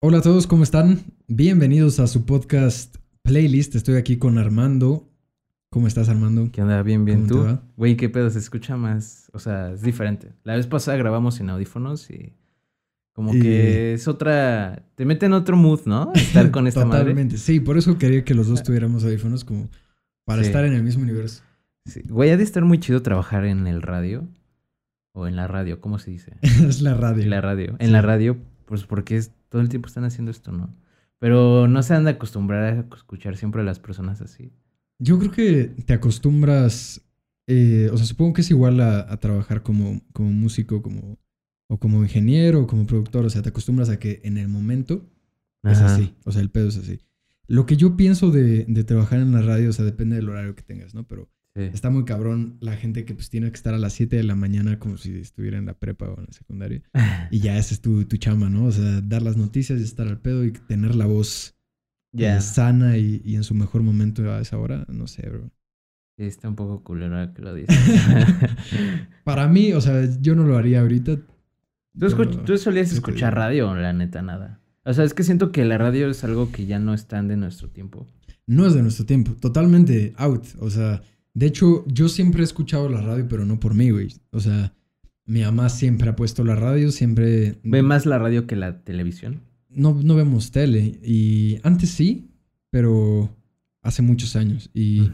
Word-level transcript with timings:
Hola 0.00 0.18
a 0.18 0.22
todos, 0.22 0.46
¿cómo 0.46 0.62
están? 0.62 1.00
Bienvenidos 1.26 2.00
a 2.00 2.06
su 2.06 2.26
podcast 2.26 2.96
Playlist. 3.22 3.74
Estoy 3.74 3.96
aquí 3.96 4.18
con 4.18 4.38
Armando. 4.38 5.08
¿Cómo 5.70 5.86
estás, 5.88 6.08
Armando? 6.08 6.50
¿Qué 6.52 6.62
onda? 6.62 6.82
Bien, 6.82 7.04
bien. 7.04 7.26
¿Cómo 7.28 7.44
¿Tú? 7.54 7.60
Güey, 7.76 7.96
¿qué 7.96 8.08
pedo? 8.08 8.30
Se 8.30 8.38
escucha 8.38 8.76
más... 8.76 9.30
O 9.32 9.38
sea, 9.38 9.72
es 9.72 9.82
diferente. 9.82 10.32
La 10.44 10.54
vez 10.56 10.66
pasada 10.66 10.96
grabamos 10.96 11.36
sin 11.36 11.50
audífonos 11.50 12.10
y... 12.10 12.34
Como 13.12 13.34
Y- 13.34 13.40
que 13.40 13.94
es 13.94 14.06
otra... 14.08 14.84
Te 14.94 15.04
mete 15.04 15.26
en 15.26 15.32
otro 15.32 15.56
mood, 15.56 15.80
¿no? 15.86 16.12
Estar 16.14 16.50
con 16.50 16.66
esta 16.66 16.84
madre. 16.84 17.00
Totalmente. 17.00 17.38
Sí, 17.38 17.60
por 17.60 17.76
eso 17.78 17.98
quería 17.98 18.24
que 18.24 18.34
los 18.34 18.46
dos 18.48 18.62
tuviéramos 18.62 19.04
audífonos 19.04 19.44
como 19.44 19.68
para 20.24 20.42
Sí. 20.42 20.48
estar 20.48 20.64
en 20.64 20.74
el 20.74 20.82
mismo 20.82 21.02
universo. 21.02 21.42
Sí. 21.86 22.02
Güey, 22.08 22.30
ha 22.30 22.36
de 22.36 22.44
estar 22.44 22.64
muy 22.64 22.78
chido 22.78 23.02
trabajar 23.02 23.44
en 23.46 23.66
el 23.66 23.82
radio. 23.82 24.28
O 25.14 25.26
en 25.26 25.34
la 25.36 25.46
radio, 25.48 25.80
¿cómo 25.80 25.98
se 25.98 26.10
dice? 26.10 26.36
es 26.42 26.82
la 26.82 26.94
radio. 26.94 27.22
En 27.22 27.30
la 27.30 27.40
radio. 27.40 27.76
En 27.78 27.86
Sí. 27.86 27.92
la 27.92 28.02
radio, 28.02 28.36
pues 28.66 28.84
porque 28.84 29.16
es... 29.16 29.32
todo 29.56 29.62
el 29.62 29.70
tiempo 29.70 29.88
están 29.88 30.04
haciendo 30.04 30.30
esto, 30.30 30.52
¿no? 30.52 30.76
Pero 31.18 31.66
no 31.66 31.82
se 31.82 31.94
han 31.94 32.04
de 32.04 32.10
acostumbrar 32.10 32.62
a 32.62 32.94
escuchar 32.94 33.38
siempre 33.38 33.62
a 33.62 33.64
las 33.64 33.80
personas 33.80 34.20
así. 34.20 34.52
Yo 34.98 35.18
creo 35.18 35.30
que 35.30 35.64
te 35.86 35.94
acostumbras, 35.94 37.00
eh, 37.46 37.88
o 37.90 37.96
sea, 37.96 38.04
supongo 38.04 38.34
que 38.34 38.42
es 38.42 38.50
igual 38.50 38.82
a, 38.82 39.10
a 39.10 39.16
trabajar 39.18 39.62
como, 39.62 40.02
como 40.12 40.30
músico, 40.30 40.82
como, 40.82 41.16
o 41.68 41.78
como 41.78 42.02
ingeniero, 42.02 42.60
o 42.60 42.66
como 42.66 42.84
productor, 42.84 43.24
o 43.24 43.30
sea, 43.30 43.40
te 43.40 43.48
acostumbras 43.48 43.88
a 43.88 43.98
que 43.98 44.20
en 44.24 44.36
el 44.36 44.48
momento 44.48 45.08
es 45.62 45.80
así, 45.80 46.14
o 46.26 46.32
sea, 46.32 46.42
el 46.42 46.50
pedo 46.50 46.68
es 46.68 46.76
así. 46.76 47.00
Lo 47.46 47.64
que 47.64 47.78
yo 47.78 47.96
pienso 47.96 48.30
de, 48.30 48.66
de 48.68 48.84
trabajar 48.84 49.20
en 49.20 49.32
la 49.32 49.40
radio, 49.40 49.70
o 49.70 49.72
sea, 49.72 49.86
depende 49.86 50.16
del 50.16 50.28
horario 50.28 50.54
que 50.54 50.64
tengas, 50.64 50.94
¿no? 50.94 51.08
Pero 51.08 51.30
Sí. 51.56 51.62
está 51.72 51.88
muy 51.88 52.04
cabrón 52.04 52.58
la 52.60 52.76
gente 52.76 53.06
que 53.06 53.14
pues 53.14 53.30
tiene 53.30 53.48
que 53.50 53.56
estar 53.56 53.72
a 53.72 53.78
las 53.78 53.94
7 53.94 54.14
de 54.14 54.22
la 54.24 54.34
mañana 54.34 54.78
como 54.78 54.98
si 54.98 55.16
estuviera 55.16 55.56
en 55.56 55.64
la 55.64 55.72
prepa 55.72 56.06
o 56.06 56.18
en 56.18 56.26
la 56.26 56.32
secundaria. 56.32 56.82
Y 57.30 57.40
ya 57.40 57.56
esa 57.56 57.72
es 57.74 57.80
tu, 57.80 58.04
tu 58.04 58.18
chamba, 58.18 58.48
¿no? 58.50 58.66
O 58.66 58.72
sea, 58.72 59.00
dar 59.00 59.22
las 59.22 59.36
noticias 59.38 59.80
y 59.80 59.82
estar 59.82 60.06
al 60.06 60.20
pedo 60.20 60.44
y 60.44 60.52
tener 60.52 60.94
la 60.94 61.06
voz 61.06 61.56
eh, 62.12 62.40
sana 62.40 62.98
y, 62.98 63.22
y 63.24 63.36
en 63.36 63.42
su 63.44 63.54
mejor 63.54 63.82
momento 63.82 64.30
a 64.30 64.40
esa 64.40 64.58
hora, 64.58 64.84
no 64.88 65.06
sé, 65.06 65.28
bro. 65.28 65.50
Sí, 66.18 66.24
está 66.24 66.48
un 66.48 66.56
poco 66.56 66.82
culero 66.84 67.32
que 67.34 67.42
lo 67.42 67.52
dices. 67.54 67.76
Para 69.24 69.48
mí, 69.48 69.72
o 69.72 69.80
sea, 69.80 70.08
yo 70.20 70.34
no 70.34 70.44
lo 70.44 70.56
haría 70.56 70.80
ahorita. 70.80 71.16
¿Tú, 71.16 71.24
Pero- 71.94 72.30
tú 72.30 72.58
solías 72.58 72.86
¿qué 72.86 72.90
te 72.90 72.96
escuchar 72.96 73.34
radio, 73.34 73.74
la 73.74 73.92
neta, 73.92 74.22
nada. 74.22 74.60
O 74.84 74.92
sea, 74.94 75.04
es 75.04 75.14
que 75.14 75.24
siento 75.24 75.50
que 75.52 75.64
la 75.64 75.78
radio 75.78 76.08
es 76.08 76.22
algo 76.24 76.52
que 76.52 76.66
ya 76.66 76.78
no 76.78 76.94
es 76.94 77.06
tan 77.06 77.28
de 77.28 77.36
nuestro 77.36 77.68
tiempo. 77.68 78.06
No 78.46 78.66
es 78.66 78.74
de 78.74 78.82
nuestro 78.82 79.04
tiempo, 79.04 79.32
totalmente 79.32 80.12
out. 80.16 80.44
O 80.60 80.70
sea, 80.70 81.02
de 81.38 81.46
hecho, 81.46 81.84
yo 81.86 82.08
siempre 82.08 82.40
he 82.40 82.44
escuchado 82.44 82.88
la 82.88 83.02
radio, 83.02 83.26
pero 83.28 83.44
no 83.44 83.60
por 83.60 83.74
mí, 83.74 83.90
güey. 83.90 84.08
O 84.30 84.40
sea, 84.40 84.72
mi 85.26 85.42
mamá 85.42 85.68
siempre 85.68 86.08
ha 86.08 86.16
puesto 86.16 86.42
la 86.44 86.54
radio, 86.56 86.90
siempre... 86.90 87.58
¿Ve 87.62 87.82
más 87.82 88.06
la 88.06 88.18
radio 88.18 88.46
que 88.46 88.56
la 88.56 88.82
televisión? 88.82 89.42
No, 89.68 89.92
no 90.02 90.14
vemos 90.14 90.50
tele. 90.50 90.98
Y 91.02 91.58
antes 91.62 91.90
sí, 91.90 92.30
pero 92.70 93.36
hace 93.82 94.00
muchos 94.00 94.34
años. 94.36 94.70
Y 94.72 95.10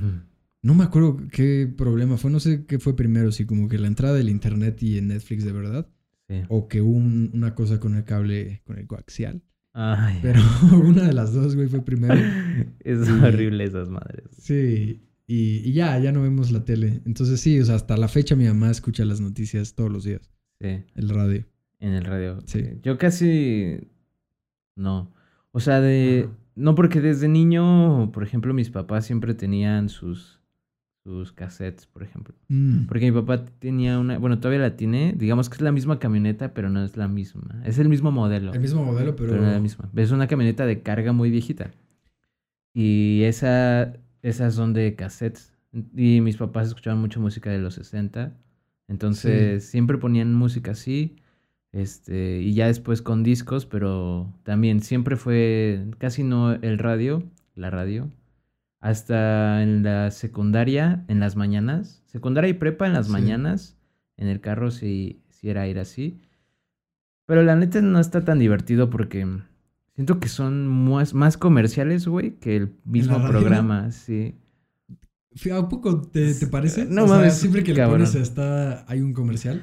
no 0.63 0.75
me 0.75 0.85
acuerdo 0.85 1.17
qué 1.33 1.67
problema 1.77 2.17
fue. 2.19 2.31
No 2.31 2.39
sé 2.39 2.67
qué 2.67 2.79
fue 2.79 2.95
primero, 2.95 3.33
si 3.33 3.45
como 3.45 3.69
que 3.69 3.79
la 3.79 3.89
entrada 3.89 4.15
del 4.15 4.29
internet 4.29 4.81
y 4.83 4.99
en 4.99 5.09
Netflix 5.09 5.45
de 5.45 5.53
verdad. 5.53 5.89
Sí. 6.29 6.37
O 6.49 6.69
que 6.69 6.81
hubo 6.81 6.97
un- 6.97 7.31
una 7.35 7.55
cosa 7.57 7.81
con 7.81 7.97
el 7.97 8.05
cable, 8.05 8.63
con 8.65 8.79
el 8.79 8.87
coaxial. 8.87 9.43
Ay, 9.73 10.21
Pero 10.23 10.41
una 10.85 11.03
de 11.07 11.13
las 11.15 11.33
dos, 11.33 11.57
güey, 11.57 11.67
fue 11.67 11.85
primero. 11.85 12.15
es 12.81 13.09
horrible 13.09 13.65
esas 13.65 13.89
madres. 13.89 14.27
Sí, 14.39 15.03
y, 15.27 15.59
y 15.69 15.73
ya, 15.73 15.99
ya 15.99 16.13
no 16.13 16.23
vemos 16.23 16.51
la 16.51 16.65
tele. 16.65 17.01
Entonces 17.07 17.41
sí, 17.41 17.59
o 17.61 17.65
sea, 17.65 17.77
hasta 17.77 17.97
la 17.97 18.09
fecha 18.09 18.37
mi 18.37 18.47
mamá 18.47 18.71
escucha 18.71 19.05
las 19.05 19.21
noticias 19.21 19.75
todos 19.75 19.91
los 19.91 20.05
días, 20.05 20.31
Sí, 20.61 20.85
el 20.95 21.09
radio. 21.09 21.45
en 21.81 21.93
el 21.95 22.05
radio. 22.05 22.39
Sí. 22.47 22.63
Yo 22.83 22.99
casi... 22.99 23.89
No. 24.77 25.13
O 25.53 25.61
sea, 25.61 25.81
de... 25.81 26.25
Ajá. 26.29 26.39
No, 26.55 26.75
porque 26.75 27.01
desde 27.01 27.29
niño, 27.29 28.13
por 28.13 28.23
ejemplo, 28.23 28.53
mis 28.53 28.69
papás 28.71 29.07
siempre 29.07 29.33
tenían 29.35 29.89
sus, 29.89 30.39
sus 31.03 31.33
cassettes, 31.33 31.87
por 31.87 32.03
ejemplo. 32.03 32.35
Mm, 32.49 32.85
Porque 32.87 33.11
mi 33.11 33.13
papá 33.21 33.45
tenía 33.59 33.99
una, 33.99 34.19
bueno, 34.19 34.39
todavía 34.39 34.61
la 34.61 34.77
tiene, 34.77 35.15
digamos 35.17 35.49
que 35.49 35.55
es 35.55 35.61
la 35.63 35.73
misma 35.73 35.99
camioneta, 35.99 36.53
pero 36.53 36.69
no 36.69 36.85
es 36.85 36.97
la 36.99 37.09
misma. 37.09 37.63
Es 37.65 37.79
el 37.79 37.89
mismo 37.89 38.11
modelo, 38.13 38.53
El 38.53 38.61
mismo 38.61 38.85
modelo, 38.85 39.17
pero... 39.17 39.31
pero 39.31 39.41
no 39.43 39.49
es 39.49 39.55
la 39.55 39.61
misma. 39.61 39.91
Es 39.97 40.11
una 40.11 40.27
camioneta 40.29 40.67
de 40.67 40.83
carga 40.83 41.13
muy 41.13 41.31
viejita. 41.31 41.71
Y 42.75 43.23
esa, 43.25 43.95
esas 44.23 44.55
son 44.55 44.73
de 44.73 44.95
cassettes. 44.95 45.53
Y 45.97 46.21
mis 46.21 46.37
papás 46.37 46.69
escuchaban 46.69 47.01
mucho 47.01 47.21
música 47.21 47.51
de 47.51 47.59
los 47.59 47.75
60. 47.75 48.33
Entonces 48.89 49.65
siempre 49.65 49.99
ponían 49.99 50.35
música 50.35 50.73
así. 50.73 51.17
Este, 51.73 52.41
y 52.43 52.53
ya 52.55 52.67
después 52.67 53.01
con 53.01 53.23
discos, 53.23 53.65
pero 53.65 54.31
también 54.43 54.83
siempre 54.83 55.17
fue 55.17 55.87
casi 55.99 56.23
no 56.23 56.53
el 56.53 56.79
radio, 56.79 57.23
la 57.55 57.71
radio, 57.71 58.11
hasta 58.81 59.63
en 59.63 59.83
la 59.83 60.11
secundaria, 60.11 61.05
en 61.09 61.19
las 61.21 61.35
mañanas, 61.37 62.03
secundaria 62.07 62.51
y 62.51 62.55
prepa 62.55 62.87
en 62.87 62.93
las 62.93 63.07
Sí. 63.07 63.13
mañanas, 63.13 63.79
en 64.19 64.29
el 64.29 64.41
carro 64.43 64.71
sí, 64.71 65.23
sí 65.31 65.49
era 65.49 65.67
ir 65.67 65.79
así. 65.79 66.21
Pero 67.27 67.43
la 67.43 67.57
neta 67.57 67.81
no 67.81 67.99
está 68.01 68.23
tan 68.23 68.39
divertido 68.39 68.91
porque 68.91 69.27
siento 69.95 70.21
que 70.21 70.29
son 70.29 70.67
más, 70.69 71.15
más 71.15 71.37
comerciales, 71.37 72.07
güey, 72.07 72.33
que 72.37 72.57
el 72.57 72.73
mismo 72.85 73.21
programa, 73.27 73.91
sí. 73.93 74.35
¿A 75.53 75.69
poco 75.69 76.03
te, 76.03 76.35
te 76.35 76.47
parece? 76.47 76.85
No 76.85 77.05
o 77.05 77.09
sea, 77.09 77.17
mames, 77.17 77.35
siempre 77.39 77.63
que 77.65 77.73
cabrón. 77.75 78.01
le 78.01 78.07
pones 78.07 78.15
está, 78.23 78.85
hay 78.91 79.01
un 79.01 79.13
comercial. 79.15 79.63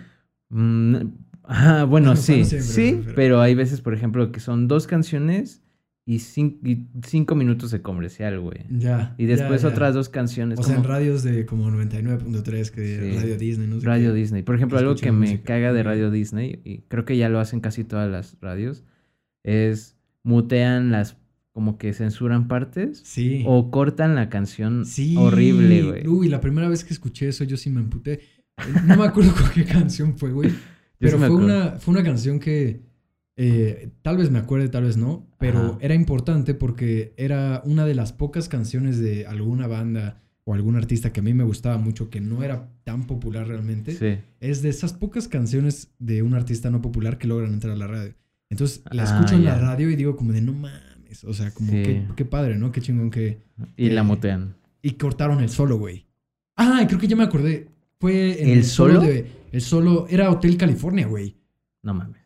Mm, 0.50 0.96
ajá, 1.44 1.84
bueno, 1.84 2.16
sí, 2.16 2.40
no 2.40 2.46
siempre, 2.46 2.62
sí, 2.62 3.02
pero- 3.04 3.16
pero 3.16 3.42
hay 3.42 3.54
veces, 3.56 3.82
por 3.82 3.94
ejemplo, 3.94 4.32
que 4.32 4.40
son 4.40 4.68
dos 4.68 4.88
canciones 4.88 5.62
y, 6.06 6.16
cin- 6.16 6.58
y 6.64 6.88
cinco 7.08 7.36
minutos 7.36 7.70
de 7.70 7.84
comercial, 7.84 8.40
güey. 8.40 8.66
Ya. 8.72 9.14
Y 9.20 9.26
después 9.26 9.62
ya, 9.62 9.68
ya. 9.70 9.74
otras 9.76 9.94
dos 9.94 10.10
canciones. 10.10 10.58
O 10.58 10.64
sea, 10.64 10.76
en 10.76 10.84
radios 10.84 11.22
de 11.22 11.46
como 11.46 11.70
99.3, 11.70 12.72
que 12.72 13.12
Sí. 13.14 13.18
Radio 13.20 13.38
Disney, 13.38 13.68
no 13.68 13.80
sé 13.80 13.86
Radio 13.86 14.10
qué. 14.12 14.18
Disney. 14.18 14.42
Por 14.42 14.56
ejemplo, 14.56 14.80
algo 14.80 14.96
que 14.96 15.12
me 15.12 15.42
caga 15.44 15.72
de. 15.72 15.84
Radio 15.84 16.10
Disney, 16.10 16.62
y 16.64 16.80
creo 16.88 17.06
que 17.06 17.16
ya 17.16 17.30
lo 17.30 17.40
hacen 17.40 17.60
casi 17.60 17.84
todas 17.84 18.10
las 18.10 18.38
radios, 18.42 18.84
es 19.44 19.98
mutean 20.30 20.92
las, 20.92 21.18
como 21.52 21.78
que 21.78 21.92
censuran 21.94 22.48
partes 22.48 23.02
Sí. 23.04 23.44
o 23.48 23.72
cortan 23.72 24.14
la 24.16 24.30
canción 24.30 24.86
Sí. 24.86 25.16
horrible, 25.18 25.84
güey. 25.84 26.08
Uy, 26.08 26.30
la 26.30 26.40
primera 26.40 26.70
vez 26.70 26.84
que 26.84 26.94
escuché 26.94 27.28
eso 27.28 27.44
yo 27.44 27.58
sí 27.58 27.70
me 27.72 27.82
emputé. 27.82 28.20
No 28.86 28.96
me 28.96 29.06
acuerdo 29.06 29.34
con 29.36 29.50
qué 29.52 29.66
canción 29.66 30.18
fue, 30.18 30.32
güey. 30.32 30.52
Pero 31.00 31.18
sí 31.18 31.26
fue 31.26 31.36
una, 31.36 31.72
fue 31.80 31.94
una 31.96 32.04
canción 32.04 32.40
que 32.40 32.82
eh, 33.38 33.90
tal 34.02 34.18
vez 34.18 34.30
me 34.30 34.38
acuerde, 34.40 34.68
tal 34.70 34.84
vez 34.84 34.98
no, 34.98 35.26
pero 35.40 35.60
Ajá. 35.60 35.78
era 35.82 35.96
importante 35.96 36.54
porque 36.54 37.14
era 37.18 37.62
una 37.66 37.86
de 37.86 37.96
las 37.96 38.12
pocas 38.14 38.50
canciones 38.50 39.00
de 39.00 39.26
alguna 39.26 39.66
banda 39.68 40.22
o 40.44 40.54
algún 40.54 40.76
artista 40.76 41.14
que 41.14 41.22
a 41.22 41.24
mí 41.24 41.34
me 41.34 41.44
gustaba 41.46 41.78
mucho, 41.78 42.10
que 42.10 42.20
no 42.22 42.44
era 42.44 42.70
tan 42.84 43.08
popular 43.08 43.48
realmente. 43.48 43.94
Sí. 43.94 44.22
Es 44.42 44.62
de 44.62 44.70
esas 44.70 44.94
pocas 44.94 45.28
canciones 45.28 45.90
de 46.00 46.22
un 46.22 46.34
artista 46.34 46.70
no 46.70 46.82
popular 46.82 47.18
que 47.18 47.28
logran 47.28 47.54
entrar 47.54 47.74
a 47.74 47.78
la 47.78 47.88
radio. 47.88 48.14
Entonces 48.50 48.82
la 48.92 49.04
Ah, 49.04 49.06
escucho 49.06 49.36
en 49.36 49.46
la 49.46 49.58
radio 49.60 49.90
y 49.90 49.96
digo 49.96 50.16
como 50.16 50.32
de 50.34 50.42
no 50.42 50.54
mames, 50.54 51.24
o 51.24 51.34
sea, 51.34 51.52
como 51.52 51.72
Sí. 51.72 51.84
qué, 51.84 52.04
qué 52.16 52.26
padre, 52.26 52.56
¿no? 52.58 52.72
Qué 52.72 52.82
chingón 52.82 53.12
que... 53.12 53.40
Y 53.78 53.90
la 53.90 54.02
Eh, 54.02 54.04
mutean. 54.04 54.56
Y 54.82 54.92
cortaron 54.92 55.42
el 55.42 55.50
solo, 55.50 55.78
güey. 55.78 56.06
Ah, 56.56 56.84
creo 56.88 57.00
que 57.00 57.08
ya 57.08 57.16
me 57.16 57.24
acordé. 57.24 57.68
Fue 58.00 58.42
en 58.42 58.50
¿El 58.50 58.64
solo? 58.64 59.02
de... 59.02 59.30
El 59.52 59.62
solo 59.62 60.08
era 60.10 60.30
Hotel 60.32 60.58
California, 60.58 61.06
güey. 61.08 61.36
No 61.84 61.94
mames. 61.94 62.18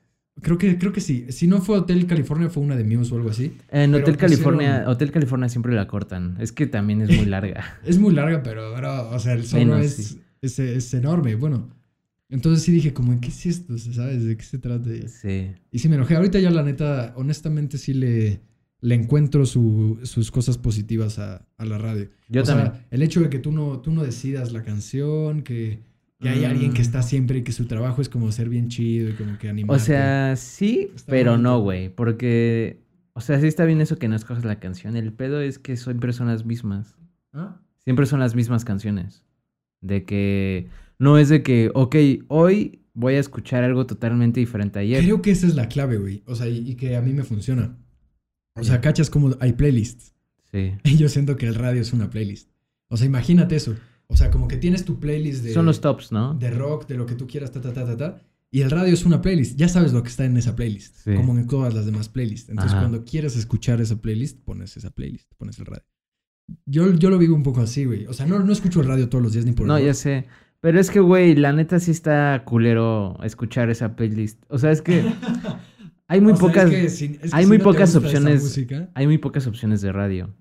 Creo 0.42 0.58
que, 0.58 0.78
creo 0.78 0.92
que 0.92 1.00
sí. 1.02 1.26
Si 1.30 1.48
no 1.48 1.62
fue 1.62 1.78
Hotel 1.78 2.06
California, 2.08 2.50
fue 2.50 2.64
una 2.64 2.76
de 2.76 2.84
Muse 2.84 3.14
o 3.14 3.18
algo 3.18 3.30
así. 3.30 3.56
En 3.70 3.92
Pero 3.92 4.04
Hotel 4.04 4.18
California, 4.18 4.70
pusieron- 4.78 4.90
Hotel 4.92 5.12
California 5.12 5.50
siempre 5.50 5.74
la 5.76 5.88
cortan. 5.88 6.36
Es 6.40 6.52
que 6.52 6.68
también 6.68 7.02
es 7.02 7.16
muy 7.16 7.26
larga. 7.26 7.78
Es 7.86 8.00
muy 8.00 8.14
larga, 8.14 8.42
pero, 8.44 8.74
bro, 8.76 9.10
o 9.12 9.20
sea, 9.20 9.34
el 9.34 9.46
solo 9.46 9.78
es, 9.78 9.96
sí. 9.96 10.22
es, 10.42 10.58
es 10.60 10.94
enorme. 10.96 11.36
Bueno, 11.36 11.70
entonces 12.34 12.64
sí 12.64 12.72
dije, 12.72 12.94
como, 12.94 13.20
¿qué 13.22 13.28
es 13.30 13.46
esto? 13.46 13.78
¿Sabes? 13.78 14.24
¿De 14.26 14.36
qué 14.36 14.44
se 14.44 14.58
trata? 14.58 14.90
Sí. 15.08 15.52
Y 15.72 15.80
sí 15.80 15.88
me 15.90 15.96
enojé. 15.96 16.16
Ahorita 16.16 16.40
ya, 16.40 16.50
la 16.52 16.64
neta, 16.64 17.14
honestamente 17.16 17.78
sí 17.78 17.94
le, 17.94 18.42
le 18.81 18.96
encuentro 18.96 19.46
su- 19.46 20.00
sus 20.04 20.31
cosas 20.31 20.57
positivas 20.57 21.19
a, 21.19 21.48
a 21.57 21.66
la 21.66 21.78
radio. 21.78 22.10
Yo 22.30 22.42
o 22.42 22.44
también. 22.44 22.72
sea, 22.74 22.88
el 22.92 23.02
hecho 23.02 23.22
de 23.22 23.30
que 23.30 23.40
tú 23.40 23.52
no, 23.52 23.80
tú 23.81 23.92
no 23.92 24.04
decidas 24.04 24.52
la 24.52 24.63
canción, 24.63 25.42
que, 25.44 25.80
que 26.19 26.30
hay 26.30 26.42
Mm. 26.42 26.46
alguien 26.46 26.74
que 26.74 26.81
está 26.81 27.02
siempre 27.04 27.40
y 27.40 27.44
que 27.44 27.52
su 27.52 27.66
trabajo 27.66 28.02
es 28.02 28.10
como 28.10 28.31
ser 28.31 28.50
bien 28.50 28.68
chido 28.69 29.10
y 29.10 29.13
como 29.13 29.38
que 29.38 29.50
animar. 29.50 29.75
O 29.75 29.80
sea, 29.80 30.36
sí, 30.36 30.90
Está 30.96 31.12
pero 31.12 31.31
bonito. 31.31 31.50
no, 31.50 31.60
güey. 31.62 31.90
Porque, 31.90 32.80
o 33.13 33.22
sea, 33.22 33.40
sí 33.40 33.48
está 33.48 33.66
bien 33.66 33.80
eso 33.81 33.98
que 33.98 34.07
no 34.07 34.16
escoges 34.16 34.44
la 34.44 34.60
canción. 34.60 34.96
El 34.96 35.13
pedo 35.13 35.40
es 35.42 35.60
que 35.60 35.78
son 35.78 36.00
personas 36.00 36.46
mismas. 36.46 36.96
¿Ah? 37.31 37.60
Siempre 37.84 38.06
son 38.06 38.19
las 38.19 38.34
mismas 38.36 38.63
canciones. 38.66 39.24
De 39.81 40.06
que 40.06 40.68
no 41.04 41.18
es 41.18 41.30
de 41.30 41.44
que, 41.44 41.70
ok, 41.74 41.96
hoy 42.30 42.80
voy 42.94 43.16
a 43.16 43.20
escuchar 43.20 43.64
algo 43.64 43.86
totalmente 43.86 44.40
diferente 44.40 44.80
a 44.80 44.82
ayer. 44.82 45.04
Creo 45.04 45.22
que 45.22 45.32
esa 45.32 45.48
es 45.48 45.56
la 45.56 45.68
clave, 45.68 45.98
güey. 45.98 46.24
O 46.26 46.36
sea, 46.36 46.48
y, 46.48 46.70
y 46.72 46.76
que 46.76 46.96
a 46.96 47.02
mí 47.02 47.14
me 47.14 47.24
funciona. 47.24 47.78
O 48.56 48.64
sea, 48.64 48.82
cachas 48.82 49.10
como 49.10 49.36
hay 49.40 49.54
playlists. 49.54 50.14
Sí. 50.52 50.72
Y 50.84 50.98
yo 50.98 51.10
siento 51.10 51.36
que 51.36 51.48
el 51.48 51.56
radio 51.56 51.82
es 51.82 51.94
una 51.94 52.10
playlist. 52.10 52.50
O 52.88 52.98
sea, 52.98 53.08
imagínate 53.08 53.56
eso. 53.56 53.76
O 54.08 54.16
sea, 54.16 54.30
como 54.30 54.48
que 54.48 54.58
tienes 54.58 54.86
tu 54.86 55.00
playlist 55.00 55.44
de, 55.44 55.54
Son 55.54 55.66
los 55.66 55.82
tops, 55.82 56.12
¿no? 56.12 56.36
de 56.36 56.52
rock, 56.52 56.88
de 56.88 56.96
lo 56.96 57.06
que 57.06 57.16
tú 57.16 57.26
quieras, 57.26 57.52
ta, 57.52 57.60
ta, 57.62 57.74
ta, 57.74 57.86
ta, 57.86 57.98
ta. 57.98 58.22
Y 58.52 58.62
el 58.62 58.70
radio 58.70 58.94
es 58.94 59.04
una 59.06 59.20
playlist. 59.22 59.58
Ya 59.58 59.68
sabes 59.68 59.94
lo 59.94 60.04
que 60.04 60.10
está 60.10 60.26
en 60.26 60.38
esa 60.38 60.56
playlist. 60.56 60.96
Sí. 61.04 61.16
Como 61.16 61.36
en 61.38 61.48
todas 61.48 61.74
las 61.74 61.88
demás 61.88 62.08
playlists. 62.10 62.50
Entonces, 62.50 62.74
Ajá. 62.74 62.82
cuando 62.82 63.04
quieres 63.04 63.36
escuchar 63.36 63.82
esa 63.82 64.00
playlist, 64.00 64.40
pones 64.44 64.78
esa 64.78 64.92
playlist, 64.92 65.34
pones 65.38 65.58
el 65.58 65.66
radio. 65.66 65.84
Yo, 66.68 66.94
yo 66.94 67.10
lo 67.10 67.18
vivo 67.18 67.36
un 67.36 67.42
poco 67.42 67.62
así, 67.62 67.86
güey. 67.86 68.06
O 68.06 68.14
sea, 68.14 68.28
no, 68.28 68.38
no 68.40 68.54
escucho 68.54 68.82
el 68.82 68.88
radio 68.88 69.10
todos 69.10 69.24
los 69.24 69.34
días 69.34 69.46
ni 69.46 69.54
por 69.54 69.66
No, 69.66 69.76
error. 69.78 69.88
ya 69.88 69.94
sé. 69.96 70.28
Pero 70.63 70.80
es 70.80 70.89
que, 70.89 71.01
güey, 71.01 71.36
la 71.36 71.51
neta 71.51 71.77
sí 71.81 71.92
está 71.92 72.42
culero 72.45 73.18
escuchar 73.21 73.69
esa 73.69 73.98
playlist. 73.98 74.42
O 74.48 74.57
sea, 74.57 74.71
es 74.71 74.81
que 74.81 75.04
hay 76.07 76.21
muy 76.21 76.31
O 76.31 76.38
sea, 76.38 76.48
es 76.48 76.51
pocas, 76.54 76.69
que 76.69 76.89
si- 76.89 77.06
es 77.06 77.19
que 77.19 77.30
hay 77.33 77.44
si 77.44 77.48
muy 77.50 77.57
no 77.57 77.63
pocas 77.65 77.94
opciones. 77.98 78.57
hay 78.94 79.06
muy 79.06 79.18
pocas 79.18 79.45
opciones 79.45 79.81
de 79.81 79.92
radio, 79.92 80.33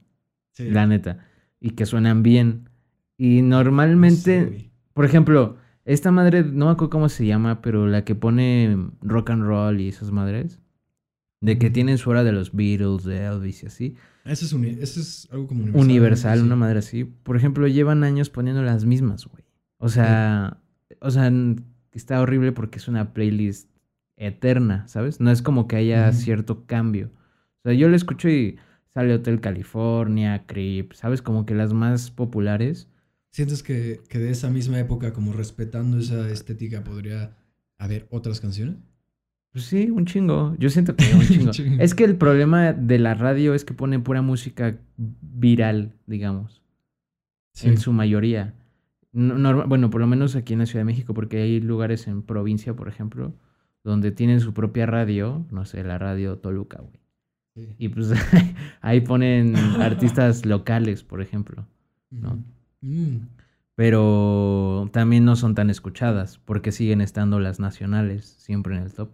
sí. 0.53 0.71
la 0.71 0.87
neta, 0.87 1.19
y 1.59 1.71
que 1.71 1.87
suenan 1.87 2.23
bien. 2.23 2.69
Y 3.19 3.43
normalmente, 3.43 4.45
güey. 4.45 4.71
por 4.95 5.05
ejemplo, 5.07 5.57
esta 5.85 6.13
madre, 6.13 6.45
no 6.45 6.67
me 6.67 6.71
acuerdo 6.71 6.91
cómo 6.91 7.09
se 7.09 7.27
llama, 7.27 7.61
pero 7.61 7.89
la 7.89 8.05
que 8.05 8.15
pone 8.15 8.77
rock 9.01 9.31
and 9.31 9.43
roll 9.43 9.81
y 9.81 9.89
esas 9.89 10.13
madres, 10.13 10.61
de 11.41 11.59
que 11.59 11.69
tienen 11.71 11.99
su 11.99 12.11
hora 12.11 12.23
de 12.23 12.31
los 12.31 12.53
Beatles, 12.55 13.03
de 13.03 13.25
Elvis 13.25 13.65
y 13.65 13.67
así. 13.67 13.97
Eso 14.25 14.45
es, 14.45 14.53
uni- 14.53 14.79
eso 14.81 15.01
es 15.01 15.27
algo 15.33 15.49
como 15.49 15.63
universal. 15.65 15.85
Universal, 15.85 16.39
¿no? 16.39 16.45
una 16.47 16.55
Sí. 16.55 16.61
madre 16.61 16.79
así. 16.79 17.05
Por 17.05 17.37
ejemplo, 17.37 17.67
llevan 17.67 18.05
años 18.05 18.31
poniendo 18.31 18.63
las 18.63 18.85
mismas, 18.85 19.27
güey. 19.27 19.42
O 19.83 19.89
sea, 19.89 20.59
o 21.01 21.11
sea, 21.11 21.33
está 21.91 22.21
horrible 22.21 22.53
porque 22.53 22.79
es 22.79 22.87
una 22.87 23.13
playlist 23.13 23.69
eterna, 24.17 24.87
¿sabes? 24.87 25.21
No 25.21 25.33
es 25.33 25.43
como 25.43 25.67
que 25.67 25.75
haya 25.75 26.13
cierto 26.13 26.67
cambio. 26.67 27.11
O 27.59 27.63
sea, 27.65 27.73
yo 27.73 27.89
lo 27.89 27.97
escucho 27.97 28.29
y 28.29 28.61
sale 28.95 29.13
Hotel 29.13 29.41
California, 29.41 30.47
Creep, 30.47 30.93
¿sabes? 30.93 31.21
Como 31.21 31.47
que 31.47 31.57
las 31.57 31.73
más 31.73 32.13
populares. 32.13 32.89
¿Sientes 33.33 33.65
que, 33.65 34.01
que 34.09 34.21
de 34.21 34.31
esa 34.31 34.51
misma 34.51 34.79
época, 34.79 35.13
como 35.13 35.33
respetando 35.33 35.99
esa 35.99 36.31
estética, 36.31 36.85
podría 36.85 37.37
haber 37.77 38.07
otras 38.11 38.41
canciones? 38.41 38.77
Pues 39.51 39.65
sí, 39.65 39.91
un 39.91 40.07
chingo. 40.07 40.55
Yo 40.61 40.71
siento 40.71 40.95
que 40.95 41.05
un 41.13 41.27
chingo. 41.27 41.51
Chingo. 41.51 41.83
es 41.83 41.97
que 41.97 42.05
el 42.05 42.15
problema 42.15 42.73
de 42.73 43.01
la 43.01 43.15
radio 43.15 43.53
es 43.53 43.65
que 43.65 43.75
pone 43.75 43.99
pura 43.99 44.23
música 44.23 44.79
viral, 44.97 45.97
digamos. 46.07 46.63
Sí. 47.53 47.67
en 47.67 47.79
su 47.79 47.93
mayoría. 47.93 48.55
No- 49.13 49.67
bueno, 49.67 49.91
por 49.91 50.01
lo 50.01 50.07
menos 50.07 50.37
aquí 50.37 50.55
en 50.55 50.61
la 50.61 50.67
Ciudad 50.67 50.81
de 50.81 50.87
México, 50.87 51.15
porque 51.15 51.43
hay 51.43 51.61
lugares 51.61 52.07
en 52.09 52.23
provincia, 52.23 52.75
por 52.75 52.89
ejemplo, 52.89 53.35
donde 53.85 54.11
tienen 54.13 54.41
su 54.41 54.55
propia 54.55 54.87
radio, 54.87 55.45
no 55.51 55.65
sé, 55.65 55.85
la 55.85 55.99
radio 55.99 56.39
Toluca, 56.39 56.81
güey. 56.81 57.01
Sí. 57.55 57.75
Y 57.79 57.89
pues 57.91 58.11
ahí 58.81 59.01
ponen 59.03 59.55
artistas 59.57 60.47
locales, 60.47 61.05
por 61.05 61.21
ejemplo. 61.21 61.67
¿no? 62.11 62.43
Mm. 62.81 63.27
Pero 63.75 64.89
también 64.93 65.25
no 65.25 65.37
son 65.37 65.55
tan 65.55 65.71
escuchadas, 65.71 66.39
porque 66.45 66.73
siguen 66.73 67.01
estando 67.01 67.41
las 67.41 67.59
nacionales 67.61 68.25
siempre 68.27 68.77
en 68.77 68.83
el 68.85 68.93
top. 68.93 69.11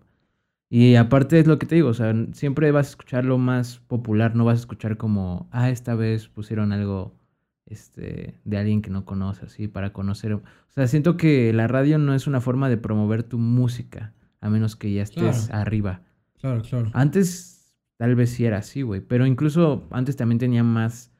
Y 0.71 0.97
aparte 0.97 1.39
es 1.41 1.47
lo 1.47 1.59
que 1.59 1.67
te 1.67 1.77
digo, 1.77 1.89
o 1.89 1.95
sea, 1.95 2.15
siempre 2.33 2.71
vas 2.73 2.89
a 2.89 2.91
escuchar 2.91 3.25
lo 3.25 3.39
más 3.39 3.79
popular, 3.81 4.35
no 4.37 4.45
vas 4.45 4.59
a 4.59 4.61
escuchar 4.62 4.97
como, 4.99 5.49
ah, 5.53 5.71
esta 5.71 5.95
vez 5.95 6.29
pusieron 6.29 6.73
algo 6.73 7.15
este, 7.69 8.35
de 8.44 8.59
alguien 8.59 8.82
que 8.82 8.91
no 8.91 9.05
conoces, 9.05 9.44
así, 9.44 9.69
para 9.69 9.93
conocer. 9.93 10.32
O 10.35 10.43
sea, 10.69 10.87
siento 10.88 11.17
que 11.17 11.53
la 11.53 11.67
radio 11.69 11.99
no 11.99 12.15
es 12.15 12.26
una 12.26 12.41
forma 12.41 12.69
de 12.69 12.76
promover 12.76 13.23
tu 13.23 13.38
música, 13.38 14.12
a 14.41 14.49
menos 14.50 14.76
que 14.76 14.93
ya 14.93 15.03
estés 15.03 15.47
Claro. 15.49 15.61
arriba. 15.62 16.00
Claro, 16.41 16.62
claro. 16.62 16.91
Antes 16.94 17.75
tal 17.97 18.15
vez 18.15 18.31
sí 18.31 18.44
era 18.44 18.59
así, 18.59 18.82
güey, 18.82 19.00
pero 19.00 19.26
incluso 19.26 19.87
antes 19.91 20.17
también 20.17 20.38
tenía 20.38 20.62
más 20.62 21.11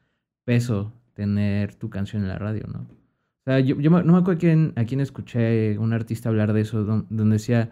peso 0.45 0.93
tener 1.15 1.75
tu 1.75 1.91
canción 1.91 2.23
en 2.23 2.29
la 2.29 2.39
radio, 2.39 2.65
¿no? 2.73 2.81
O 2.81 3.45
sea, 3.51 3.61
yo, 3.61 3.81
yo 3.81 3.91
no 3.91 3.97
me 4.13 4.19
acuerdo 4.19 4.33
a 4.33 4.39
quién, 4.39 4.73
a 4.77 4.85
quién 4.85 5.01
escuché 5.01 5.77
un 5.79 5.93
artista 5.93 6.29
hablar 6.29 6.53
de 6.53 6.61
eso, 6.61 6.85
don- 6.85 7.07
donde 7.11 7.35
decía, 7.35 7.71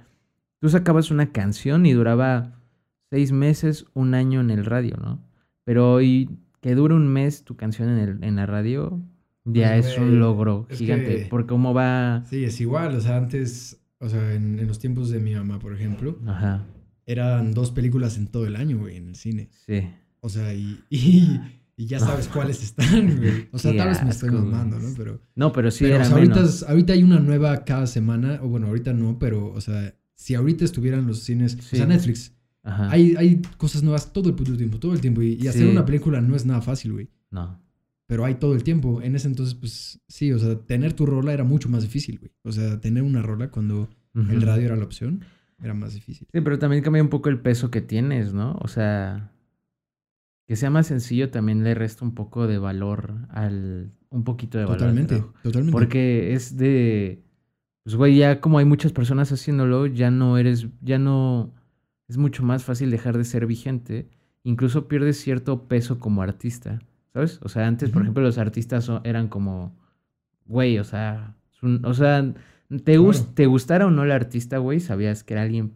tú 0.58 0.68
sacabas 0.68 1.10
una 1.10 1.30
canción 1.32 1.86
y 1.86 1.92
duraba 1.92 2.52
seis 3.10 3.30
meses, 3.30 3.86
un 3.94 4.14
año 4.14 4.40
en 4.40 4.50
el 4.50 4.64
radio, 4.64 4.96
¿no? 5.00 5.20
Pero 5.64 5.92
hoy 5.92 6.30
que 6.66 6.74
dure 6.74 6.94
un 6.94 7.06
mes 7.06 7.44
tu 7.44 7.56
canción 7.56 7.88
en, 7.90 7.98
el, 7.98 8.24
en 8.24 8.36
la 8.36 8.46
radio, 8.46 9.00
ya 9.44 9.74
Pues, 9.74 9.86
es 9.86 9.98
un 9.98 10.18
logro 10.18 10.66
es 10.68 10.78
gigante, 10.78 11.16
que- 11.22 11.24
por 11.26 11.46
cómo 11.46 11.72
va... 11.72 12.24
Sí, 12.28 12.42
es 12.44 12.60
igual. 12.60 12.96
O 12.96 13.00
sea, 13.00 13.16
antes, 13.18 13.80
o 13.98 14.08
sea, 14.08 14.34
en, 14.34 14.58
en 14.58 14.66
los 14.66 14.78
tiempos 14.80 15.10
de 15.10 15.20
mi 15.20 15.34
mamá, 15.34 15.58
por 15.60 15.72
ejemplo, 15.74 16.18
Ajá, 16.26 16.64
eran 17.06 17.54
dos 17.54 17.70
películas 17.70 18.16
en 18.16 18.26
todo 18.26 18.46
el 18.46 18.56
año, 18.56 18.78
güey, 18.78 18.96
en 18.96 19.08
el 19.08 19.14
cine. 19.14 19.50
sí. 19.66 19.82
O 20.20 20.28
sea, 20.28 20.52
y, 20.54 20.80
y, 20.90 21.40
y 21.76 21.86
ya 21.86 22.00
sabes 22.00 22.26
cuáles 22.32 22.60
están, 22.64 23.16
güey. 23.18 23.48
O 23.52 23.58
sea, 23.58 23.70
Qué 23.70 23.78
tal 23.78 23.88
vez 23.90 24.02
me 24.02 24.10
estoy 24.10 24.30
mamando. 24.30 24.76
¿no? 24.80 24.88
Pero, 24.96 25.20
No, 25.36 25.52
pero 25.52 25.70
sí 25.70 25.84
pero 25.84 25.94
o 25.94 25.96
era 25.98 26.04
sea, 26.06 26.14
ahorita, 26.16 26.34
menos. 26.36 26.62
es- 26.62 26.68
ahorita 26.68 26.92
hay 26.94 27.02
una 27.04 27.20
nueva 27.20 27.64
cada 27.64 27.86
semana. 27.86 28.40
O 28.42 28.48
bueno, 28.48 28.66
ahorita 28.66 28.92
no, 28.92 29.20
pero, 29.20 29.52
o 29.52 29.60
sea, 29.60 29.94
si 30.16 30.34
ahorita 30.34 30.64
estuvieran 30.64 31.06
los 31.06 31.20
cines, 31.20 31.52
Sí. 31.60 31.76
o 31.76 31.76
sea, 31.76 31.86
Netflix, 31.86 32.34
Ajá. 32.66 32.90
hay, 32.90 33.14
hay 33.16 33.42
cosas 33.56 33.82
nuevas 33.82 34.12
todo 34.12 34.28
el 34.28 34.34
puto 34.34 34.56
tiempo, 34.56 34.78
todo 34.78 34.92
el 34.92 35.00
tiempo. 35.00 35.22
Y, 35.22 35.34
y 35.34 35.46
hacer 35.48 35.66
una 35.68 35.86
película 35.86 36.20
no 36.20 36.34
es 36.34 36.44
nada 36.44 36.60
fácil, 36.60 36.92
güey. 36.92 37.08
No. 37.30 37.58
Pero 38.06 38.24
hay 38.24 38.34
todo 38.34 38.54
el 38.54 38.62
tiempo. 38.62 39.02
En 39.02 39.16
ese 39.16 39.28
entonces, 39.28 39.54
pues 39.54 40.00
sí, 40.08 40.32
o 40.32 40.38
sea, 40.38 40.58
tener 40.60 40.92
tu 40.92 41.06
rola 41.06 41.32
era 41.32 41.44
mucho 41.44 41.68
más 41.68 41.82
difícil, 41.82 42.18
güey. 42.18 42.32
O 42.42 42.52
sea, 42.52 42.80
tener 42.80 43.02
una 43.02 43.22
rola 43.22 43.50
cuando 43.50 43.88
el 44.14 44.42
radio 44.42 44.66
era 44.66 44.76
la 44.76 44.84
opción 44.84 45.24
era 45.62 45.74
más 45.74 45.94
difícil. 45.94 46.28
Sí, 46.32 46.40
pero 46.40 46.58
también 46.58 46.82
cambia 46.82 47.02
un 47.02 47.08
poco 47.08 47.28
el 47.28 47.40
peso 47.40 47.70
que 47.70 47.80
tienes, 47.80 48.34
¿no? 48.34 48.56
O 48.60 48.68
sea, 48.68 49.32
que 50.46 50.56
sea 50.56 50.70
más 50.70 50.86
sencillo 50.86 51.30
también 51.30 51.64
le 51.64 51.74
resta 51.74 52.04
un 52.04 52.14
poco 52.14 52.46
de 52.46 52.58
valor 52.58 53.14
al... 53.30 53.92
Un 54.10 54.24
poquito 54.24 54.58
de 54.58 54.64
valor. 54.64 54.84
al 54.84 54.94
Totalmente, 54.94 55.24
totalmente. 55.42 55.72
Porque 55.72 56.34
es 56.34 56.56
de... 56.56 57.22
Pues, 57.82 57.96
güey, 57.96 58.16
ya 58.16 58.40
como 58.40 58.58
hay 58.58 58.64
muchas 58.64 58.92
personas 58.92 59.32
haciéndolo, 59.32 59.86
ya 59.86 60.10
no 60.10 60.38
eres... 60.38 60.68
Ya 60.82 60.98
no... 60.98 61.52
Es 62.08 62.16
mucho 62.18 62.42
más 62.42 62.64
fácil 62.64 62.90
dejar 62.90 63.16
de 63.18 63.24
ser 63.24 63.46
vigente. 63.46 64.08
Incluso 64.44 64.86
pierdes 64.88 65.20
cierto 65.20 65.66
peso 65.68 65.98
como 65.98 66.22
artista, 66.22 66.80
¿sabes? 67.12 67.40
O 67.42 67.48
sea, 67.48 67.66
antes, 67.66 67.90
por 67.90 68.02
ejemplo, 68.02 68.22
los 68.22 68.38
artistas 68.38 68.88
eran 69.04 69.28
como... 69.28 69.76
Güey, 70.44 70.78
o 70.78 70.84
sea... 70.84 71.34
un- 71.62 71.84
o 71.84 71.94
sea, 71.94 72.32
te, 72.84 72.98
gus- 72.98 73.18
Claro. 73.18 73.32
te 73.34 73.46
gustara 73.46 73.86
o 73.86 73.90
no 73.90 74.04
el 74.04 74.12
artista, 74.12 74.58
güey, 74.58 74.78
sabías 74.80 75.24
que 75.24 75.34
era 75.34 75.42
alguien 75.42 75.72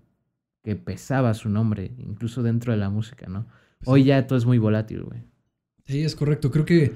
que 0.63 0.77
pesaba 0.77 1.35
su 1.35 1.49
nombre, 1.49 1.93
incluso 1.99 2.43
dentro 2.43 2.73
de 2.73 2.79
la 2.79 2.91
música, 2.91 3.27
¿no? 3.29 3.47
Pues 3.79 3.89
Hoy 3.89 4.03
sí. 4.03 4.09
ya 4.09 4.27
todo 4.27 4.39
es 4.39 4.45
muy 4.47 4.59
volátil, 4.59 5.03
güey. 5.03 5.21
Sí, 5.87 6.03
es 6.03 6.15
correcto. 6.15 6.51
Creo 6.53 6.65
que, 6.65 6.93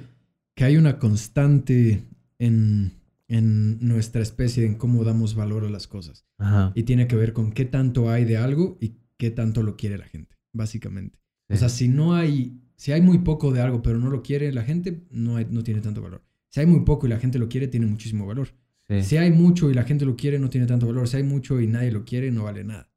que 0.54 0.64
hay 0.64 0.76
una 0.76 0.98
constante 1.00 2.04
en, 2.38 2.92
en 3.26 3.78
nuestra 3.84 4.20
especie 4.22 4.64
en 4.66 4.74
cómo 4.76 5.02
damos 5.02 5.34
valor 5.34 5.64
a 5.64 5.70
las 5.70 5.88
cosas. 5.88 6.24
Ajá. 6.38 6.70
Y 6.76 6.82
tiene 6.84 7.08
que 7.08 7.16
ver 7.16 7.32
con 7.32 7.50
qué 7.52 7.64
tanto 7.64 8.10
hay 8.10 8.24
de 8.24 8.36
algo 8.36 8.76
y 8.80 8.94
qué 9.18 9.30
tanto 9.30 9.62
lo 9.62 9.76
quiere 9.76 9.98
la 9.98 10.06
gente, 10.06 10.36
básicamente. 10.52 11.18
O 11.48 11.56
sea, 11.56 11.68
si 11.68 11.88
no 11.88 12.14
hay, 12.14 12.58
si 12.76 12.92
hay 12.92 13.00
muy 13.00 13.18
poco 13.18 13.52
de 13.52 13.60
algo 13.60 13.82
pero 13.82 13.98
no 13.98 14.10
lo 14.10 14.22
quiere 14.22 14.52
la 14.52 14.62
gente, 14.64 15.04
no, 15.10 15.36
hay- 15.36 15.46
no 15.50 15.62
tiene 15.62 15.80
tanto 15.80 16.00
valor. 16.02 16.22
Si 16.48 16.60
hay 16.60 16.66
muy 16.66 16.80
poco 16.84 17.06
y 17.06 17.10
la 17.10 17.18
gente 17.18 17.38
lo 17.38 17.48
quiere, 17.48 17.68
tiene 17.68 17.86
muchísimo 17.86 18.26
valor. 18.26 18.48
Sí. 18.88 19.02
Si 19.02 19.16
hay 19.16 19.30
mucho 19.30 19.70
y 19.70 19.74
la 19.74 19.84
gente 19.84 20.04
lo 20.04 20.16
quiere, 20.16 20.38
no 20.38 20.50
tiene 20.50 20.66
tanto 20.66 20.86
valor. 20.86 21.08
Si 21.08 21.16
hay 21.16 21.22
mucho 21.22 21.60
y 21.60 21.66
nadie 21.66 21.90
lo 21.90 22.04
quiere, 22.04 22.30
no 22.30 22.44
vale 22.44 22.64
nada. 22.64 22.90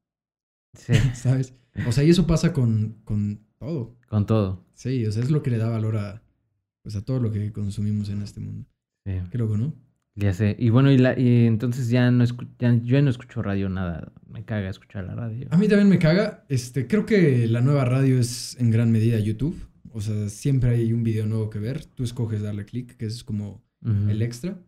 Sí, 0.74 0.92
¿Sabes? 1.14 1.54
O 1.86 1.92
sea, 1.92 2.04
y 2.04 2.10
eso 2.10 2.26
pasa 2.26 2.52
con, 2.52 3.00
con 3.04 3.40
todo. 3.58 3.96
con 4.08 4.26
todo. 4.26 4.64
Sí, 4.74 5.04
o 5.06 5.12
sea, 5.12 5.22
es 5.22 5.30
lo 5.30 5.42
que 5.42 5.50
le 5.50 5.58
da 5.58 5.68
valor 5.68 5.96
a, 5.96 6.22
pues, 6.82 6.94
a 6.96 7.04
todo 7.04 7.20
lo 7.20 7.30
que 7.32 7.52
consumimos 7.52 8.08
en 8.10 8.22
este 8.22 8.40
mundo. 8.40 8.66
Sí. 9.04 9.12
Qué 9.30 9.38
loco, 9.38 9.56
¿no? 9.56 9.74
Ya 10.20 10.32
sé. 10.34 10.56
Y 10.58 10.70
bueno, 10.70 10.90
y, 10.90 10.98
la, 10.98 11.16
y 11.18 11.46
entonces 11.46 11.88
ya 11.90 12.10
no 12.10 12.24
escu- 12.24 12.48
ya, 12.58 12.74
yo 12.74 12.96
ya 12.96 13.02
no 13.02 13.08
escucho 13.10 13.40
radio 13.40 13.68
nada. 13.68 14.10
Me 14.28 14.44
caga 14.44 14.68
escuchar 14.68 15.04
la 15.04 15.14
radio. 15.14 15.46
A 15.50 15.56
mí 15.56 15.68
también 15.68 15.88
me 15.88 15.98
caga. 16.00 16.44
Este, 16.48 16.88
creo 16.88 17.06
que 17.06 17.46
la 17.46 17.60
nueva 17.60 17.84
radio 17.84 18.18
es 18.18 18.56
en 18.58 18.70
gran 18.72 18.90
medida 18.90 19.18
YouTube. 19.20 19.56
O 19.92 20.00
sea, 20.00 20.28
siempre 20.28 20.70
hay 20.70 20.92
un 20.92 21.04
video 21.04 21.24
nuevo 21.26 21.50
que 21.50 21.60
ver. 21.60 21.84
Tú 21.84 22.02
escoges 22.02 22.42
darle 22.42 22.64
clic, 22.64 22.96
que 22.96 23.06
es 23.06 23.22
como 23.22 23.62
Ujú. 23.84 24.10
el 24.10 24.22
extra. 24.22 24.58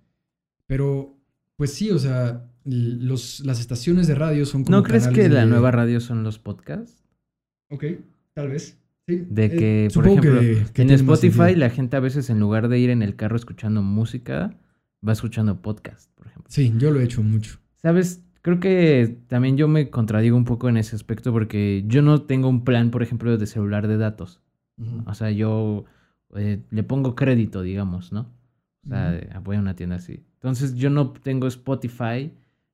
Pero, 0.66 1.18
pues 1.56 1.72
sí, 1.74 1.90
o 1.90 1.98
sea, 1.98 2.46
los, 2.64 3.40
las 3.40 3.58
estaciones 3.60 4.06
de 4.06 4.14
radio 4.14 4.46
son 4.46 4.62
como 4.64 4.76
¿No 4.76 4.82
crees 4.84 5.08
que 5.08 5.28
la 5.28 5.40
de- 5.40 5.46
nueva 5.46 5.72
radio 5.72 5.98
son 6.00 6.22
los 6.22 6.38
podcasts? 6.38 7.02
Ok, 7.70 7.84
tal 8.34 8.50
vez. 8.50 8.78
Sí. 9.08 9.24
De 9.28 9.46
Eh, 9.46 9.50
que, 9.50 9.88
por 9.92 10.06
ejemplo, 10.06 10.38
que- 10.40 10.64
que 10.72 10.82
en 10.82 10.90
Spotify 10.90 11.56
la 11.56 11.70
gente 11.70 11.96
a 11.96 12.00
veces 12.00 12.30
en 12.30 12.38
lugar 12.38 12.68
de 12.68 12.78
ir 12.78 12.90
en 12.90 13.02
el 13.02 13.16
carro 13.16 13.34
escuchando 13.36 13.82
música, 13.82 14.56
va 15.06 15.12
escuchando 15.12 15.60
podcast, 15.62 16.10
por 16.14 16.26
ejemplo. 16.26 16.50
Sí, 16.50 16.72
yo 16.76 16.90
lo 16.90 17.00
he 17.00 17.04
hecho 17.04 17.22
mucho. 17.22 17.58
¿Sabes? 17.76 18.22
Creo 18.42 18.58
que 18.60 19.18
también 19.28 19.56
yo 19.56 19.68
me 19.68 19.90
contradigo 19.90 20.36
un 20.36 20.44
poco 20.44 20.68
en 20.68 20.76
ese 20.78 20.96
aspecto 20.96 21.32
porque 21.32 21.84
yo 21.86 22.00
no 22.02 22.22
tengo 22.22 22.48
un 22.48 22.64
plan, 22.64 22.90
por 22.90 23.02
ejemplo, 23.02 23.36
de 23.36 23.46
celular 23.46 23.86
de 23.88 23.96
datos. 23.98 24.40
O 25.06 25.12
sea, 25.12 25.30
yo 25.30 25.84
eh, 26.34 26.62
le 26.70 26.82
pongo 26.82 27.14
crédito, 27.14 27.60
digamos, 27.60 28.12
¿no? 28.12 28.32
O 28.86 28.88
sea, 28.88 29.10
de- 29.12 29.28
voy 29.44 29.56
a 29.56 29.60
una 29.60 29.76
tienda 29.76 29.96
así. 29.96 30.24
Entonces 30.34 30.74
yo 30.74 30.88
no 30.88 31.12
tengo 31.12 31.46
Spotify 31.48 32.32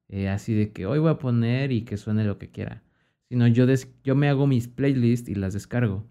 eh, 0.08 0.28
así 0.28 0.54
de 0.54 0.70
que 0.70 0.86
hoy 0.86 1.00
voy 1.00 1.10
a 1.10 1.18
poner 1.18 1.72
y 1.72 1.82
que 1.82 1.96
suene 1.96 2.24
lo 2.24 2.38
que 2.38 2.48
quiera. 2.48 2.84
Sino 3.28 3.48
yo, 3.48 3.66
des- 3.66 3.92
yo 4.04 4.14
me 4.14 4.28
hago 4.28 4.46
mis 4.46 4.68
playlists 4.68 5.28
y 5.28 5.34
las 5.34 5.52
descargo. 5.52 6.04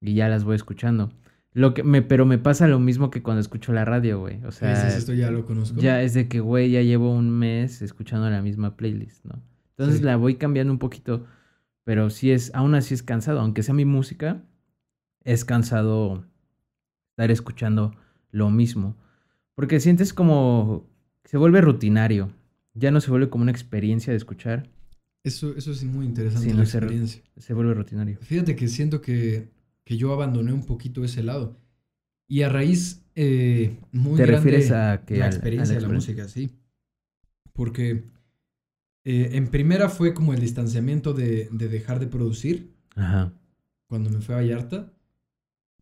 Y 0.00 0.14
ya 0.14 0.28
las 0.28 0.44
voy 0.44 0.54
escuchando. 0.54 1.10
Lo 1.54 1.72
que 1.72 1.82
me, 1.84 2.02
pero 2.02 2.26
me 2.26 2.36
pasa 2.38 2.66
lo 2.66 2.78
mismo 2.80 3.10
que 3.10 3.22
cuando 3.22 3.40
escucho 3.40 3.72
la 3.72 3.84
radio, 3.84 4.18
güey. 4.20 4.44
O 4.44 4.50
sea, 4.52 4.72
Ese- 4.88 4.98
esto 4.98 5.14
ya 5.14 5.30
lo 5.30 5.46
conozco. 5.46 5.80
ya 5.80 6.02
es 6.02 6.12
de 6.12 6.28
que, 6.28 6.40
güey, 6.40 6.70
ya 6.72 6.82
llevo 6.82 7.14
un 7.14 7.30
mes 7.30 7.80
escuchando 7.80 8.28
la 8.28 8.42
misma 8.42 8.76
playlist, 8.76 9.24
¿no? 9.24 9.40
Entonces 9.70 9.98
Sí. 9.98 10.02
la 10.04 10.16
voy 10.16 10.34
cambiando 10.34 10.72
un 10.72 10.78
poquito, 10.80 11.24
pero 11.84 12.10
sí 12.10 12.32
es, 12.32 12.52
aún 12.54 12.74
así 12.74 12.92
es 12.94 13.02
cansado, 13.04 13.40
aunque 13.40 13.62
sea 13.62 13.74
mi 13.74 13.84
música, 13.84 14.42
es 15.22 15.44
cansado 15.44 16.26
estar 17.12 17.30
escuchando 17.30 17.94
lo 18.32 18.50
mismo, 18.50 18.96
porque 19.54 19.78
sientes 19.78 20.12
como 20.12 20.88
se 21.24 21.38
vuelve 21.38 21.60
rutinario, 21.60 22.32
ya 22.74 22.90
no 22.90 23.00
se 23.00 23.10
vuelve 23.10 23.30
como 23.30 23.42
una 23.42 23.52
experiencia 23.52 24.12
de 24.12 24.16
escuchar, 24.16 24.68
Eso, 25.22 25.54
eso 25.56 25.70
es 25.72 25.82
muy 25.84 26.04
interesante 26.04 26.50
Sí, 26.50 26.54
no 26.54 26.62
experiencia. 26.62 27.22
se 27.38 27.54
vuelve 27.54 27.72
rutinario. 27.74 28.18
Fíjate 28.20 28.54
que 28.56 28.68
siento 28.68 29.00
que, 29.00 29.48
que 29.84 29.96
yo 29.96 30.12
abandoné 30.12 30.52
un 30.52 30.64
poquito 30.66 31.04
ese 31.04 31.22
lado. 31.22 31.58
Y 32.26 32.42
a 32.42 32.48
raíz 32.48 33.04
eh, 33.14 33.78
muy 33.92 34.16
¿Te 34.16 34.26
grande 34.26 34.36
refieres 34.50 34.70
a 34.72 35.04
que 35.04 35.16
la 35.18 35.26
al- 35.26 35.28
a 35.28 35.30
la 35.30 35.36
experiencia 35.36 35.74
de 35.76 35.80
la 35.82 35.88
música, 35.88 36.26
sí. 36.28 36.50
Porque 37.52 38.04
eh, 39.04 39.30
en 39.32 39.48
primera 39.48 39.88
fue 39.88 40.14
como 40.14 40.32
el 40.32 40.40
distanciamiento 40.40 41.12
de, 41.12 41.48
de 41.52 41.68
dejar 41.68 42.00
de 42.00 42.06
producir 42.06 42.74
Ajá. 42.96 43.32
cuando 43.86 44.10
me 44.10 44.20
fui 44.20 44.34
a 44.34 44.38
Vallarta. 44.38 44.92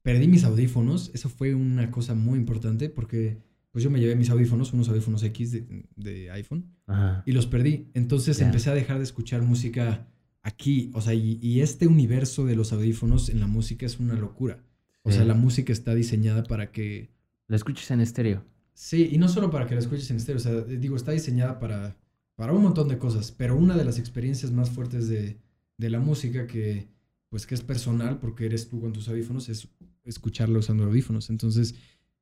Perdí 0.02 0.26
mis 0.26 0.44
audífonos. 0.44 1.10
Eso 1.14 1.28
fue 1.28 1.54
una 1.54 1.90
cosa 1.90 2.14
muy 2.14 2.38
importante 2.38 2.88
porque 2.90 3.38
pues 3.70 3.84
yo 3.84 3.90
me 3.90 4.00
llevé 4.00 4.16
mis 4.16 4.28
audífonos, 4.28 4.72
unos 4.74 4.88
audífonos 4.88 5.22
X 5.22 5.52
de, 5.52 5.86
de 5.96 6.30
iPhone, 6.32 6.74
Ajá. 6.86 7.22
y 7.24 7.32
los 7.32 7.46
perdí. 7.46 7.88
Entonces 7.94 8.40
empecé 8.40 8.68
a 8.70 8.74
dejar 8.74 8.98
de 8.98 9.04
escuchar 9.04 9.40
música 9.42 10.06
aquí. 10.42 10.90
O 10.94 11.00
sea, 11.00 11.14
y, 11.14 11.38
y 11.42 11.60
este 11.60 11.86
universo 11.86 12.44
de 12.46 12.56
los 12.56 12.72
audífonos 12.72 13.28
en 13.28 13.40
la 13.40 13.46
música 13.46 13.86
es 13.86 13.98
una 14.00 14.14
locura. 14.14 14.62
O 15.02 15.10
Sí. 15.10 15.16
sea, 15.16 15.24
la 15.26 15.34
música 15.34 15.72
está 15.72 15.94
diseñada 15.94 16.44
para 16.44 16.70
que... 16.70 17.10
Lo 17.48 17.56
escuchas 17.56 17.90
en 17.90 18.00
estéreo. 18.00 18.44
Sí, 18.74 19.08
y 19.12 19.18
no 19.18 19.28
solo 19.28 19.50
para 19.50 19.66
que 19.66 19.74
la 19.74 19.80
escuches 19.80 20.10
en 20.10 20.16
estéreo. 20.16 20.36
O 20.38 20.40
sea, 20.40 20.60
digo, 20.62 20.96
está 20.96 21.12
diseñada 21.12 21.58
para, 21.58 21.96
para 22.36 22.52
un 22.52 22.62
montón 22.62 22.88
de 22.88 22.98
cosas. 22.98 23.32
Pero 23.32 23.56
una 23.56 23.76
de 23.76 23.84
las 23.84 23.98
experiencias 23.98 24.52
más 24.52 24.70
fuertes 24.70 25.08
de, 25.08 25.38
de 25.76 25.90
la 25.90 25.98
música 26.00 26.46
que, 26.46 26.86
pues, 27.28 27.46
que 27.46 27.54
es 27.54 27.62
personal, 27.62 28.18
porque 28.20 28.46
eres 28.46 28.68
tú 28.68 28.80
con 28.80 28.92
tus 28.92 29.08
audífonos, 29.08 29.48
es 29.48 29.68
escucharla 30.04 30.58
usando 30.60 30.84
audífonos. 30.84 31.30
Entonces, 31.30 31.74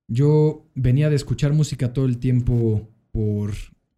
yo 0.08 0.66
venía 0.74 1.08
de 1.10 1.16
escuchar 1.16 1.52
música 1.52 1.92
todo 1.92 2.06
el 2.06 2.18
tiempo 2.18 2.88
por, 3.12 3.52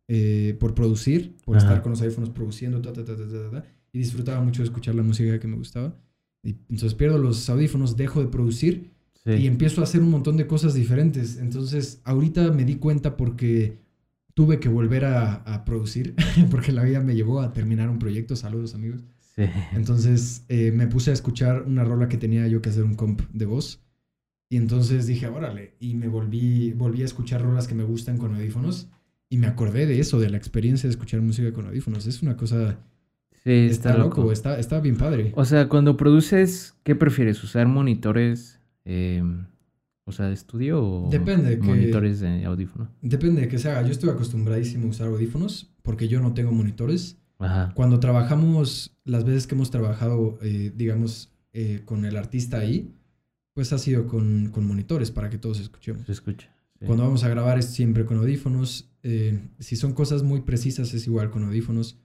eh, 0.09 0.57
por 0.61 0.75
producir, 0.75 1.37
por 1.45 1.57
Ajá. 1.57 1.67
estar 1.67 1.83
con 1.83 1.93
los 1.93 2.03
audífonos 2.03 2.31
produciendo, 2.31 2.83
ta, 2.83 2.93
ta, 2.93 3.05
ta, 3.05 3.17
ta, 3.17 3.27
ta, 3.29 3.51
ta, 3.51 3.65
y 3.93 3.99
disfrutaba 3.99 4.41
mucho 4.43 4.63
de 4.63 4.67
escuchar 4.69 4.95
la 4.95 5.03
música 5.03 5.39
que 5.39 5.47
me 5.49 5.57
gustaba. 5.57 5.95
Y 6.43 6.51
entonces 6.71 6.95
pierdo 6.95 7.19
los 7.19 7.49
audífonos, 7.49 7.97
dejo 7.97 8.21
de 8.21 8.29
producir 8.29 8.91
Sí. 9.25 9.31
y 9.35 9.47
empiezo 9.47 9.81
a 9.81 9.85
hacer 9.85 10.01
un 10.03 10.11
montón 10.11 10.37
de 10.37 10.49
cosas 10.49 10.75
diferentes. 10.75 11.37
Entonces, 11.39 12.01
ahorita 12.03 12.51
me 12.51 12.65
di 12.65 12.75
cuenta 12.77 13.17
porque 13.17 13.79
tuve 14.35 14.59
que 14.59 14.69
volver 14.69 15.05
a, 15.05 15.35
a 15.35 15.65
producir, 15.65 16.17
porque 16.51 16.73
la 16.73 16.83
vida 16.83 16.99
me 17.01 17.15
llevó 17.15 17.41
a 17.41 17.53
terminar 17.53 17.89
un 17.89 18.01
proyecto. 18.01 18.35
Saludos, 18.35 18.75
amigos. 18.75 19.05
Sí. 19.37 19.45
Entonces, 19.75 20.45
eh, 20.49 20.73
me 20.73 20.89
puse 20.89 21.11
a 21.11 21.15
escuchar 21.15 21.63
una 21.63 21.85
rola 21.85 22.09
que 22.09 22.17
tenía 22.17 22.49
yo 22.49 22.61
que 22.61 22.71
hacer 22.71 22.83
un 22.83 22.95
comp 22.95 23.21
de 23.33 23.47
voz. 23.47 23.81
Y 24.51 24.57
entonces 24.57 25.07
dije, 25.07 25.29
órale, 25.29 25.75
y 25.79 25.95
me 25.95 26.09
volví, 26.09 26.73
volví 26.73 27.03
a 27.03 27.05
escuchar 27.05 27.43
rolas 27.43 27.69
que 27.69 27.75
me 27.77 27.85
gustan 27.85 28.19
con 28.19 28.35
audífonos. 28.35 28.89
Y 29.31 29.39
me 29.39 29.47
acordé 29.47 29.87
de 29.87 30.01
eso, 30.01 30.19
de 30.19 30.31
la 30.31 30.37
experiencia 30.37 30.89
de 30.89 30.91
escuchar 30.91 31.21
música 31.23 31.53
con 31.53 31.67
audífonos. 31.67 32.07
Es 32.07 32.23
una 32.23 32.37
cosa... 32.37 32.81
Sí, 33.45 33.51
Está, 33.51 33.91
está, 33.91 33.99
loco, 34.03 34.21
loco. 34.21 34.33
está, 34.33 34.59
está 34.59 34.81
bien 34.81 34.97
padre. 34.97 35.33
O 35.37 35.45
sea, 35.45 35.69
cuando 35.69 35.97
produces, 35.97 36.75
¿qué 36.85 36.95
prefieres? 36.95 37.43
¿Usar 37.43 37.67
monitores, 37.67 38.61
eh, 38.85 39.23
o 40.05 40.13
sea, 40.13 40.27
de 40.27 40.35
estudio 40.35 40.83
o 40.85 41.11
Depende, 41.11 41.59
que- 41.59 41.63
monitores 41.67 42.21
de 42.21 42.45
audífono? 42.45 42.89
Depende 43.01 43.41
de 43.43 43.49
qué 43.49 43.59
se 43.59 43.69
haga. 43.71 43.83
Yo 43.83 43.91
estoy 43.91 44.11
acostumbradísimo 44.11 44.87
a 44.87 44.91
usar 44.91 45.09
audífonos 45.09 45.71
porque 45.83 46.07
yo 46.09 46.21
no 46.21 46.35
tengo 46.35 46.53
monitores. 46.53 47.19
Ajá. 47.39 47.73
Cuando 47.75 47.99
trabajamos, 47.99 48.97
las 49.05 49.25
veces 49.25 49.47
que 49.49 49.57
hemos 49.57 49.71
trabajado, 49.73 50.39
eh, 50.43 50.73
digamos, 50.77 51.33
eh, 51.53 51.83
con 51.85 52.05
el 52.05 52.17
artista 52.17 52.59
ahí, 52.59 52.95
pues 53.55 53.73
ha 53.73 53.79
sido 53.79 54.07
con, 54.07 54.51
con 54.53 54.65
monitores 54.67 55.11
para 55.11 55.29
que 55.31 55.39
todos 55.39 55.59
escuchemos. 55.61 56.07
Se 56.07 56.13
escucha. 56.13 56.49
sí. 56.79 56.87
Cuando 56.87 57.03
vamos 57.05 57.25
a 57.25 57.29
grabar 57.29 57.59
es 57.59 57.67
siempre 57.67 58.05
con 58.05 58.19
audífonos. 58.19 58.89
eh, 59.03 59.41
si 59.59 59.75
son 59.75 59.95
cosas 59.95 60.23
muy 60.23 60.43
precisas 60.43 60.95
es 60.95 61.07
igual 61.09 61.31
con 61.31 61.43
audífonos. 61.43 61.99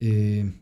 Eh, 0.00 0.52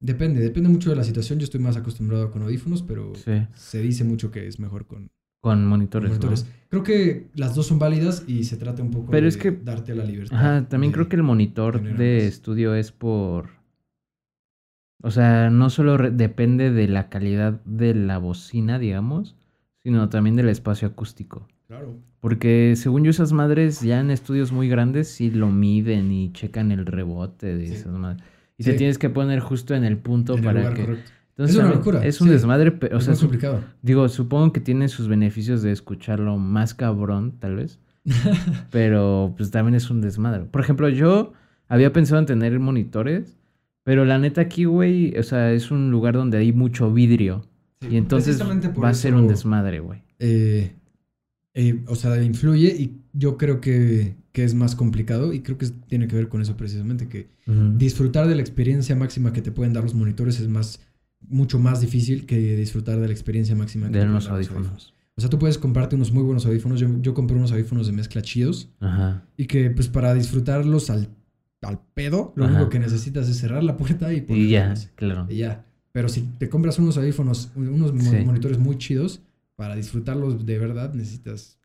depende, 0.00 0.40
depende 0.40 0.68
mucho 0.68 0.90
de 0.90 0.96
la 0.96 1.04
situación. 1.04 1.38
Yo 1.38 1.44
estoy 1.44 1.60
más 1.60 1.76
acostumbrado 1.76 2.30
con 2.30 2.42
audífonos, 2.42 2.82
pero 2.82 3.14
Sí. 3.14 3.32
se 3.54 3.80
dice 3.82 4.04
mucho 4.04 4.30
que 4.30 4.46
es 4.46 4.58
mejor 4.60 4.86
con, 4.86 5.08
Con 5.40 5.58
con 5.58 5.66
monitores. 5.66 6.08
¿no? 6.10 6.14
monitores. 6.16 6.46
Creo 6.68 6.82
que 6.82 7.28
las 7.34 7.54
dos 7.54 7.66
son 7.66 7.78
válidas 7.78 8.24
y 8.26 8.44
se 8.44 8.56
trata 8.56 8.82
un 8.82 8.90
poco 8.90 9.10
Pero 9.10 9.22
de 9.24 9.28
es 9.28 9.36
que- 9.36 9.52
darte 9.52 9.94
la 9.94 10.04
libertad. 10.04 10.36
Ajá, 10.36 10.68
también 10.68 10.92
creo 10.92 11.08
que 11.08 11.16
el 11.16 11.22
monitor 11.22 11.80
de 11.82 11.90
más. 11.92 12.00
estudio 12.24 12.74
es 12.74 12.90
por... 12.92 13.50
O 15.02 15.10
sea, 15.10 15.50
no 15.50 15.70
solo 15.70 15.98
depende 16.10 16.70
de 16.72 16.88
la 16.88 17.08
calidad 17.08 17.60
de 17.64 17.94
la 17.94 18.18
bocina, 18.18 18.78
digamos, 18.78 19.36
sino 19.82 20.08
también 20.08 20.36
del 20.36 20.48
espacio 20.48 20.88
acústico. 20.88 21.46
Claro. 21.68 21.96
Porque 22.20 22.74
según 22.76 23.04
yo 23.04 23.10
esas 23.10 23.32
madres 23.32 23.82
ya 23.82 24.00
en 24.00 24.10
estudios 24.10 24.50
muy 24.52 24.68
grandes 24.68 25.08
sí 25.08 25.30
lo 25.30 25.48
miden 25.50 26.10
y 26.12 26.32
checan 26.32 26.72
el 26.72 26.86
rebote 26.86 27.54
de 27.54 27.66
Sí. 27.68 27.74
esas 27.74 27.92
madres. 27.92 28.24
Y 28.58 28.64
Sí. 28.64 28.70
te 28.70 28.76
tienes 28.76 28.98
que 28.98 29.10
poner 29.10 29.40
justo 29.40 29.74
en 29.74 29.84
el 29.84 29.98
punto 29.98 30.32
En 30.34 30.38
el 30.40 30.44
para 30.44 30.60
lugar 30.60 30.74
que... 30.74 30.84
correcto. 30.84 31.10
Entonces, 31.30 31.56
Es 31.56 31.62
una 31.62 31.74
locura, 31.74 32.04
Es 32.06 32.20
un 32.22 32.28
sí. 32.28 32.32
desmadre, 32.32 32.72
pero, 32.72 32.96
o 32.96 32.98
es 32.98 33.04
sea, 33.04 33.14
complicado. 33.14 33.62
digo, 33.82 34.08
supongo 34.08 34.52
que 34.54 34.60
tiene 34.60 34.88
sus 34.88 35.06
beneficios 35.08 35.60
de 35.62 35.70
escucharlo 35.72 36.38
más 36.38 36.72
cabrón, 36.74 37.34
tal 37.38 37.56
vez. 37.56 37.78
pero 38.70 39.34
pues 39.36 39.50
también 39.50 39.74
es 39.74 39.90
un 39.90 40.00
desmadre. 40.00 40.44
Por 40.44 40.60
ejemplo, 40.62 40.88
yo 40.88 41.32
había 41.68 41.92
pensado 41.92 42.20
en 42.20 42.26
tener 42.26 42.58
monitores, 42.58 43.36
pero 43.82 44.04
la 44.04 44.18
neta 44.18 44.40
aquí, 44.40 44.64
güey, 44.64 45.16
o 45.18 45.22
sea, 45.22 45.52
es 45.52 45.70
un 45.70 45.90
lugar 45.90 46.14
donde 46.14 46.38
hay 46.38 46.52
mucho 46.52 46.92
vidrio. 46.92 47.44
Sí, 47.82 47.88
Y 47.92 47.96
entonces 47.96 48.40
va 48.42 48.88
a 48.88 48.94
ser 48.94 49.14
un 49.14 49.28
desmadre, 49.28 49.80
güey. 49.80 50.02
eh, 50.18 50.72
eh, 51.54 51.82
o 51.86 51.94
sea, 51.94 52.22
influye 52.22 52.68
y 52.68 52.96
yo 53.12 53.36
creo 53.38 53.60
que, 53.60 54.14
que 54.36 54.44
es 54.44 54.52
más 54.52 54.74
complicado 54.76 55.32
y 55.32 55.40
creo 55.40 55.56
que 55.56 55.66
tiene 55.88 56.08
que 56.08 56.14
ver 56.14 56.28
con 56.28 56.42
eso 56.42 56.58
precisamente, 56.58 57.08
que 57.08 57.28
disfrutar 57.78 58.28
de 58.28 58.34
la 58.34 58.42
experiencia 58.42 58.94
máxima 58.94 59.32
que 59.32 59.40
te 59.40 59.50
pueden 59.50 59.72
dar 59.72 59.82
los 59.82 59.94
monitores 59.94 60.40
es 60.40 60.46
más 60.48 60.78
mucho 61.26 61.58
más 61.58 61.80
difícil 61.80 62.26
que 62.26 62.54
disfrutar 62.54 63.00
de 63.00 63.06
la 63.06 63.12
experiencia 63.14 63.56
máxima 63.56 63.86
que 63.86 63.92
te 63.92 63.98
De 63.98 64.04
pueden 64.04 64.10
unos 64.10 64.24
dar 64.26 64.38
los 64.38 64.48
audífonos. 64.50 64.94
O 65.16 65.22
sea, 65.22 65.30
tú 65.30 65.38
puedes 65.38 65.56
comprarte 65.56 65.96
unos 65.96 66.12
muy 66.12 66.22
buenos 66.22 66.44
audífonos. 66.44 66.78
Yo, 66.78 66.86
yo 67.00 67.14
compré 67.14 67.34
unos 67.34 67.50
audífonos 67.50 67.86
de 67.86 67.94
mezcla 67.94 68.20
chidos 68.20 68.68
Ajá. 68.80 69.24
y 69.38 69.46
que 69.46 69.70
pues 69.70 69.88
para 69.88 70.12
disfrutarlos 70.12 70.90
al, 70.90 71.08
al 71.62 71.80
pedo, 71.94 72.34
lo 72.36 72.44
Ajá. 72.44 72.56
único 72.56 72.68
que 72.68 72.78
necesitas 72.78 73.30
es 73.30 73.38
cerrar 73.38 73.64
la 73.64 73.78
puerta 73.78 74.12
y 74.12 74.18
Y 74.18 74.20
ponerlos. 74.20 74.50
ya, 74.84 74.90
claro. 74.96 75.26
Y 75.30 75.36
ya. 75.36 75.64
Pero 75.92 76.10
si 76.10 76.20
te 76.38 76.50
compras 76.50 76.78
unos 76.78 76.98
audífonos, 76.98 77.52
unos 77.56 77.90
Sí. 78.04 78.16
monitores 78.22 78.58
muy 78.58 78.76
chidos, 78.76 79.22
para 79.56 79.74
disfrutarlos 79.76 80.44
de 80.44 80.58
verdad 80.58 80.92
necesitas 80.92 81.56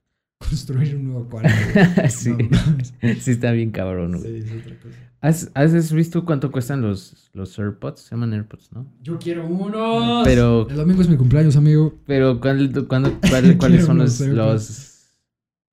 construir 0.50 0.96
un 0.96 1.06
nuevo 1.06 1.30
cuarto. 1.30 1.50
sí. 2.10 2.30
No 2.32 3.14
sí, 3.20 3.32
está 3.32 3.52
bien 3.52 3.72
cabrón, 3.72 4.18
güey. 4.20 4.42
Sí, 4.42 4.48
es 4.50 4.62
otra 4.62 4.80
cosa. 4.80 4.96
¿Has, 5.22 5.52
has 5.54 5.94
visto 5.94 6.26
cuánto 6.26 6.52
cuestan 6.52 6.82
los, 6.82 7.30
los 7.34 7.58
AirPods? 7.60 8.02
Se 8.02 8.12
llaman 8.16 8.34
AirPods, 8.34 8.72
¿no? 8.74 8.92
Yo 9.04 9.20
quiero 9.20 9.46
unos. 9.46 10.24
Pero, 10.26 10.68
El 10.70 10.76
domingo 10.78 11.02
es 11.02 11.10
mi 11.10 11.16
cumpleaños, 11.18 11.56
amigo. 11.56 11.94
pero 12.08 12.40
¿cuál, 12.40 12.72
cuándo- 12.88 13.18
cuál- 13.30 13.58
¿cuáles 13.58 13.86
son 13.86 14.00
los, 14.00 14.20
los... 14.20 14.98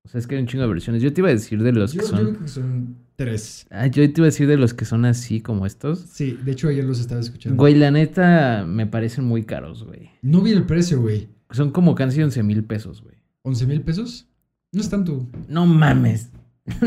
O 0.04 0.08
sea, 0.10 0.18
es 0.20 0.26
que 0.26 0.36
hay 0.36 0.40
un 0.42 0.46
chingo 0.48 0.62
de 0.64 0.68
versiones. 0.68 1.02
Yo 1.02 1.12
te 1.12 1.20
iba 1.22 1.28
a 1.28 1.32
decir 1.32 1.62
de 1.62 1.72
los 1.72 1.92
yo, 1.92 2.00
que 2.00 2.06
yo 2.06 2.10
son... 2.10 2.18
creo 2.26 2.38
que 2.40 2.48
son 2.48 2.96
tres. 3.16 3.66
Ah, 3.70 3.86
yo 3.86 4.02
te 4.12 4.20
iba 4.20 4.24
a 4.24 4.26
decir 4.26 4.46
de 4.48 4.56
los 4.58 4.74
que 4.74 4.84
son 4.84 5.04
así 5.06 5.40
como 5.40 5.64
estos. 5.66 5.98
Sí, 6.00 6.38
de 6.44 6.52
hecho 6.52 6.68
ayer 6.68 6.84
los 6.84 7.00
estaba 7.00 7.20
escuchando. 7.20 7.56
Güey, 7.56 7.74
la 7.74 7.90
neta 7.90 8.64
me 8.66 8.86
parecen 8.86 9.24
muy 9.24 9.44
caros, 9.44 9.82
güey. 9.84 10.10
No 10.22 10.40
vi 10.42 10.52
el 10.52 10.64
precio, 10.64 11.00
güey. 11.00 11.28
Son 11.50 11.70
como 11.72 11.94
casi 11.94 12.22
11 12.22 12.42
mil 12.42 12.64
pesos, 12.64 13.02
güey. 13.02 13.16
¿11 13.44 13.66
mil 13.66 13.80
pesos? 13.82 14.27
No 14.72 14.80
es 14.80 14.90
tanto. 14.90 15.26
No 15.48 15.66
mames. 15.66 16.28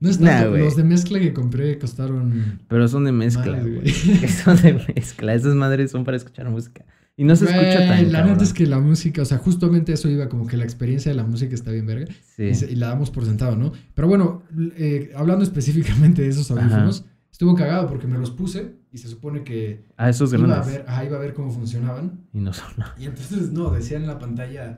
No, 0.00 0.10
es 0.10 0.18
tanto. 0.20 0.56
los 0.56 0.76
de 0.76 0.84
mezcla 0.84 1.18
que 1.18 1.32
compré 1.32 1.76
costaron. 1.78 2.60
Pero 2.68 2.86
son 2.86 3.04
de 3.04 3.10
mezcla, 3.12 3.58
güey. 3.60 3.88
Son 4.44 4.56
de 4.62 4.74
mezcla. 4.94 5.34
Esas 5.34 5.56
madres 5.56 5.90
son 5.90 6.04
para 6.04 6.16
escuchar 6.16 6.48
música. 6.50 6.84
Y 7.16 7.24
no 7.24 7.34
se 7.34 7.46
escucha 7.46 7.78
tan 7.88 8.12
La 8.12 8.24
neta 8.24 8.44
es 8.44 8.52
que 8.52 8.64
la 8.66 8.78
música, 8.78 9.22
o 9.22 9.24
sea, 9.24 9.38
justamente 9.38 9.92
eso 9.92 10.08
iba, 10.08 10.28
como 10.28 10.46
que 10.46 10.56
la 10.56 10.62
experiencia 10.62 11.10
de 11.10 11.16
la 11.16 11.24
música 11.24 11.52
está 11.52 11.72
bien 11.72 11.84
verga. 11.86 12.06
Sí. 12.36 12.44
Y, 12.44 12.54
se- 12.54 12.70
y 12.70 12.76
la 12.76 12.88
damos 12.90 13.10
por 13.10 13.24
sentado, 13.24 13.56
¿no? 13.56 13.72
Pero 13.94 14.06
bueno, 14.06 14.44
eh, 14.76 15.10
hablando 15.16 15.42
específicamente 15.42 16.22
de 16.22 16.28
esos 16.28 16.48
audífonos, 16.52 17.04
estuvo 17.32 17.56
cagado 17.56 17.88
porque 17.88 18.06
me 18.06 18.18
los 18.18 18.30
puse 18.30 18.76
y 18.92 18.98
se 18.98 19.08
supone 19.08 19.42
que 19.42 19.84
Ah, 19.96 20.08
esos 20.10 20.32
iba 20.32 20.44
a, 20.44 20.46
grandes. 20.46 20.72
ver, 20.74 20.84
ajá, 20.86 21.04
iba 21.06 21.16
a 21.16 21.20
ver 21.20 21.34
cómo 21.34 21.50
funcionaban. 21.50 22.20
Y 22.32 22.38
no 22.38 22.52
son. 22.52 22.68
Y 23.00 23.06
entonces, 23.06 23.50
no, 23.50 23.70
decía 23.70 23.96
en 23.96 24.06
la 24.06 24.20
pantalla, 24.20 24.76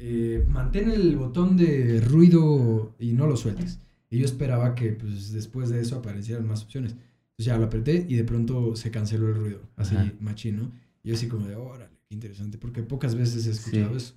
eh, 0.00 0.44
mantén 0.48 0.90
el 0.90 1.16
botón 1.16 1.56
de 1.56 2.00
ruido 2.00 2.94
y 2.98 3.12
no 3.12 3.26
lo 3.26 3.36
sueltes. 3.36 3.78
Y 4.10 4.18
yo 4.18 4.24
esperaba 4.24 4.74
que 4.74 4.92
pues, 4.92 5.32
después 5.32 5.68
de 5.70 5.80
eso 5.80 5.96
aparecieran 5.96 6.46
más 6.46 6.62
opciones. 6.64 6.92
Entonces 6.92 7.46
ya 7.46 7.56
lo 7.58 7.66
apreté 7.66 8.06
y 8.08 8.16
de 8.16 8.24
pronto 8.24 8.74
se 8.76 8.90
canceló 8.90 9.28
el 9.28 9.34
ruido, 9.36 9.60
así 9.76 9.94
Ajá. 9.96 10.12
machín, 10.20 10.56
¿no? 10.58 10.72
Y 11.02 11.08
yo 11.10 11.14
así 11.14 11.28
como 11.28 11.46
de, 11.46 11.54
órale, 11.54 11.90
qué 12.08 12.14
interesante, 12.14 12.58
porque 12.58 12.82
pocas 12.82 13.14
veces 13.14 13.46
he 13.46 13.50
escuchado 13.50 13.90
Sí. 13.90 13.96
eso. 13.96 14.14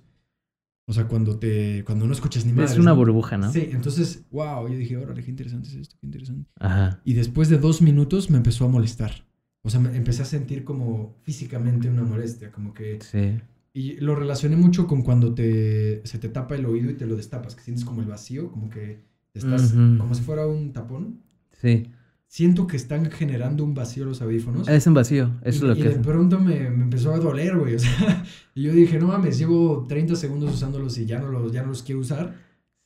O 0.86 0.92
sea, 0.92 1.06
cuando 1.08 1.38
te 1.38 1.82
cuando 1.84 2.06
no 2.06 2.12
escuchas 2.12 2.44
ni 2.44 2.52
más. 2.52 2.72
Es 2.72 2.78
una 2.78 2.92
burbuja, 2.92 3.38
¿no? 3.38 3.50
Sí, 3.50 3.68
entonces, 3.72 4.22
wow, 4.30 4.68
yo 4.68 4.76
dije, 4.76 4.96
órale, 4.98 5.22
qué 5.24 5.30
interesante 5.30 5.68
es 5.68 5.74
esto, 5.76 5.96
qué 5.98 6.06
interesante. 6.06 6.46
Ajá. 6.60 7.00
Y 7.04 7.14
después 7.14 7.48
de 7.48 7.56
dos 7.58 7.80
minutos 7.80 8.28
me 8.30 8.36
empezó 8.36 8.66
a 8.66 8.68
molestar. 8.68 9.24
O 9.62 9.70
sea, 9.70 9.80
me 9.80 9.96
empecé 9.96 10.20
a 10.20 10.26
sentir 10.26 10.62
como 10.62 11.16
físicamente 11.22 11.88
una 11.88 12.02
molestia, 12.02 12.52
como 12.52 12.74
que... 12.74 12.98
Sí. 13.00 13.40
Y 13.76 13.94
lo 14.00 14.14
relacioné 14.14 14.54
mucho 14.56 14.86
con 14.86 15.02
cuando 15.02 15.34
te, 15.34 16.00
se 16.06 16.18
te 16.18 16.28
tapa 16.28 16.54
el 16.54 16.64
oído 16.64 16.90
y 16.90 16.94
te 16.94 17.06
lo 17.06 17.16
destapas, 17.16 17.54
que 17.56 17.62
sientes 17.62 17.84
como 17.84 18.00
el 18.00 18.06
vacío, 18.06 18.50
como 18.52 18.70
que 18.70 19.00
estás, 19.34 19.72
como 19.72 20.14
si 20.14 20.22
fuera 20.22 20.46
un 20.46 20.72
tapón. 20.72 21.18
Sí. 21.60 21.90
Siento 22.28 22.66
que 22.68 22.76
están 22.76 23.10
generando 23.10 23.64
un 23.64 23.74
vacío 23.74 24.04
los 24.04 24.22
audífonos. 24.22 24.68
Es 24.68 24.86
un 24.86 24.94
vacío. 24.94 25.32
Eso 25.42 25.48
y, 25.48 25.50
es 25.56 25.62
lo 25.62 25.72
y 25.72 25.82
que 25.82 25.88
de 25.88 25.94
es. 25.96 26.06
pronto 26.06 26.38
me, 26.40 26.70
me 26.70 26.84
empezó 26.84 27.12
a 27.12 27.18
doler, 27.18 27.56
güey. 27.58 27.74
O 27.74 27.78
sea, 27.80 28.24
y 28.54 28.62
yo 28.62 28.72
dije, 28.72 28.98
no 28.98 29.08
mames, 29.08 29.38
llevo 29.38 29.84
30 29.88 30.14
segundos 30.16 30.54
usándolos 30.54 30.96
y 30.98 31.06
ya 31.06 31.18
no 31.18 31.28
los, 31.28 31.50
ya 31.52 31.62
no 31.62 31.68
los 31.68 31.82
quiero 31.82 32.00
usar. 32.00 32.34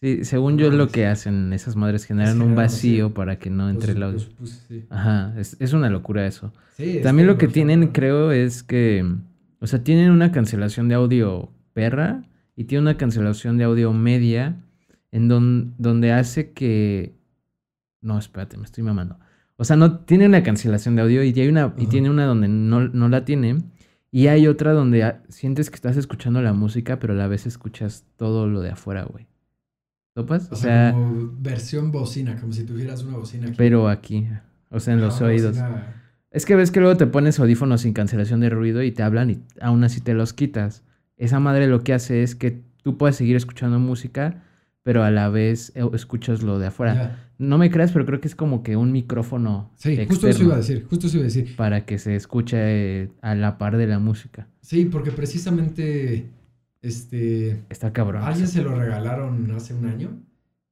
Sí, 0.00 0.24
según 0.24 0.56
yo 0.58 0.68
es 0.68 0.74
lo 0.74 0.88
que 0.88 1.06
hacen 1.06 1.52
esas 1.52 1.76
madres, 1.76 2.04
generan 2.04 2.40
un 2.40 2.54
vacío 2.54 3.06
vacío. 3.08 3.14
para 3.14 3.38
que 3.38 3.50
no 3.50 3.68
entre 3.68 3.88
Los- 3.88 3.96
el 3.96 4.02
audio. 4.04 4.14
los 4.18 4.26
puse, 4.28 4.60
sí. 4.68 4.84
Ajá, 4.90 5.34
es, 5.38 5.56
es 5.60 5.72
una 5.74 5.90
locura 5.90 6.26
eso. 6.26 6.52
Sí, 6.76 7.00
También 7.02 7.26
lo 7.26 7.36
que 7.36 7.48
tienen, 7.48 7.88
creo, 7.88 8.30
es 8.32 8.62
que, 8.62 9.04
o 9.60 9.66
sea, 9.66 9.82
tienen 9.82 10.10
una 10.10 10.30
cancelación 10.32 10.88
de 10.88 10.94
audio 10.94 11.50
perra 11.72 12.22
y 12.56 12.64
tiene 12.64 12.82
una 12.82 12.96
cancelación 12.96 13.56
de 13.58 13.64
audio 13.64 13.92
media 13.92 14.56
en 15.12 15.28
don- 15.28 15.74
donde 15.78 16.12
hace 16.12 16.52
que... 16.52 17.14
No, 18.00 18.18
espérate, 18.18 18.56
me 18.56 18.64
estoy 18.64 18.84
mamando. 18.84 19.18
O 19.56 19.64
sea, 19.64 19.76
no 19.76 19.98
tiene 20.00 20.26
una 20.26 20.42
cancelación 20.42 20.94
de 20.96 21.02
audio 21.02 21.22
y, 21.24 21.32
hay 21.38 21.48
una, 21.48 21.74
y 21.76 21.86
tiene 21.86 22.10
una 22.10 22.24
donde 22.26 22.46
no, 22.48 22.88
no 22.88 23.08
la 23.08 23.24
tiene. 23.24 23.62
Y 24.10 24.28
hay 24.28 24.46
otra 24.46 24.72
donde 24.72 25.16
sientes 25.28 25.68
que 25.70 25.74
estás 25.74 25.96
escuchando 25.96 26.40
la 26.40 26.52
música, 26.52 26.98
pero 26.98 27.12
a 27.12 27.16
la 27.16 27.26
vez 27.26 27.46
escuchas 27.46 28.04
todo 28.16 28.46
lo 28.46 28.60
de 28.60 28.70
afuera, 28.70 29.02
güey. 29.04 29.26
¿Topas? 30.14 30.48
O 30.50 30.56
sea, 30.56 30.92
como 30.92 31.32
versión 31.38 31.90
bocina, 31.92 32.40
como 32.40 32.52
si 32.52 32.64
tuvieras 32.64 33.02
una 33.04 33.16
bocina 33.18 33.48
aquí. 33.48 33.54
pero 33.56 33.88
aquí, 33.88 34.26
o 34.70 34.80
sea, 34.80 34.94
en 34.94 35.00
los 35.00 35.20
oídos. 35.20 35.56
bocina- 35.56 35.94
Es 36.30 36.44
que 36.44 36.56
ves 36.56 36.70
que 36.70 36.80
luego 36.80 36.96
te 36.96 37.06
pones 37.06 37.38
audífonos 37.40 37.82
sin 37.82 37.94
cancelación 37.94 38.40
de 38.40 38.50
ruido 38.50 38.82
y 38.82 38.92
te 38.92 39.02
hablan 39.02 39.30
y 39.30 39.38
aún 39.60 39.82
así 39.84 40.00
te 40.00 40.14
los 40.14 40.32
quitas. 40.32 40.82
Esa 41.16 41.40
madre 41.40 41.66
lo 41.66 41.82
que 41.82 41.94
hace 41.94 42.22
es 42.22 42.34
que 42.34 42.62
tú 42.82 42.98
puedes 42.98 43.16
seguir 43.16 43.34
escuchando 43.36 43.78
música, 43.78 44.44
pero 44.82 45.02
a 45.02 45.10
la 45.10 45.28
vez 45.30 45.72
eh, 45.74 45.82
escuchas 45.94 46.42
lo 46.42 46.58
de 46.58 46.66
afuera. 46.66 46.94
Ya. 46.94 47.30
No 47.38 47.56
me 47.56 47.70
creas, 47.70 47.92
pero 47.92 48.04
creo 48.04 48.20
que 48.20 48.28
es 48.28 48.34
como 48.34 48.62
que 48.62 48.76
un 48.76 48.92
micrófono 48.92 49.70
Sí, 49.76 49.96
justo 50.06 50.28
eso 50.28 50.42
iba 50.44 50.54
a 50.54 50.58
decir, 50.58 50.84
justo 50.88 51.06
eso 51.06 51.16
iba 51.16 51.24
a 51.24 51.28
decir. 51.32 51.56
para 51.56 51.86
que 51.86 51.98
se 51.98 52.14
escuche 52.16 52.56
eh, 53.04 53.10
a 53.22 53.34
la 53.34 53.58
par 53.58 53.76
de 53.76 53.86
la 53.86 53.98
música. 53.98 54.48
Sí, 54.60 54.84
porque 54.86 55.12
precisamente, 55.12 56.26
este, 56.82 57.62
Está 57.70 57.92
cabrón. 57.92 58.22
a 58.22 58.28
alguien 58.28 58.48
se 58.48 58.62
lo 58.62 58.74
regalaron 58.74 59.50
hace 59.52 59.72
un 59.74 59.86
año, 59.86 60.20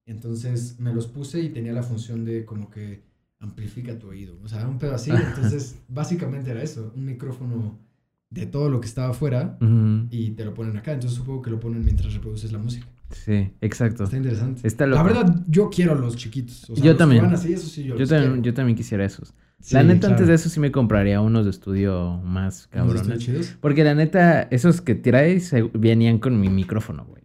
entonces 0.07 0.79
me 0.81 0.93
los 0.93 1.07
puse 1.07 1.41
y 1.41 1.49
tenía 1.49 1.73
la 1.73 1.83
función 1.83 2.25
de 2.25 2.45
como 2.45 2.71
que 2.71 3.01
amplifica 3.41 3.99
tu 3.99 4.09
oído, 4.09 4.39
o 4.43 4.49
sea, 4.49 4.67
un 4.67 4.79
pedo 4.79 4.95
así, 4.95 5.11
entonces 5.11 5.77
básicamente 5.89 6.51
era 6.51 6.63
eso, 6.63 6.93
un 6.97 7.05
micrófono 7.05 7.79
de 8.31 8.47
todo 8.47 8.71
lo 8.71 8.81
que 8.81 8.87
estaba 8.89 9.11
afuera 9.11 9.57
y 10.11 10.31
te 10.31 10.45
lo 10.45 10.53
ponen 10.55 10.77
acá, 10.77 10.93
entonces 10.93 11.17
supongo 11.19 11.43
que 11.43 11.51
lo 11.51 11.61
ponen 11.61 11.85
mientras 11.85 12.13
reproduces 12.15 12.51
la 12.53 12.59
música. 12.59 12.87
Sí, 13.11 13.53
exacto. 13.61 14.03
Está 14.05 14.17
interesante. 14.17 14.67
Está 14.67 14.85
La 14.87 15.01
verdad, 15.03 15.45
yo 15.47 15.71
quiero 15.71 15.95
los 15.95 16.17
chiquitos. 16.17 16.69
O 16.69 16.75
sea, 16.75 16.85
Yo 16.85 16.91
los 16.91 16.99
también. 16.99 17.23
van 17.23 17.35
así, 17.35 17.53
eso 17.53 17.69
sí, 17.69 17.85
yo, 17.85 17.95
también, 17.97 18.33
quiero. 18.33 18.43
yo 18.43 18.55
también 18.55 18.77
quisiera 18.77 19.05
esos. 19.05 19.33
Sí, 19.61 19.75
la 19.75 19.85
neta, 19.85 20.01
claro. 20.01 20.15
antes 20.15 20.27
de 20.29 20.35
eso 20.35 20.49
sí 20.49 20.59
me 20.59 20.73
compraría 20.73 21.21
unos 21.21 21.45
de 21.45 21.51
estudio 21.53 22.19
más 22.25 22.69
¿Unos 22.75 22.95
cabrones. 22.97 23.19
chidos? 23.25 23.57
Porque 23.61 23.85
la 23.85 23.95
neta, 23.95 24.43
esos 24.51 24.81
que 24.81 24.95
se- 25.41 25.63
venían 25.75 26.19
con 26.19 26.41
mi 26.41 26.49
micrófono, 26.49 27.05
güey. 27.05 27.23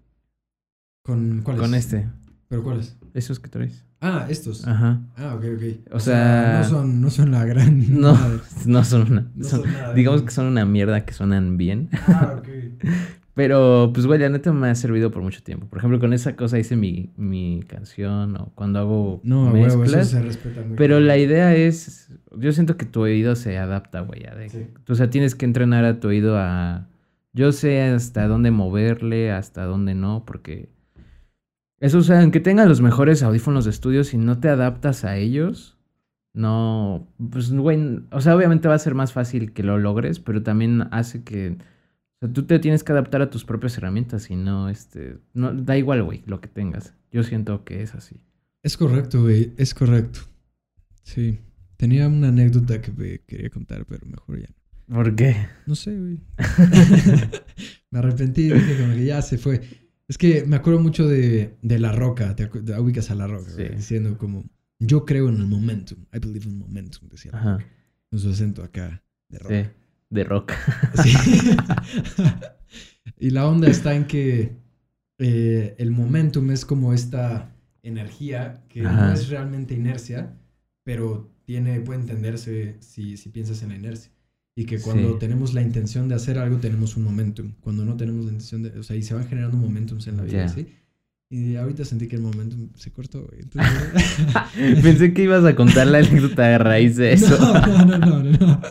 ¿Con 1.04 1.42
cuáles? 1.42 1.62
Con 1.62 1.74
este. 1.74 2.08
¿Pero 2.48 2.64
cuáles? 2.64 2.96
Esos 3.16 3.40
que 3.40 3.50
traes. 3.50 3.84
Ah, 4.02 4.26
estos. 4.30 4.68
Ajá. 4.68 5.00
Ah, 5.16 5.36
ok, 5.36 5.44
ok. 5.58 5.94
O 5.94 6.00
sea- 6.00 6.60
no 6.64 6.68
son, 6.70 7.02
no 7.02 7.10
son 7.12 7.32
la 7.32 7.46
gran. 7.46 7.86
No, 8.02 8.18
no 8.66 8.84
son 8.84 9.12
una. 9.12 9.32
No 9.36 9.44
son- 9.46 9.62
son 9.62 9.72
nada 9.72 9.94
digamos 9.94 10.22
bien. 10.22 10.28
que 10.28 10.34
son 10.34 10.46
una 10.48 10.66
mierda 10.66 11.06
que 11.06 11.14
suenan 11.14 11.58
bien. 11.58 11.90
Ah, 12.08 12.36
ok. 12.40 12.48
Pero, 13.34 13.92
pues, 13.94 14.06
güey, 14.08 14.20
la 14.20 14.28
neta 14.28 14.52
me 14.52 14.68
ha 14.70 14.76
servido 14.76 15.10
por 15.10 15.24
mucho 15.24 15.42
tiempo. 15.42 15.66
Por 15.68 15.78
ejemplo, 15.78 16.00
con 16.02 16.12
esa 16.12 16.36
cosa 16.36 16.60
hice 16.60 16.76
mi, 16.76 17.14
mi 17.16 17.64
canción 17.66 18.36
o 18.36 18.52
cuando 18.56 18.80
hago 18.80 19.22
No, 19.24 19.46
huevo, 19.54 19.66
eso 19.66 19.78
mezclas. 19.78 20.10
se 20.10 20.22
respeta 20.22 20.62
muy 20.62 20.76
Pero 20.76 21.00
la 21.00 21.18
idea 21.18 21.56
es, 21.56 22.12
yo 22.38 22.52
siento 22.52 22.76
que 22.76 22.86
tu 22.86 23.02
oído 23.02 23.36
se 23.38 23.58
adapta, 23.58 24.02
güey. 24.02 24.24
Sí. 24.50 24.68
O 24.90 24.96
sea, 24.96 25.10
tienes 25.10 25.34
que 25.36 25.46
entrenar 25.46 25.86
a 25.86 26.00
tu 26.02 26.10
oído 26.10 26.38
a... 26.38 26.88
Yo 27.34 27.54
sé 27.54 27.82
hasta 27.84 28.28
dónde 28.28 28.52
moverle, 28.52 29.32
hasta 29.32 29.64
dónde 29.64 29.96
no, 29.96 30.26
porque... 30.26 30.70
Eso, 31.82 31.98
o 31.98 32.02
sea, 32.04 32.22
aunque 32.22 32.40
tengas 32.40 32.68
los 32.68 32.80
mejores 32.80 33.24
audífonos 33.24 33.66
de 33.66 33.72
estudio, 33.72 34.04
si 34.04 34.18
no 34.18 34.40
te 34.40 34.50
adaptas 34.50 35.04
a 35.04 35.18
ellos, 35.18 35.80
no... 36.32 37.08
Pues, 37.32 37.52
güey, 37.52 38.04
o 38.12 38.22
sea, 38.22 38.36
obviamente 38.36 38.68
va 38.68 38.76
a 38.76 38.80
ser 38.80 38.94
más 38.94 39.14
fácil 39.14 39.52
que 39.52 39.64
lo 39.64 39.80
logres, 39.80 40.20
pero 40.20 40.44
también 40.44 40.88
hace 40.92 41.24
que... 41.24 41.58
O 41.58 42.20
sea, 42.20 42.32
tú 42.32 42.44
te 42.44 42.60
tienes 42.60 42.84
que 42.84 42.92
adaptar 42.92 43.24
a 43.24 43.32
tus 43.32 43.46
propias 43.46 43.76
herramientas 43.80 44.30
y 44.30 44.36
no, 44.36 44.70
este... 44.70 45.18
No, 45.34 45.54
da 45.54 45.76
igual, 45.76 46.04
güey, 46.04 46.22
lo 46.28 46.40
que 46.40 46.48
tengas. 46.48 46.94
Yo 47.12 47.24
siento 47.24 47.64
que 47.64 47.82
es 47.82 47.96
así. 47.96 48.22
Es 48.62 48.78
correcto, 48.78 49.24
güey. 49.24 49.52
Es 49.58 49.74
correcto. 49.74 50.20
Sí. 51.02 51.40
Tenía 51.78 52.08
una 52.08 52.28
anécdota 52.28 52.80
que 52.80 52.92
me 52.92 53.22
quería 53.26 53.50
contar, 53.50 53.88
pero 53.88 54.06
mejor 54.06 54.40
ya. 54.40 54.50
no. 54.86 54.98
¿Por 54.98 55.16
qué? 55.16 55.36
No 55.66 55.74
sé, 55.74 55.98
güey. 55.98 56.20
me 57.90 57.98
arrepentí 57.98 58.44
dije 58.44 58.78
como 58.80 58.94
que 58.94 59.06
ya 59.06 59.20
se 59.24 59.40
fue. 59.40 59.62
Es 60.12 60.18
que 60.18 60.44
me 60.46 60.58
acuerdo 60.58 60.82
mucho 60.82 61.08
de, 61.08 61.56
de 61.62 61.80
La 61.80 61.94
Roca. 61.94 62.36
Te, 62.36 62.46
te 62.48 62.78
ubicas 62.78 63.12
a 63.12 63.16
La 63.16 63.28
Roca, 63.28 63.50
Sí. 63.50 63.64
diciendo 63.78 64.18
como... 64.18 64.44
Yo 64.78 65.06
creo 65.06 65.30
en 65.30 65.38
el 65.38 65.46
momentum. 65.46 66.00
I 66.14 66.20
believe 66.20 66.50
in 66.50 66.58
momentum, 66.58 67.08
decía. 67.08 67.32
Ajá. 67.34 67.60
Con 68.10 68.20
su 68.20 68.30
acento 68.30 68.62
acá 68.62 69.02
de 69.30 69.40
roca. 69.40 69.64
Sí, 69.64 69.70
de 70.10 70.24
rock. 70.26 70.52
Sí. 71.02 71.14
y 73.20 73.30
la 73.30 73.48
onda 73.48 73.70
está 73.70 73.96
en 73.96 74.04
que 74.06 74.58
eh, 75.18 75.76
el 75.78 75.92
momentum 75.92 76.52
es 76.52 76.66
como 76.66 76.94
esta 76.94 77.56
energía 77.82 78.66
que 78.68 78.82
no 78.82 79.14
es 79.14 79.30
realmente 79.30 79.76
inercia, 79.76 80.38
pero 80.84 81.32
tiene, 81.46 81.80
puede 81.80 82.02
entenderse 82.02 82.76
si, 82.82 83.16
si 83.16 83.30
piensas 83.30 83.64
en 83.64 83.70
la 83.70 83.76
inercia. 83.76 84.12
Y 84.56 84.66
que 84.66 84.80
cuando 84.80 85.12
Sí. 85.14 85.16
tenemos 85.20 85.54
la 85.54 85.62
intención 85.62 86.10
de 86.10 86.16
hacer 86.16 86.38
algo, 86.38 86.58
tenemos 86.58 86.98
un 86.98 87.04
momentum. 87.04 87.52
Cuando 87.62 87.86
no 87.86 87.96
tenemos 87.96 88.26
la 88.26 88.32
intención 88.32 88.64
de... 88.64 88.78
O 88.80 88.84
sea, 88.84 88.96
y 88.98 89.04
se 89.04 89.14
van 89.14 89.28
generando 89.28 89.58
momentums 89.58 90.08
en 90.08 90.18
la 90.18 90.24
vida. 90.24 90.48
¿sí? 90.50 90.68
Y 91.30 91.56
ahorita 91.56 91.86
sentí 91.86 92.08
que 92.10 92.18
el 92.18 92.22
momentum 92.22 92.68
se 92.76 92.92
cortó. 92.92 93.30
Entonces- 93.40 93.72
Pensé 94.84 95.14
que 95.14 95.24
ibas 95.24 95.46
a 95.46 95.56
contar 95.56 95.88
la 95.88 96.00
anécdota 96.00 96.54
a 96.54 96.58
raíz 96.58 96.98
de 96.98 97.14
eso. 97.14 97.38
No, 97.40 97.86
no, 97.86 97.98
no, 97.98 98.24
no, 98.24 98.38
no. 98.38 98.62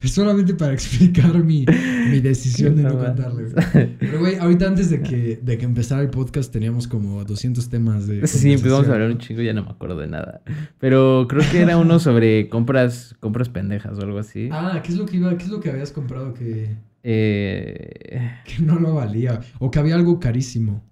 Es 0.00 0.10
solamente 0.12 0.54
para 0.54 0.72
explicar 0.74 1.42
mi, 1.42 1.64
mi 2.10 2.20
decisión 2.20 2.76
de 2.76 2.82
no 2.82 2.98
contarle. 2.98 3.50
güey. 3.50 3.96
Pero, 3.98 4.18
güey, 4.20 4.36
ahorita 4.36 4.66
antes 4.68 4.90
de 4.90 5.00
que, 5.00 5.40
de 5.42 5.58
que 5.58 5.64
empezara 5.64 6.02
el 6.02 6.10
podcast 6.10 6.52
teníamos 6.52 6.86
como 6.86 7.24
200 7.24 7.68
temas 7.68 8.06
de. 8.06 8.26
Sí, 8.26 8.52
empezamos 8.52 8.88
a 8.88 8.92
hablar 8.92 9.10
un 9.10 9.18
chingo, 9.18 9.42
ya 9.42 9.52
no 9.54 9.64
me 9.64 9.70
acuerdo 9.70 9.98
de 9.98 10.08
nada. 10.08 10.42
Pero 10.78 11.26
creo 11.28 11.42
que 11.50 11.60
era 11.62 11.78
uno 11.78 11.98
sobre 11.98 12.48
compras, 12.48 13.14
compras 13.20 13.48
pendejas 13.48 13.98
o 13.98 14.02
algo 14.02 14.18
así. 14.18 14.48
Ah, 14.52 14.80
¿qué 14.84 14.92
es 14.92 14.98
lo 14.98 15.06
que 15.06 15.16
iba, 15.16 15.36
qué 15.36 15.44
es 15.44 15.50
lo 15.50 15.60
que 15.60 15.70
habías 15.70 15.92
comprado 15.92 16.34
que, 16.34 16.76
Eh, 17.02 18.30
que 18.44 18.62
no 18.62 18.78
lo 18.78 18.94
valía? 18.94 19.40
O 19.58 19.70
que 19.70 19.78
había 19.78 19.94
algo 19.94 20.20
carísimo, 20.20 20.84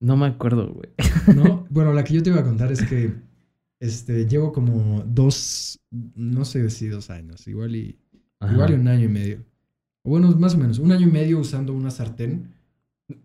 no 0.00 0.16
me 0.16 0.26
acuerdo, 0.26 0.72
güey. 0.72 0.90
¿no? 1.34 1.66
bueno, 1.70 1.92
la 1.92 2.04
que 2.04 2.14
yo 2.14 2.22
te 2.22 2.30
iba 2.30 2.40
a 2.40 2.44
contar 2.44 2.70
es 2.72 2.82
que 2.84 3.12
este, 3.80 4.26
llevo 4.26 4.52
como 4.52 5.02
dos, 5.06 5.80
no 5.90 6.44
sé 6.44 6.68
si 6.70 6.88
dos 6.88 7.10
años, 7.10 7.46
igual 7.48 7.76
y, 7.76 7.98
Ajá. 8.40 8.52
igual 8.54 8.70
y 8.70 8.74
un 8.74 8.88
año 8.88 9.04
y 9.04 9.08
medio. 9.08 9.44
Bueno, 10.04 10.30
más 10.36 10.54
o 10.54 10.58
menos, 10.58 10.78
un 10.78 10.92
año 10.92 11.06
y 11.06 11.10
medio 11.10 11.38
usando 11.38 11.72
una 11.72 11.90
sartén. 11.90 12.54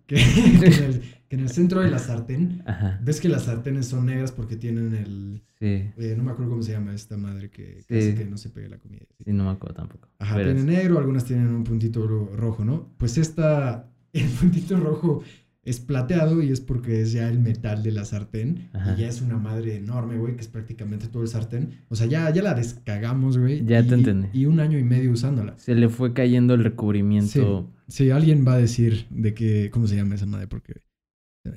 Que, 0.08 0.16
que 0.60 0.68
en, 0.68 0.84
el, 0.84 1.02
que 1.28 1.36
en 1.36 1.40
el 1.42 1.50
centro 1.50 1.82
de 1.82 1.92
la 1.92 2.00
sartén, 2.00 2.64
Ajá. 2.66 3.00
ves 3.04 3.20
que 3.20 3.28
las 3.28 3.44
sartenes 3.44 3.88
son 3.88 4.06
negras 4.06 4.32
porque 4.32 4.56
tienen 4.56 4.94
el. 4.96 5.42
Sí, 5.60 5.66
eh, 5.98 6.14
no 6.18 6.24
me 6.24 6.32
acuerdo 6.32 6.52
cómo 6.52 6.64
se 6.64 6.72
llama 6.72 6.94
esta 6.94 7.18
madre 7.18 7.50
que, 7.50 7.82
Sí. 7.88 7.98
hace 7.98 8.16
que 8.16 8.26
no 8.26 8.38
se 8.38 8.50
pegue 8.50 8.70
la 8.70 8.78
comida. 8.78 9.06
sí, 9.24 9.34
no 9.34 9.44
me 9.46 9.52
acuerdo 9.52 9.76
tampoco. 9.76 10.08
Ajá, 10.20 10.36
tiene 10.42 10.64
negro, 10.64 11.00
algunas 11.00 11.26
tienen 11.26 11.48
un 11.48 11.64
puntito 11.66 12.06
ro- 12.08 12.32
rojo, 12.36 12.64
¿no? 12.64 12.94
Pues 12.98 13.18
esta, 13.18 13.90
el 14.14 14.28
puntito 14.30 14.78
rojo 14.78 15.22
es 15.66 15.80
plateado 15.80 16.42
y 16.42 16.52
es 16.52 16.60
porque 16.60 17.02
es 17.02 17.14
ya 17.14 17.30
el 17.30 17.40
metal 17.40 17.84
de 17.84 17.92
la 17.92 18.04
sartén. 18.06 18.70
Ajá. 18.74 18.94
Y 18.98 19.02
ya 19.02 19.08
es 19.08 19.22
una 19.22 19.38
madre 19.38 19.76
enorme, 19.78 20.18
güey, 20.18 20.36
que 20.36 20.42
es 20.42 20.48
prácticamente 20.50 21.08
todo 21.08 21.24
el 21.24 21.30
sartén. 21.30 21.70
O 21.90 21.96
sea, 21.96 22.06
ya, 22.08 22.30
ya 22.32 22.42
la 22.44 22.54
descagamos, 22.54 23.38
güey. 23.38 23.66
Ya 23.66 23.82
te 23.82 23.90
y- 23.90 23.94
entendí. 23.94 24.28
Y 24.34 24.46
un 24.46 24.60
año 24.60 24.78
y 24.78 24.84
medio 24.84 25.12
usándola. 25.12 25.58
Se 25.58 25.74
le 25.76 25.88
fue 25.90 26.14
cayendo 26.14 26.54
el 26.54 26.64
recubrimiento. 26.64 27.72
Sí, 27.88 28.10
alguien 28.10 28.46
va 28.48 28.54
a 28.54 28.58
decir 28.58 29.06
de 29.10 29.34
que, 29.34 29.70
¿cómo 29.72 29.88
se 29.88 29.96
llama 29.96 30.16
esa 30.16 30.26
madre? 30.26 30.48
Porque 30.48 30.82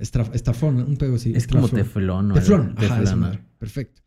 estra- 0.01 0.31
estafón, 0.35 0.81
un 0.81 0.97
pedo 0.97 1.17
así. 1.17 1.33
Es 1.35 1.47
como 1.47 1.69
teflón, 1.69 2.29
¿no? 2.29 2.35
Teflón, 2.35 2.75
ajá, 2.77 3.01
Teflón, 3.01 3.21
madre. 3.21 3.41
Perfecto. 3.59 4.03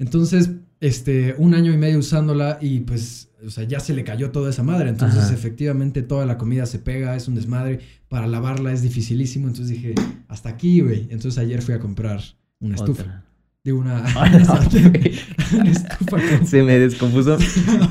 Entonces, 0.00 0.50
este, 0.80 1.34
un 1.38 1.54
año 1.54 1.72
y 1.72 1.76
medio 1.76 1.98
usándola 1.98 2.58
y 2.60 2.80
pues, 2.80 3.28
o 3.46 3.50
sea, 3.50 3.64
ya 3.64 3.78
se 3.78 3.94
le 3.94 4.02
cayó 4.02 4.30
toda 4.32 4.50
esa 4.50 4.62
madre. 4.64 4.88
Entonces, 4.88 5.24
Ajá. 5.24 5.34
efectivamente, 5.34 6.02
toda 6.02 6.26
la 6.26 6.38
comida 6.38 6.66
se 6.66 6.78
pega, 6.80 7.14
es 7.14 7.28
un 7.28 7.36
desmadre. 7.36 7.80
Para 8.08 8.26
lavarla 8.26 8.72
es 8.72 8.82
dificilísimo. 8.82 9.46
Entonces 9.46 9.68
dije, 9.76 9.94
hasta 10.26 10.48
aquí, 10.48 10.80
güey. 10.80 11.02
Entonces 11.10 11.38
ayer 11.38 11.62
fui 11.62 11.74
a 11.74 11.78
comprar 11.78 12.20
una 12.58 12.74
estufa. 12.74 13.02
Otra. 13.02 13.24
De 13.62 13.74
una, 13.74 14.02
una 14.16 14.30
no, 14.38 14.54
estufa 15.70 16.10
con- 16.10 16.46
Se 16.46 16.62
me 16.62 16.78
descompuso. 16.78 17.36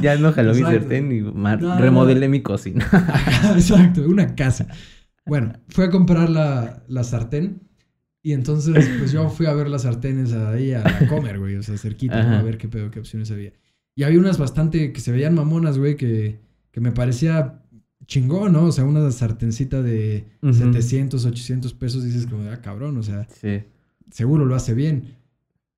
Ya 0.01 0.17
no 0.17 0.33
jaló 0.33 0.53
mi 0.55 0.61
sartén 0.61 1.11
y 1.11 1.21
ma- 1.21 1.55
No, 1.57 1.75
no, 1.75 1.79
remodelé 1.79 2.25
no. 2.25 2.31
mi 2.31 2.41
cocina. 2.41 2.85
Exacto, 3.55 4.01
una 4.07 4.33
casa. 4.35 4.67
Bueno, 5.27 5.53
fui 5.67 5.85
a 5.85 5.89
comprar 5.91 6.27
la, 6.31 6.83
la 6.87 7.03
sartén 7.03 7.68
y 8.21 8.33
entonces 8.33 8.89
pues 8.99 9.11
yo 9.11 9.29
fui 9.29 9.45
a 9.45 9.53
ver 9.53 9.69
las 9.69 9.83
sartenes 9.83 10.33
ahí 10.33 10.73
a 10.73 10.83
comer, 11.09 11.39
güey, 11.39 11.55
o 11.55 11.63
sea, 11.63 11.77
cerquita, 11.77 12.21
¿no? 12.23 12.37
A 12.37 12.41
ver 12.43 12.57
qué 12.57 12.67
pedo, 12.67 12.91
qué 12.91 12.99
opciones 12.99 13.31
había. 13.31 13.53
Y 13.95 14.03
había 14.03 14.19
unas 14.19 14.37
bastante 14.37 14.91
que 14.93 15.01
se 15.01 15.11
veían 15.11 15.35
mamonas, 15.35 15.77
güey, 15.77 15.95
que, 15.95 16.39
que 16.71 16.79
me 16.81 16.91
parecía 16.91 17.61
chingón, 18.05 18.53
¿no? 18.53 18.65
O 18.65 18.71
sea, 18.71 18.85
una 18.85 19.09
sartencita 19.11 19.81
de 19.81 20.25
Ujú. 20.41 20.53
700, 20.53 21.25
800 21.25 21.73
pesos, 21.73 22.03
dices 22.03 22.25
como, 22.27 22.49
ah, 22.49 22.61
cabrón, 22.61 22.97
o 22.97 23.03
sea, 23.03 23.27
Sí. 23.41 23.61
seguro 24.11 24.45
lo 24.45 24.55
hace 24.55 24.73
bien. 24.73 25.15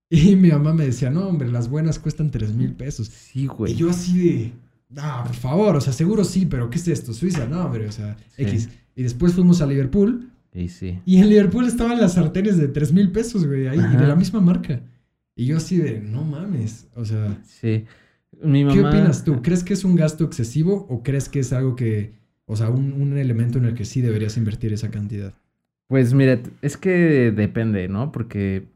Y 0.09 0.35
mi 0.35 0.49
mamá 0.49 0.73
me 0.73 0.85
decía, 0.85 1.09
no, 1.09 1.27
hombre, 1.27 1.49
las 1.51 1.69
buenas 1.69 1.97
cuestan 1.99 2.31
3 2.31 2.53
mil 2.53 2.73
pesos. 2.73 3.07
Sí, 3.07 3.47
güey. 3.47 3.73
Y 3.73 3.75
yo 3.75 3.89
así 3.89 4.17
de, 4.29 4.51
no, 4.89 5.23
por 5.25 5.35
favor, 5.35 5.75
o 5.77 5.81
sea, 5.81 5.93
seguro 5.93 6.23
sí, 6.23 6.45
pero 6.45 6.69
¿qué 6.69 6.77
es 6.77 6.87
esto? 6.89 7.13
Suiza, 7.13 7.47
no, 7.47 7.63
hombre, 7.65 7.87
o 7.87 7.91
sea, 7.91 8.17
Sí. 8.35 8.43
X. 8.43 8.69
Y 8.95 9.03
después 9.03 9.33
fuimos 9.33 9.61
a 9.61 9.65
Liverpool 9.67 10.30
Y 10.53 10.67
sí. 10.69 10.99
y 11.05 11.17
en 11.17 11.29
Liverpool 11.29 11.65
estaban 11.65 11.99
las 11.99 12.15
sartenes 12.15 12.57
de 12.57 12.67
3 12.67 12.91
mil 12.91 13.11
pesos, 13.11 13.47
güey, 13.47 13.67
ahí, 13.67 13.77
de 13.77 14.07
la 14.07 14.15
misma 14.15 14.41
marca. 14.41 14.81
Y 15.35 15.45
yo 15.45 15.57
así 15.57 15.77
de, 15.77 16.01
no 16.01 16.23
mames, 16.23 16.87
o 16.95 17.05
sea, 17.05 17.37
Sí. 17.43 17.85
Mi 18.41 18.65
¿qué 18.65 18.79
opinas 18.79 19.23
tú? 19.23 19.41
¿Crees 19.41 19.63
que 19.63 19.73
es 19.73 19.83
un 19.83 19.95
gasto 19.95 20.23
excesivo 20.23 20.87
o 20.89 21.03
crees 21.03 21.29
que 21.29 21.39
es 21.39 21.53
algo 21.53 21.75
que, 21.75 22.13
o 22.45 22.55
sea, 22.55 22.69
un, 22.69 22.93
un 22.93 23.17
elemento 23.17 23.59
en 23.59 23.65
el 23.65 23.75
que 23.75 23.85
sí 23.85 24.01
deberías 24.01 24.35
invertir 24.37 24.73
esa 24.73 24.89
cantidad? 24.89 25.33
Pues 25.87 26.13
mira, 26.13 26.39
es 26.61 26.77
que 26.77 27.31
depende, 27.35 27.87
¿no? 27.89 28.11
Porque, 28.11 28.67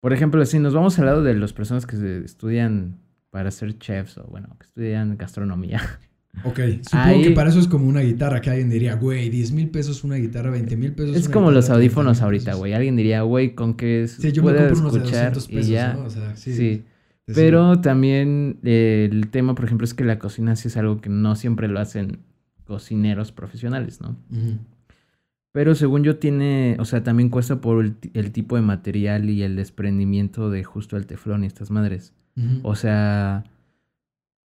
por 0.00 0.12
ejemplo, 0.12 0.44
si 0.44 0.58
nos 0.58 0.74
vamos 0.74 0.98
al 0.98 1.06
lado 1.06 1.22
de 1.22 1.34
las 1.34 1.52
personas 1.52 1.86
que 1.86 2.24
estudian 2.24 2.98
para 3.30 3.50
ser 3.50 3.78
chefs 3.78 4.18
o, 4.18 4.24
bueno, 4.24 4.48
que 4.58 4.66
estudian 4.66 5.16
gastronomía. 5.16 5.80
Ok, 6.44 6.58
supongo 6.82 7.04
Ahí- 7.04 7.22
que 7.22 7.30
para 7.32 7.50
eso 7.50 7.58
es 7.60 7.68
como 7.68 7.86
una 7.86 8.00
guitarra 8.02 8.40
que 8.40 8.50
alguien 8.50 8.70
diría, 8.70 8.94
güey, 8.96 9.28
10 9.30 9.52
mil 9.52 9.68
pesos 9.68 10.02
una 10.02 10.16
guitarra, 10.16 10.50
20 10.50 10.76
mil 10.76 10.92
pesos 10.92 11.16
Es 11.16 11.26
una 11.26 11.34
como 11.34 11.50
los 11.50 11.64
guitarra, 11.64 11.78
30 11.78 11.96
audífonos 11.98 12.22
ahorita, 12.22 12.54
güey. 12.54 12.72
Alguien 12.72 12.96
diría, 12.96 13.22
güey, 13.22 13.54
con 13.54 13.74
que 13.74 14.08
Sí, 14.08 14.32
yo 14.32 14.42
me 14.42 14.54
compro 14.54 14.78
unos 14.78 14.92
de 14.94 14.98
escuchar 15.00 15.34
200 15.34 15.50
y 15.50 15.54
pesos, 15.54 15.68
ya. 15.68 15.94
¿no? 15.94 16.04
O 16.04 16.10
sea, 16.10 16.34
sí. 16.36 16.54
Sí. 16.54 16.84
Pero 17.34 17.80
también 17.80 18.58
eh, 18.64 19.08
el 19.10 19.28
tema, 19.28 19.54
por 19.54 19.64
ejemplo, 19.66 19.84
es 19.84 19.94
que 19.94 20.04
la 20.04 20.18
cocina 20.18 20.56
sí 20.56 20.68
es 20.68 20.76
algo 20.76 21.00
que 21.00 21.08
no 21.08 21.36
siempre 21.36 21.68
lo 21.68 21.78
hacen 21.78 22.18
cocineros 22.64 23.30
profesionales, 23.30 24.00
¿no? 24.00 24.16
Pero 25.52 25.74
según 25.74 26.02
yo 26.02 26.16
tiene, 26.16 26.76
o 26.80 26.84
sea, 26.86 27.02
también 27.04 27.28
cuesta 27.28 27.60
por 27.60 27.84
el, 27.84 27.94
ti- 27.94 28.10
el 28.14 28.32
tipo 28.32 28.56
de 28.56 28.62
material 28.62 29.28
y 29.28 29.42
el 29.42 29.54
desprendimiento 29.54 30.50
de 30.50 30.64
justo 30.64 30.96
el 30.96 31.06
teflón 31.06 31.44
y 31.44 31.46
estas 31.46 31.70
madres. 31.70 32.14
O 32.62 32.74
sea, 32.74 33.44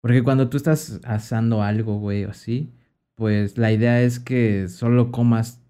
porque 0.05 0.21
cuando 0.21 0.49
tú 0.49 0.57
estás 0.57 0.99
asando 1.03 1.63
algo, 1.63 1.97
güey, 1.97 2.25
o 2.25 2.29
así, 2.29 2.69
pues 3.15 3.57
la 3.57 3.71
idea 3.71 4.03
es 4.03 4.19
que 4.19 4.67
solo 4.69 5.11
comas 5.11 5.63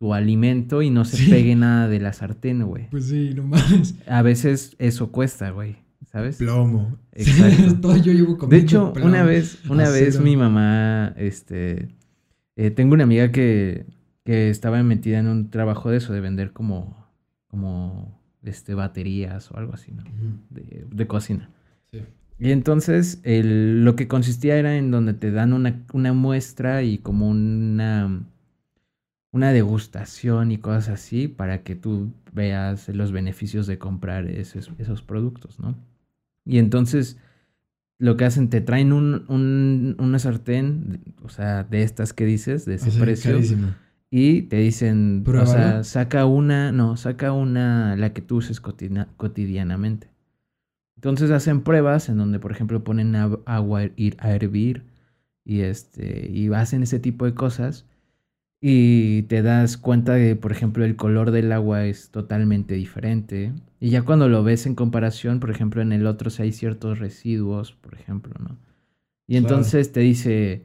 tu 0.00 0.12
alimento 0.12 0.82
y 0.82 0.90
no 0.90 1.04
se 1.04 1.18
Sí. 1.18 1.30
pegue 1.30 1.54
nada 1.54 1.86
de 1.86 2.00
la 2.00 2.12
sartén, 2.12 2.64
güey. 2.64 2.90
Pues 2.90 3.06
sí, 3.06 3.30
no 3.32 3.44
mames. 3.44 3.94
A 4.08 4.22
veces 4.22 4.74
eso 4.80 5.12
cuesta, 5.12 5.50
güey, 5.50 5.76
¿sabes? 6.10 6.38
Plomo. 6.38 6.98
Exacto. 7.12 7.76
Todo 7.80 7.96
yo 7.98 8.12
llevo 8.12 8.32
De 8.32 8.38
comiendo 8.38 8.66
hecho, 8.66 8.92
plomo. 8.92 9.08
una 9.08 9.22
vez, 9.22 9.64
una 9.70 9.84
Acero. 9.84 10.04
vez 10.04 10.20
mi 10.20 10.36
mamá, 10.36 11.14
este, 11.16 11.94
eh, 12.56 12.72
tengo 12.72 12.94
una 12.94 13.04
amiga 13.04 13.30
que, 13.30 13.86
que 14.24 14.50
estaba 14.50 14.82
metida 14.82 15.20
en 15.20 15.28
un 15.28 15.48
trabajo 15.50 15.90
de 15.92 15.98
eso, 15.98 16.12
de 16.12 16.20
vender 16.20 16.52
como, 16.52 17.06
como, 17.46 18.20
este, 18.42 18.74
baterías 18.74 19.52
o 19.52 19.56
algo 19.58 19.74
así, 19.74 19.92
¿no? 19.92 20.02
De, 20.50 20.86
de 20.90 21.06
cocina. 21.06 21.50
Sí. 21.92 22.00
Y 22.38 22.50
entonces, 22.50 23.20
el- 23.22 23.84
lo 23.84 23.96
que 23.96 24.08
consistía 24.08 24.56
era 24.58 24.76
en 24.76 24.90
donde 24.90 25.14
te 25.14 25.30
dan 25.30 25.52
una, 25.52 25.82
una 25.92 26.12
muestra 26.12 26.82
y 26.82 26.98
como 26.98 27.28
una, 27.30 28.24
una 29.32 29.52
degustación 29.52 30.50
y 30.52 30.58
cosas 30.58 30.88
así 30.88 31.28
para 31.28 31.62
que 31.62 31.74
tú 31.74 32.12
veas 32.32 32.88
los 32.88 33.12
beneficios 33.12 33.66
de 33.66 33.78
comprar 33.78 34.26
esos, 34.28 34.70
esos 34.78 35.02
productos, 35.02 35.58
¿no? 35.60 35.76
Y 36.44 36.58
entonces, 36.58 37.18
lo 37.98 38.16
que 38.16 38.26
hacen, 38.26 38.50
te 38.50 38.60
traen 38.60 38.92
un, 38.92 39.24
un- 39.28 39.96
una 39.98 40.18
sartén, 40.18 41.02
o 41.22 41.28
sea, 41.30 41.64
de 41.64 41.82
estas 41.82 42.12
que 42.12 42.26
dices, 42.26 42.64
de 42.66 42.74
ese 42.74 42.88
O 42.88 42.92
sea, 42.92 43.04
precio, 43.04 43.32
carísimo. 43.32 43.74
y 44.10 44.42
te 44.42 44.56
dicen, 44.58 45.24
o 45.26 45.46
sea, 45.46 45.84
saca 45.84 46.26
una, 46.26 46.72
no, 46.72 46.96
saca 46.96 47.32
una, 47.32 47.96
la 47.96 48.12
que 48.12 48.22
tú 48.22 48.36
uses 48.36 48.60
cotidianamente. 48.60 50.08
Entonces 50.96 51.30
hacen 51.30 51.62
pruebas 51.62 52.08
en 52.08 52.18
donde, 52.18 52.38
por 52.40 52.52
ejemplo, 52.52 52.82
ponen 52.84 53.14
agua 53.16 53.40
a 53.46 53.84
her- 53.84 54.16
a 54.18 54.32
hervir 54.34 54.84
y 55.44 55.60
este 55.60 56.28
y 56.30 56.52
hacen 56.52 56.82
ese 56.82 56.98
tipo 57.00 57.24
de 57.26 57.34
cosas 57.34 57.86
y 58.60 59.22
te 59.24 59.42
das 59.42 59.76
cuenta 59.76 60.14
de, 60.14 60.34
por 60.36 60.52
ejemplo, 60.52 60.84
el 60.84 60.96
color 60.96 61.30
del 61.30 61.52
agua 61.52 61.84
es 61.86 62.10
totalmente 62.10 62.74
diferente 62.74 63.52
y 63.80 63.90
ya 63.90 64.02
cuando 64.02 64.28
lo 64.28 64.42
ves 64.42 64.66
en 64.66 64.74
comparación, 64.74 65.40
por 65.40 65.50
ejemplo, 65.50 65.82
en 65.82 65.92
el 65.92 66.06
otro 66.06 66.30
si 66.30 66.42
hay 66.42 66.52
ciertos 66.52 66.98
residuos, 66.98 67.72
por 67.72 67.94
ejemplo, 67.94 68.34
¿no? 68.40 68.58
Y 69.28 69.34
Claro. 69.38 69.56
entonces 69.56 69.92
te 69.92 70.00
dice, 70.00 70.64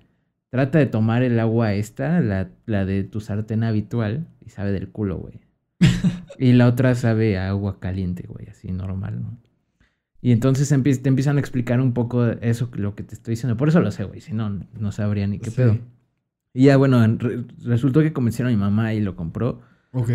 trata 0.50 0.80
de 0.80 0.86
tomar 0.88 1.24
el 1.24 1.40
agua 1.40 1.74
esta, 1.74 2.22
la, 2.22 2.50
la 2.66 2.86
de 2.86 3.04
tu 3.04 3.20
sartén 3.22 3.64
habitual 3.64 4.28
y 4.46 4.50
sabe 4.50 4.72
del 4.72 4.90
culo, 4.90 5.18
güey. 5.18 5.42
y 6.40 6.54
la 6.54 6.68
otra 6.68 6.96
sabe 6.96 7.38
a 7.38 7.50
agua 7.50 7.80
caliente, 7.80 8.26
güey, 8.28 8.48
así 8.50 8.72
normal, 8.72 9.22
¿no? 9.22 9.38
Y 10.22 10.32
entonces 10.32 10.70
te 10.70 11.10
empiezan 11.10 11.38
a 11.38 11.40
explicar 11.40 11.82
un 11.82 11.94
poco 11.94 12.26
eso, 12.28 12.70
lo 12.76 12.94
que 12.96 13.04
te 13.04 13.16
estoy 13.16 13.32
diciendo. 13.34 13.58
Por 13.58 13.70
eso 13.70 13.80
lo 13.80 13.90
sé, 13.92 14.04
güey. 14.04 14.22
Si 14.22 14.34
no, 14.34 14.62
no 14.80 14.92
sabría 14.92 15.26
ni 15.28 15.40
qué 15.40 15.50
Sí. 15.50 15.56
pedo. 15.56 15.80
Y 16.54 16.66
ya, 16.66 16.78
bueno, 16.78 17.06
re- 17.18 17.44
resultó 17.64 18.02
que 18.02 18.14
convencieron 18.14 18.54
a 18.54 18.56
mi 18.56 18.62
mamá 18.62 18.94
y 18.94 19.00
lo 19.02 19.16
compró. 19.16 19.62
Ok. 19.94 20.10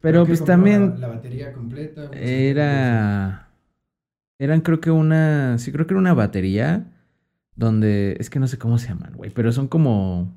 Pero 0.00 0.24
¿Qué 0.24 0.28
pues 0.28 0.44
también 0.44 0.90
La, 0.94 1.08
la 1.08 1.08
batería 1.08 1.52
completa. 1.52 2.10
era... 2.14 3.48
Eran 4.38 4.60
creo 4.62 4.80
que 4.80 4.90
una... 4.90 5.56
Sí, 5.58 5.70
creo 5.72 5.86
que 5.86 5.94
era 5.94 6.00
una 6.00 6.14
batería 6.14 6.90
donde... 7.54 8.16
Es 8.18 8.30
que 8.30 8.40
no 8.40 8.48
sé 8.48 8.58
cómo 8.58 8.78
se 8.78 8.88
llaman, 8.88 9.12
güey. 9.14 9.30
Pero 9.30 9.52
son 9.52 9.68
como... 9.68 10.34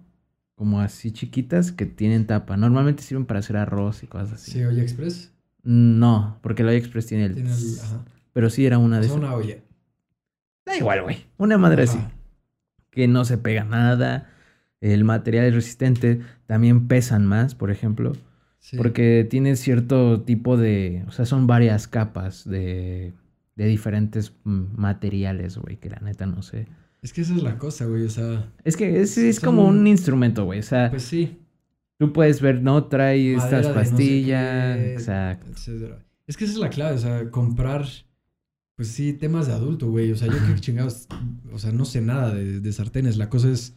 Como 0.55 0.79
así 0.81 1.11
chiquitas 1.11 1.71
que 1.71 1.85
tienen 1.85 2.25
tapa. 2.27 2.57
Normalmente 2.57 3.03
sirven 3.03 3.25
para 3.25 3.39
hacer 3.41 3.57
arroz 3.57 4.03
y 4.03 4.07
cosas 4.07 4.33
así. 4.33 4.51
Sí, 4.51 4.63
Oye 4.63 4.81
Express. 4.81 5.31
No, 5.63 6.37
porque 6.41 6.61
el 6.63 6.69
AliExpress 6.69 7.05
tiene 7.07 7.25
el... 7.25 7.33
Tiene 7.35 7.51
el. 7.51 7.79
Ajá. 7.79 8.03
Pero 8.37 8.51
sí 8.51 8.67
era 8.67 8.77
una 8.77 8.97
O 8.97 9.01
de 9.01 9.07
sea, 9.07 9.15
esas. 9.15 9.25
una 9.25 9.35
olla. 9.35 9.55
Da 10.63 10.77
igual, 10.77 11.01
güey. 11.01 11.25
Una 11.37 11.57
madre 11.57 11.81
así. 11.83 11.97
Ajá. 11.97 12.11
Que 12.91 13.07
no 13.07 13.25
se 13.25 13.39
pega 13.39 13.63
nada. 13.63 14.29
El 14.79 15.05
material 15.05 15.45
es 15.45 15.55
resistente. 15.55 16.21
También 16.45 16.87
pesan 16.87 17.25
más, 17.25 17.55
por 17.55 17.71
ejemplo. 17.71 18.13
Sí. 18.59 18.77
Porque 18.77 19.25
tiene 19.27 19.55
cierto 19.55 20.21
tipo 20.21 20.55
de. 20.55 21.03
O 21.07 21.11
sea, 21.11 21.25
son 21.25 21.47
varias 21.47 21.87
capas 21.87 22.47
de. 22.47 23.13
De 23.55 23.65
diferentes 23.65 24.33
materiales, 24.43 25.57
güey. 25.57 25.77
Que 25.77 25.89
la 25.89 25.97
neta 26.01 26.27
no 26.27 26.43
sé. 26.43 26.67
Es 27.01 27.13
que 27.13 27.21
esa 27.21 27.33
es 27.33 27.41
la 27.41 27.57
cosa, 27.57 27.85
güey. 27.85 28.03
O 28.05 28.09
sea, 28.11 28.51
Es 28.63 28.77
que 28.77 29.01
es, 29.01 29.17
es 29.17 29.39
como 29.39 29.65
un 29.65 29.87
instrumento, 29.87 30.45
güey. 30.45 30.59
O 30.59 30.63
sea, 30.63 30.91
pues 30.91 31.01
sí. 31.01 31.39
tú 31.97 32.13
puedes 32.13 32.39
ver, 32.39 32.61
no 32.61 32.83
trae 32.85 33.35
madera 33.35 33.43
estas 33.45 33.63
de 33.63 33.73
no 33.73 33.83
sé 33.83 33.89
pastillas. 33.89 34.77
qué, 34.77 34.93
exacto. 34.93 35.49
etcétera. 35.49 35.97
Es 36.27 36.37
que 36.37 36.43
esa 36.43 36.53
es 36.53 36.59
la 36.59 36.69
clave, 36.69 36.93
o 36.95 36.99
sea, 36.99 37.31
comprar, 37.31 37.85
pues 38.77 38.87
sí, 38.89 39.11
temas 39.11 39.47
de 39.47 39.53
adulto, 39.53 39.89
güey. 39.89 40.11
O 40.13 40.15
sea, 40.15 40.27
yo 40.29 40.37
qué 40.47 40.57
chingados, 40.61 41.07
o 41.51 41.59
sea, 41.59 41.73
no 41.73 41.83
sé 41.83 41.99
nada 41.99 42.33
de, 42.33 42.61
de 42.61 42.71
sartenes. 42.71 43.17
La 43.17 43.29
cosa 43.29 43.49
es, 43.51 43.75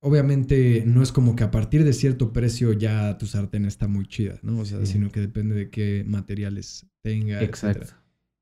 obviamente, 0.00 0.82
no 0.86 1.02
es 1.02 1.12
como 1.12 1.36
que 1.36 1.44
a 1.44 1.50
partir 1.50 1.84
de 1.84 1.92
cierto 1.92 2.32
precio 2.32 2.72
ya 2.72 3.16
tu 3.18 3.26
sartén 3.26 3.64
está 3.64 3.86
muy 3.88 4.06
chida, 4.06 4.38
¿no? 4.42 4.58
O 4.60 4.64
sea, 4.64 4.80
Sí. 4.84 4.94
sino 4.94 5.10
que 5.10 5.20
depende 5.20 5.54
de 5.54 5.70
qué 5.70 6.04
materiales 6.06 6.86
tenga, 7.02 7.42
Exacto. 7.42 7.80
etcétera. 7.82 8.00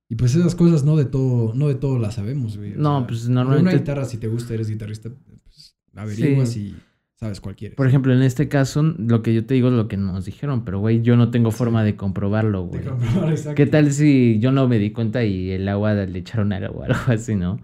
Y 0.09 0.15
pues 0.17 0.35
esas 0.35 0.55
cosas 0.55 0.85
no 0.85 0.97
de 0.97 1.05
todo, 1.07 1.55
no 1.55 1.69
de 1.69 1.75
todo 1.75 1.99
las 1.99 2.15
sabemos, 2.17 2.57
güey. 2.59 2.75
O 2.75 2.79
No, 2.79 2.99
sea, 3.01 3.07
pues 3.07 3.25
de 3.25 3.31
Una 3.33 3.45
normalmente. 3.45 3.79
guitarra, 3.79 4.05
si 4.05 4.19
te 4.19 4.29
gusta, 4.29 4.55
eres 4.55 4.69
guitarrista, 4.69 5.11
pues 5.45 5.75
averiguas 5.95 6.51
Sí. 6.51 6.61
y 6.61 6.77
sabes. 7.23 7.41
Por 7.77 7.87
ejemplo, 7.87 8.13
en 8.13 8.23
este 8.23 8.49
caso, 8.49 8.83
lo 8.83 9.23
que 9.23 9.33
yo 9.35 9.47
te 9.47 9.55
digo 9.55 9.69
es 9.69 9.75
lo 9.75 9.89
que 9.89 9.97
nos 9.97 10.25
dijeron, 10.25 10.65
pero 10.65 10.81
güey, 10.81 11.03
yo 11.03 11.17
no 11.17 11.31
tengo 11.31 11.51
forma 11.51 11.83
de 11.85 11.97
comprobarlo, 11.97 12.63
De 12.63 12.69
güey. 12.69 12.85
comprobar. 12.85 13.55
¿Qué 13.55 13.67
tal 13.67 13.93
si 13.93 14.39
yo 14.41 14.53
no 14.53 14.69
me 14.69 14.79
di 14.79 14.91
cuenta 14.93 15.25
y 15.25 15.51
el 15.51 15.69
agua 15.69 15.95
le 15.95 16.19
echaron 16.19 16.53
algo 16.53 16.81
o 16.81 16.83
algo 16.85 16.97
así, 17.09 17.35
no? 17.35 17.59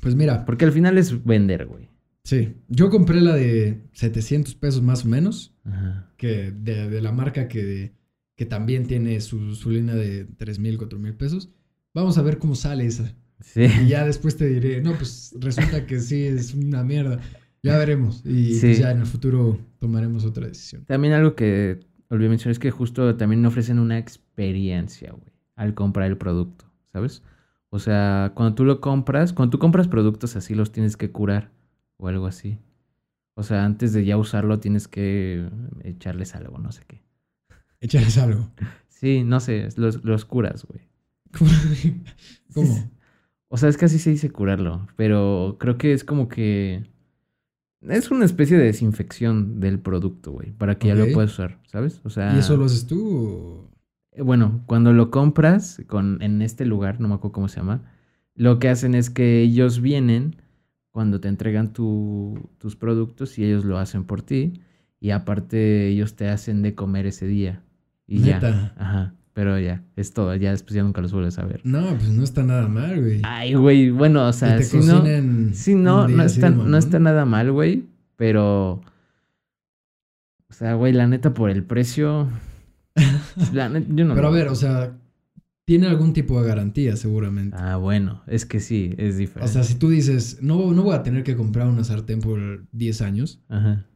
Pues 0.00 0.14
mira, 0.14 0.44
Porque 0.46 0.64
al 0.64 0.72
final 0.72 0.96
es 0.96 1.24
vender, 1.24 1.66
güey. 1.66 1.88
sí, 2.24 2.54
yo 2.68 2.88
compré 2.90 3.20
la 3.20 3.34
de 3.34 3.80
700 3.92 4.54
pesos 4.54 4.80
más 4.82 5.04
o 5.04 5.08
menos, 5.08 5.54
Ajá. 5.64 6.10
que 6.16 6.50
de, 6.52 6.88
de 6.88 7.00
la 7.02 7.12
marca 7.12 7.48
que, 7.48 7.92
que 8.36 8.46
también 8.46 8.86
tiene 8.86 9.20
su, 9.20 9.54
su 9.54 9.70
línea 9.70 9.94
de 9.94 10.24
3 10.38 10.58
mil, 10.58 10.78
4 10.78 10.98
mil 10.98 11.14
pesos. 11.14 11.50
vamos 11.92 12.16
a 12.16 12.22
ver 12.22 12.38
cómo 12.38 12.54
sale 12.54 12.86
esa. 12.86 13.14
Sí. 13.40 13.62
Y 13.84 13.88
ya 13.88 14.04
después 14.04 14.36
te 14.36 14.46
diré, 14.46 14.82
no, 14.82 14.92
pues 14.94 15.34
resulta 15.40 15.86
que 15.86 15.98
sí, 15.98 16.22
es 16.24 16.54
una 16.54 16.84
mierda. 16.84 17.18
Ya 17.62 17.76
veremos. 17.78 18.22
Y 18.24 18.54
Sí. 18.54 18.66
pues 18.68 18.78
ya 18.78 18.90
en 18.90 19.00
el 19.00 19.06
futuro 19.06 19.58
tomaremos 19.78 20.24
otra 20.24 20.46
decisión. 20.46 20.84
También 20.86 21.12
algo 21.14 21.34
que 21.34 21.80
olvidé 22.08 22.28
mencionar 22.30 22.52
es 22.52 22.58
que 22.58 22.70
justo 22.70 23.14
también 23.16 23.44
ofrecen 23.46 23.78
una 23.78 23.98
experiencia, 23.98 25.12
güey, 25.12 25.32
al 25.56 25.74
comprar 25.74 26.08
el 26.08 26.16
producto, 26.16 26.64
¿sabes? 26.92 27.22
O 27.68 27.78
sea, 27.78 28.32
cuando 28.34 28.54
tú 28.54 28.64
lo 28.64 28.80
compras, 28.80 29.32
cuando 29.32 29.50
tú 29.50 29.58
compras 29.58 29.88
productos 29.88 30.34
así, 30.36 30.54
los 30.54 30.72
tienes 30.72 30.96
que 30.96 31.10
curar 31.12 31.52
o 31.98 32.08
algo 32.08 32.26
así. 32.26 32.58
O 33.34 33.42
sea, 33.42 33.64
antes 33.64 33.92
de 33.92 34.04
ya 34.04 34.16
usarlo 34.16 34.58
tienes 34.58 34.88
que 34.88 35.48
echarles 35.84 36.34
algo, 36.34 36.58
no 36.58 36.72
sé 36.72 36.82
qué. 36.86 37.02
Échales 37.80 38.18
algo. 38.18 38.50
Sí, 38.88 39.22
no 39.24 39.38
sé, 39.40 39.68
los, 39.76 40.04
los 40.04 40.24
curas, 40.24 40.64
güey. 40.66 40.80
¿Cómo? 42.54 42.90
O 43.48 43.56
sea, 43.56 43.68
es 43.68 43.76
que 43.76 43.84
así 43.86 43.98
se 43.98 44.10
dice 44.10 44.30
curarlo, 44.30 44.86
pero 44.96 45.56
creo 45.60 45.78
que 45.78 45.92
es 45.92 46.04
como 46.04 46.28
que... 46.28 46.84
Es 47.88 48.10
una 48.10 48.24
especie 48.26 48.58
de 48.58 48.64
desinfección 48.64 49.58
del 49.60 49.78
producto, 49.78 50.32
güey, 50.32 50.52
para 50.52 50.78
que 50.78 50.88
ya 50.88 50.94
lo 50.94 51.12
puedas 51.14 51.32
usar, 51.32 51.58
¿sabes? 51.66 52.00
O 52.04 52.10
sea... 52.10 52.34
¿Y 52.36 52.38
eso 52.40 52.56
lo 52.56 52.66
haces 52.66 52.86
tú? 52.86 53.08
o- 53.08 53.70
Eh, 54.12 54.22
Bueno, 54.22 54.62
cuando 54.66 54.92
lo 54.92 55.10
compras 55.10 55.80
con, 55.86 56.20
en 56.22 56.42
este 56.42 56.66
lugar, 56.66 57.00
no 57.00 57.08
me 57.08 57.14
acuerdo 57.14 57.32
cómo 57.32 57.48
se 57.48 57.56
llama, 57.60 57.82
lo 58.34 58.58
que 58.58 58.68
hacen 58.68 58.94
es 58.94 59.08
que 59.08 59.40
ellos 59.42 59.80
vienen 59.80 60.36
cuando 60.90 61.20
te 61.20 61.28
entregan 61.28 61.72
tu- 61.72 62.50
tus 62.58 62.76
productos 62.76 63.38
y 63.38 63.44
ellos 63.44 63.64
lo 63.64 63.78
hacen 63.78 64.04
por 64.04 64.22
ti. 64.22 64.60
Y 65.02 65.10
aparte 65.12 65.88
ellos 65.88 66.14
te 66.16 66.28
hacen 66.28 66.60
de 66.60 66.74
comer 66.74 67.06
ese 67.06 67.26
día. 67.26 67.62
Y 68.06 68.20
ya. 68.22 68.38
Ajá. 68.76 69.14
Pero 69.40 69.58
ya, 69.58 69.82
es 69.96 70.12
todo. 70.12 70.34
Ya 70.34 70.50
después 70.50 70.74
ya 70.74 70.82
nunca 70.82 71.00
los 71.00 71.12
vuelves 71.14 71.38
a 71.38 71.46
ver. 71.46 71.62
No, 71.64 71.94
pues 71.96 72.10
no 72.10 72.22
está 72.22 72.42
nada 72.42 72.68
mal, 72.68 73.00
güey. 73.00 73.22
Ay, 73.24 73.54
güey, 73.54 73.88
bueno, 73.88 74.28
o 74.28 74.32
sea, 74.34 74.58
te 74.58 74.64
si 74.64 74.76
no, 74.76 75.02
si 75.54 75.74
no, 75.74 76.06
no 76.08 76.22
está, 76.24 76.50
no 76.50 76.76
está 76.76 76.98
nada 76.98 77.24
mal, 77.24 77.50
güey. 77.50 77.86
Pero, 78.16 78.82
o 80.48 80.52
sea, 80.52 80.74
güey, 80.74 80.92
la 80.92 81.06
neta 81.06 81.32
por 81.32 81.48
el 81.48 81.64
precio, 81.64 82.28
la 83.54 83.70
net- 83.70 83.86
yo 83.94 84.04
no 84.04 84.14
Pero 84.14 84.28
a 84.28 84.30
ver, 84.30 84.48
o 84.48 84.54
sea, 84.54 84.98
tiene 85.64 85.86
algún 85.86 86.12
tipo 86.12 86.38
de 86.42 86.46
garantía 86.48 86.96
seguramente. 86.96 87.56
Ah, 87.58 87.76
bueno, 87.76 88.22
es 88.26 88.44
que 88.44 88.60
sí, 88.60 88.94
es 88.98 89.14
O 89.14 89.18
diferente. 89.18 89.52
sea, 89.54 89.62
si 89.64 89.76
tú 89.76 89.88
dices, 89.88 90.38
no, 90.42 90.72
no 90.72 90.82
voy 90.82 90.94
a 90.96 91.02
tener 91.02 91.22
que 91.22 91.34
comprar 91.34 91.66
una 91.66 91.82
sartén 91.84 92.20
por 92.20 92.66
10 92.72 93.00
años, 93.00 93.40
Ajá. 93.48 93.86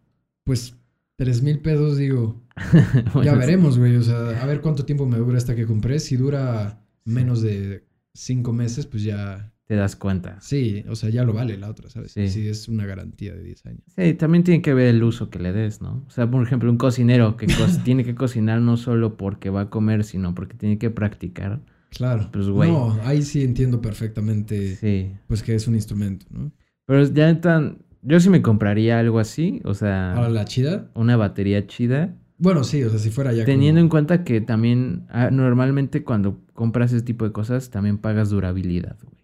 pues 0.44 0.76
3 1.16 1.42
mil 1.42 1.58
pesos, 1.58 1.98
digo, 1.98 2.40
Bueno, 3.12 3.24
ya 3.24 3.34
veremos, 3.34 3.78
güey. 3.78 3.96
O 3.96 4.02
sea, 4.02 4.42
a 4.42 4.46
ver 4.46 4.60
cuánto 4.60 4.84
tiempo 4.84 5.06
me 5.06 5.18
dura 5.18 5.38
esta 5.38 5.54
que 5.54 5.66
compré. 5.66 5.98
Si 5.98 6.16
dura 6.16 6.80
menos 7.04 7.42
de 7.42 7.84
5 8.14 8.52
meses, 8.52 8.86
pues 8.86 9.02
ya, 9.02 9.52
Te 9.66 9.74
das 9.76 9.96
cuenta. 9.96 10.38
sí, 10.40 10.84
o 10.88 10.94
sea, 10.94 11.10
ya 11.10 11.24
lo 11.24 11.32
vale 11.32 11.56
la 11.58 11.68
otra, 11.68 11.88
¿sabes? 11.90 12.12
Sí. 12.12 12.28
Si 12.28 12.46
es 12.48 12.68
una 12.68 12.86
garantía 12.86 13.34
de 13.34 13.42
10 13.42 13.66
años. 13.66 13.82
Sí, 13.96 14.14
también 14.14 14.44
tiene 14.44 14.62
que 14.62 14.72
ver 14.74 14.86
el 14.88 15.02
uso 15.02 15.30
que 15.30 15.38
le 15.38 15.52
des, 15.52 15.80
¿no? 15.82 16.04
O 16.06 16.10
sea, 16.10 16.30
por 16.30 16.42
ejemplo, 16.42 16.70
un 16.70 16.76
cocinero 16.78 17.36
que 17.36 17.46
co- 17.46 17.52
tiene 17.84 18.04
que 18.04 18.14
cocinar 18.14 18.60
no 18.60 18.76
solo 18.76 19.16
porque 19.16 19.50
va 19.50 19.62
a 19.62 19.70
comer, 19.70 20.04
sino 20.04 20.34
porque 20.34 20.54
tiene 20.54 20.78
que 20.78 20.90
practicar. 20.90 21.60
Claro. 21.90 22.28
Pues, 22.32 22.48
güey. 22.48 22.70
No, 22.70 22.98
ahí 23.04 23.22
sí 23.22 23.42
entiendo 23.42 23.80
perfectamente, 23.80 24.76
Sí. 24.76 25.12
pues 25.28 25.42
que 25.42 25.54
es 25.54 25.66
un 25.68 25.74
instrumento, 25.74 26.26
¿no? 26.30 26.52
Pero 26.86 27.02
ya 27.04 27.40
tan... 27.40 27.78
Yo 28.02 28.20
sí 28.20 28.28
me 28.28 28.42
compraría 28.42 28.98
algo 28.98 29.18
así, 29.18 29.62
o 29.64 29.72
sea, 29.72 30.12
Ahora, 30.12 30.28
la 30.28 30.44
chida. 30.44 30.90
una 30.94 31.16
batería 31.16 31.66
chida. 31.66 32.14
Bueno, 32.44 32.62
sí, 32.62 32.82
o 32.84 32.90
sea, 32.90 32.98
si 32.98 33.10
fuera 33.10 33.32
ya 33.32 33.44
Teniendo 33.44 33.78
como- 33.78 33.84
en 33.86 33.88
cuenta 33.88 34.22
que 34.22 34.40
también, 34.40 35.06
ah, 35.08 35.30
normalmente 35.32 36.04
cuando 36.04 36.40
compras 36.52 36.92
ese 36.92 37.02
tipo 37.04 37.24
de 37.24 37.32
cosas, 37.32 37.70
también 37.70 37.98
pagas 37.98 38.30
durabilidad, 38.30 38.96
güey. 39.02 39.14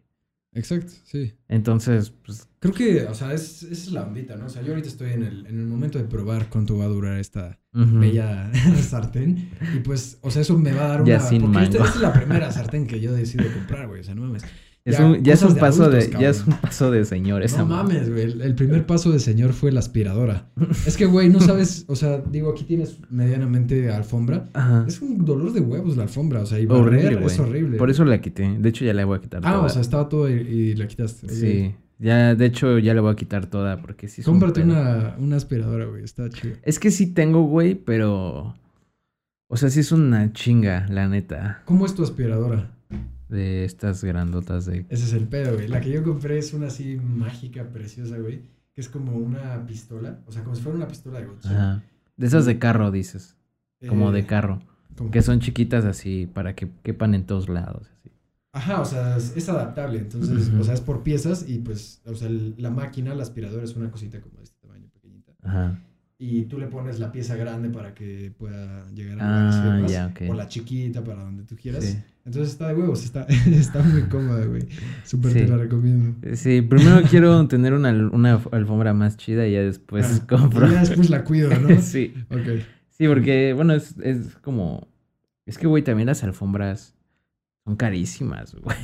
Exacto, 0.53 0.93
sí. 1.05 1.35
Entonces, 1.49 2.11
pues, 2.27 2.49
Creo 2.59 2.75
que, 2.75 3.05
o 3.05 3.15
sea, 3.15 3.33
es, 3.33 3.63
es 3.63 3.93
la 3.93 4.03
ondita, 4.03 4.37
¿no? 4.37 4.47
O 4.47 4.49
sea, 4.49 4.63
yo 4.63 4.71
ahorita 4.71 4.89
estoy 4.89 5.13
en 5.13 5.23
el, 5.23 5.47
en 5.47 5.61
el 5.61 5.67
momento 5.67 5.97
de 5.99 6.05
probar 6.05 6.49
cuánto 6.51 6.77
va 6.77 6.87
a 6.87 6.89
durar 6.89 7.19
esta 7.21 7.59
bella 7.73 8.51
sartén. 8.83 9.49
Y 9.77 9.81
pues, 9.81 10.19
o 10.23 10.31
sea, 10.31 10.43
eso 10.43 10.59
me 10.59 10.73
va 10.73 10.87
a 10.87 10.89
dar 10.89 11.03
una... 11.03 11.09
Ya 11.11 11.21
sin 11.21 11.41
porque 11.43 11.59
mango. 11.59 11.77
esta 11.85 11.89
es 11.89 12.01
la 12.01 12.13
primera 12.13 12.51
sartén 12.53 12.87
que 12.87 13.01
yo 13.01 13.13
decido 13.13 13.45
comprar, 13.53 13.87
güey. 13.87 14.01
O 14.01 14.05
sea, 14.05 14.15
no 14.15 14.23
mames. 14.23 14.43
Es 14.85 14.97
ya, 14.99 15.05
un, 15.07 15.23
ya 15.23 15.35
es 15.35 15.43
un 15.43 15.55
de 15.55 15.61
paso 15.61 15.85
adultos, 15.85 16.11
de, 16.11 16.19
ya 16.21 16.31
es 16.31 16.47
un 16.47 16.55
paso 16.55 16.91
de 16.91 17.05
señor 17.05 17.43
esa 17.43 17.59
No 17.59 17.67
mames, 17.67 18.09
güey. 18.11 18.23
El, 18.23 18.41
el 18.41 18.55
primer 18.55 18.87
paso 18.87 19.11
de 19.13 19.19
señor 19.19 19.53
fue 19.53 19.71
la 19.73 19.81
aspiradora. 19.81 20.47
Es 20.87 20.97
que, 20.97 21.05
güey, 21.07 21.29
no 21.29 21.41
sabes... 21.41 21.85
O 21.89 21.97
sea, 21.97 22.19
digo, 22.19 22.51
aquí 22.51 22.65
tienes 22.65 22.99
medianamente 23.11 23.91
alfombra. 23.91 24.49
Ajá. 24.55 24.85
Es 24.89 25.01
un 25.03 25.25
dolor 25.25 25.53
de 25.53 25.61
huevos 25.61 25.97
la 25.97 26.05
alfombra. 26.05 26.41
O 26.41 26.47
sea, 26.47 26.59
y 26.59 26.67
Horrible, 26.67 27.17
güey. 27.17 27.27
es 27.27 27.39
horrible. 27.39 27.77
Por 27.79 27.91
eso 27.91 28.05
la 28.05 28.21
quité. 28.21 28.57
De 28.59 28.69
hecho, 28.71 28.85
ya 28.85 28.95
la 28.95 29.05
voy 29.05 29.19
a 29.19 29.21
quitar 29.21 29.43
Ah, 29.45 29.53
toda. 29.53 29.65
o 29.67 29.69
sea, 29.69 29.83
estaba 29.83 30.09
todo 30.09 30.31
y, 30.31 30.33
y 30.35 30.75
la 30.77 30.87
quitaste. 30.87 31.29
Sí. 31.29 31.75
Ya, 31.99 32.35
de 32.35 32.47
hecho, 32.47 32.79
ya 32.79 32.95
la 32.95 33.03
voy 33.03 33.13
a 33.13 33.17
quitar 33.17 33.45
toda 33.47 33.83
porque 33.83 34.09
sí 34.09 34.23
un 34.23 34.25
Cómprate 34.25 34.63
pedo. 34.63 34.73
una, 34.73 35.17
una 35.19 35.37
aspiradora, 35.37 35.85
güey. 35.85 36.03
Está 36.05 36.31
chido. 36.31 36.57
Es 36.63 36.79
que 36.79 36.91
sí 36.91 37.09
tengo, 37.13 37.43
güey, 37.43 37.75
pero... 37.75 38.55
O 39.49 39.57
sea, 39.59 39.69
sí 39.69 39.81
es 39.81 39.93
una 39.93 40.33
chinga, 40.33 40.87
la 40.89 41.07
neta. 41.09 41.61
¿Cómo 41.67 41.85
es 41.85 41.95
tu 41.95 42.03
aspiradora? 42.03 42.71
De 43.31 43.65
estas 43.65 44.03
grandotas 44.05 44.67
de... 44.67 44.87
Ese 44.89 45.05
es 45.05 45.13
el 45.13 45.29
pedo, 45.29 45.55
güey. 45.55 45.69
La 45.69 45.81
que 45.81 45.91
yo 45.91 46.03
compré 46.03 46.39
es 46.39 46.53
una 46.53 46.67
así 46.67 46.97
mágica, 46.97 47.65
preciosa, 47.71 48.19
güey. 48.19 48.43
Que 48.75 48.81
es 48.81 48.89
como 48.89 49.13
una 49.17 49.65
pistola. 49.67 50.19
O 50.27 50.33
sea, 50.33 50.43
como 50.43 50.57
si 50.57 50.63
fuera 50.63 50.77
una 50.77 50.89
pistola 50.89 51.21
de 51.21 51.27
Godzilla. 51.27 51.55
Ajá. 51.55 51.83
De 52.17 52.27
esas 52.27 52.45
de 52.47 52.59
carro, 52.59 52.91
dices. 52.91 53.37
Como 53.89 54.13
de 54.13 54.21
Eh, 54.21 54.27
carro. 54.27 54.61
Que 55.13 55.23
son 55.23 55.41
chiquitas 55.41 55.85
así 55.85 56.27
para 56.27 56.55
que 56.55 56.69
quepan 56.83 57.15
en 57.15 57.25
todos 57.25 57.49
lados. 57.49 57.89
Así. 57.99 58.11
Ajá, 58.53 58.81
o 58.81 58.85
sea, 58.85 59.17
es, 59.17 59.37
es 59.37 59.49
adaptable. 59.49 59.99
Entonces, 60.01 60.51
o 60.59 60.65
sea, 60.65 60.75
es 60.75 60.81
por 60.81 61.03
piezas 61.03 61.49
y 61.49 61.59
pues, 61.61 62.03
o 62.05 62.15
sea, 62.15 62.29
el- 62.29 62.55
la 62.59 62.71
máquina, 62.71 63.15
la 63.15 63.23
aspiradora 63.23 63.63
es 63.65 63.77
una 63.77 63.91
cosita 63.91 64.21
como 64.21 64.39
de 64.39 64.45
este 64.45 64.57
tamaño, 64.61 64.89
pequeñita. 64.93 65.33
Ajá. 65.43 65.81
Y 66.23 66.43
tú 66.45 66.59
le 66.59 66.67
pones 66.67 66.99
la 66.99 67.11
pieza 67.11 67.35
grande 67.35 67.71
para 67.71 67.95
que 67.95 68.31
pueda 68.39 68.87
llegar 68.91 69.19
a 69.23 69.25
Ah, 69.25 69.51
lugares 69.51 69.57
y 69.57 69.75
demás, 69.77 69.91
ya, 69.93 70.07
ok. 70.09 70.31
O 70.31 70.35
la 70.35 70.49
chiquita 70.49 71.03
para 71.03 71.25
donde 71.25 71.45
tú 71.45 71.57
quieras. 71.57 71.83
Sí. 71.83 71.99
Entonces 72.27 72.53
está 72.53 72.69
de 72.69 72.75
huevos, 72.75 73.03
está, 73.05 73.23
está 73.51 73.83
muy 73.83 74.03
cómoda, 74.03 74.45
güey. 74.45 74.67
Súper 75.03 75.33
te 75.33 75.49
la 75.49 75.57
recomiendo. 75.57 76.15
Sí, 76.37 76.61
primero 76.61 77.01
quiero 77.11 77.49
tener 77.49 77.73
una, 77.73 77.91
una 78.13 78.39
alfombra 78.53 78.93
más 78.93 79.17
chida 79.17 79.47
y 79.47 79.53
ya 79.55 79.63
después 79.63 80.21
Ah, 80.23 80.27
compro. 80.29 80.69
y 80.69 80.73
ya 80.73 80.81
después 80.81 81.09
la 81.09 81.25
cuido, 81.25 81.49
¿no? 81.59 81.81
sí. 81.81 82.13
Ok. 82.31 82.61
Sí, 82.91 83.09
porque, 83.09 83.55
bueno, 83.55 83.73
es, 83.73 83.97
es 84.03 84.37
como. 84.43 84.89
Es 85.47 85.57
que, 85.57 85.67
güey, 85.67 85.83
también 85.83 86.07
las 86.07 86.23
alfombras 86.23 86.95
son 87.65 87.77
carísimas, 87.77 88.55
güey. 88.55 88.77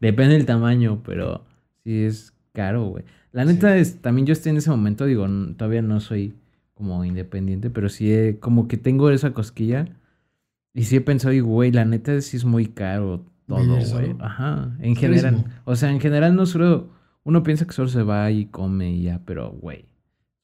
Depende 0.00 0.34
del 0.34 0.46
tamaño, 0.46 1.02
pero 1.04 1.44
sí 1.82 2.04
es 2.04 2.32
caro, 2.52 2.84
güey. 2.90 3.04
La 3.34 3.44
neta 3.44 3.76
es, 3.76 4.00
también 4.00 4.26
yo 4.26 4.32
estoy 4.32 4.50
en 4.50 4.58
ese 4.58 4.70
momento, 4.70 5.06
digo, 5.06 5.26
todavía 5.56 5.82
no 5.82 5.98
soy 5.98 6.34
como 6.74 7.04
independiente, 7.04 7.68
pero 7.68 7.88
sí 7.88 8.12
he- 8.12 8.38
como 8.38 8.68
que 8.68 8.76
tengo 8.76 9.10
esa 9.10 9.32
cosquilla. 9.34 9.88
Y 10.72 10.84
sí 10.84 10.96
he 10.96 11.00
pensado, 11.00 11.34
y 11.34 11.40
güey, 11.40 11.72
la 11.72 11.84
neta 11.84 12.20
sí 12.20 12.36
es 12.36 12.44
muy 12.44 12.66
caro 12.68 13.24
todo, 13.48 13.60
¿Vivir 13.78 13.88
güey. 13.90 14.14
Ajá, 14.20 14.76
en 14.80 14.94
general. 14.94 15.44
O 15.64 15.74
sea, 15.74 15.90
en 15.90 16.00
general 16.00 16.36
no 16.36 16.46
solo, 16.46 16.90
uno 17.24 17.42
piensa 17.42 17.66
que 17.66 17.72
solo 17.72 17.88
se 17.88 18.04
va 18.04 18.30
y 18.30 18.46
come 18.46 18.92
y 18.94 19.02
ya, 19.02 19.20
pero, 19.24 19.50
güey, 19.50 19.84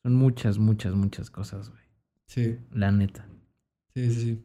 son 0.03 0.17
muchas, 0.17 0.59
muchas, 0.59 0.95
muchas 0.95 1.31
cosas, 1.31 1.71
güey. 1.71 1.81
Sí, 2.27 2.57
La 2.73 2.91
neta. 2.91 3.25
sí, 3.95 4.11
sí, 4.13 4.21
sí. 4.21 4.43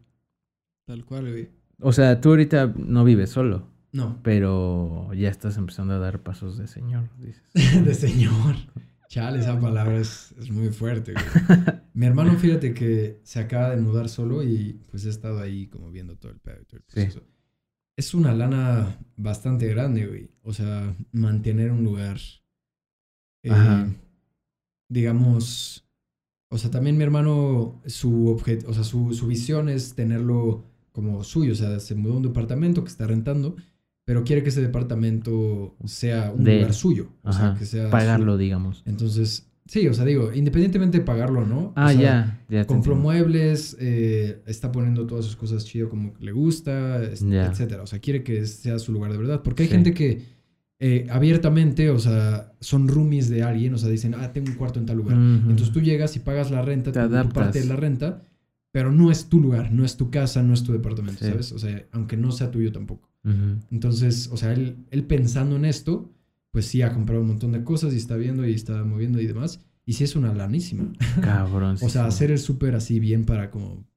Tal 0.85 1.03
cual, 1.03 1.29
güey. 1.31 1.49
O 1.81 1.91
sea, 1.91 2.21
tú 2.21 2.29
ahorita 2.29 2.73
no 2.77 3.03
vives 3.03 3.31
solo, 3.31 3.67
No, 3.95 4.19
pero 4.23 5.13
ya 5.13 5.29
estás 5.29 5.55
empezando 5.57 5.93
a 5.93 5.99
dar 5.99 6.21
pasos 6.21 6.57
de 6.57 6.67
señor, 6.67 7.09
dices. 7.17 7.43
de 7.85 7.93
señor. 7.93 8.55
Chale, 9.07 9.39
esa 9.39 9.57
palabra 9.59 9.97
es, 9.99 10.33
es 10.37 10.49
muy 10.51 10.69
fuerte, 10.69 11.13
güey. 11.13 11.23
Mi 11.93 12.05
hermano, 12.05 12.37
fíjate 12.37 12.73
que 12.73 13.21
se 13.23 13.39
acaba 13.39 13.69
de 13.69 13.81
mudar 13.81 14.09
solo 14.09 14.43
y 14.43 14.81
pues 14.91 15.05
he 15.05 15.09
estado 15.09 15.39
ahí 15.39 15.67
como 15.67 15.91
viendo 15.91 16.17
todo 16.17 16.31
el 16.33 16.39
pedo 16.39 16.61
y 16.61 16.65
todo 16.65 16.77
el 16.77 16.83
Sí. 16.87 16.93
proceso. 16.95 17.23
Es 17.97 18.13
una 18.13 18.33
lana 18.33 18.99
bastante 19.15 19.67
grande, 19.67 20.05
güey. 20.07 20.29
O 20.41 20.51
sea, 20.51 20.93
mantener 21.13 21.71
un 21.71 21.83
lugar. 21.85 22.17
eh, 23.43 23.51
Ajá. 23.51 23.87
digamos. 24.89 25.85
O 26.49 26.57
sea, 26.57 26.69
también 26.71 26.97
mi 26.97 27.03
hermano, 27.03 27.81
su 27.85 28.27
objeto, 28.27 28.69
o 28.69 28.73
sea, 28.73 28.83
su, 28.83 29.13
su 29.13 29.27
visión 29.27 29.69
es 29.69 29.95
tenerlo 29.95 30.65
como 30.91 31.23
suyo. 31.23 31.53
O 31.53 31.55
sea, 31.55 31.79
se 31.79 31.95
mudó 31.95 32.13
a 32.15 32.17
un 32.17 32.23
departamento 32.23 32.83
que 32.83 32.89
está 32.89 33.07
rentando, 33.07 33.55
pero 34.05 34.23
quiere 34.23 34.43
que 34.43 34.49
ese 34.49 34.61
departamento 34.61 35.75
sea 35.85 36.31
un 36.31 36.43
De 36.43 36.57
lugar 36.57 36.73
suyo. 36.73 37.09
O 37.23 37.29
Ajá. 37.29 37.39
sea, 37.51 37.59
que 37.59 37.65
sea 37.65 37.89
Pagarlo, 37.89 38.33
suyo. 38.33 38.37
digamos. 38.37 38.83
Entonces, 38.85 39.47
sí, 39.65 39.87
o 39.87 39.93
sea, 39.93 40.05
digo, 40.05 40.31
independientemente 40.33 40.99
de 40.99 41.03
pagarlo 41.03 41.41
o 41.41 41.45
no. 41.45 41.73
Ah, 41.75 41.87
o 41.87 41.89
sea, 41.89 41.99
ya, 42.01 42.41
ya. 42.49 42.65
Compró 42.65 42.95
muebles, 42.95 43.75
eh, 43.79 44.41
está 44.45 44.71
poniendo 44.71 45.05
todas 45.07 45.25
sus 45.25 45.35
cosas 45.35 45.65
chido 45.65 45.89
como 45.89 46.13
le 46.19 46.31
gusta, 46.31 47.03
etcétera. 47.03 47.81
O 47.83 47.87
sea, 47.87 47.99
quiere 47.99 48.23
que 48.23 48.45
sea 48.45 48.79
su 48.79 48.91
lugar 48.91 49.11
de 49.11 49.17
verdad. 49.17 49.41
Porque 49.43 49.63
hay 49.63 49.69
Sí. 49.69 49.75
gente 49.75 49.93
que 49.93 50.35
eh, 50.77 51.07
abiertamente, 51.09 51.89
o 51.89 51.97
sea, 51.99 52.51
son 52.59 52.89
roomies 52.89 53.29
de 53.29 53.41
alguien, 53.43 53.73
o 53.73 53.77
sea, 53.77 53.89
dicen, 53.89 54.13
ah, 54.13 54.33
tengo 54.33 54.49
un 54.51 54.55
cuarto 54.57 54.77
en 54.77 54.85
tal 54.85 54.97
lugar. 54.97 55.15
Entonces 55.15 55.71
tú 55.71 55.79
llegas 55.81 56.17
y 56.17 56.19
pagas 56.19 56.51
la 56.51 56.61
renta, 56.61 56.91
Te 56.91 56.99
tu- 57.07 57.29
parte 57.29 57.61
de 57.61 57.65
la 57.65 57.77
renta, 57.77 58.21
pero 58.75 58.91
no 58.91 59.09
es 59.09 59.29
tu 59.29 59.39
lugar, 59.39 59.71
no 59.71 59.85
es 59.85 59.95
tu 59.95 60.11
casa, 60.11 60.43
no 60.43 60.53
es 60.53 60.61
tu 60.65 60.73
departamento, 60.73 61.23
Sí. 61.23 61.31
¿sabes? 61.31 61.53
O 61.53 61.59
sea, 61.59 61.87
aunque 61.93 62.17
no 62.17 62.33
sea 62.33 62.51
tuyo 62.51 62.73
tampoco. 62.73 63.09
Entonces, 63.71 64.27
o 64.33 64.35
sea, 64.35 64.51
él, 64.51 64.75
él 64.91 65.05
pensando 65.05 65.55
en 65.55 65.63
esto, 65.63 66.11
pues 66.51 66.65
sí 66.65 66.81
ha 66.81 66.91
comprado 66.91 67.21
un 67.21 67.29
montón 67.29 67.53
de 67.53 67.63
cosas 67.63 67.93
y 67.93 67.95
está 67.95 68.17
viendo 68.17 68.45
y 68.45 68.53
está 68.53 68.83
moviendo 68.83 69.21
y 69.21 69.27
demás. 69.27 69.65
Y 69.85 69.93
sí 69.93 70.03
es 70.03 70.17
una 70.17 70.33
lanísima. 70.33 70.91
Cabrón. 71.21 71.77
O 71.81 71.87
sea, 71.87 72.05
hacer 72.05 72.31
el 72.31 72.37
súper 72.37 72.75
así 72.75 72.99
bien 72.99 73.23
para 73.23 73.49
como 73.49 73.87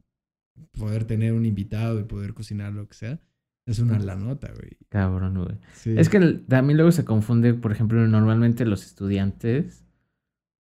poder 0.78 1.06
tener 1.06 1.32
un 1.32 1.44
invitado 1.44 1.98
y 1.98 2.04
poder 2.04 2.32
cocinar 2.32 2.72
lo 2.72 2.86
que 2.86 2.94
sea, 2.94 3.20
es 3.66 3.80
una 3.80 3.98
lanota, 3.98 4.52
güey. 4.56 4.76
Cabrón, 4.90 5.42
güey. 5.42 5.56
Sí. 5.74 5.92
Es 5.98 6.08
que 6.08 6.20
también 6.46 6.76
luego 6.76 6.92
se 6.92 7.04
confunde, 7.04 7.52
por 7.52 7.72
ejemplo, 7.72 8.06
normalmente 8.06 8.64
los 8.64 8.86
estudiantes, 8.86 9.84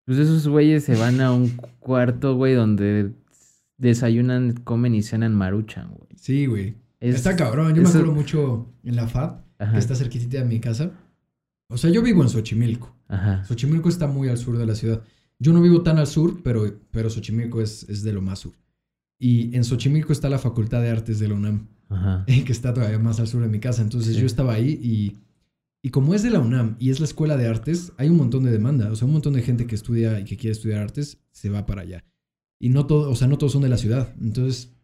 pues 0.06 0.18
esos 0.18 0.48
güeyes 0.48 0.82
se 0.82 0.96
van 0.96 1.20
a 1.20 1.30
un 1.30 1.50
cuarto, 1.78 2.34
güey, 2.34 2.54
donde 2.54 3.12
desayunan, 3.78 4.52
comen 4.64 4.94
y 4.94 5.02
cenan 5.02 5.34
maruchan, 5.34 5.88
güey. 5.88 6.08
Sí, 6.16 6.46
güey. 6.46 6.74
Es- 7.00 7.14
Está 7.16 7.36
cabrón. 7.36 7.74
Yo 7.74 7.82
me 7.82 7.88
eso- 7.88 7.98
acuerdo 7.98 8.14
mucho 8.14 8.66
en 8.84 8.96
la 8.96 9.06
FAB, 9.08 9.40
Ajá, 9.58 9.72
que 9.72 9.78
está 9.78 9.94
cerquitita 9.94 10.38
de 10.38 10.44
mi 10.44 10.60
casa. 10.60 10.92
O 11.68 11.76
sea, 11.78 11.90
yo 11.90 12.02
vivo 12.02 12.22
en 12.22 12.28
Xochimilco. 12.28 12.94
ajá. 13.08 13.44
Xochimilco 13.44 13.88
está 13.88 14.06
muy 14.06 14.28
al 14.28 14.38
sur 14.38 14.58
de 14.58 14.66
la 14.66 14.74
ciudad. 14.74 15.02
Yo 15.38 15.52
no 15.52 15.62
vivo 15.62 15.82
tan 15.82 15.98
al 15.98 16.06
sur, 16.06 16.42
pero, 16.42 16.80
pero 16.90 17.08
Xochimilco 17.08 17.60
es, 17.62 17.88
es 17.88 18.02
de 18.02 18.12
lo 18.12 18.20
más 18.20 18.40
sur. 18.40 18.52
Y 19.18 19.54
en 19.56 19.64
Xochimilco 19.64 20.12
está 20.12 20.28
la 20.28 20.38
Facultad 20.38 20.80
de 20.82 20.90
Artes 20.90 21.18
de 21.18 21.28
la 21.28 21.34
UNAM, 21.34 21.68
Ajá. 21.88 22.24
que 22.26 22.52
está 22.52 22.74
todavía 22.74 22.98
más 22.98 23.20
al 23.20 23.28
sur 23.28 23.42
de 23.42 23.48
mi 23.48 23.60
casa. 23.60 23.82
Entonces 23.82 24.14
Sí. 24.14 24.20
yo 24.20 24.26
estaba 24.26 24.54
ahí 24.54 24.78
y, 24.82 25.16
y 25.82 25.90
como 25.90 26.14
es 26.14 26.22
de 26.22 26.30
la 26.30 26.40
UNAM 26.40 26.76
y 26.80 26.90
es 26.90 26.98
la 27.00 27.06
escuela 27.06 27.36
de 27.36 27.46
artes, 27.46 27.92
hay 27.98 28.08
un 28.08 28.16
montón 28.16 28.42
de 28.44 28.50
demanda. 28.50 28.90
O 28.90 28.96
sea, 28.96 29.06
un 29.06 29.12
montón 29.12 29.34
de 29.34 29.42
gente 29.42 29.66
que 29.66 29.74
estudia 29.76 30.18
y 30.20 30.24
que 30.24 30.36
quiere 30.36 30.52
estudiar 30.52 30.80
artes 30.80 31.18
se 31.30 31.48
va 31.50 31.64
para 31.66 31.82
allá. 31.82 32.02
Y 32.58 32.70
no 32.70 32.86
todo, 32.86 33.10
o 33.10 33.16
sea, 33.16 33.28
no 33.28 33.38
todos 33.38 33.52
son 33.52 33.62
de 33.62 33.68
la 33.68 33.78
ciudad. 33.78 34.14
Entonces. 34.20 34.74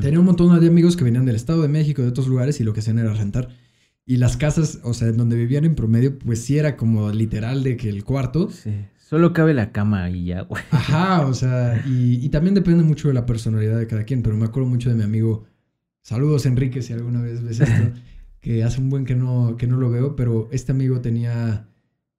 Tenía 0.00 0.18
un 0.18 0.24
montón 0.24 0.58
de 0.58 0.66
amigos 0.66 0.96
que 0.96 1.04
venían 1.04 1.26
del 1.26 1.36
Estado 1.36 1.60
de 1.60 1.68
México, 1.68 2.00
de 2.00 2.08
otros 2.08 2.26
lugares, 2.26 2.58
y 2.58 2.64
lo 2.64 2.72
que 2.72 2.80
hacían 2.80 2.98
era 2.98 3.12
rentar. 3.12 3.50
Y 4.06 4.16
las 4.16 4.38
casas, 4.38 4.80
o 4.82 4.94
sea, 4.94 5.12
donde 5.12 5.36
vivían 5.36 5.66
en 5.66 5.74
promedio, 5.74 6.18
pues 6.18 6.42
sí 6.42 6.56
era 6.56 6.78
como 6.78 7.10
literal 7.12 7.62
de 7.62 7.76
que 7.76 7.90
el 7.90 8.02
cuarto. 8.02 8.48
Sí. 8.48 8.72
Solo 8.96 9.34
cabe 9.34 9.52
la 9.52 9.70
cama 9.70 10.08
y 10.08 10.24
ya, 10.24 10.42
güey. 10.42 10.62
Ajá, 10.70 11.26
o 11.26 11.34
sea, 11.34 11.82
y, 11.86 12.24
y 12.24 12.28
también 12.30 12.54
depende 12.54 12.82
mucho 12.82 13.08
de 13.08 13.14
la 13.14 13.26
personalidad 13.26 13.78
de 13.78 13.86
cada 13.86 14.04
quien, 14.04 14.22
pero 14.22 14.38
me 14.38 14.46
acuerdo 14.46 14.70
mucho 14.70 14.88
de 14.88 14.94
mi 14.94 15.02
amigo. 15.02 15.44
Saludos, 16.00 16.46
Enrique, 16.46 16.80
si 16.80 16.94
alguna 16.94 17.20
vez 17.20 17.42
ves 17.42 17.60
esto, 17.60 17.92
que 18.40 18.64
hace 18.64 18.80
un 18.80 18.88
buen 18.88 19.04
que 19.04 19.14
no, 19.14 19.56
que 19.58 19.66
no 19.66 19.76
lo 19.76 19.90
veo, 19.90 20.16
pero 20.16 20.48
este 20.52 20.72
amigo 20.72 21.02
tenía 21.02 21.68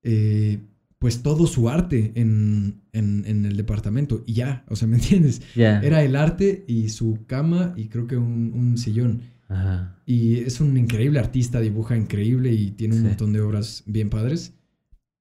eh, 0.03 0.59
pues 0.99 1.23
todo 1.23 1.47
su 1.47 1.69
arte 1.69 2.11
en, 2.15 2.81
en, 2.91 3.23
en 3.25 3.45
el 3.45 3.55
departamento 3.57 4.23
y 4.27 4.33
ya, 4.33 4.65
o 4.67 4.75
sea, 4.75 4.87
¿me 4.87 4.95
entiendes? 4.97 5.41
Era 5.55 6.03
el 6.03 6.15
arte 6.15 6.65
y 6.67 6.89
su 6.89 7.19
cama 7.25 7.73
y 7.77 7.87
creo 7.87 8.05
que 8.05 8.17
un, 8.17 8.51
un 8.53 8.77
sillón. 8.77 9.21
Ajá. 9.47 9.97
Y 10.05 10.35
es 10.39 10.59
un 10.61 10.77
increíble 10.77 11.19
artista, 11.19 11.59
dibuja 11.61 11.97
increíble 11.97 12.51
y 12.53 12.71
tiene 12.71 12.95
un 12.95 13.01
Sí. 13.01 13.07
montón 13.07 13.33
de 13.33 13.41
obras 13.41 13.83
bien 13.87 14.09
padres. 14.09 14.53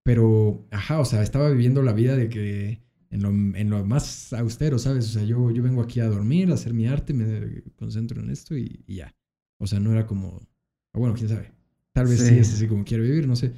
Pero, 0.02 0.66
ajá, 0.70 1.00
o 1.00 1.04
sea, 1.04 1.22
estaba 1.22 1.50
viviendo 1.50 1.82
la 1.82 1.92
vida 1.92 2.16
de 2.16 2.28
que 2.28 2.80
en 3.10 3.22
lo, 3.22 3.30
en 3.30 3.70
lo 3.70 3.84
más 3.84 4.32
austero, 4.32 4.78
¿sabes? 4.78 5.06
O 5.06 5.10
sea, 5.10 5.22
yo, 5.24 5.50
yo 5.50 5.62
vengo 5.62 5.82
aquí 5.82 6.00
a 6.00 6.06
dormir, 6.08 6.50
a 6.50 6.54
hacer 6.54 6.74
mi 6.74 6.86
arte, 6.86 7.12
me 7.14 7.62
concentro 7.76 8.20
en 8.20 8.30
esto 8.30 8.56
y, 8.56 8.82
y 8.86 8.96
ya. 8.96 9.14
O 9.58 9.66
sea, 9.66 9.80
no 9.80 9.92
era 9.92 10.06
como, 10.06 10.40
ah, 10.92 10.98
bueno, 10.98 11.14
quién 11.14 11.28
sabe. 11.28 11.52
Tal 11.92 12.06
vez 12.06 12.20
sí. 12.20 12.28
Sí. 12.28 12.38
es 12.38 12.52
así 12.54 12.66
como 12.66 12.84
quiero 12.84 13.02
vivir, 13.04 13.26
no 13.28 13.36
sé. 13.36 13.52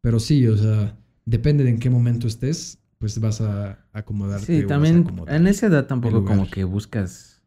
Pero 0.00 0.20
sí, 0.20 0.46
o 0.46 0.56
sea, 0.56 0.98
depende 1.24 1.64
de 1.64 1.70
en 1.70 1.78
qué 1.78 1.90
momento 1.90 2.26
estés, 2.26 2.78
pues 2.98 3.18
vas 3.20 3.40
a 3.40 3.84
acomodarte. 3.92 4.60
Sí, 4.60 4.66
también 4.66 5.00
acomodar. 5.00 5.34
en 5.34 5.46
esa 5.46 5.66
edad 5.66 5.86
tampoco 5.86 6.24
como 6.24 6.50
que 6.50 6.64
buscas 6.64 7.42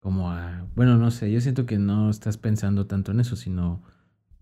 como 0.00 0.30
a... 0.30 0.66
Bueno, 0.74 0.96
no 0.96 1.10
sé, 1.10 1.30
yo 1.30 1.40
siento 1.40 1.66
que 1.66 1.78
no 1.78 2.10
estás 2.10 2.38
pensando 2.38 2.86
tanto 2.86 3.12
en 3.12 3.20
eso, 3.20 3.36
sino... 3.36 3.82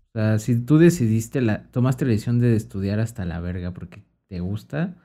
O 0.09 0.11
sea, 0.13 0.39
si 0.39 0.59
tú 0.59 0.79
decidiste, 0.79 1.41
la, 1.41 1.63
tomaste 1.67 2.05
la 2.05 2.11
decisión 2.11 2.39
de 2.39 2.55
estudiar 2.55 2.99
hasta 2.99 3.25
la 3.25 3.39
verga 3.39 3.73
porque 3.73 4.03
te 4.27 4.39
gusta, 4.39 4.95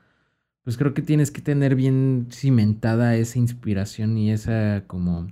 pues 0.63 0.77
creo 0.77 0.93
que 0.93 1.03
tienes 1.03 1.29
que 1.29 1.41
tener 1.41 1.75
bien 1.75 2.27
cimentada 2.31 3.15
esa 3.15 3.37
inspiración 3.37 4.17
y 4.17 4.31
esa 4.31 4.85
como... 4.87 5.27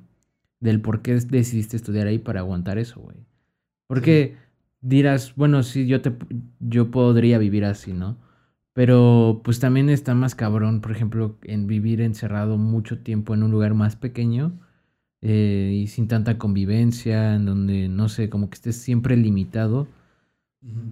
del 0.59 0.79
por 0.81 1.01
qué 1.01 1.15
decidiste 1.15 1.75
estudiar 1.75 2.07
ahí 2.07 2.19
para 2.19 2.41
aguantar 2.41 2.77
eso, 2.77 2.99
güey. 2.99 3.17
Porque 3.87 4.35
dirás, 4.81 5.33
bueno, 5.35 5.63
sí, 5.63 5.87
yo, 5.87 6.01
te, 6.01 6.13
yo 6.59 6.91
podría 6.91 7.37
vivir 7.37 7.65
así, 7.65 7.93
¿no? 7.93 8.17
Pero 8.73 9.41
pues 9.43 9.59
también 9.59 9.89
está 9.89 10.15
más 10.15 10.33
cabrón, 10.35 10.81
por 10.81 10.91
ejemplo, 10.91 11.37
en 11.43 11.67
vivir 11.67 12.01
encerrado 12.01 12.57
mucho 12.57 12.99
tiempo 12.99 13.33
en 13.35 13.43
un 13.43 13.51
lugar 13.51 13.75
más 13.75 13.95
pequeño 13.95 14.59
eh, 15.21 15.71
y 15.83 15.87
sin 15.87 16.07
tanta 16.07 16.37
convivencia, 16.39 17.35
en 17.35 17.45
donde, 17.45 17.87
no 17.87 18.09
sé, 18.09 18.29
como 18.29 18.49
que 18.49 18.55
estés 18.55 18.75
siempre 18.77 19.15
limitado. 19.15 19.87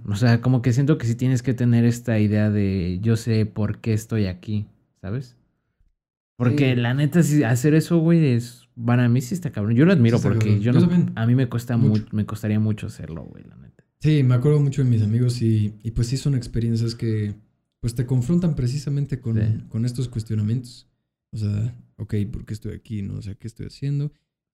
O 0.08 0.16
sea, 0.16 0.42
como 0.42 0.62
que 0.62 0.74
siento 0.74 0.98
que 0.98 1.08
sí 1.08 1.16
tienes 1.16 1.42
que 1.42 1.54
tener 1.54 1.86
esta 1.86 2.20
idea 2.20 2.50
de 2.52 3.00
yo 3.02 3.16
sé 3.16 3.46
por 3.46 3.80
qué 3.80 3.94
estoy 3.94 4.26
aquí, 4.26 4.68
¿sabes? 5.02 5.38
Porque 6.38 6.76
Sí. 6.76 6.82
la 6.82 6.94
neta, 6.94 7.24
si 7.24 7.44
hacer 7.44 7.74
eso, 7.74 7.98
güey, 8.00 8.34
es... 8.34 8.68
Para 8.86 9.08
mí 9.10 9.22
sí 9.22 9.34
está 9.34 9.52
cabrón. 9.52 9.76
Yo 9.76 9.86
lo 9.86 9.94
admiro 9.94 10.18
Sí 10.18 10.24
porque 10.24 10.60
cabrón. 10.60 10.62
yo 10.62 10.74
no... 10.74 11.12
A 11.16 11.26
mí 11.26 11.36
me 11.36 11.48
cuesta 11.48 11.78
Mucho. 11.78 12.02
mucho, 12.02 12.16
me 12.16 12.26
costaría 12.26 12.60
mucho 12.60 12.88
hacerlo, 12.88 13.24
güey, 13.24 13.44
la 13.48 13.56
neta. 13.58 13.84
Sí, 14.00 14.24
me 14.24 14.34
acuerdo 14.36 14.60
mucho 14.60 14.84
de 14.84 14.90
mis 14.90 15.04
amigos 15.04 15.42
y, 15.42 15.76
y 15.84 15.92
pues 15.92 16.08
sí 16.08 16.18
son 16.18 16.36
experiencias 16.36 16.96
que 16.96 17.36
pues 17.82 17.94
te 17.96 18.06
confrontan 18.06 18.56
precisamente 18.56 19.20
con, 19.20 19.36
Sí. 19.36 19.64
con 19.68 19.86
estos 19.86 20.08
cuestionamientos. 20.08 20.88
O 21.34 21.38
sea, 21.38 21.76
ok, 21.98 22.16
¿por 22.32 22.46
qué 22.46 22.54
estoy 22.54 22.74
aquí? 22.74 23.02
No 23.02 23.16
o 23.16 23.22
sea, 23.22 23.36
¿qué 23.36 23.48
estoy 23.48 23.66
haciendo? 23.66 24.14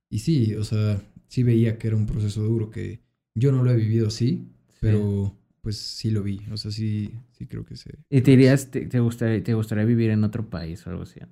Y 0.09 0.19
sí, 0.19 0.55
o 0.55 0.63
sea, 0.63 1.01
sí 1.27 1.43
veía 1.43 1.77
que 1.77 1.87
era 1.87 1.95
un 1.97 2.05
proceso 2.07 2.41
duro, 2.41 2.69
que 2.71 3.01
yo 3.35 3.51
no 3.51 3.61
lo 3.63 3.69
he 3.71 3.75
vivido 3.75 4.07
así, 4.07 4.47
pero 4.79 5.35
pues 5.61 5.77
sí 5.77 6.09
lo 6.11 6.23
vi. 6.23 6.39
O 6.51 6.57
sea, 6.57 6.71
sí, 6.71 7.11
sí 7.31 7.45
creo 7.45 7.65
que 7.65 7.75
se... 7.75 7.91
¿Y 8.09 8.21
te 8.21 8.31
dirías, 8.31 8.71
te, 8.71 8.85
te 8.87 8.99
gustaría, 9.01 9.43
te 9.43 9.53
gustaría 9.53 9.83
vivir 9.83 10.09
en 10.11 10.23
otro 10.23 10.49
país 10.49 10.85
o 10.87 10.89
algo 10.89 11.03
así? 11.03 11.19
¿no? 11.19 11.27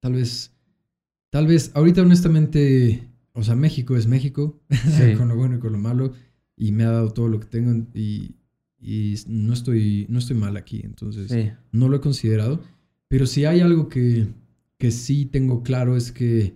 Tal 0.00 0.14
vez, 0.14 0.52
tal 1.30 1.46
vez, 1.46 1.70
ahorita 1.74 2.00
honestamente, 2.02 3.06
o 3.32 3.42
sea, 3.44 3.54
México 3.54 3.96
es 3.96 4.06
México, 4.06 4.58
Sí. 4.70 5.14
con 5.18 5.28
lo 5.28 5.36
bueno 5.36 5.56
y 5.56 5.58
con 5.58 5.72
lo 5.72 5.78
malo, 5.78 6.14
y 6.56 6.72
me 6.72 6.84
ha 6.84 6.90
dado 6.90 7.12
todo 7.12 7.28
lo 7.28 7.38
que 7.40 7.46
tengo 7.46 7.86
y, 7.94 8.36
y 8.80 9.14
no, 9.28 9.52
estoy, 9.52 10.06
no 10.08 10.18
estoy 10.18 10.36
mal 10.36 10.56
aquí, 10.56 10.80
entonces 10.84 11.30
Sí. 11.30 11.50
no 11.72 11.88
lo 11.88 11.96
he 11.96 12.00
considerado, 12.00 12.62
pero 13.08 13.26
si 13.26 13.44
hay 13.44 13.60
algo 13.60 13.88
que, 13.88 14.26
que 14.78 14.90
sí 14.90 15.26
tengo 15.26 15.62
claro 15.62 15.96
es 15.96 16.12
que 16.12 16.54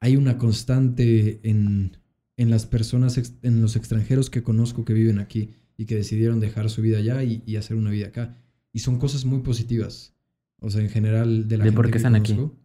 hay 0.00 0.16
una 0.16 0.38
constante 0.38 1.40
en, 1.42 1.96
en 2.36 2.50
las 2.50 2.66
personas, 2.66 3.20
en 3.42 3.60
los 3.62 3.76
extranjeros 3.76 4.30
que 4.30 4.42
conozco 4.42 4.84
que 4.84 4.92
viven 4.92 5.18
aquí 5.18 5.50
y 5.76 5.86
que 5.86 5.96
decidieron 5.96 6.38
dejar 6.40 6.70
su 6.70 6.82
vida 6.82 6.98
allá 6.98 7.22
y, 7.24 7.42
y 7.46 7.56
hacer 7.56 7.76
una 7.76 7.90
vida 7.90 8.06
acá. 8.08 8.36
Y 8.72 8.80
son 8.80 8.98
cosas 8.98 9.24
muy 9.24 9.40
positivas. 9.40 10.14
O 10.60 10.70
sea, 10.70 10.82
en 10.82 10.88
general 10.90 11.48
de 11.48 11.58
la 11.58 11.64
De 11.64 11.70
gente 11.70 11.76
por 11.76 11.86
qué 11.86 11.92
que 11.92 11.98
están 11.98 12.14
aquí. 12.14 12.34
conozco. 12.34 12.56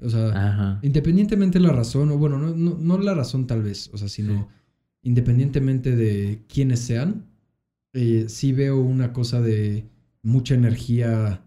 O 0.00 0.08
sea, 0.10 0.28
Ajá. 0.28 0.78
independientemente 0.82 1.58
de 1.58 1.66
la 1.66 1.72
razón, 1.72 2.10
o 2.10 2.18
bueno, 2.18 2.38
no, 2.38 2.54
no, 2.56 2.78
no 2.80 2.98
la 2.98 3.14
razón 3.14 3.46
tal 3.46 3.62
vez, 3.62 3.90
o 3.92 3.98
sea, 3.98 4.08
sino 4.08 4.48
independientemente 5.02 5.94
de 5.96 6.40
quiénes 6.48 6.80
sean, 6.80 7.26
eh, 7.94 8.26
sí 8.28 8.52
veo 8.52 8.78
una 8.80 9.12
cosa 9.12 9.40
de 9.40 9.86
mucha 10.22 10.54
energía 10.54 11.40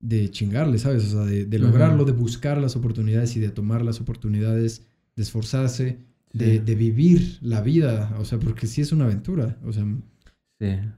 de 0.00 0.30
chingarle, 0.30 0.78
¿sabes? 0.78 1.04
O 1.14 1.24
sea, 1.24 1.24
de, 1.24 1.58
lograrlo, 1.58 2.04
de 2.04 2.12
buscar 2.12 2.58
las 2.58 2.74
oportunidades 2.74 3.36
y 3.36 3.40
de 3.40 3.50
tomar 3.50 3.82
las 3.84 4.00
oportunidades, 4.00 4.84
de 5.14 5.22
esforzarse, 5.22 5.98
de, 6.32 6.52
Sí. 6.54 6.58
de 6.58 6.74
vivir 6.74 7.38
la 7.42 7.60
vida, 7.60 8.16
o 8.18 8.24
sea, 8.24 8.38
porque 8.38 8.66
sí 8.66 8.80
es 8.80 8.90
una 8.90 9.04
aventura, 9.04 9.58
o 9.64 9.72
sea, 9.72 9.84
Sí. 10.58 10.66
eh, 10.66 10.88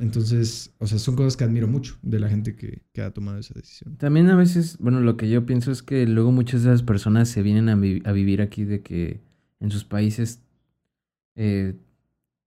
entonces, 0.00 0.72
o 0.78 0.86
sea, 0.86 0.98
son 0.98 1.16
cosas 1.16 1.36
que 1.36 1.44
admiro 1.44 1.66
mucho 1.68 1.96
de 2.02 2.20
la 2.20 2.28
gente 2.28 2.54
que, 2.54 2.82
que 2.92 3.02
ha 3.02 3.10
tomado 3.10 3.38
esa 3.38 3.52
decisión. 3.54 3.96
También 3.96 4.28
a 4.30 4.36
veces, 4.36 4.78
bueno, 4.78 5.00
lo 5.00 5.16
que 5.16 5.28
yo 5.28 5.44
pienso 5.44 5.72
es 5.72 5.82
que 5.82 6.06
luego 6.06 6.30
muchas 6.32 6.62
de 6.62 6.70
esas 6.70 6.82
personas 6.82 7.28
se 7.28 7.42
vienen 7.42 7.68
a, 7.68 7.74
vi- 7.76 8.02
a 8.04 8.12
vivir 8.12 8.40
aquí 8.42 8.64
de 8.64 8.80
que 8.82 9.20
en 9.60 9.70
sus 9.70 9.84
países 9.84 10.40
eh, 11.34 11.74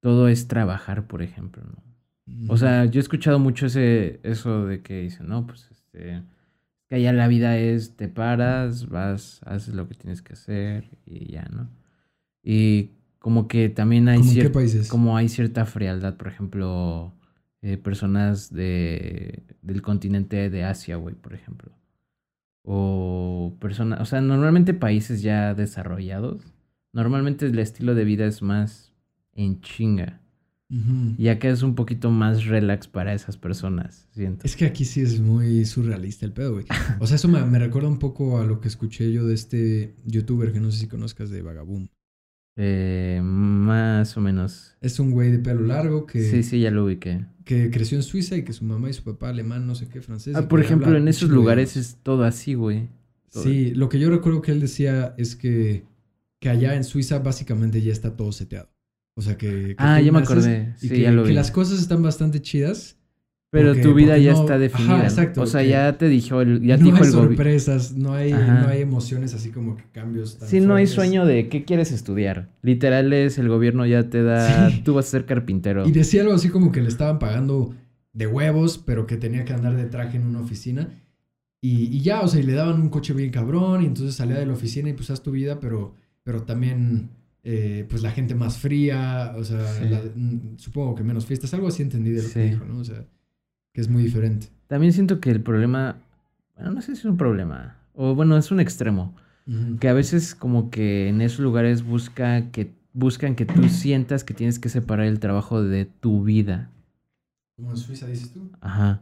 todo 0.01 0.27
es 0.27 0.47
trabajar, 0.47 1.07
por 1.07 1.21
ejemplo, 1.21 1.63
¿no? 1.63 1.88
O 2.47 2.57
sea, 2.57 2.85
yo 2.85 2.99
he 2.99 3.03
escuchado 3.03 3.39
mucho 3.39 3.67
ese, 3.67 4.19
eso 4.23 4.65
de 4.65 4.81
que 4.81 5.01
dicen, 5.01 5.27
no, 5.27 5.45
pues 5.45 5.67
este, 5.71 6.23
que 6.87 6.95
allá 6.95 7.13
la 7.13 7.27
vida 7.27 7.57
es, 7.57 7.95
te 7.95 8.07
paras, 8.07 8.87
vas, 8.87 9.41
haces 9.45 9.73
lo 9.75 9.87
que 9.87 9.95
tienes 9.95 10.21
que 10.21 10.33
hacer 10.33 10.89
y 11.05 11.31
ya, 11.31 11.47
¿no? 11.51 11.69
Y 12.43 12.91
como 13.19 13.47
que 13.47 13.69
también 13.69 14.07
hay 14.07 14.21
como 14.89 15.17
hay 15.17 15.29
cierta 15.29 15.65
frialdad, 15.65 16.15
por 16.15 16.27
ejemplo, 16.27 17.13
eh, 17.61 17.77
personas 17.77 18.53
de, 18.53 19.43
del 19.61 19.81
continente 19.81 20.49
de 20.49 20.63
Asia, 20.63 20.95
güey, 20.95 21.15
por 21.15 21.33
ejemplo. 21.33 21.71
O 22.63 23.57
personas, 23.59 23.99
o 23.99 24.05
sea, 24.05 24.21
normalmente 24.21 24.73
países 24.73 25.21
ya 25.21 25.53
desarrollados, 25.53 26.41
normalmente 26.93 27.45
el 27.45 27.59
estilo 27.59 27.95
de 27.95 28.05
vida 28.05 28.25
es 28.25 28.41
más 28.41 28.93
en 29.33 29.61
chinga. 29.61 30.21
Ujú. 30.71 31.15
Y 31.17 31.29
acá 31.29 31.49
es 31.49 31.63
un 31.63 31.73
poquito 31.73 32.11
más 32.11 32.45
relax 32.45 32.87
para 32.87 33.13
esas 33.13 33.37
personas, 33.37 34.07
siento. 34.11 34.45
Es 34.45 34.55
que 34.55 34.65
aquí 34.65 34.85
sí 34.85 35.01
es 35.01 35.19
muy 35.19 35.65
surrealista 35.65 36.25
el 36.25 36.31
pedo, 36.33 36.53
güey. 36.53 36.65
O 36.99 37.07
sea, 37.07 37.15
eso 37.15 37.27
me, 37.27 37.43
me 37.45 37.57
recuerda 37.57 37.87
un 37.89 37.97
poco 37.97 38.39
a 38.39 38.45
lo 38.45 38.61
que 38.61 38.67
escuché 38.67 39.11
yo 39.11 39.25
de 39.25 39.33
este 39.33 39.95
youtuber 40.05 40.51
que 40.53 40.59
no 40.59 40.69
sé 40.71 40.77
si 40.79 40.87
conozcas 40.87 41.31
de 41.31 41.41
Vagaboom. 41.41 41.87
Eh, 42.61 43.21
más 43.23 44.17
o 44.17 44.21
menos. 44.21 44.75
Es 44.81 44.99
un 44.99 45.11
güey 45.11 45.31
de 45.31 45.39
pelo 45.39 45.61
largo 45.61 46.05
que, 46.05 46.21
Sí, 46.21 46.43
sí, 46.43 46.59
ya 46.59 46.71
lo 46.71 46.85
ubiqué. 46.85 47.25
que 47.45 47.71
creció 47.71 47.97
en 47.97 48.03
Suiza 48.03 48.35
y 48.35 48.43
que 48.43 48.53
su 48.53 48.65
mamá 48.65 48.89
y 48.89 48.93
su 48.93 49.03
papá 49.03 49.29
alemán, 49.29 49.65
no 49.65 49.75
sé 49.75 49.87
qué, 49.87 50.01
francés. 50.01 50.35
Ah, 50.35 50.47
por 50.47 50.59
ejemplo, 50.59 50.95
en 50.95 51.07
esos 51.07 51.29
lugares 51.29 51.77
es 51.77 51.97
todo 52.03 52.23
así, 52.25 52.53
güey. 52.55 52.89
Todo. 53.31 53.43
Sí, 53.43 53.73
lo 53.75 53.89
que 53.89 53.99
yo 53.99 54.09
recuerdo 54.09 54.41
que 54.41 54.51
él 54.51 54.59
decía 54.59 55.15
es 55.17 55.35
que, 55.35 55.85
que 56.39 56.49
allá 56.49 56.75
en 56.75 56.83
Suiza 56.83 57.19
básicamente 57.19 57.81
ya 57.81 57.91
está 57.91 58.15
todo 58.15 58.31
seteado. 58.31 58.69
O 59.19 59.21
sea 59.21 59.37
que... 59.37 59.49
que 59.69 59.75
Ah, 59.77 59.99
ya 59.99 60.11
me 60.13 60.19
acordé. 60.19 60.73
Y 60.81 60.87
Sí, 60.87 60.89
que, 60.89 61.01
ya 61.01 61.11
lo 61.11 61.23
que 61.23 61.29
vi. 61.29 61.35
las 61.35 61.51
cosas 61.51 61.79
están 61.81 62.01
bastante 62.01 62.41
chidas. 62.41 62.95
Pero 63.51 63.69
porque- 63.69 63.81
tu 63.81 63.93
vida 63.95 64.17
ya 64.17 64.31
no- 64.33 64.39
está 64.41 64.53
ajá, 64.53 64.59
definida. 64.61 64.97
¿no? 64.99 65.03
exacto, 65.03 65.41
O 65.41 65.45
sea, 65.47 65.61
que 65.63 65.69
ya 65.69 65.97
te 65.97 66.07
dijo 66.07 66.39
el, 66.41 66.61
ya 66.61 66.77
no 66.77 66.85
dijo 66.85 66.97
hay 66.97 67.03
el 67.03 67.09
sorpresas, 67.11 67.93
no 67.93 68.13
hay, 68.13 68.31
Ajá. 68.31 68.61
no 68.61 68.67
hay 68.69 68.81
emociones 68.81 69.33
así 69.33 69.49
como 69.49 69.75
que 69.75 69.83
cambios 69.91 70.37
tan 70.37 70.47
Sí, 70.47 70.59
no 70.61 70.75
hay 70.75 70.85
fuertes. 70.85 70.93
sueño 70.93 71.25
de 71.25 71.49
qué 71.49 71.65
quieres 71.65 71.91
estudiar. 71.91 72.49
Literal 72.61 73.11
es 73.11 73.37
el 73.39 73.49
gobierno 73.49 73.85
ya 73.87 74.09
te 74.09 74.21
da, 74.23 74.69
Sí. 74.69 74.81
tú 74.85 74.93
vas 74.93 75.07
a 75.07 75.09
ser 75.09 75.25
carpintero. 75.25 75.85
Y 75.87 75.91
decía 75.91 76.21
algo 76.21 76.33
así 76.35 76.49
como 76.49 76.71
que 76.71 76.81
le 76.81 76.87
estaban 76.89 77.17
pagando 77.19 77.73
de 78.13 78.27
huevos, 78.27 78.77
pero 78.77 79.05
que 79.07 79.17
tenía 79.17 79.43
que 79.45 79.53
andar 79.53 79.75
de 79.75 79.85
traje 79.85 80.17
en 80.17 80.27
una 80.27 80.39
oficina. 80.41 80.87
Y, 81.61 81.85
y 81.87 82.01
ya, 82.01 82.21
o 82.21 82.27
sea, 82.27 82.39
y 82.39 82.43
le 82.43 82.53
daban 82.53 82.79
un 82.79 82.89
coche 82.89 83.13
bien 83.13 83.31
cabrón, 83.31 83.81
y 83.83 83.87
entonces 83.87 84.15
salía 84.15 84.37
de 84.37 84.45
la 84.45 84.53
oficina 84.53 84.89
y 84.89 84.93
pues 84.93 85.09
haz 85.09 85.21
tu 85.23 85.31
vida, 85.31 85.59
pero, 85.59 85.93
pero 86.23 86.43
también, 86.43 87.09
eh, 87.43 87.85
pues 87.89 88.01
la 88.01 88.11
gente 88.11 88.35
más 88.35 88.57
fría, 88.57 89.33
o 89.37 89.43
sea, 89.43 89.65
Sí. 89.65 89.85
la- 89.89 90.01
mm, 90.15 90.57
supongo 90.57 90.95
que 90.95 91.03
menos 91.03 91.25
fiestas, 91.25 91.53
algo 91.53 91.67
así 91.67 91.81
entendí 91.83 92.11
de 92.11 92.21
lo 92.23 92.27
Sí. 92.27 92.33
que 92.35 92.45
dijo, 92.51 92.65
¿no? 92.65 92.79
O 92.79 92.83
sea, 92.83 93.05
que 93.73 93.81
es 93.81 93.87
muy 93.89 94.03
diferente. 94.03 94.47
También 94.67 94.93
siento 94.93 95.19
que 95.19 95.31
el 95.31 95.41
problema, 95.41 95.97
bueno, 96.55 96.71
no 96.71 96.81
sé 96.81 96.87
si 96.95 96.99
es 96.99 97.05
un 97.05 97.17
problema, 97.17 97.77
o 97.93 98.13
bueno, 98.15 98.37
es 98.37 98.51
un 98.51 98.59
extremo, 98.59 99.15
que 99.79 99.89
a 99.89 99.93
veces 99.93 100.35
como 100.35 100.69
que 100.69 101.07
en 101.09 101.21
esos 101.21 101.39
lugares 101.39 101.83
busca 101.83 102.51
que, 102.51 102.71
buscan 102.93 103.35
que 103.35 103.45
tú 103.45 103.67
sientas 103.69 104.23
que 104.23 104.33
tienes 104.35 104.59
que 104.59 104.69
separar 104.69 105.07
el 105.07 105.19
trabajo 105.19 105.63
de 105.63 105.85
tu 105.85 106.23
vida. 106.23 106.69
Como 107.55 107.71
en 107.71 107.77
Suiza, 107.77 108.05
dices 108.05 108.31
tú. 108.31 108.51
Ajá. 108.61 109.01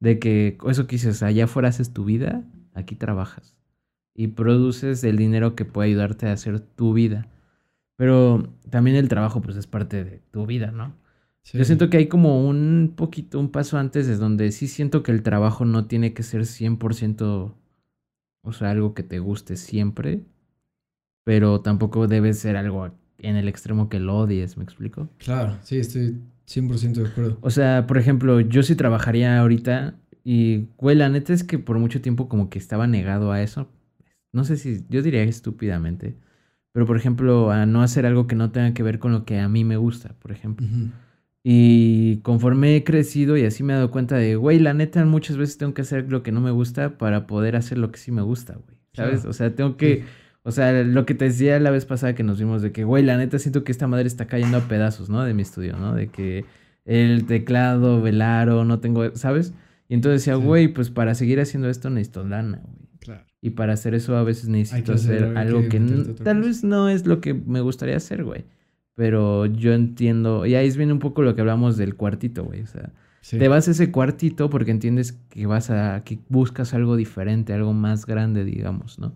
De 0.00 0.18
que 0.18 0.58
eso 0.68 0.86
que 0.88 0.96
dices, 0.96 1.22
allá 1.22 1.44
afuera 1.44 1.68
haces 1.68 1.92
tu 1.92 2.04
vida, 2.04 2.42
aquí 2.74 2.96
trabajas. 2.96 3.54
Y 4.16 4.28
produces 4.28 5.04
el 5.04 5.16
dinero 5.16 5.54
que 5.54 5.64
puede 5.64 5.90
ayudarte 5.90 6.26
a 6.28 6.32
hacer 6.32 6.58
tu 6.60 6.92
vida. 6.92 7.26
Pero 7.96 8.54
también 8.70 8.96
el 8.96 9.08
trabajo, 9.08 9.40
pues, 9.40 9.56
es 9.56 9.66
parte 9.66 10.04
de 10.04 10.20
tu 10.30 10.46
vida, 10.46 10.70
¿no? 10.70 10.94
Sí. 11.42 11.58
Yo 11.58 11.64
siento 11.64 11.90
que 11.90 11.98
hay 11.98 12.08
como 12.08 12.48
un 12.48 12.94
poquito, 12.96 13.38
un 13.38 13.50
paso 13.50 13.78
antes, 13.78 14.08
es 14.08 14.18
donde 14.18 14.50
sí 14.50 14.66
siento 14.66 15.02
que 15.02 15.12
el 15.12 15.22
trabajo 15.22 15.64
no 15.64 15.86
tiene 15.86 16.14
que 16.14 16.22
ser 16.22 16.46
100%, 16.46 17.54
o 18.42 18.52
sea, 18.52 18.70
algo 18.70 18.94
que 18.94 19.02
te 19.02 19.18
guste 19.18 19.56
siempre. 19.56 20.24
Pero 21.24 21.60
tampoco 21.60 22.06
debe 22.06 22.32
ser 22.34 22.56
algo 22.56 22.90
en 23.18 23.36
el 23.36 23.48
extremo 23.48 23.88
que 23.88 24.00
lo 24.00 24.18
odies, 24.18 24.56
¿me 24.56 24.64
explico? 24.64 25.08
Claro, 25.18 25.58
sí, 25.62 25.78
estoy 25.78 26.18
100% 26.46 27.02
de 27.02 27.08
acuerdo. 27.08 27.38
O 27.40 27.50
sea, 27.50 27.86
por 27.86 27.98
ejemplo, 27.98 28.40
yo 28.40 28.62
sí 28.62 28.76
trabajaría 28.76 29.38
ahorita 29.38 29.96
y, 30.22 30.68
güey, 30.76 30.96
la 30.96 31.08
neta 31.08 31.32
es 31.32 31.44
que 31.44 31.58
por 31.58 31.78
mucho 31.78 32.00
tiempo 32.00 32.28
como 32.28 32.50
que 32.50 32.58
estaba 32.58 32.86
negado 32.86 33.32
a 33.32 33.42
eso. 33.42 33.68
No 34.32 34.44
sé 34.44 34.56
si, 34.56 34.84
yo 34.88 35.02
diría 35.02 35.22
estúpidamente. 35.22 36.16
Pero, 36.74 36.86
por 36.86 36.96
ejemplo, 36.96 37.52
a 37.52 37.64
no 37.66 37.82
hacer 37.82 38.04
algo 38.04 38.26
que 38.26 38.34
no 38.34 38.50
tenga 38.50 38.74
que 38.74 38.82
ver 38.82 38.98
con 38.98 39.12
lo 39.12 39.24
que 39.24 39.38
a 39.38 39.48
mí 39.48 39.64
me 39.64 39.76
gusta, 39.76 40.14
por 40.18 40.32
ejemplo. 40.32 40.66
Y 41.42 42.16
conforme 42.22 42.74
he 42.74 42.84
crecido 42.84 43.36
y 43.36 43.44
así 43.44 43.62
me 43.62 43.72
he 43.72 43.76
dado 43.76 43.90
cuenta 43.90 44.16
de, 44.16 44.34
güey, 44.36 44.58
la 44.58 44.74
neta 44.74 45.04
muchas 45.04 45.36
veces 45.36 45.56
tengo 45.56 45.72
que 45.72 45.82
hacer 45.82 46.10
lo 46.10 46.22
que 46.22 46.32
no 46.32 46.40
me 46.40 46.50
gusta 46.50 46.98
para 46.98 47.26
poder 47.26 47.54
hacer 47.54 47.78
lo 47.78 47.92
que 47.92 47.98
sí 47.98 48.10
me 48.10 48.22
gusta, 48.22 48.54
güey. 48.54 48.76
¿Sabes? 48.92 49.20
Claro. 49.20 49.30
O 49.30 49.32
sea, 49.32 49.54
tengo 49.54 49.76
que... 49.76 49.96
Sí. 49.98 50.02
O 50.42 50.50
sea, 50.52 50.82
lo 50.82 51.06
que 51.06 51.14
te 51.14 51.26
decía 51.26 51.58
la 51.60 51.70
vez 51.70 51.86
pasada 51.86 52.14
que 52.14 52.22
nos 52.22 52.38
vimos 52.38 52.60
de 52.60 52.70
que, 52.72 52.84
güey, 52.84 53.02
la 53.02 53.16
neta 53.16 53.38
siento 53.38 53.64
que 53.64 53.72
esta 53.72 53.86
madre 53.86 54.06
está 54.06 54.26
cayendo 54.26 54.58
a 54.58 54.68
pedazos, 54.68 55.08
¿no? 55.08 55.22
De 55.22 55.32
mi 55.32 55.40
estudio, 55.42 55.76
¿no? 55.78 55.94
De 55.94 56.08
que 56.08 56.44
el 56.84 57.24
teclado, 57.24 58.06
el 58.06 58.20
aro, 58.20 58.64
no 58.64 58.78
tengo, 58.80 59.14
¿sabes? 59.16 59.54
Y 59.88 59.94
entonces 59.94 60.22
decía, 60.22 60.36
Sí. 60.38 60.42
güey, 60.44 60.68
pues 60.68 60.90
para 60.90 61.14
seguir 61.14 61.40
haciendo 61.40 61.68
esto 61.70 61.88
necesito 61.88 62.24
lana, 62.24 62.60
güey. 62.62 62.83
Y 63.46 63.50
para 63.50 63.74
hacer 63.74 63.94
eso 63.94 64.16
a 64.16 64.22
veces 64.24 64.48
necesito 64.48 64.94
hacer- 64.94 65.36
algo 65.36 65.68
que 65.68 65.78
tal 66.22 66.40
vez 66.40 66.64
no 66.64 66.88
es 66.88 67.04
lo 67.06 67.20
que 67.20 67.34
me 67.34 67.60
gustaría 67.60 67.96
hacer, 67.98 68.24
güey. 68.24 68.44
Pero 68.94 69.44
yo 69.44 69.74
entiendo, 69.74 70.46
y 70.46 70.54
ahí 70.54 70.70
viene 70.76 70.94
un 70.94 70.98
poco 70.98 71.20
lo 71.20 71.34
que 71.34 71.42
hablamos 71.42 71.76
del 71.76 71.94
cuartito, 71.94 72.44
güey. 72.44 72.62
O 72.62 72.66
sea, 72.66 72.90
Sí. 73.20 73.38
te 73.38 73.48
vas 73.48 73.68
a 73.68 73.72
ese 73.72 73.90
cuartito 73.90 74.48
porque 74.48 74.70
entiendes 74.70 75.12
que 75.28 75.44
vas 75.44 75.68
a, 75.68 76.02
que 76.04 76.20
buscas 76.30 76.72
algo 76.72 76.96
diferente, 76.96 77.52
algo 77.52 77.74
más 77.74 78.06
grande, 78.06 78.44
digamos, 78.46 78.98
¿no? 78.98 79.12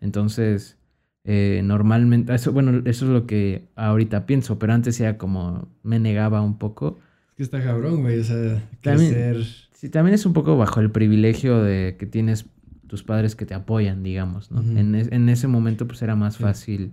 Entonces, 0.00 0.76
eh, 1.24 1.60
normalmente, 1.64 2.32
eso, 2.34 2.52
bueno, 2.52 2.82
eso 2.84 3.04
es 3.06 3.10
lo 3.10 3.26
que 3.26 3.66
ahorita 3.74 4.26
pienso, 4.26 4.58
pero 4.60 4.72
antes 4.74 5.00
era 5.00 5.18
como 5.18 5.68
me 5.82 5.98
negaba 5.98 6.40
un 6.40 6.56
poco. 6.58 6.98
Es 7.30 7.34
que 7.36 7.42
está 7.42 7.62
cabrón, 7.64 8.02
güey. 8.02 8.20
O 8.20 8.24
sea, 8.24 8.62
También- 8.80 9.12
crecer. 9.12 9.44
Sí, 9.72 9.88
también 9.90 10.14
es 10.14 10.24
un 10.24 10.32
poco 10.32 10.56
bajo 10.56 10.80
el 10.80 10.90
privilegio 10.90 11.62
de 11.62 11.96
que 11.98 12.06
tienes 12.06 12.46
tus 12.86 13.02
padres 13.02 13.34
que 13.36 13.46
te 13.46 13.54
apoyan, 13.54 14.02
digamos, 14.02 14.50
¿no? 14.50 14.60
En, 14.78 14.94
es- 14.94 15.10
en 15.12 15.28
ese 15.28 15.46
momento 15.48 15.86
pues 15.86 16.02
era 16.02 16.16
más 16.16 16.38
fácil, 16.38 16.92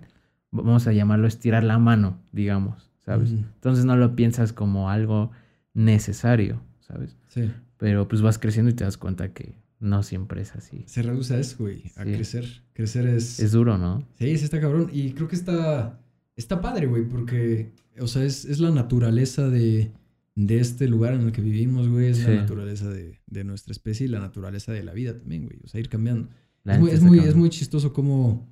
vamos 0.50 0.86
a 0.86 0.92
llamarlo 0.92 1.26
estirar 1.26 1.64
la 1.64 1.78
mano, 1.78 2.18
digamos, 2.32 2.90
¿sabes? 3.04 3.30
Entonces 3.30 3.84
no 3.84 3.96
lo 3.96 4.14
piensas 4.16 4.52
como 4.52 4.90
algo 4.90 5.30
necesario, 5.74 6.60
¿sabes? 6.80 7.16
Sí. 7.28 7.50
Pero 7.76 8.08
pues 8.08 8.22
vas 8.22 8.38
creciendo 8.38 8.70
y 8.70 8.74
te 8.74 8.84
das 8.84 8.96
cuenta 8.96 9.32
que 9.32 9.54
no 9.80 10.02
siempre 10.02 10.40
es 10.40 10.54
así. 10.54 10.84
Se 10.86 11.02
reduce 11.02 11.34
a 11.34 11.38
eso, 11.40 11.56
güey. 11.58 11.82
A 11.96 12.04
Sí. 12.04 12.12
crecer. 12.12 12.44
Crecer 12.72 13.06
es. 13.06 13.40
Es 13.40 13.52
duro, 13.52 13.76
¿no? 13.76 14.02
Sí, 14.18 14.38
sí 14.38 14.44
está 14.44 14.60
cabrón. 14.60 14.88
Y 14.92 15.12
creo 15.12 15.28
que 15.28 15.36
está. 15.36 15.98
Está 16.36 16.60
padre, 16.60 16.86
güey, 16.86 17.04
porque. 17.04 17.72
O 18.00 18.06
sea, 18.06 18.24
es, 18.24 18.44
es 18.44 18.60
la 18.60 18.70
naturaleza 18.70 19.48
de, 19.50 19.90
de 20.36 20.58
este 20.58 20.88
lugar 20.88 21.14
en 21.14 21.20
el 21.22 21.32
que 21.32 21.40
vivimos, 21.42 21.88
güey. 21.88 22.08
Es 22.08 22.18
Sí. 22.18 22.24
la 22.24 22.34
naturaleza 22.36 22.88
de, 22.90 23.20
de 23.26 23.44
nuestra 23.44 23.72
especie 23.72 24.06
y 24.06 24.08
la 24.08 24.20
naturaleza 24.20 24.72
de 24.72 24.82
la 24.82 24.92
vida 24.92 25.16
también, 25.16 25.44
güey. 25.44 25.58
O 25.64 25.68
sea, 25.68 25.80
ir 25.80 25.88
cambiando. 25.88 26.28
Es, 26.64 26.80
muy, 26.80 26.90
es, 26.90 27.00
muy, 27.02 27.18
cabrón. 27.18 27.28
es 27.30 27.36
muy 27.36 27.50
chistoso 27.50 27.92
como 27.92 28.48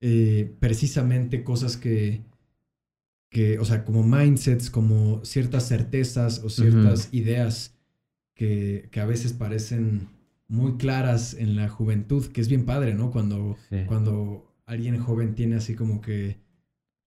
eh, 0.00 0.54
precisamente 0.58 1.44
cosas 1.44 1.76
que, 1.76 2.22
que, 3.30 3.58
o 3.58 3.64
sea, 3.64 3.84
como 3.84 4.02
mindsets, 4.02 4.68
como 4.68 5.24
ciertas 5.24 5.68
certezas 5.68 6.42
o 6.44 6.50
ciertas 6.50 7.08
ideas 7.12 7.78
que, 8.34 8.88
que 8.90 9.00
a 9.00 9.06
veces 9.06 9.32
parecen 9.32 10.08
muy 10.48 10.76
claras 10.76 11.32
en 11.34 11.56
la 11.56 11.68
juventud, 11.68 12.26
que 12.26 12.40
es 12.42 12.48
bien 12.48 12.64
padre, 12.66 12.94
¿no? 12.94 13.10
Cuando, 13.10 13.56
Sí. 13.70 13.76
cuando 13.86 14.52
alguien 14.66 14.98
joven 14.98 15.34
tiene 15.34 15.56
así 15.56 15.74
como 15.74 16.00
que 16.02 16.36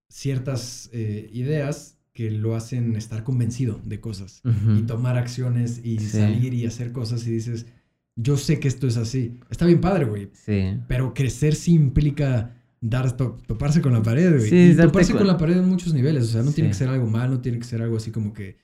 ciertas 0.10 0.90
eh, 0.94 1.30
ideas 1.34 1.95
que 2.16 2.32
lo 2.32 2.56
hacen 2.56 2.96
estar 2.96 3.24
convencido 3.24 3.80
de 3.86 4.00
cosas 4.00 4.42
y 4.76 4.82
tomar 4.84 5.18
acciones 5.18 5.82
y 5.84 6.00
Sí. 6.00 6.18
salir 6.18 6.54
y 6.56 6.66
hacer 6.66 6.92
cosas 6.94 7.28
y 7.28 7.32
dices, 7.32 7.68
yo 8.16 8.38
sé 8.38 8.58
que 8.60 8.70
esto 8.70 8.88
es 8.88 8.96
así. 8.98 9.38
Está 9.52 9.66
bien 9.66 9.82
padre, 9.82 10.06
güey. 10.06 10.30
Sí. 10.34 10.78
Pero 10.88 11.14
crecer 11.14 11.54
sí 11.56 11.74
implica 11.74 12.56
dar 12.80 13.18
to- 13.18 13.38
toparse 13.46 13.82
con 13.82 13.92
la 13.94 14.02
pared, 14.02 14.30
güey. 14.38 14.50
Sí, 14.50 14.72
y 14.72 14.76
toparse 14.76 15.12
con 15.14 15.28
la 15.28 15.38
pared 15.38 15.58
en 15.58 15.68
muchos 15.68 15.94
niveles. 15.94 16.24
O 16.24 16.28
sea, 16.28 16.42
no 16.42 16.52
tiene 16.52 16.70
que 16.70 16.76
ser 16.76 16.88
algo 16.88 17.06
mal, 17.08 17.30
no 17.30 17.42
tiene 17.42 17.60
que 17.60 17.66
ser 17.66 17.82
algo 17.82 17.98
así 17.98 18.12
como 18.12 18.32
que, 18.34 18.58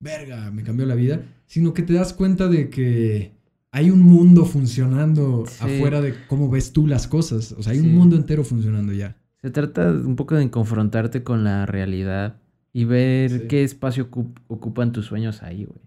verga, 0.00 0.50
me 0.50 0.62
cambió 0.62 0.86
la 0.86 0.94
vida. 0.94 1.20
Sino 1.46 1.74
que 1.74 1.82
te 1.82 1.92
das 1.92 2.14
cuenta 2.14 2.48
de 2.48 2.70
que 2.70 3.32
hay 3.70 3.90
un 3.90 4.00
mundo 4.02 4.46
funcionando 4.46 5.44
Sí. 5.46 5.56
afuera 5.76 6.00
de 6.00 6.14
cómo 6.26 6.48
ves 6.48 6.72
tú 6.72 6.86
las 6.86 7.06
cosas. 7.06 7.52
O 7.52 7.62
sea, 7.62 7.74
hay 7.74 7.80
un 7.80 7.94
mundo 7.94 8.16
entero 8.16 8.44
funcionando 8.44 8.94
ya. 8.94 9.16
Se 9.42 9.50
trata 9.50 9.90
un 9.90 10.16
poco 10.16 10.36
de 10.36 10.48
confrontarte 10.50 11.22
con 11.22 11.44
la 11.44 11.66
realidad 11.66 12.40
y 12.74 12.84
ver 12.84 13.30
Sí. 13.30 13.40
qué 13.48 13.64
espacio 13.64 14.10
ocup- 14.10 14.38
ocupan 14.48 14.92
tus 14.92 15.06
sueños 15.06 15.42
ahí, 15.42 15.64
güey. 15.64 15.80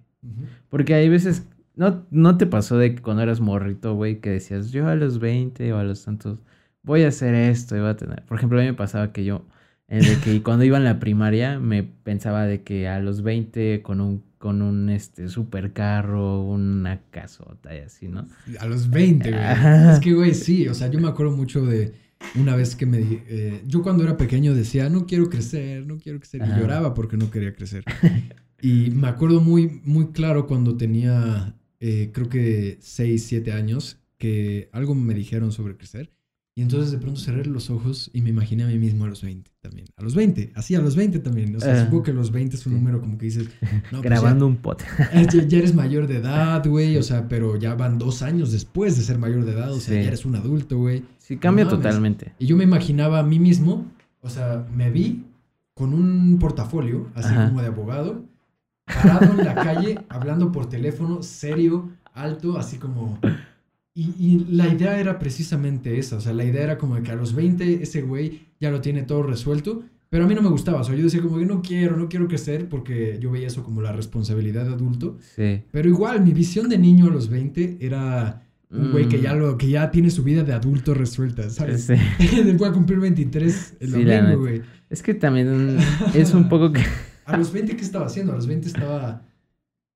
Porque 0.69 0.95
hay 0.95 1.07
veces, 1.09 1.45
no, 1.75 2.03
no 2.09 2.37
te 2.37 2.47
pasó 2.47 2.77
de 2.79 2.95
que 2.95 3.01
cuando 3.03 3.21
eras 3.21 3.39
morrito, 3.41 3.93
güey, 3.93 4.19
que 4.19 4.31
decías, 4.31 4.71
yo 4.71 4.87
a 4.87 4.95
los 4.95 5.19
20 5.19 5.71
o 5.73 5.77
a 5.77 5.83
los 5.83 6.03
tantos 6.03 6.39
voy 6.81 7.03
a 7.03 7.09
hacer 7.09 7.35
esto 7.35 7.75
y 7.77 7.79
voy 7.81 7.89
a 7.89 7.95
tener. 7.97 8.23
Por 8.23 8.37
ejemplo, 8.37 8.57
a 8.57 8.61
mí 8.61 8.67
me 8.67 8.73
pasaba 8.73 9.11
que 9.13 9.23
yo, 9.23 9.45
eh, 9.87 9.99
de 10.01 10.17
que 10.23 10.41
cuando 10.41 10.65
iba 10.65 10.77
en 10.77 10.83
la 10.85 10.99
primaria, 10.99 11.59
me 11.59 11.83
pensaba 11.83 12.45
de 12.45 12.63
que 12.63 12.87
a 12.87 12.99
los 12.99 13.21
20 13.21 13.81
con 13.83 14.01
un, 14.01 14.23
con 14.37 14.61
un 14.61 14.89
este, 14.89 15.27
supercarro, 15.29 16.41
una 16.43 17.01
casota 17.11 17.75
y 17.75 17.79
así, 17.79 18.07
¿no? 18.07 18.27
A 18.59 18.65
los 18.65 18.89
20, 18.89 19.31
güey. 19.31 19.43
Es 19.93 19.99
que, 19.99 20.13
güey, 20.13 20.33
sí. 20.33 20.67
O 20.67 20.73
sea, 20.73 20.87
yo 20.89 20.99
me 20.99 21.07
acuerdo 21.07 21.35
mucho 21.35 21.65
de 21.65 21.93
una 22.35 22.55
vez 22.55 22.75
que 22.75 22.85
me... 22.85 22.99
eh, 23.01 23.61
yo 23.65 23.81
cuando 23.83 24.03
era 24.03 24.17
pequeño 24.17 24.53
decía, 24.53 24.89
no 24.89 25.05
quiero 25.05 25.29
crecer, 25.29 25.85
no 25.85 25.97
quiero 25.97 26.19
crecer. 26.19 26.43
Ajá. 26.43 26.57
Y 26.57 26.61
lloraba 26.61 26.93
porque 26.93 27.17
no 27.17 27.29
quería 27.31 27.53
crecer. 27.53 27.83
y 28.61 28.91
me 28.91 29.07
acuerdo 29.07 29.41
muy, 29.41 29.81
muy 29.83 30.07
claro 30.07 30.47
cuando 30.47 30.77
tenía, 30.77 31.55
eh, 31.79 32.11
creo 32.13 32.29
que 32.29 32.77
6, 32.81 33.23
7 33.23 33.51
años, 33.51 33.99
que 34.17 34.69
algo 34.71 34.95
me 34.95 35.13
dijeron 35.13 35.51
sobre 35.51 35.77
crecer. 35.77 36.11
Y 36.57 36.63
entonces 36.63 36.89
de 36.91 36.97
pronto 36.97 37.19
cerré 37.19 37.45
los 37.45 37.69
ojos 37.69 38.09
y 38.13 38.21
me 38.21 38.31
imaginé 38.31 38.63
a 38.63 38.67
mí 38.67 38.79
mismo 38.79 39.05
a 39.05 39.07
los 39.07 39.21
20 39.21 39.51
también. 39.61 39.85
A 39.95 40.01
los 40.01 40.15
20, 40.15 40.53
así 40.55 40.73
a 40.73 40.81
los 40.81 40.95
20 40.95 41.19
también. 41.19 41.55
O 41.55 41.59
sea, 41.59 41.73
Ah. 41.73 41.85
supongo 41.85 42.01
que 42.01 42.13
los 42.13 42.31
20 42.31 42.55
es 42.55 42.65
un 42.65 42.73
Sí. 42.73 42.79
número 42.79 42.99
como 42.99 43.15
que 43.19 43.25
dices, 43.25 43.47
no, 43.91 43.99
pues 43.99 44.01
Grabando 44.01 44.47
un 44.47 44.55
pot. 44.57 44.81
ya, 45.13 45.21
ya- 45.31 45.43
ya 45.43 45.57
eres 45.59 45.75
mayor 45.75 46.07
de 46.07 46.17
edad, 46.17 46.65
güey. 46.67 46.97
O 46.97 47.03
sea, 47.03 47.27
pero 47.27 47.57
ya 47.57 47.75
van 47.75 47.99
dos 47.99 48.23
años 48.23 48.51
después 48.51 48.97
de 48.97 49.03
ser 49.03 49.19
mayor 49.19 49.45
de 49.45 49.51
edad. 49.51 49.71
O 49.71 49.79
sea, 49.79 49.93
Sí. 49.97 50.01
ya 50.01 50.07
eres 50.07 50.25
un 50.25 50.35
adulto, 50.35 50.79
güey. 50.79 51.03
Sí, 51.19 51.37
cambia 51.37 51.65
No 51.65 51.69
totalmente. 51.69 52.33
Y 52.39 52.47
yo 52.47 52.57
me 52.57 52.63
imaginaba 52.63 53.19
a 53.19 53.23
mí 53.23 53.37
mismo, 53.37 53.85
o 54.21 54.29
sea, 54.31 54.65
me 54.75 54.89
vi 54.89 55.25
con 55.75 55.93
un 55.93 56.39
portafolio, 56.39 57.11
así 57.13 57.29
Ajá. 57.29 57.49
como 57.49 57.61
de 57.61 57.67
abogado, 57.67 58.25
parado 58.87 59.31
en 59.39 59.45
la 59.45 59.53
calle, 59.53 59.99
hablando 60.09 60.51
por 60.51 60.67
teléfono, 60.69 61.21
serio, 61.21 61.91
alto, 62.15 62.57
así 62.57 62.77
como... 62.79 63.19
Y, 63.99 64.13
y 64.19 64.45
la 64.51 64.67
idea 64.67 64.99
era 64.99 65.17
precisamente 65.17 65.97
esa, 65.97 66.17
o 66.17 66.21
sea, 66.21 66.31
la 66.33 66.45
idea 66.45 66.61
era 66.63 66.77
como 66.77 66.95
de 66.95 67.01
que 67.01 67.11
a 67.11 67.15
los 67.15 67.33
20 67.33 67.81
ese 67.81 68.03
güey 68.03 68.41
ya 68.59 68.69
lo 68.69 68.79
tiene 68.79 69.01
todo 69.01 69.23
resuelto, 69.23 69.81
pero 70.09 70.25
a 70.25 70.27
mí 70.27 70.35
no 70.35 70.43
me 70.43 70.49
gustaba, 70.49 70.81
o 70.81 70.83
sea, 70.83 70.93
yo 70.95 71.03
decía 71.03 71.19
como 71.21 71.39
que 71.39 71.45
no 71.47 71.63
quiero, 71.63 71.97
no 71.97 72.07
quiero 72.07 72.27
crecer 72.27 72.69
porque 72.69 73.17
yo 73.19 73.31
veía 73.31 73.47
eso 73.47 73.63
como 73.63 73.81
la 73.81 73.91
responsabilidad 73.91 74.65
de 74.65 74.73
adulto, 74.73 75.17
Sí. 75.35 75.63
pero 75.71 75.89
igual 75.89 76.23
mi 76.23 76.31
visión 76.31 76.69
de 76.69 76.77
niño 76.77 77.07
a 77.07 77.09
los 77.09 77.27
20 77.29 77.77
era 77.81 78.43
un 78.69 78.91
güey 78.91 79.07
que 79.07 79.17
Mm. 79.17 79.21
ya 79.21 79.33
lo 79.33 79.57
que 79.57 79.69
ya 79.69 79.89
tiene 79.89 80.11
su 80.11 80.23
vida 80.23 80.43
de 80.43 80.53
adulto 80.53 80.93
resuelta, 80.93 81.49
¿sabes? 81.49 81.85
Sí. 81.85 81.93
Voy 82.57 82.69
a 82.69 82.73
cumplir 82.73 82.99
23 82.99 83.77
el 83.79 83.93
Sí, 83.93 84.03
domingo, 84.03 84.39
güey. 84.41 84.61
Es 84.91 85.01
que 85.01 85.13
también 85.15 85.77
es 86.13 86.33
un 86.35 86.47
poco 86.49 86.71
que... 86.71 86.83
A 87.25 87.35
los 87.35 87.51
20, 87.51 87.75
¿qué 87.75 87.81
estaba 87.81 88.05
haciendo? 88.05 88.31
A 88.33 88.35
los 88.35 88.45
20 88.45 88.67
estaba 88.67 89.23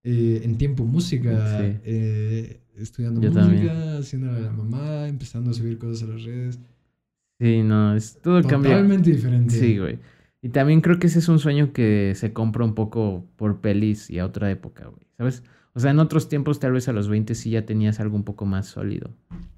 eh, 0.04 0.42
en 0.44 0.58
tiempo 0.58 0.86
música, 0.86 1.60
Sí. 1.60 1.78
eh, 1.84 2.61
estudiando 2.78 3.22
Yo 3.22 3.30
música, 3.32 3.42
también. 3.42 3.70
haciéndole 4.00 4.38
a 4.38 4.42
la 4.42 4.52
mamá, 4.52 5.08
empezando 5.08 5.52
a 5.52 5.54
subir 5.54 5.78
cosas 5.78 6.04
a 6.08 6.14
las 6.14 6.24
redes. 6.24 6.60
Sí, 7.40 7.64
no, 7.64 7.96
es 7.96 8.20
todo 8.22 8.42
cambia. 8.44 8.72
Totalmente 8.72 9.12
diferente. 9.12 9.56
Sí, 9.56 9.78
güey. 9.80 10.00
Y 10.42 10.50
también 10.50 10.82
creo 10.82 11.00
que 11.00 11.08
ese 11.08 11.20
es 11.20 11.30
un 11.30 11.40
sueño 11.40 11.74
que 11.74 12.14
se 12.16 12.34
compra 12.34 12.66
un 12.66 12.74
poco 12.76 13.26
por 13.36 13.62
pelis 13.62 14.10
y 14.10 14.20
a 14.20 14.26
otra 14.26 14.50
época, 14.52 14.86
güey. 14.86 15.06
¿Sabes? 15.18 15.44
O 15.74 15.80
sea, 15.80 15.92
en 15.92 16.00
otros 16.00 16.28
tiempos, 16.30 16.60
tal 16.60 16.74
vez 16.74 16.88
a 16.90 16.94
los 16.94 17.08
20 17.08 17.34
sí 17.36 17.52
ya 17.52 17.66
tenías 17.66 18.00
algo 18.00 18.16
un 18.16 18.24
poco 18.24 18.46
más 18.46 18.68
sólido. 18.68 19.12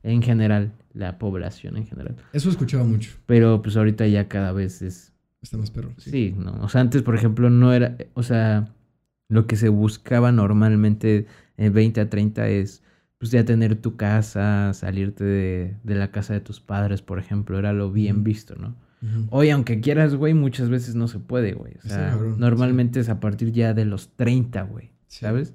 En 0.03 0.21
general, 0.21 0.73
la 0.93 1.17
población 1.17 1.77
en 1.77 1.87
general. 1.87 2.15
Eso 2.33 2.49
escuchaba 2.49 2.83
mucho. 2.83 3.11
Pero 3.25 3.61
pues 3.61 3.77
ahorita 3.77 4.05
ya 4.07 4.27
cada 4.27 4.51
vez 4.51 4.81
es 4.81 5.13
Está 5.43 5.57
más 5.57 5.71
perro. 5.71 5.91
Sí. 5.97 6.09
Sí, 6.09 6.35
no. 6.37 6.53
O 6.61 6.69
sea, 6.69 6.79
antes, 6.79 7.01
por 7.01 7.15
ejemplo, 7.15 7.49
no 7.49 7.73
era. 7.73 7.97
O 8.13 8.23
sea, 8.23 8.69
lo 9.27 9.45
que 9.45 9.57
se 9.57 9.67
buscaba 9.67 10.31
normalmente 10.31 11.25
en 11.57 11.73
20 11.73 11.99
a 12.01 12.09
30 12.09 12.47
es. 12.47 12.81
Pues 13.23 13.31
ya 13.31 13.45
tener 13.45 13.77
tu 13.77 13.95
casa, 13.95 14.73
salirte 14.73 15.23
de, 15.23 15.77
de 15.81 15.95
la 15.95 16.11
casa 16.11 16.33
de 16.33 16.41
tus 16.41 16.59
padres, 16.59 17.01
por 17.01 17.19
ejemplo, 17.19 17.57
era 17.57 17.71
lo 17.71 17.89
bien 17.89 18.25
visto, 18.25 18.55
¿no? 18.57 18.75
Hoy, 19.29 19.49
aunque 19.49 19.79
quieras, 19.79 20.13
güey, 20.15 20.33
muchas 20.33 20.69
veces 20.69 20.93
no 20.95 21.07
se 21.07 21.19
puede, 21.19 21.53
güey. 21.53 21.75
O 21.85 21.87
sea, 21.87 22.09
cabrón, 22.09 22.35
normalmente 22.37 22.99
es 22.99 23.07
a 23.07 23.21
partir 23.21 23.53
ya 23.53 23.73
de 23.73 23.85
los 23.85 24.09
30, 24.17 24.63
güey, 24.63 24.91
Sí. 25.07 25.21
¿sabes? 25.21 25.53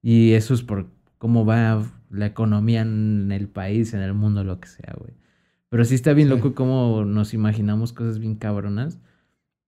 Y 0.00 0.32
eso 0.32 0.54
es 0.54 0.62
por 0.62 0.86
cómo 1.18 1.44
va 1.44 1.84
la 2.08 2.24
economía 2.24 2.80
en 2.80 3.30
el 3.32 3.48
país, 3.48 3.92
en 3.92 4.00
el 4.00 4.14
mundo, 4.14 4.42
lo 4.42 4.58
que 4.58 4.68
sea, 4.68 4.94
güey. 4.98 5.12
Pero 5.68 5.84
sí 5.84 5.94
está 5.94 6.14
bien 6.14 6.30
loco 6.30 6.54
cómo 6.54 7.04
nos 7.04 7.34
imaginamos 7.34 7.92
cosas 7.92 8.18
bien 8.18 8.34
cabronas. 8.36 8.98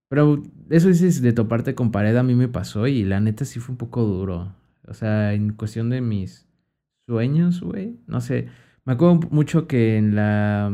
Pero 0.08 0.42
eso 0.70 0.88
dices 0.88 1.20
de 1.20 1.34
toparte 1.34 1.74
con 1.74 1.90
pared, 1.92 2.16
a 2.16 2.22
mí 2.22 2.34
me 2.34 2.48
pasó 2.48 2.86
y 2.86 3.04
la 3.04 3.20
neta 3.20 3.44
sí 3.44 3.60
fue 3.60 3.74
un 3.74 3.78
poco 3.78 4.04
duro. 4.04 4.54
O 4.88 4.94
sea, 4.94 5.34
en 5.34 5.52
cuestión 5.52 5.90
de 5.90 6.00
mis 6.00 6.46
sueños, 7.16 7.60
güey. 7.60 7.96
No 8.06 8.20
sé. 8.20 8.46
Me 8.84 8.94
acuerdo 8.94 9.20
mucho 9.30 9.66
que 9.66 9.96
en 9.98 10.14
la, 10.14 10.66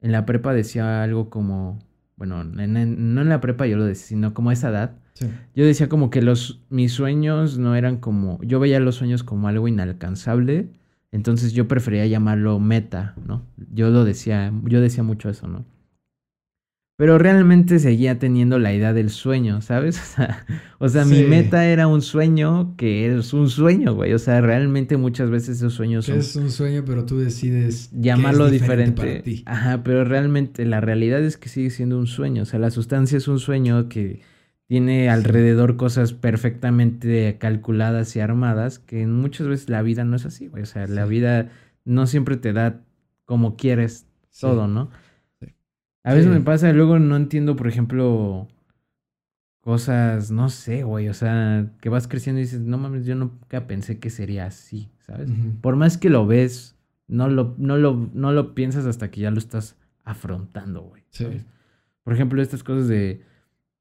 en 0.00 0.12
la 0.12 0.26
prepa 0.26 0.52
decía 0.52 1.02
algo 1.02 1.30
como. 1.30 1.78
Bueno, 2.16 2.42
en- 2.42 2.76
en- 2.76 3.14
no 3.14 3.22
en 3.22 3.28
la 3.30 3.40
prepa 3.40 3.66
yo 3.66 3.76
lo 3.78 3.84
decía, 3.84 4.06
sino 4.08 4.34
como 4.34 4.50
a 4.50 4.52
esa 4.52 4.68
edad. 4.68 4.90
Sí. 5.14 5.26
Yo 5.54 5.64
decía 5.64 5.88
como 5.88 6.10
que 6.10 6.20
los, 6.22 6.60
mis 6.70 6.92
sueños 6.92 7.58
no 7.58 7.74
eran 7.74 7.96
como. 7.96 8.38
Yo 8.42 8.60
veía 8.60 8.80
los 8.80 8.96
sueños 8.96 9.22
como 9.24 9.48
algo 9.48 9.66
inalcanzable. 9.66 10.68
Entonces 11.10 11.52
yo 11.52 11.68
prefería 11.68 12.06
llamarlo 12.06 12.58
meta, 12.58 13.14
¿no? 13.26 13.42
Yo 13.72 13.90
lo 13.90 14.04
decía, 14.04 14.52
yo 14.64 14.80
decía 14.80 15.02
mucho 15.02 15.28
eso, 15.30 15.46
¿no? 15.48 15.64
Pero 17.02 17.18
realmente 17.18 17.80
seguía 17.80 18.20
teniendo 18.20 18.60
la 18.60 18.72
idea 18.72 18.92
del 18.92 19.10
sueño, 19.10 19.60
¿sabes? 19.60 19.98
O 20.06 20.06
sea, 20.14 20.46
o 20.78 20.88
sea, 20.88 21.04
mi 21.04 21.24
meta 21.24 21.66
era 21.66 21.88
un 21.88 22.00
sueño 22.00 22.76
que 22.76 23.12
es 23.12 23.32
un 23.32 23.50
sueño, 23.50 23.92
güey. 23.94 24.12
O 24.12 24.20
sea, 24.20 24.40
realmente 24.40 24.96
muchas 24.96 25.28
veces 25.28 25.56
esos 25.56 25.74
sueños 25.74 26.04
son 26.06 26.18
es 26.20 26.36
un 26.36 26.52
sueño, 26.52 26.84
pero 26.86 27.04
tú 27.04 27.18
decides 27.18 27.74
es 27.74 27.90
llamarlo 27.90 28.48
diferente. 28.48 29.02
para 29.02 29.22
ti. 29.22 29.42
Ajá, 29.46 29.82
pero 29.82 30.04
realmente 30.04 30.64
la 30.64 30.80
realidad 30.80 31.20
es 31.24 31.36
que 31.36 31.48
sigue 31.48 31.70
siendo 31.70 31.98
un 31.98 32.06
sueño. 32.06 32.42
O 32.42 32.46
sea, 32.46 32.60
la 32.60 32.70
sustancia 32.70 33.18
es 33.18 33.26
un 33.26 33.40
sueño 33.40 33.88
que 33.88 34.20
tiene 34.68 35.10
alrededor 35.10 35.76
cosas 35.76 36.12
perfectamente 36.12 37.36
calculadas 37.40 38.14
y 38.14 38.20
armadas, 38.20 38.78
que 38.78 39.08
muchas 39.08 39.48
veces 39.48 39.68
la 39.68 39.82
vida 39.82 40.04
no 40.04 40.14
es 40.14 40.24
así, 40.24 40.46
güey. 40.46 40.62
O 40.62 40.66
sea, 40.66 40.86
la 40.86 41.04
vida 41.04 41.50
no 41.84 42.06
siempre 42.06 42.36
te 42.36 42.52
da 42.52 42.80
como 43.24 43.56
quieres 43.56 44.06
Sí. 44.30 44.42
todo, 44.42 44.68
¿no? 44.68 44.88
A 46.04 46.14
veces 46.14 46.30
Sí. 46.30 46.38
me 46.38 46.40
pasa, 46.44 46.72
luego 46.72 46.98
no 46.98 47.16
entiendo, 47.16 47.54
por 47.56 47.68
ejemplo, 47.68 48.48
cosas, 49.60 50.30
no 50.30 50.48
sé, 50.48 50.82
güey. 50.82 51.08
O 51.08 51.14
sea, 51.14 51.70
que 51.80 51.88
vas 51.88 52.08
creciendo 52.08 52.40
y 52.40 52.44
dices, 52.44 52.60
no 52.60 52.78
mames, 52.78 53.06
yo 53.06 53.14
nunca 53.14 53.66
pensé 53.66 53.98
que 53.98 54.10
sería 54.10 54.46
así, 54.46 54.90
¿sabes? 55.00 55.30
Por 55.60 55.76
más 55.76 55.98
que 55.98 56.10
lo 56.10 56.26
ves, 56.26 56.76
no 57.06 57.28
lo, 57.28 57.54
no 57.58 57.76
lo, 57.78 58.10
no 58.14 58.32
lo 58.32 58.54
piensas 58.54 58.86
hasta 58.86 59.10
que 59.10 59.20
ya 59.20 59.30
lo 59.30 59.38
estás 59.38 59.76
afrontando, 60.04 60.82
güey. 60.82 61.02
Sí. 61.10 61.24
¿sabes? 61.24 61.46
Por 62.02 62.14
ejemplo, 62.14 62.42
estas 62.42 62.64
cosas 62.64 62.88
de. 62.88 63.22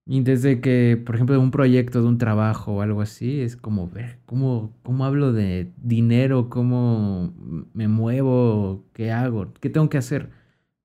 Y 0.06 0.22
desde 0.22 0.62
que, 0.62 1.02
por 1.04 1.16
ejemplo, 1.16 1.36
de 1.36 1.42
un 1.42 1.52
proyecto, 1.52 2.02
de 2.02 2.08
un 2.08 2.18
trabajo 2.18 2.74
o 2.74 2.82
algo 2.82 3.02
así, 3.02 3.40
es 3.42 3.56
como 3.56 3.88
ver 3.88 4.18
cómo, 4.26 4.74
cómo 4.84 5.06
hablo 5.06 5.32
de 5.32 5.72
dinero, 5.78 6.50
cómo 6.50 7.34
me 7.74 7.88
muevo, 7.88 8.84
qué 8.94 9.12
hago, 9.12 9.54
qué 9.60 9.70
tengo 9.70 9.90
que 9.90 9.98
hacer. 10.00 10.30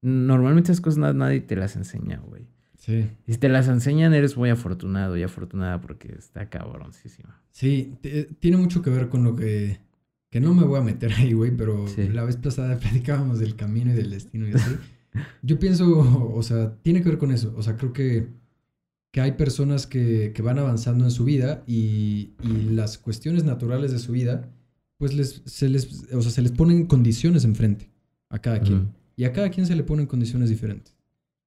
Normalmente 0.07 0.71
esas 0.73 0.81
cosas 0.81 0.99
na- 0.99 1.13
nadie 1.13 1.41
te 1.41 1.57
las 1.57 1.75
enseña, 1.77 2.19
güey. 2.19 2.47
Sí. 2.79 3.09
Y 3.27 3.33
si 3.33 3.39
te 3.39 3.49
las 3.49 3.67
enseñan, 3.69 4.15
eres 4.15 4.37
muy 4.37 4.51
afortunado 4.51 5.17
y 5.17 5.23
afortunada 5.25 5.81
porque 5.81 6.15
está 6.17 6.49
cabroncísimo. 6.49 7.31
Sí, 7.51 7.95
te- 8.01 8.25
tiene 8.39 8.57
mucho 8.57 8.83
que 8.83 8.91
ver 8.91 9.09
con 9.09 9.25
lo 9.25 9.35
que... 9.35 9.81
Que 10.31 10.41
no 10.41 10.55
me 10.55 10.65
voy 10.65 10.79
a 10.79 10.83
meter 10.83 11.13
ahí, 11.15 11.33
güey, 11.33 11.51
pero 11.57 11.87
Sí. 11.89 12.09
la 12.09 12.23
vez 12.25 12.37
pasada 12.37 12.79
platicábamos 12.79 13.39
del 13.39 13.57
camino 13.57 13.91
y 13.93 13.95
del 13.95 14.11
destino 14.11 14.47
y 14.49 14.53
así. 14.53 14.77
Yo 15.43 15.59
pienso, 15.59 16.31
o 16.35 16.43
sea, 16.43 16.77
tiene 16.83 17.03
que 17.03 17.09
ver 17.09 17.19
con 17.19 17.33
eso. 17.33 17.53
O 17.57 17.63
sea, 17.63 17.77
creo 17.77 17.93
que, 17.93 18.29
que 19.13 19.21
hay 19.21 19.33
personas 19.33 19.87
que, 19.87 20.33
que 20.35 20.43
van 20.43 20.59
avanzando 20.59 21.05
en 21.05 21.11
su 21.11 21.25
vida 21.25 21.63
y, 21.67 22.35
y 22.43 22.71
las 22.71 22.99
cuestiones 22.99 23.45
naturales 23.45 23.91
de 23.93 23.99
su 23.99 24.13
vida, 24.13 24.49
pues 24.99 25.15
les, 25.15 25.43
se, 25.47 25.69
les, 25.69 26.05
o 26.13 26.21
sea, 26.23 26.31
se 26.31 26.43
les 26.43 26.53
ponen 26.53 26.87
condiciones 26.87 27.45
enfrente 27.45 27.91
a 28.29 28.39
cada 28.41 28.61
quien. 28.61 28.89
Y 29.17 29.25
a 29.25 29.33
cada 29.33 29.51
quien 29.51 29.67
se 29.67 29.75
le 29.75 29.83
ponen 29.83 30.07
condiciones 30.07 30.49
diferentes. 30.51 30.95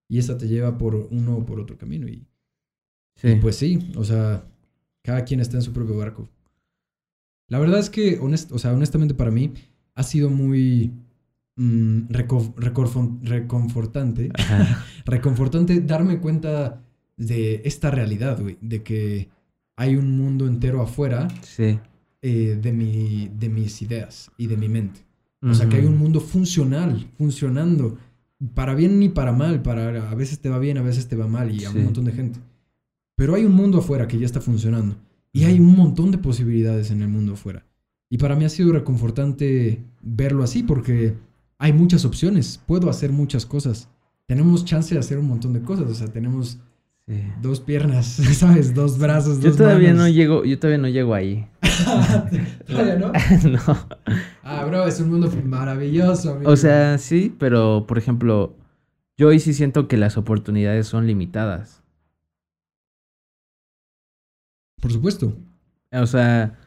Y 0.07 0.17
esa 0.17 0.38
te 0.38 0.47
lleva 0.47 0.78
por 0.78 0.95
uno 0.95 1.38
o 1.38 1.45
por 1.45 1.59
otro 1.59 1.78
camino. 1.78 2.07
Y, 2.07 2.26
Sí. 3.15 3.36
pues 3.41 3.55
sí, 3.57 3.91
o 3.95 4.03
sea, 4.03 4.45
cada 5.03 5.24
quien 5.26 5.39
está 5.39 5.57
en 5.57 5.61
su 5.63 5.72
propio 5.74 5.97
barco. 5.97 6.30
La 7.47 7.59
verdad 7.59 7.80
es 7.80 7.89
que, 7.89 8.20
honest- 8.20 8.51
o 8.51 8.59
sea, 8.59 8.74
honestamente 8.74 9.13
para 9.13 9.32
mí, 9.32 9.53
ha 9.95 10.03
sido 10.03 10.30
muy 10.30 10.91
mm, 11.57 12.07
reco- 12.09 12.53
recorfon- 12.55 13.20
reconfortante, 13.22 14.30
reconfortante 15.05 15.82
darme 15.82 16.20
cuenta 16.20 16.82
de 17.17 17.61
esta 17.65 17.91
realidad, 17.91 18.39
güey, 18.41 18.57
de 18.61 18.82
que 18.82 19.30
hay 19.76 19.97
un 19.97 20.17
mundo 20.17 20.47
entero 20.47 20.82
afuera 20.82 21.28
Sí. 21.41 21.78
eh, 22.22 22.57
de, 22.61 22.72
mi, 22.72 23.30
de 23.38 23.49
mis 23.49 23.82
ideas 23.82 24.32
y 24.38 24.47
de 24.47 24.55
mi 24.55 24.70
mente. 24.70 25.01
O 25.41 25.53
sea, 25.53 25.69
que 25.69 25.77
hay 25.77 25.85
un 25.85 25.97
mundo 25.97 26.19
funcional, 26.19 27.07
funcionando, 27.17 27.97
para 28.53 28.75
bien 28.75 28.99
ni 28.99 29.07
para 29.09 29.31
mal, 29.31 29.61
para 29.61 30.09
a 30.11 30.15
veces 30.15 30.39
te 30.39 30.49
va 30.49 30.59
bien, 30.59 30.77
a 30.77 30.81
veces 30.81 31.07
te 31.07 31.15
va 31.15 31.27
mal 31.27 31.51
y 31.53 31.63
a 31.65 31.71
Sí. 31.71 31.77
un 31.77 31.85
montón 31.85 32.05
de 32.05 32.11
gente. 32.11 32.39
Pero 33.15 33.35
hay 33.35 33.45
un 33.45 33.53
mundo 33.53 33.77
afuera 33.79 34.07
que 34.07 34.17
ya 34.17 34.25
está 34.25 34.41
funcionando 34.41 34.95
y 35.31 35.43
hay 35.43 35.59
un 35.59 35.75
montón 35.75 36.11
de 36.11 36.17
posibilidades 36.17 36.91
en 36.91 37.01
el 37.01 37.07
mundo 37.09 37.33
afuera. 37.33 37.65
Y 38.09 38.17
para 38.17 38.35
mí 38.35 38.43
ha 38.45 38.49
sido 38.49 38.73
reconfortante 38.73 39.81
verlo 40.01 40.43
así 40.43 40.63
porque 40.63 41.15
hay 41.57 41.73
muchas 41.73 42.05
opciones, 42.05 42.59
puedo 42.65 42.89
hacer 42.89 43.11
muchas 43.11 43.45
cosas. 43.45 43.89
Tenemos 44.25 44.65
chance 44.65 44.93
de 44.93 44.99
hacer 44.99 45.17
un 45.19 45.27
montón 45.27 45.53
de 45.53 45.61
cosas, 45.61 45.89
o 45.89 45.93
sea, 45.95 46.07
tenemos 46.07 46.59
Sí. 47.10 47.24
dos 47.41 47.60
piernas, 47.60 48.05
¿sabes? 48.38 48.76
Dos 48.76 48.99
brazos, 48.99 49.39
Yo 49.39 49.49
dos 49.49 49.57
todavía 49.57 49.93
no 49.93 50.07
llego, 50.07 50.45
yo 50.45 50.60
todavía 50.60 50.78
no 50.78 50.88
llego 50.89 51.16
ahí. 51.16 51.47
¿Todavía 52.68 52.97
no? 52.97 53.12
no. 53.49 53.88
Ah, 54.43 54.64
bro, 54.66 54.86
es 54.86 54.99
un 54.99 55.10
mundo 55.10 55.32
maravilloso. 55.43 56.34
amigo. 56.36 56.51
O 56.51 56.55
sea, 56.55 56.99
sí, 56.99 57.36
pero 57.39 57.86
por 57.88 57.97
ejemplo, 57.97 58.55
yo 59.18 59.30
hoy 59.30 59.39
sí 59.39 59.55
siento 59.55 59.88
que 59.88 59.97
las 59.97 60.18
oportunidades 60.18 60.86
son 60.86 61.07
limitadas. 61.07 61.82
Por 64.80 64.91
supuesto. 64.93 65.36
O 65.91 66.05
sea, 66.05 66.60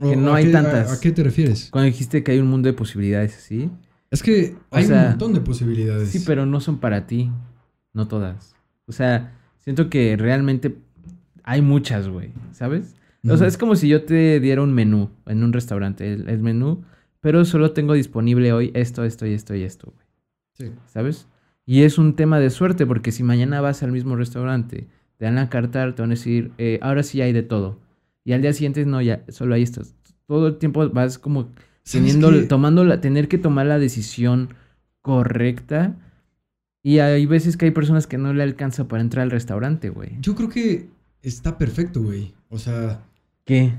Que 0.00 0.16
no 0.16 0.32
¿a 0.32 0.36
hay 0.36 0.46
qué- 0.46 0.52
tantas. 0.52 0.90
¿A, 0.90 0.94
a 0.94 1.00
qué 1.00 1.12
te 1.12 1.22
refieres? 1.22 1.68
cuando 1.70 1.86
dijiste 1.86 2.24
que 2.24 2.32
hay 2.32 2.38
un 2.38 2.48
mundo 2.48 2.66
de 2.68 2.72
posibilidades 2.72 3.36
así, 3.36 3.70
Es 4.10 4.22
que 4.22 4.56
O 4.70 4.76
hay 4.76 4.86
sea, 4.86 5.02
un 5.02 5.08
montón 5.10 5.34
de 5.34 5.40
posibilidades. 5.42 6.08
Sí, 6.10 6.22
pero 6.26 6.46
no 6.46 6.60
son 6.60 6.78
para 6.78 7.06
ti. 7.06 7.30
No 7.92 8.08
todas. 8.08 8.56
O 8.86 8.92
sea, 8.92 9.38
siento 9.62 9.88
que 9.88 10.16
realmente 10.16 10.76
hay 11.42 11.62
muchas, 11.62 12.08
güey. 12.08 12.30
¿Sabes? 12.52 12.94
O 13.28 13.36
sea, 13.36 13.46
es 13.46 13.56
como 13.56 13.76
si 13.76 13.88
yo 13.88 14.04
te 14.04 14.40
diera 14.40 14.62
un 14.62 14.72
menú 14.72 15.10
en 15.26 15.42
un 15.42 15.52
restaurante. 15.52 16.12
El, 16.12 16.28
el 16.28 16.40
menú, 16.40 16.82
pero 17.20 17.44
solo 17.44 17.72
tengo 17.72 17.94
disponible 17.94 18.52
hoy 18.52 18.70
esto, 18.74 19.04
esto 19.04 19.26
y 19.26 19.32
esto 19.32 19.54
y 19.54 19.62
esto, 19.62 19.92
güey. 19.94 20.06
Sí. 20.54 20.76
¿Sabes? 20.86 21.28
Y 21.64 21.82
es 21.82 21.98
un 21.98 22.16
tema 22.16 22.40
de 22.40 22.50
suerte, 22.50 22.86
porque 22.86 23.12
si 23.12 23.22
mañana 23.22 23.60
vas 23.60 23.82
al 23.82 23.92
mismo 23.92 24.16
restaurante, 24.16 24.88
te 25.16 25.24
dan 25.24 25.36
la 25.36 25.48
carta, 25.48 25.94
te 25.94 26.02
van 26.02 26.10
a 26.10 26.14
decir, 26.14 26.50
eh, 26.58 26.78
ahora 26.82 27.02
sí 27.04 27.20
hay 27.20 27.32
de 27.32 27.44
todo. 27.44 27.78
Y 28.24 28.32
al 28.32 28.42
día 28.42 28.52
siguiente, 28.52 28.84
no, 28.84 29.00
ya, 29.00 29.22
solo 29.28 29.54
hay 29.54 29.62
esto. 29.62 29.82
Todo 30.26 30.48
el 30.48 30.58
tiempo 30.58 30.88
vas 30.90 31.18
como 31.18 31.50
¿Sabes 31.84 31.92
teniendo, 31.92 32.30
qué? 32.30 32.42
tomando 32.42 32.84
la, 32.84 33.00
tener 33.00 33.28
que 33.28 33.38
tomar 33.38 33.66
la 33.66 33.78
decisión 33.78 34.54
correcta. 35.00 35.96
Y 36.82 36.98
hay 36.98 37.26
veces 37.26 37.56
que 37.56 37.66
hay 37.66 37.70
personas 37.70 38.06
que 38.06 38.18
no 38.18 38.32
le 38.34 38.42
alcanza 38.42 38.88
para 38.88 39.02
entrar 39.02 39.22
al 39.22 39.30
restaurante, 39.30 39.88
güey. 39.90 40.16
Yo 40.20 40.34
creo 40.34 40.48
que 40.48 40.88
está 41.22 41.56
perfecto, 41.58 42.02
güey. 42.02 42.34
O 42.48 42.58
sea, 42.58 43.02
¿Qué? 43.44 43.72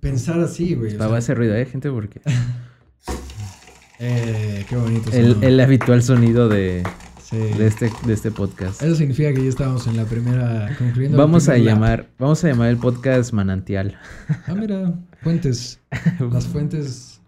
pensar 0.00 0.40
así, 0.40 0.74
güey. 0.74 0.94
o 0.94 0.98
Va 0.98 1.04
a 1.04 1.08
sea, 1.08 1.18
hacer 1.18 1.36
ruido, 1.38 1.54
¿eh, 1.54 1.66
gente? 1.66 1.90
Porque 1.90 2.20
eh, 3.98 4.64
qué 4.68 4.76
bonito. 4.76 5.10
el, 5.12 5.42
el 5.42 5.60
habitual 5.60 6.02
sonido 6.02 6.48
de, 6.48 6.82
Sí. 7.22 7.36
de, 7.36 7.66
este, 7.66 7.90
de 8.06 8.12
este 8.12 8.30
podcast. 8.30 8.82
Eso 8.82 8.94
significa 8.94 9.32
que 9.32 9.42
ya 9.42 9.48
estábamos 9.48 9.86
en 9.86 9.96
la 9.96 10.04
primera. 10.04 10.74
Concluyendo 10.78 11.16
Vamos 11.18 11.48
a 11.48 11.56
lap. 11.56 11.64
llamar, 11.64 12.10
vamos 12.18 12.42
a 12.44 12.48
llamar 12.48 12.68
el 12.68 12.76
podcast 12.78 13.32
Manantial 13.32 13.98
Ah, 14.46 14.54
mira, 14.54 14.92
fuentes. 15.22 15.80
Las 16.32 16.46
fuentes. 16.46 17.20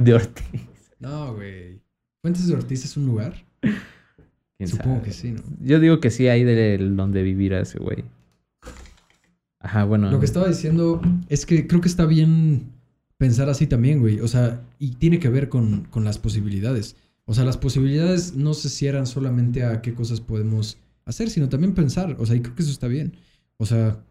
de 0.00 0.14
Ortiz. 0.14 0.62
No, 1.00 1.34
güey. 1.34 1.80
¿Fuentes 2.22 2.46
de 2.48 2.54
Ortiz 2.54 2.84
es 2.84 2.96
un 2.96 3.06
lugar? 3.06 3.44
¿Quién 4.58 4.68
Supongo 4.68 4.96
sabe? 4.96 5.06
que 5.06 5.12
sí, 5.12 5.30
¿no? 5.30 5.42
Yo 5.60 5.78
digo 5.78 6.00
que 6.00 6.10
sí 6.10 6.26
hay 6.26 6.42
de 6.42 6.78
donde 6.78 7.22
vivir 7.22 7.54
a 7.54 7.60
ese 7.60 7.78
güey. 7.78 8.04
Ajá, 9.60 9.84
bueno. 9.84 10.10
Lo 10.10 10.18
que 10.18 10.26
estaba 10.26 10.48
diciendo 10.48 11.00
es 11.28 11.46
que 11.46 11.66
creo 11.68 11.80
que 11.80 11.88
está 11.88 12.06
bien 12.06 12.66
pensar 13.16 13.48
así 13.48 13.68
también, 13.68 14.00
güey. 14.00 14.20
O 14.20 14.26
sea, 14.28 14.60
y 14.80 14.92
tiene 14.96 15.20
que 15.20 15.28
ver 15.28 15.48
con, 15.48 15.84
con 15.84 16.04
las 16.04 16.18
posibilidades. 16.18 16.96
O 17.24 17.34
sea, 17.34 17.44
las 17.44 17.56
posibilidades 17.56 18.34
no 18.34 18.52
se 18.52 18.68
cierran 18.68 19.06
solamente 19.06 19.62
a 19.62 19.80
qué 19.80 19.94
cosas 19.94 20.20
podemos 20.20 20.76
hacer, 21.04 21.30
sino 21.30 21.48
también 21.48 21.74
pensar. 21.74 22.16
O 22.18 22.26
sea, 22.26 22.34
y 22.34 22.40
creo 22.40 22.56
que 22.56 22.62
eso 22.62 22.72
está 22.72 22.88
bien. 22.88 23.12
O 23.58 23.66
sea, 23.66 24.02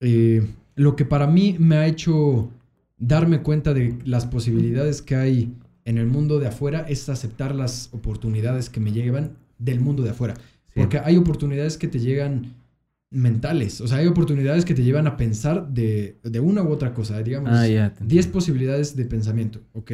eh, 0.00 0.44
lo 0.74 0.96
que 0.96 1.04
para 1.04 1.28
mí 1.28 1.56
me 1.58 1.76
ha 1.76 1.86
hecho 1.86 2.50
darme 2.96 3.42
cuenta 3.42 3.74
de 3.74 3.96
las 4.04 4.26
posibilidades 4.26 5.02
que 5.02 5.14
hay 5.14 5.52
en 5.84 5.98
el 5.98 6.06
mundo 6.06 6.40
de 6.40 6.48
afuera 6.48 6.80
es 6.88 7.08
aceptar 7.08 7.54
las 7.54 7.90
oportunidades 7.92 8.70
que 8.70 8.80
me 8.80 8.92
llegan 8.92 9.36
del 9.58 9.80
mundo 9.80 10.02
de 10.02 10.10
afuera. 10.10 10.34
Sí. 10.34 10.74
Porque 10.80 10.98
hay 10.98 11.16
oportunidades 11.16 11.76
que 11.76 11.88
te 11.88 11.98
llegan 11.98 12.54
mentales. 13.10 13.80
O 13.80 13.88
sea, 13.88 13.98
hay 13.98 14.06
oportunidades 14.06 14.64
que 14.64 14.74
te 14.74 14.82
llevan 14.82 15.06
a 15.06 15.16
pensar 15.16 15.68
de, 15.68 16.18
de 16.22 16.40
una 16.40 16.62
u 16.62 16.68
otra 16.70 16.92
cosa. 16.94 17.22
Digamos, 17.22 17.50
Ah, 17.52 17.66
ya. 17.66 17.90
te 17.94 18.04
10 18.04 18.10
entiendo. 18.26 18.32
posibilidades 18.32 18.96
de 18.96 19.04
pensamiento. 19.06 19.60
Ok, 19.72 19.92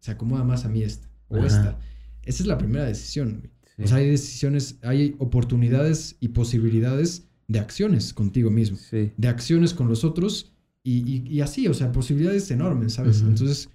se 0.00 0.10
acomoda 0.10 0.44
más 0.44 0.64
a 0.64 0.68
mí 0.68 0.82
esta 0.82 1.08
o 1.28 1.36
Ajá. 1.36 1.46
esta. 1.46 1.78
Esa 2.24 2.42
es 2.42 2.46
la 2.46 2.56
primera 2.58 2.84
decisión. 2.86 3.50
Sí. 3.76 3.82
O 3.82 3.86
sea, 3.88 3.98
hay 3.98 4.08
decisiones, 4.08 4.78
hay 4.82 5.14
oportunidades 5.18 6.16
y 6.20 6.28
posibilidades 6.28 7.26
de 7.48 7.58
acciones 7.58 8.14
contigo 8.14 8.50
mismo, 8.50 8.78
Sí. 8.78 9.12
de 9.16 9.28
acciones 9.28 9.74
con 9.74 9.88
los 9.88 10.04
otros 10.04 10.52
y, 10.82 10.98
y- 11.06 11.28
y 11.28 11.40
así, 11.42 11.68
o 11.68 11.74
sea, 11.74 11.92
posibilidades 11.92 12.50
enormes, 12.50 12.94
¿sabes? 12.94 13.20
Ujú. 13.20 13.30
Entonces, 13.30 13.68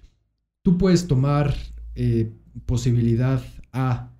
tú 0.62 0.78
puedes 0.78 1.06
tomar 1.06 1.54
eh, 1.94 2.30
posibilidad 2.66 3.42
A 3.72 4.10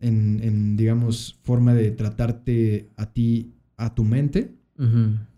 en, 0.00 0.40
en, 0.42 0.76
digamos, 0.76 1.38
forma 1.42 1.74
de 1.74 1.90
tratarte 1.90 2.88
a 2.96 3.12
ti, 3.12 3.52
a 3.76 3.94
tu 3.94 4.04
mente, 4.04 4.54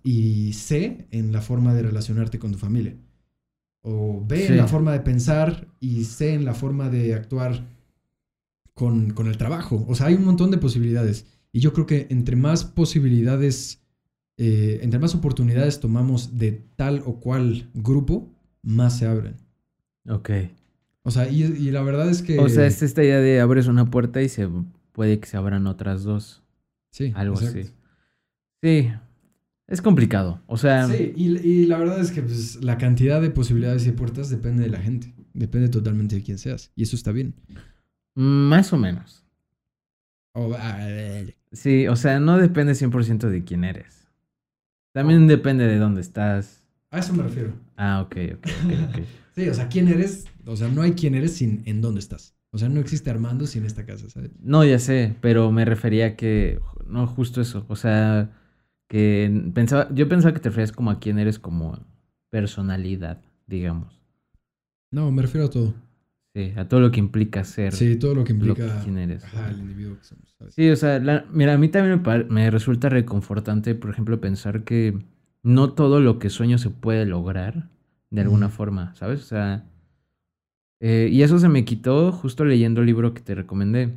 y 0.02 0.52
C 0.52 1.06
en 1.11 1.32
la 1.32 1.40
forma 1.40 1.72
de 1.74 1.82
relacionarte 1.82 2.38
con 2.38 2.52
tu 2.52 2.58
familia. 2.58 2.94
O 3.82 4.22
B 4.26 4.36
Sí. 4.36 4.52
en 4.52 4.58
la 4.58 4.68
forma 4.68 4.92
de 4.92 5.00
pensar 5.00 5.66
y 5.80 6.04
C 6.04 6.34
en 6.34 6.44
la 6.44 6.52
forma 6.52 6.90
de 6.90 7.14
actuar 7.14 7.66
con, 8.74 9.12
con 9.12 9.28
el 9.28 9.38
trabajo. 9.38 9.84
O 9.88 9.94
sea, 9.94 10.06
hay 10.08 10.14
un 10.14 10.24
montón 10.26 10.50
de 10.50 10.58
posibilidades. 10.58 11.24
Y 11.52 11.61
yo 11.61 11.72
creo 11.72 11.86
que 11.86 12.06
entre 12.11 12.36
más 12.36 12.64
posibilidades, 12.64 13.80
eh, 14.36 14.80
entre 14.82 15.00
más 15.00 15.14
oportunidades 15.14 15.80
tomamos 15.80 16.36
de 16.36 16.62
tal 16.76 17.02
o 17.06 17.18
cual 17.18 17.68
grupo, 17.74 18.30
más 18.62 18.98
se 18.98 19.06
abren. 19.06 19.36
Ok. 20.06 20.30
O 21.03 21.11
sea, 21.11 21.28
y, 21.28 21.42
y 21.44 21.70
la 21.70 21.82
verdad 21.82 22.09
es 22.11 22.22
que... 22.22 22.38
O 22.38 22.48
sea, 22.48 22.66
es 22.66 22.82
esta 22.82 23.03
idea 23.03 23.18
de 23.20 23.40
abres 23.40 23.66
una 23.66 23.86
puerta 23.90 24.20
y 24.22 24.28
se 24.28 24.48
puede 24.92 25.18
que 25.18 25.26
se 25.26 25.36
abran 25.36 25.66
otras 25.66 26.03
dos. 26.05 26.42
sí, 26.90 27.12
Algo 27.16 27.34
exacto. 27.36 27.61
así. 27.61 27.70
Sí. 28.62 28.92
Es 29.66 29.80
complicado. 29.80 30.42
O 30.46 30.57
sea, 30.57 30.86
Sí, 30.88 31.12
y, 31.16 31.38
y 31.38 31.66
la 31.66 31.78
verdad 31.78 32.01
es 32.01 32.11
que 32.11 32.22
pues, 32.22 32.62
la 32.62 32.76
cantidad 32.76 33.20
de 33.22 33.30
posibilidades 33.30 33.86
y 33.86 33.92
puertas 33.92 34.28
depende 34.28 34.64
de 34.64 34.68
la 34.70 34.80
gente. 34.80 35.14
Depende 35.32 35.68
totalmente 35.68 36.16
de 36.16 36.22
quién 36.22 36.38
seas. 36.38 36.72
Y 36.74 36.82
eso 36.82 36.96
está 36.96 37.12
bien. 37.12 37.34
más 38.14 38.72
o 38.72 38.76
menos. 38.76 39.24
Sí, 41.53 41.88
o 41.88 41.96
sea, 41.96 42.20
no 42.20 42.36
depende 42.38 42.72
100% 42.74 43.28
de 43.28 43.44
quién 43.44 43.64
eres. 43.64 44.09
También 44.92 45.26
depende 45.26 45.66
de 45.66 45.78
dónde 45.78 46.01
estás. 46.01 46.64
a 46.90 46.98
eso 46.98 47.12
me 47.14 47.22
refiero. 47.22 47.53
Ah, 47.76 48.03
ok, 48.03 48.16
ok, 48.34 48.46
ok, 48.66 48.72
ok. 48.98 49.05
Sí, 49.36 49.48
o 49.48 49.55
sea, 49.55 49.68
quién 49.68 49.86
eres. 49.88 50.24
O 50.47 50.57
sea, 50.57 50.68
no 50.68 50.82
hay 50.82 50.93
quién 50.93 51.14
eres 51.14 51.34
sin 51.36 51.62
en 51.66 51.80
dónde 51.80 52.01
estás. 52.01 52.34
O 52.53 52.59
sea, 52.59 52.68
no 52.68 52.80
existe 52.80 53.11
Armando 53.11 53.47
sin 53.47 53.64
esta 53.64 53.86
casa, 53.86 54.09
¿sabes? 54.11 54.30
No, 54.41 54.64
ya 54.64 54.78
sé, 54.78 55.14
pero 55.20 55.53
me 55.53 55.64
refería 55.64 56.07
a 56.07 56.16
que, 56.16 56.59
no, 56.86 57.07
justo 57.07 57.41
eso, 57.41 57.64
o 57.68 57.76
sea, 57.76 58.30
que 58.88 59.51
pensaba, 59.55 59.88
yo 59.95 60.09
pensaba 60.09 60.34
que 60.34 60.41
te 60.41 60.49
referías 60.49 60.72
como 60.72 60.91
a 60.91 60.99
quién 60.99 61.18
eres 61.18 61.38
como 61.38 61.78
personalidad, 62.30 63.20
digamos. 63.47 64.01
No, 64.91 65.11
me 65.12 65.22
refiero 65.22 65.47
a 65.47 65.51
todo. 65.51 65.74
Sí, 66.34 66.53
a 66.57 66.68
todo 66.68 66.80
lo 66.80 66.91
que 66.93 67.01
implica 67.01 67.43
ser 67.45 67.72
Sí, 67.74 67.97
todo 67.97 68.14
lo 68.14 68.24
que 68.24 68.32
lo 68.32 68.53
implica 68.53 68.78
que- 68.78 68.84
quién 68.84 68.99
eres. 68.99 69.24
ajá, 69.24 69.51
el 69.51 69.59
individuo 69.61 69.97
que 69.99 70.05
somos, 70.05 70.32
¿sabes? 70.38 70.55
Sí, 70.55 70.68
o 70.70 70.76
sea, 70.76 70.99
la- 71.01 71.24
mira, 71.32 71.55
a 71.55 71.59
mí 71.59 71.68
también 71.68 72.01
me, 72.05 72.24
me 72.24 72.51
resulta 72.51 72.88
reconfortante, 72.88 73.74
por 73.74 73.91
ejemplo, 73.91 74.20
pensar 74.20 74.64
que 74.64 74.99
no 75.43 75.72
todo 75.72 76.01
lo 76.01 76.18
que 76.18 76.30
sueño 76.30 76.59
se 76.59 76.70
puede 76.70 77.05
lograr 77.07 77.68
de 78.11 78.20
alguna 78.22 78.49
forma, 78.49 78.95
¿sabes? 78.97 79.20
O 79.22 79.24
sea, 79.24 79.64
eh, 80.80 81.08
y 81.12 81.22
eso 81.22 81.38
se 81.38 81.48
me 81.48 81.64
quitó 81.64 82.10
justo 82.12 82.44
leyendo 82.44 82.80
el 82.80 82.86
libro 82.86 83.14
que 83.14 83.20
te 83.20 83.34
recomendé. 83.34 83.92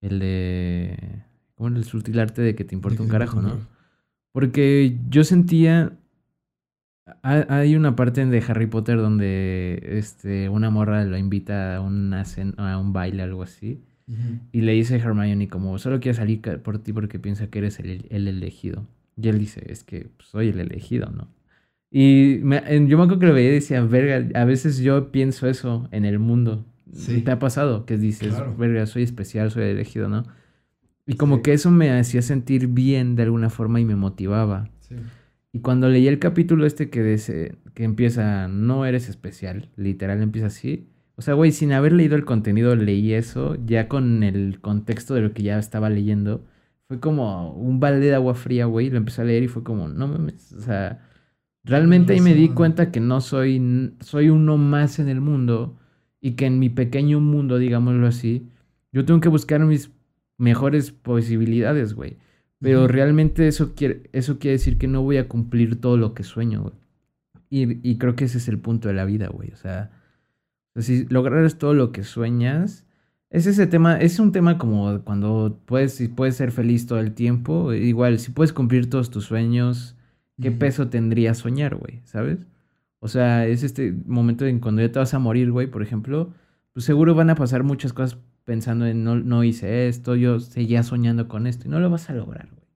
El 0.00 0.18
de... 0.18 0.98
¿Cómo 1.54 1.68
era 1.70 1.78
el 1.78 1.84
sutil 1.84 2.18
arte 2.20 2.42
de 2.42 2.54
que 2.54 2.64
te 2.64 2.74
importa 2.74 3.02
un 3.02 3.08
carajo, 3.08 3.40
no? 3.40 3.58
Porque 4.32 4.98
yo 5.08 5.24
sentía... 5.24 5.92
ha- 7.22 7.46
Hay 7.48 7.76
una 7.76 7.96
parte 7.96 8.24
de 8.24 8.44
Harry 8.48 8.66
Potter 8.66 8.96
donde 8.98 9.80
este, 9.98 10.48
una 10.48 10.70
morra 10.70 11.04
lo 11.04 11.16
invita 11.16 11.76
a, 11.76 11.80
una 11.80 12.24
a 12.56 12.78
un 12.78 12.92
baile, 12.92 13.22
algo 13.22 13.42
así. 13.42 13.82
Y 14.52 14.60
le 14.60 14.72
dice 14.72 14.94
a 14.96 14.98
Hermione 14.98 15.48
como, 15.48 15.78
solo 15.78 16.00
quiero 16.00 16.16
salir 16.16 16.42
por 16.62 16.78
ti 16.78 16.92
porque 16.92 17.18
piensa 17.18 17.46
que 17.48 17.60
eres 17.60 17.78
el, 17.80 18.06
el 18.10 18.28
elegido. 18.28 18.86
Y 19.16 19.28
él 19.28 19.38
dice, 19.38 19.64
es 19.70 19.84
que 19.84 20.10
pues, 20.16 20.28
soy 20.28 20.48
el 20.48 20.60
elegido, 20.60 21.10
¿no? 21.10 21.28
Y 21.96 22.40
me- 22.42 22.60
yo 22.88 22.98
me 22.98 23.04
acuerdo 23.04 23.20
que 23.20 23.26
lo 23.26 23.34
veía 23.34 23.50
y 23.50 23.54
decía, 23.54 23.80
verga, 23.84 24.40
a 24.40 24.44
veces 24.44 24.78
yo 24.78 25.12
pienso 25.12 25.46
eso 25.48 25.88
en 25.92 26.04
el 26.04 26.18
mundo. 26.18 26.66
Sí. 26.92 27.22
¿Te 27.22 27.30
ha 27.30 27.38
pasado? 27.38 27.86
Que 27.86 27.96
dices, 27.96 28.34
Claro. 28.34 28.56
verga, 28.56 28.84
soy 28.86 29.04
especial, 29.04 29.52
soy 29.52 29.62
el 29.62 29.68
elegido, 29.70 30.08
¿no? 30.08 30.24
Y 31.06 31.14
como 31.14 31.36
Sí. 31.36 31.42
que 31.42 31.52
eso 31.52 31.70
me 31.70 31.92
hacía 31.92 32.20
sentir 32.22 32.66
bien 32.66 33.14
de 33.14 33.22
alguna 33.22 33.48
forma 33.48 33.78
y 33.80 33.84
me 33.84 33.94
motivaba. 33.94 34.70
Sí. 34.80 34.96
Y 35.52 35.60
cuando 35.60 35.88
leí 35.88 36.08
el 36.08 36.18
capítulo 36.18 36.66
este 36.66 36.90
que, 36.90 37.00
dice, 37.04 37.54
que 37.74 37.84
empieza, 37.84 38.48
no 38.48 38.86
eres 38.86 39.08
especial, 39.08 39.68
literal 39.76 40.20
empieza 40.20 40.48
así. 40.48 40.88
O 41.14 41.22
sea, 41.22 41.34
güey, 41.34 41.52
sin 41.52 41.72
haber 41.72 41.92
leído 41.92 42.16
el 42.16 42.24
contenido, 42.24 42.74
leí 42.74 43.12
eso, 43.12 43.56
ya 43.64 43.86
con 43.86 44.24
el 44.24 44.60
contexto 44.60 45.14
de 45.14 45.20
lo 45.20 45.32
que 45.32 45.44
ya 45.44 45.60
estaba 45.60 45.90
leyendo. 45.90 46.44
Fue 46.88 46.98
como 46.98 47.52
un 47.52 47.78
balde 47.78 48.06
de 48.06 48.14
agua 48.16 48.34
fría, 48.34 48.64
güey. 48.64 48.90
Lo 48.90 48.96
empecé 48.96 49.22
a 49.22 49.24
leer 49.24 49.44
y 49.44 49.48
fue 49.48 49.62
como, 49.62 49.86
no 49.86 50.08
mames. 50.08 50.52
O 50.54 50.60
sea, 50.60 51.06
realmente 51.64 52.12
ahí 52.12 52.20
me 52.20 52.34
di 52.34 52.50
cuenta 52.50 52.90
que 52.90 53.00
no 53.00 53.20
soy, 53.20 53.92
soy 54.00 54.28
uno 54.28 54.56
más 54.56 54.98
en 54.98 55.08
el 55.08 55.20
mundo 55.20 55.76
y 56.20 56.32
que 56.32 56.46
en 56.46 56.58
mi 56.58 56.68
pequeño 56.68 57.20
mundo, 57.20 57.58
digámoslo 57.58 58.06
así, 58.06 58.48
yo 58.92 59.04
tengo 59.04 59.20
que 59.20 59.28
buscar 59.28 59.60
mis 59.64 59.90
mejores 60.38 60.90
posibilidades, 60.90 61.94
güey. 61.94 62.18
Pero 62.60 62.88
realmente 62.88 63.46
eso 63.46 63.74
quiere, 63.74 64.08
eso 64.12 64.38
quiere 64.38 64.52
decir 64.52 64.78
que 64.78 64.88
no 64.88 65.02
voy 65.02 65.18
a 65.18 65.28
cumplir 65.28 65.80
todo 65.80 65.98
lo 65.98 66.14
que 66.14 66.22
sueño, 66.22 66.62
güey. 66.62 66.74
Y, 67.50 67.90
y 67.90 67.98
creo 67.98 68.16
que 68.16 68.24
ese 68.24 68.38
es 68.38 68.48
el 68.48 68.58
punto 68.58 68.88
de 68.88 68.94
la 68.94 69.04
vida, 69.04 69.28
güey. 69.28 69.50
O 69.50 69.56
sea, 69.56 69.90
si 70.76 71.04
lograras 71.06 71.58
todo 71.58 71.74
lo 71.74 71.92
que 71.92 72.04
sueñas, 72.04 72.86
es 73.30 73.46
ese 73.46 73.66
tema, 73.66 73.96
es 73.96 74.18
un 74.18 74.32
tema 74.32 74.58
como 74.58 75.02
cuando 75.02 75.60
puedes, 75.66 75.94
si 75.94 76.08
puedes 76.08 76.36
ser 76.36 76.52
feliz 76.52 76.86
todo 76.86 77.00
el 77.00 77.12
tiempo, 77.12 77.72
igual, 77.72 78.18
si 78.18 78.30
puedes 78.30 78.52
cumplir 78.52 78.88
todos 78.88 79.10
tus 79.10 79.24
sueños, 79.24 79.93
¿qué 80.40 80.50
peso 80.50 80.88
tendría 80.88 81.34
soñar, 81.34 81.76
güey? 81.76 82.00
¿Sabes? 82.04 82.46
O 83.00 83.08
sea, 83.08 83.46
es 83.46 83.62
este 83.62 83.92
momento 84.06 84.46
en 84.46 84.60
cuando 84.60 84.82
ya 84.82 84.90
te 84.90 84.98
vas 84.98 85.14
a 85.14 85.18
morir, 85.18 85.50
güey, 85.50 85.66
por 85.66 85.82
ejemplo, 85.82 86.32
pues 86.72 86.84
seguro 86.84 87.14
van 87.14 87.30
a 87.30 87.34
pasar 87.34 87.62
muchas 87.62 87.92
cosas 87.92 88.18
pensando 88.44 88.86
en 88.86 89.04
no, 89.04 89.16
no 89.16 89.44
hice 89.44 89.88
esto, 89.88 90.16
yo 90.16 90.40
seguía 90.40 90.82
soñando 90.82 91.28
con 91.28 91.46
esto 91.46 91.66
y 91.66 91.70
no 91.70 91.80
lo 91.80 91.90
vas 91.90 92.10
a 92.10 92.14
lograr, 92.14 92.48
güey. 92.50 92.66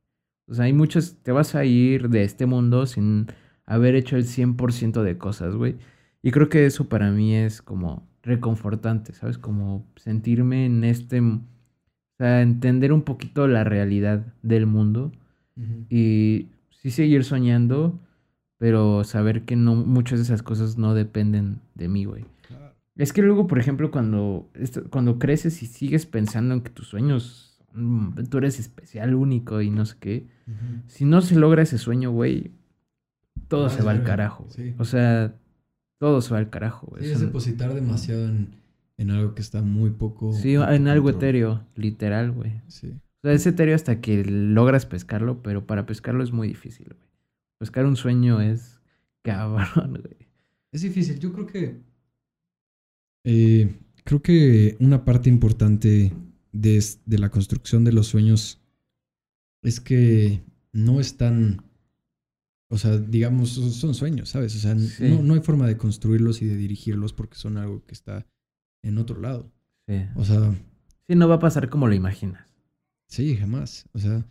O 0.49 0.55
sea, 0.55 0.65
hay 0.67 0.73
muchos, 0.73 1.17
te 1.23 1.33
vas 1.33 1.55
a 1.55 1.65
ir 1.65 2.09
de 2.09 2.25
este 2.25 2.47
mundo 2.47 2.87
sin 2.87 3.27
haber 3.67 3.95
hecho 3.95 4.17
el 4.17 4.25
100% 4.25 5.03
de 5.03 5.19
cosas, 5.19 5.55
güey. 5.55 5.77
Y 6.23 6.31
creo 6.31 6.49
que 6.49 6.67
eso 6.67 6.89
para 6.89 7.11
mí 7.11 7.35
es 7.35 7.63
como 7.63 8.09
reconfortante, 8.23 9.13
¿sabes? 9.13 9.39
Como 9.39 9.87
sentirme 9.97 10.67
en 10.67 10.85
este, 10.85 11.21
o 11.21 11.41
sea, 12.17 12.43
entender 12.43 12.93
un 12.93 13.03
poquito 13.03 13.47
la 13.47 13.65
realidad 13.65 14.27
del 14.43 14.67
mundo 14.67 15.13
y 15.91 16.47
sí 16.83 16.91
seguir 16.91 17.25
soñando, 17.25 17.99
pero 18.59 19.05
saber 19.05 19.45
que 19.45 19.57
no 19.57 19.75
muchas 19.75 20.19
de 20.19 20.25
esas 20.25 20.43
cosas 20.43 20.79
no 20.79 20.95
dependen 20.95 21.61
de 21.75 21.89
mí, 21.89 22.05
güey. 22.05 22.25
Es 22.97 23.13
que 23.13 23.23
luego, 23.23 23.47
por 23.47 23.61
ejemplo, 23.61 23.93
cuando, 23.93 24.51
cuando 24.91 25.21
creces 25.21 25.63
y 25.63 25.67
sigues 25.67 26.05
pensando 26.05 26.53
en 26.55 26.63
que 26.63 26.71
tus 26.71 26.89
sueños, 26.89 27.57
tú 28.29 28.39
eres 28.39 28.59
especial, 28.59 29.15
único 29.15 29.61
y 29.61 29.71
no 29.71 29.87
sé 29.87 29.97
qué, 30.01 30.27
si 30.89 31.05
no 31.05 31.21
se 31.21 31.37
logra 31.37 31.63
ese 31.63 31.79
sueño, 31.79 32.11
güey, 32.11 32.51
todo 33.47 33.67
ah, 33.67 33.71
se 33.71 33.83
va 33.83 33.93
al 33.93 34.03
carajo. 34.03 34.49
O 34.79 34.85
sea, 34.85 35.37
todo 35.99 36.21
se 36.21 36.33
va 36.33 36.39
al 36.39 36.51
carajo. 36.51 36.93
Sí, 36.99 37.07
es 37.07 37.21
depositar 37.21 37.73
demasiado 37.73 38.27
en, 38.27 39.11
algo 39.11 39.35
que 39.35 39.43
está 39.43 39.63
muy 39.63 39.91
poco. 39.91 40.33
Sí, 40.33 40.55
en 40.55 40.89
algo 40.89 41.11
etéreo, 41.11 41.65
literal, 41.77 42.33
güey. 42.33 42.61
Sí. 42.67 42.95
O 43.19 43.21
sea, 43.23 43.33
es 43.33 43.47
etéreo 43.47 43.75
hasta 43.75 44.01
que 44.01 44.25
logras 44.25 44.87
pescarlo, 44.87 45.43
pero 45.43 45.67
para 45.67 45.87
pescarlo 45.87 46.23
es 46.23 46.33
muy 46.33 46.49
difícil, 46.49 46.87
güey. 46.95 47.09
Pescar 47.59 47.87
un 47.87 47.97
sueño 47.97 48.41
es 48.41 48.81
cabrón, 49.23 50.01
güey. 50.03 50.29
Es 50.71 50.83
difícil. 50.83 51.19
Yo 51.19 51.33
creo 51.33 51.47
que 51.47 51.89
eh, 53.25 53.75
creo 54.05 54.23
que 54.23 54.77
una 54.81 55.05
parte 55.05 55.29
importante 55.29 56.15
de, 56.53 56.83
la 57.07 57.31
construcción 57.31 57.85
de 57.85 57.93
los 57.93 58.07
sueños 58.07 58.59
es 59.63 59.81
que 59.81 60.43
no 60.73 60.99
están, 60.99 61.63
o 62.71 62.79
sea, 62.79 62.97
digamos, 62.97 63.51
son 63.51 63.95
sueños, 63.95 64.31
¿sabes? 64.31 64.57
O 64.57 64.59
sea, 64.59 64.75
no, 64.75 65.35
hay 65.35 65.41
forma 65.41 65.67
de 65.67 65.77
construirlos 65.77 66.41
y 66.41 66.47
de 66.47 66.57
dirigirlos 66.57 67.13
porque 67.13 67.37
son 67.37 67.59
algo 67.59 67.85
que 67.85 67.93
está 67.93 68.27
en 68.83 68.97
otro 68.97 69.21
lado. 69.21 69.53
Sí. 69.87 70.07
O 70.15 70.25
sea... 70.25 70.55
Sí, 71.07 71.15
no 71.15 71.29
va 71.29 71.37
a 71.37 71.41
pasar 71.41 71.69
como 71.69 71.87
lo 71.87 71.95
imaginas. 71.95 72.47
Sí, 73.09 73.37
jamás. 73.37 73.87
O 73.93 73.99
sea, 73.99 74.25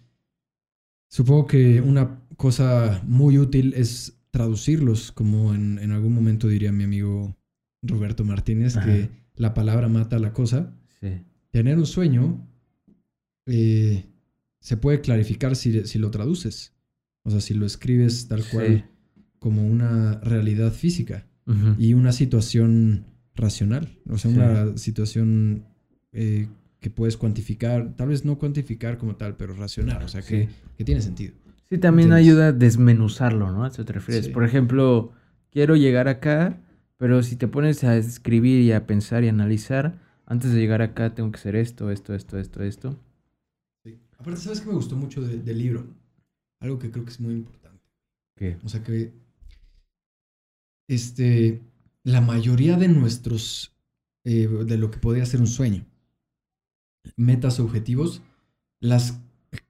supongo 1.10 1.48
que 1.48 1.82
una 1.82 2.22
cosa 2.38 3.02
muy 3.06 3.38
útil 3.38 3.74
es 3.76 4.18
traducirlos, 4.32 5.12
como 5.12 5.54
en, 5.54 5.80
en 5.80 5.92
algún 5.92 6.14
momento 6.14 6.48
diría 6.48 6.72
mi 6.72 6.84
amigo 6.84 7.36
Roberto 7.82 8.24
Martínez, 8.24 8.78
que 8.78 9.10
la 9.36 9.54
palabra 9.54 9.88
mata 9.88 10.20
la 10.20 10.34
cosa. 10.34 10.74
Tener 11.52 11.78
un 11.78 11.86
sueño 11.86 12.46
eh, 13.46 14.06
se 14.60 14.78
puede 14.78 15.02
clarificar 15.02 15.56
si, 15.56 15.98
lo 15.98 16.12
traduces. 16.12 16.74
O 17.24 17.32
sea, 17.32 17.42
si 17.42 17.54
lo 17.54 17.66
escribes 17.66 18.28
tal 18.28 18.44
cual 18.52 18.90
como 19.40 19.66
una 19.66 20.20
realidad 20.22 20.72
física 20.74 21.28
y 21.78 21.94
una 21.94 22.12
situación 22.12 23.06
racional. 23.36 23.98
O 24.10 24.18
sea, 24.18 24.32
una 24.32 24.78
situación 24.78 25.66
eh, 26.12 26.48
que 26.80 26.90
puedes 26.90 27.18
cuantificar, 27.18 27.96
tal 27.96 28.10
vez 28.10 28.26
no 28.26 28.38
cuantificar 28.38 28.98
como 28.98 29.16
tal, 29.16 29.36
pero 29.36 29.54
racional. 29.54 30.04
O 30.04 30.08
sea, 30.08 30.22
que, 30.22 30.50
tiene 30.84 31.02
sentido. 31.02 31.34
Sí, 31.70 31.78
también 31.78 32.14
ayuda 32.14 32.48
a 32.48 32.52
desmenuzarlo, 32.52 33.52
¿no? 33.52 33.66
¿A 33.66 33.68
eso 33.68 33.84
te 33.84 33.94
refieres? 33.94 34.30
Por 34.30 34.44
ejemplo, 34.44 35.12
quiero 35.52 35.76
llegar 35.76 36.08
acá 36.08 36.58
pero 36.98 37.22
si 37.22 37.36
te 37.36 37.48
pones 37.48 37.84
a 37.84 37.96
escribir 37.96 38.62
y 38.62 38.72
a 38.72 38.88
pensar 38.88 39.24
y 39.24 39.28
analizar, 39.28 40.00
antes 40.26 40.52
de 40.52 40.60
llegar 40.60 40.82
acá 40.82 41.14
tengo 41.14 41.32
que 41.32 41.38
hacer 41.38 41.56
esto, 41.56 41.92
esto, 41.92 42.16
esto, 42.16 42.40
esto, 42.40 42.64
esto. 42.64 43.00
Sí. 43.86 44.00
Aparte, 44.18 44.42
¿sabes 44.42 44.62
qué 44.62 44.68
me 44.68 44.74
gustó 44.74 44.96
mucho 44.96 45.22
del 45.22 45.58
libro? 45.58 45.88
Algo 46.60 46.80
que 46.80 46.92
creo 46.92 47.06
que 47.06 47.12
es 47.12 47.20
muy 47.20 47.36
importante. 47.36 47.84
¿Qué? 48.36 48.58
O 48.64 48.70
sea 48.70 48.84
que 48.84 49.14
este, 50.90 51.62
la 52.04 52.22
mayoría 52.22 52.78
de 52.78 52.88
nuestros, 52.88 53.76
eh, 54.24 54.48
de 54.48 54.78
lo 54.78 54.90
que 54.90 54.98
podría 54.98 55.26
ser 55.26 55.40
un 55.40 55.48
sueño, 55.48 55.86
metas 57.16 57.60
o 57.60 57.64
objetivos, 57.64 58.22
las 58.80 59.20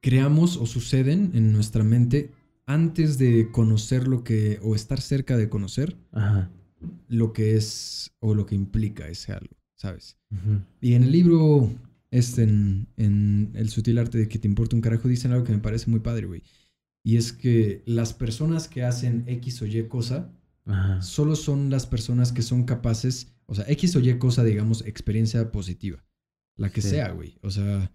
creamos 0.01 0.57
o 0.57 0.65
suceden 0.65 1.31
en 1.33 1.53
nuestra 1.53 1.83
mente 1.83 2.31
antes 2.65 3.17
de 3.17 3.49
conocer 3.51 4.07
lo 4.07 4.23
que, 4.23 4.59
o 4.61 4.75
estar 4.75 4.99
cerca 4.99 5.37
de 5.37 5.49
conocer 5.49 5.95
Ajá 6.11 6.49
lo 7.07 7.33
que 7.33 7.55
es 7.55 8.11
o 8.19 8.33
lo 8.33 8.45
que 8.45 8.55
implica 8.55 9.07
ese 9.07 9.33
algo, 9.33 9.55
¿sabes? 9.75 10.17
Y 10.81 10.93
en 10.93 11.03
el 11.03 11.11
libro, 11.11 11.71
este, 12.11 12.43
en, 12.43 13.51
El 13.53 13.69
sutil 13.69 13.97
arte 13.97 14.17
de 14.17 14.27
que 14.27 14.39
te 14.39 14.47
importa 14.47 14.75
un 14.75 14.81
carajo, 14.81 15.07
dicen 15.07 15.31
algo 15.31 15.45
que 15.45 15.53
me 15.53 15.59
parece 15.59 15.89
muy 15.89 15.99
padre, 15.99 16.27
güey. 16.27 16.43
Y 17.03 17.17
es 17.17 17.31
que 17.31 17.83
las 17.85 18.13
personas 18.13 18.67
que 18.67 18.83
hacen 18.83 19.23
X 19.27 19.61
o 19.61 19.65
Y 19.65 19.87
cosa, 19.87 20.31
solo 20.99 21.35
son 21.37 21.69
las 21.69 21.87
personas 21.87 22.33
que 22.33 22.41
son 22.41 22.65
capaces, 22.65 23.33
o 23.45 23.55
sea, 23.55 23.65
X 23.69 23.95
o 23.95 23.99
Y 23.99 24.17
cosa, 24.17 24.43
digamos, 24.43 24.85
experiencia 24.85 25.51
positiva. 25.51 26.03
La 26.57 26.69
que 26.69 26.81
sea, 26.81 27.11
güey. 27.11 27.37
O 27.41 27.49
sea, 27.49 27.91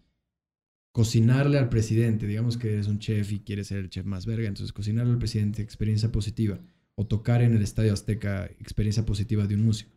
cocinarle 0.92 1.58
al 1.58 1.68
presidente, 1.68 2.26
digamos 2.26 2.56
que 2.56 2.72
eres 2.72 2.86
un 2.86 2.98
chef 2.98 3.32
y 3.32 3.40
quieres 3.40 3.68
ser 3.68 3.78
el 3.78 3.90
chef 3.90 4.06
más 4.06 4.26
verga, 4.26 4.48
entonces 4.48 4.72
cocinarle 4.72 5.12
al 5.12 5.18
presidente, 5.18 5.62
experiencia 5.62 6.10
positiva 6.10 6.58
o 6.94 7.06
tocar 7.06 7.42
en 7.42 7.54
el 7.54 7.62
Estadio 7.62 7.92
Azteca, 7.92 8.46
experiencia 8.60 9.04
positiva 9.04 9.46
de 9.46 9.54
un 9.54 9.64
músico, 9.64 9.90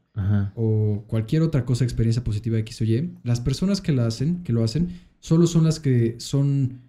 o 0.56 1.04
cualquier 1.08 1.42
otra 1.42 1.66
cosa, 1.66 1.84
experiencia 1.84 2.24
positiva 2.24 2.58
X 2.60 2.82
o 2.82 2.86
Y, 2.86 3.12
las 3.24 3.42
personas 3.42 3.82
que, 3.82 3.92
la 3.92 4.08
hacen, 4.08 4.44
que 4.44 4.54
lo 4.54 4.64
hacen 4.64 4.90
solo 5.20 5.46
son 5.46 5.66
las 5.66 5.82
que 5.82 6.16
son 6.20 6.80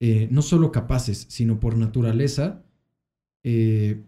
eh, 0.00 0.26
no 0.30 0.42
solo 0.42 0.72
capaces, 0.72 1.26
sino 1.28 1.60
por 1.60 1.76
naturaleza 1.76 2.64
eh, 3.44 4.02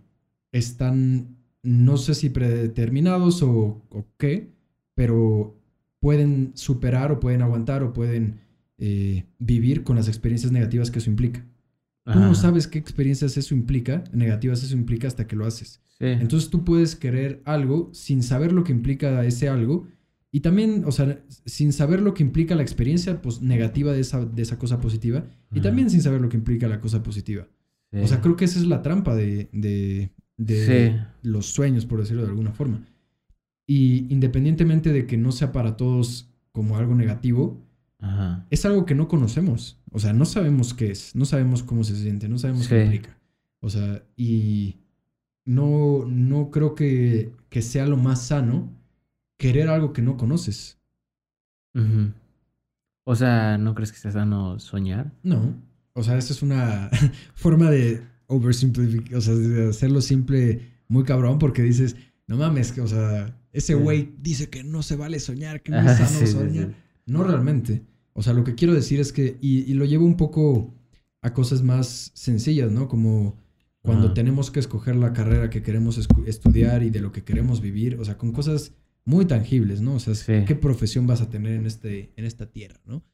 están, 0.51 1.37
no 1.63 1.97
sé 1.99 2.15
si 2.15 2.31
predeterminados 2.31 3.43
o, 3.43 3.83
qué, 4.17 4.51
pero 4.95 5.57
pueden 6.05 6.53
superar 6.53 7.13
o 7.13 7.19
pueden 7.19 7.41
aguantar 7.41 7.83
o 7.83 7.95
pueden 7.95 8.41
eh, 8.77 9.25
vivir 9.39 9.85
con 9.85 9.97
las 9.97 10.07
experiencias 10.07 10.53
negativas 10.53 10.91
que 10.91 10.99
eso 10.99 11.09
implica. 11.09 11.47
Tú 12.05 12.21
no 12.21 12.35
sabes 12.35 12.69
qué 12.69 12.79
experiencias 12.79 13.39
eso 13.39 13.55
implica, 13.55 14.05
negativas 14.13 14.63
eso 14.63 14.75
implica 14.75 15.09
hasta 15.09 15.27
que 15.27 15.35
lo 15.35 15.47
haces. 15.47 15.81
Entonces 15.99 16.51
tú 16.51 16.63
puedes 16.63 16.95
querer 16.95 17.41
algo 17.47 17.89
sin 17.95 18.23
saber 18.23 18.53
lo 18.53 18.65
que 18.65 18.73
implica 18.73 19.25
ese 19.25 19.49
algo 19.49 19.87
y 20.31 20.41
también, 20.41 20.83
o 20.85 20.93
sea, 20.93 21.25
sin 21.47 21.73
saber 21.73 22.03
lo 22.03 22.13
que 22.13 22.23
implica 22.23 22.55
la 22.55 22.61
experiencia 22.61 23.23
pues, 23.23 23.41
negativa 23.41 23.95
de 23.95 24.01
esa, 24.01 24.27
de 24.27 24.43
esa 24.43 24.59
cosa 24.59 24.83
positiva 24.83 25.25
y 25.55 25.63
también 25.63 25.89
sin 25.89 26.03
saber 26.03 26.21
lo 26.21 26.29
que 26.29 26.37
implica 26.37 26.69
la 26.69 26.83
cosa 26.83 27.03
positiva. 27.03 27.49
O 27.95 28.07
sea, 28.07 28.21
creo 28.21 28.37
que 28.37 28.45
esa 28.45 28.59
es 28.59 28.67
la 28.67 28.83
trampa 28.83 29.15
de, 29.15 29.49
de, 29.53 30.11
de 30.37 31.01
los 31.23 31.47
sueños, 31.47 31.87
por 31.87 32.01
decirlo 32.01 32.25
de 32.25 32.29
alguna 32.29 32.53
forma. 32.53 32.85
Y 33.67 34.13
independientemente 34.13 34.93
de 34.93 35.07
que 35.07 35.17
no 35.17 35.33
sea 35.33 35.53
para 35.53 35.77
todos 35.77 36.29
como 36.53 36.77
algo 36.77 36.95
negativo, 36.95 37.61
es 38.51 38.65
algo 38.65 38.85
que 38.85 38.95
no 38.95 39.09
conocemos. 39.09 39.79
O 39.91 39.99
sea, 39.99 40.13
no 40.13 40.25
sabemos 40.25 40.75
qué 40.75 40.91
es, 40.91 41.15
no 41.17 41.25
sabemos 41.25 41.63
cómo 41.63 41.85
se 41.85 41.97
siente, 41.97 42.29
no 42.29 42.39
sabemos 42.39 42.69
qué 42.69 42.83
implica. 42.85 43.19
O 43.61 43.71
sea, 43.71 44.03
y 44.17 44.77
no, 45.45 46.05
no 46.07 46.51
creo 46.51 46.75
que, 46.75 47.33
que, 47.49 47.63
sea 47.63 47.87
lo 47.87 47.97
más 47.97 48.27
sano 48.27 48.71
querer 49.39 49.69
algo 49.69 49.93
que 49.93 50.03
no 50.03 50.17
conoces. 50.17 50.79
O 53.05 53.15
sea, 53.15 53.59
¿no 53.59 53.75
crees 53.75 53.93
que 53.93 53.99
sea 53.99 54.13
sano 54.13 54.59
soñar? 54.59 55.13
No. 55.23 55.55
O 55.95 56.03
sea, 56.03 56.19
esa 56.19 56.33
es 56.33 56.43
una 56.43 56.91
forma 57.35 57.71
de 57.71 58.03
oversimplificar, 58.27 59.17
o 59.17 59.21
sea, 59.21 59.35
de 59.35 59.69
hacerlo 59.69 60.01
simple 60.01 60.73
muy 60.89 61.05
cabrón 61.05 61.39
porque 61.39 61.63
dices, 61.63 61.97
no 62.27 62.37
mames, 62.37 62.77
o 62.79 62.87
sea, 62.87 63.35
ese 63.55 63.75
güey 63.75 64.13
dice 64.21 64.51
que 64.51 64.65
no 64.65 64.83
se 64.83 64.97
vale 64.97 65.21
soñar, 65.21 65.63
que 65.63 65.71
no 65.71 65.81
es 65.89 65.97
sano 65.97 66.27
soñar. 66.27 66.75
No 67.07 67.23
realmente. 67.23 67.83
O 68.13 68.23
sea, 68.23 68.33
lo 68.33 68.43
que 68.43 68.57
quiero 68.57 68.75
decir 68.75 68.99
es 68.99 69.13
que, 69.13 69.39
y, 69.41 69.73
lo 69.75 69.85
llevo 69.85 70.05
un 70.05 70.17
poco 70.17 70.75
a 71.23 71.33
cosas 71.33 71.63
más 71.63 72.11
sencillas, 72.15 72.73
¿no? 72.73 72.89
Como 72.89 73.37
cuando 73.81 74.13
tenemos 74.13 74.51
que 74.51 74.61
escoger 74.61 74.97
la 74.97 75.13
carrera 75.13 75.51
que 75.51 75.63
queremos 75.63 76.01
estudiar 76.27 76.83
y 76.83 76.91
de 76.91 77.01
lo 77.01 77.13
que 77.13 77.23
queremos 77.23 77.61
vivir, 77.61 77.97
o 78.01 78.05
sea, 78.05 78.19
con 78.19 78.33
cosas 78.33 78.73
muy 79.05 79.25
tangibles, 79.27 79.81
¿no? 79.81 79.95
O 79.95 80.01
sea, 80.01 80.45
qué 80.45 80.55
profesión 80.57 81.07
vas 81.07 81.21
a 81.21 81.31
tener 81.31 81.53
en, 81.53 81.67
este, 81.67 82.13
en 82.17 82.25
esta 82.25 82.51
tierra, 82.51 82.81
¿no? 82.87 83.05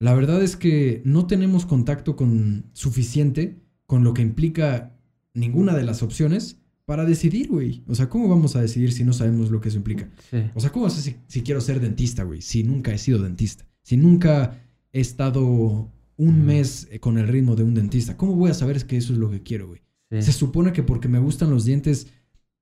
La 0.00 0.14
verdad 0.14 0.42
es 0.42 0.56
que 0.56 1.02
no 1.04 1.26
tenemos 1.26 1.66
contacto 1.66 2.16
con 2.16 2.70
suficiente 2.72 3.60
con 3.86 4.02
lo 4.02 4.14
que 4.14 4.22
implica 4.22 4.96
ninguna 5.34 5.74
de 5.74 5.82
las 5.82 6.02
opciones 6.02 6.63
para 6.86 7.04
decidir, 7.04 7.48
güey. 7.48 7.82
O 7.88 7.94
sea, 7.94 8.08
¿cómo 8.08 8.28
vamos 8.28 8.56
a 8.56 8.60
decidir 8.60 8.92
si 8.92 9.04
no 9.04 9.12
sabemos 9.12 9.50
lo 9.50 9.60
que 9.60 9.68
eso 9.68 9.78
implica? 9.78 10.08
O 10.54 10.60
sea, 10.60 10.70
¿cómo 10.70 10.90
sé 10.90 11.02
si, 11.02 11.16
si 11.26 11.42
quiero 11.42 11.60
ser 11.60 11.80
dentista, 11.80 12.22
güey? 12.24 12.42
Si 12.42 12.62
nunca 12.62 12.92
he 12.92 12.98
sido 12.98 13.22
dentista. 13.22 13.66
Si 13.82 13.96
nunca 13.96 14.60
he 14.92 15.00
estado 15.00 15.90
un 16.16 16.44
mes 16.46 16.86
eh, 16.90 17.00
con 17.00 17.18
el 17.18 17.26
ritmo 17.28 17.56
de 17.56 17.64
un 17.64 17.74
dentista, 17.74 18.16
¿cómo 18.16 18.34
voy 18.34 18.50
a 18.50 18.54
saber 18.54 18.84
que 18.86 18.96
eso 18.96 19.12
es 19.12 19.18
lo 19.18 19.30
que 19.30 19.42
quiero, 19.42 19.68
güey? 19.68 19.80
Se 20.20 20.32
supone 20.32 20.72
que 20.72 20.84
porque 20.84 21.08
me 21.08 21.18
gustan 21.18 21.50
los 21.50 21.64
dientes 21.64 22.06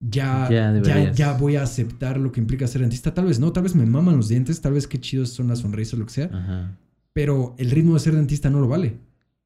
ya, 0.01 0.49
Ya 0.49 0.55
ya, 0.55 0.73
deberías. 0.73 1.16
ya, 1.16 1.33
voy 1.35 1.57
a 1.57 1.62
aceptar 1.62 2.18
lo 2.18 2.33
que 2.33 2.41
implica 2.41 2.66
ser 2.66 2.81
dentista. 2.81 3.12
Tal 3.12 3.27
vez 3.27 3.39
no, 3.41 3.53
tal 3.53 3.64
vez 3.64 3.75
me 3.75 3.85
maman 3.85 4.16
los 4.16 4.29
dientes, 4.29 4.61
tal 4.62 4.73
vez 4.73 4.89
qué 4.89 4.99
chidos 4.99 5.31
son 5.31 5.49
las 5.49 5.59
sonrisas, 5.59 5.99
lo 5.99 6.07
que 6.07 6.12
sea. 6.12 6.31
Ajá. 6.33 6.79
Pero 7.12 7.55
el 7.59 7.70
ritmo 7.70 7.95
de 7.95 8.01
ser 8.01 8.14
dentista 8.14 8.49
no 8.49 8.61
lo 8.61 8.68
vale. 8.68 8.97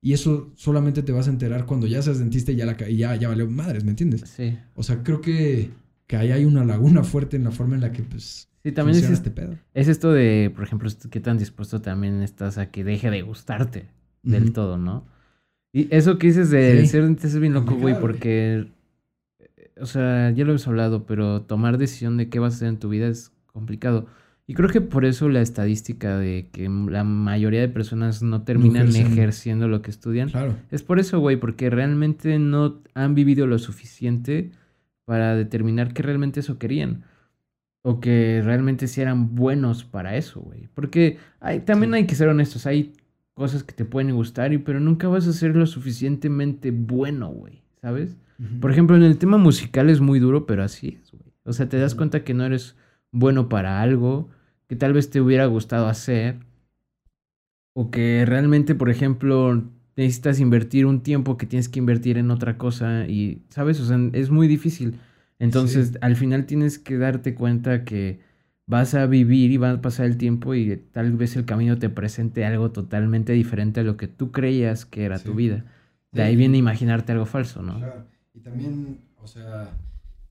Y 0.02 0.12
eso 0.12 0.52
solamente 0.54 1.02
te 1.02 1.12
vas 1.12 1.26
a 1.26 1.30
enterar 1.30 1.66
cuando 1.66 1.86
ya 1.86 2.00
seas 2.02 2.18
dentista 2.18 2.52
y 2.52 2.56
ya, 2.56 2.66
la, 2.66 2.76
y 2.88 2.96
ya, 2.96 3.16
ya 3.16 3.28
valió 3.28 3.48
madres, 3.50 3.82
¿me 3.84 3.90
entiendes? 3.90 4.22
Sí. 4.28 4.56
O 4.74 4.82
sea, 4.82 5.02
creo 5.02 5.20
que, 5.20 5.70
que 6.06 6.16
ahí 6.16 6.30
hay 6.30 6.44
una 6.44 6.64
laguna 6.64 7.02
fuerte 7.02 7.36
en 7.36 7.44
la 7.44 7.50
forma 7.50 7.74
en 7.74 7.80
la 7.80 7.92
que, 7.92 8.02
pues, 8.02 8.48
Sí, 8.62 8.72
también 8.72 8.98
es, 8.98 9.08
este, 9.10 9.30
pedo. 9.30 9.56
es 9.74 9.88
esto 9.88 10.12
de, 10.12 10.52
por 10.54 10.64
ejemplo, 10.64 10.90
qué 11.10 11.20
tan 11.20 11.38
dispuesto 11.38 11.80
también 11.80 12.20
estás 12.22 12.58
a 12.58 12.70
que 12.70 12.82
deje 12.84 13.10
de 13.10 13.22
gustarte 13.22 13.86
del 14.22 14.52
todo, 14.52 14.76
¿no? 14.76 15.06
Y 15.72 15.86
eso 15.94 16.18
que 16.18 16.26
dices 16.28 16.50
de 16.50 16.80
Sí. 16.80 16.86
ser 16.88 17.04
dentista 17.04 17.28
es 17.28 17.38
bien 17.38 17.52
loco, 17.54 17.76
güey. 17.76 17.98
porque, 18.00 18.68
eh, 19.38 19.70
o 19.80 19.86
sea, 19.86 20.30
ya 20.32 20.44
lo 20.44 20.50
hemos 20.50 20.66
hablado, 20.66 21.06
pero 21.06 21.42
tomar 21.42 21.78
decisión 21.78 22.16
de 22.16 22.28
qué 22.28 22.38
vas 22.40 22.54
a 22.54 22.56
hacer 22.56 22.68
en 22.68 22.78
tu 22.78 22.88
vida 22.88 23.06
es 23.08 23.30
complicado. 23.46 24.06
Y 24.48 24.54
creo 24.54 24.68
que 24.68 24.80
por 24.80 25.04
eso 25.04 25.28
la 25.28 25.40
estadística 25.40 26.18
de 26.18 26.48
que 26.52 26.68
la 26.68 27.02
mayoría 27.02 27.60
de 27.60 27.68
personas 27.68 28.22
no 28.22 28.42
terminan 28.42 28.94
ejerciendo 28.94 29.66
lo 29.66 29.82
que 29.82 29.90
estudian 29.90 30.28
Claro. 30.28 30.54
es 30.70 30.82
por 30.84 31.00
eso, 31.00 31.18
güey, 31.18 31.36
porque 31.36 31.68
realmente 31.68 32.38
no 32.38 32.80
han 32.94 33.14
vivido 33.16 33.46
lo 33.48 33.58
suficiente 33.58 34.52
para 35.04 35.34
determinar 35.34 35.92
que 35.92 36.02
realmente 36.02 36.40
eso 36.40 36.58
querían. 36.58 37.02
O 37.82 38.00
que 38.00 38.40
realmente 38.44 38.88
sí 38.88 39.00
eran 39.00 39.34
buenos 39.36 39.84
para 39.84 40.16
eso, 40.16 40.40
güey. 40.40 40.68
Porque 40.74 41.18
hay, 41.40 41.60
también 41.60 41.92
Sí. 41.92 41.96
hay 41.98 42.06
que 42.06 42.14
ser 42.16 42.28
honestos, 42.28 42.66
hay 42.66 42.92
cosas 43.34 43.62
que 43.64 43.72
te 43.74 43.84
pueden 43.84 44.14
gustar, 44.14 44.52
y, 44.52 44.58
pero 44.58 44.80
nunca 44.80 45.06
vas 45.08 45.26
a 45.28 45.32
ser 45.32 45.54
lo 45.56 45.66
suficientemente 45.66 46.70
bueno, 46.72 47.28
güey, 47.28 47.62
¿sabes? 47.80 48.16
Por 48.60 48.70
ejemplo, 48.70 48.96
en 48.96 49.02
el 49.02 49.18
tema 49.18 49.38
musical 49.38 49.88
es 49.90 50.00
muy 50.00 50.18
duro, 50.20 50.46
pero 50.46 50.62
así 50.62 50.98
es, 51.00 51.10
güey. 51.12 51.32
O 51.44 51.52
sea, 51.52 51.68
te 51.68 51.78
das 51.78 51.94
cuenta 51.94 52.22
que 52.24 52.34
no 52.34 52.44
eres 52.44 52.76
bueno 53.12 53.48
para 53.48 53.80
algo 53.80 54.28
que 54.68 54.76
tal 54.76 54.92
vez 54.92 55.10
te 55.10 55.20
hubiera 55.20 55.46
gustado 55.46 55.86
hacer. 55.88 56.36
O 57.74 57.90
que 57.90 58.24
realmente, 58.26 58.74
por 58.74 58.88
ejemplo, 58.90 59.62
necesitas 59.96 60.40
invertir 60.40 60.86
un 60.86 61.02
tiempo 61.02 61.36
que 61.36 61.46
tienes 61.46 61.68
que 61.68 61.78
invertir 61.78 62.16
en 62.18 62.30
otra 62.30 62.56
cosa 62.58 63.06
y, 63.06 63.42
¿sabes? 63.50 63.80
O 63.80 63.86
sea, 63.86 63.98
es 64.12 64.30
muy 64.30 64.48
difícil. 64.48 64.98
Entonces, 65.38 65.88
Sí. 65.88 65.94
al 66.00 66.16
final 66.16 66.46
tienes 66.46 66.78
que 66.78 66.96
darte 66.96 67.34
cuenta 67.34 67.84
que 67.84 68.20
vas 68.66 68.94
a 68.94 69.06
vivir 69.06 69.50
y 69.50 69.58
va 69.58 69.70
a 69.72 69.80
pasar 69.82 70.06
el 70.06 70.16
tiempo 70.16 70.54
y 70.54 70.76
tal 70.92 71.12
vez 71.12 71.36
el 71.36 71.44
camino 71.44 71.78
te 71.78 71.88
presente 71.90 72.44
algo 72.46 72.72
totalmente 72.72 73.32
diferente 73.34 73.80
a 73.80 73.84
lo 73.84 73.96
que 73.96 74.08
tú 74.08 74.32
creías 74.32 74.86
que 74.86 75.04
era 75.04 75.18
tu 75.18 75.34
vida. 75.34 75.64
De 76.12 76.22
Sí. 76.22 76.28
ahí 76.28 76.36
viene 76.36 76.56
imaginarte 76.56 77.12
algo 77.12 77.26
falso, 77.26 77.62
¿no? 77.62 77.76
Claro. 77.76 78.06
Y 78.34 78.40
también, 78.40 78.98
o 79.22 79.26
sea, 79.26 79.70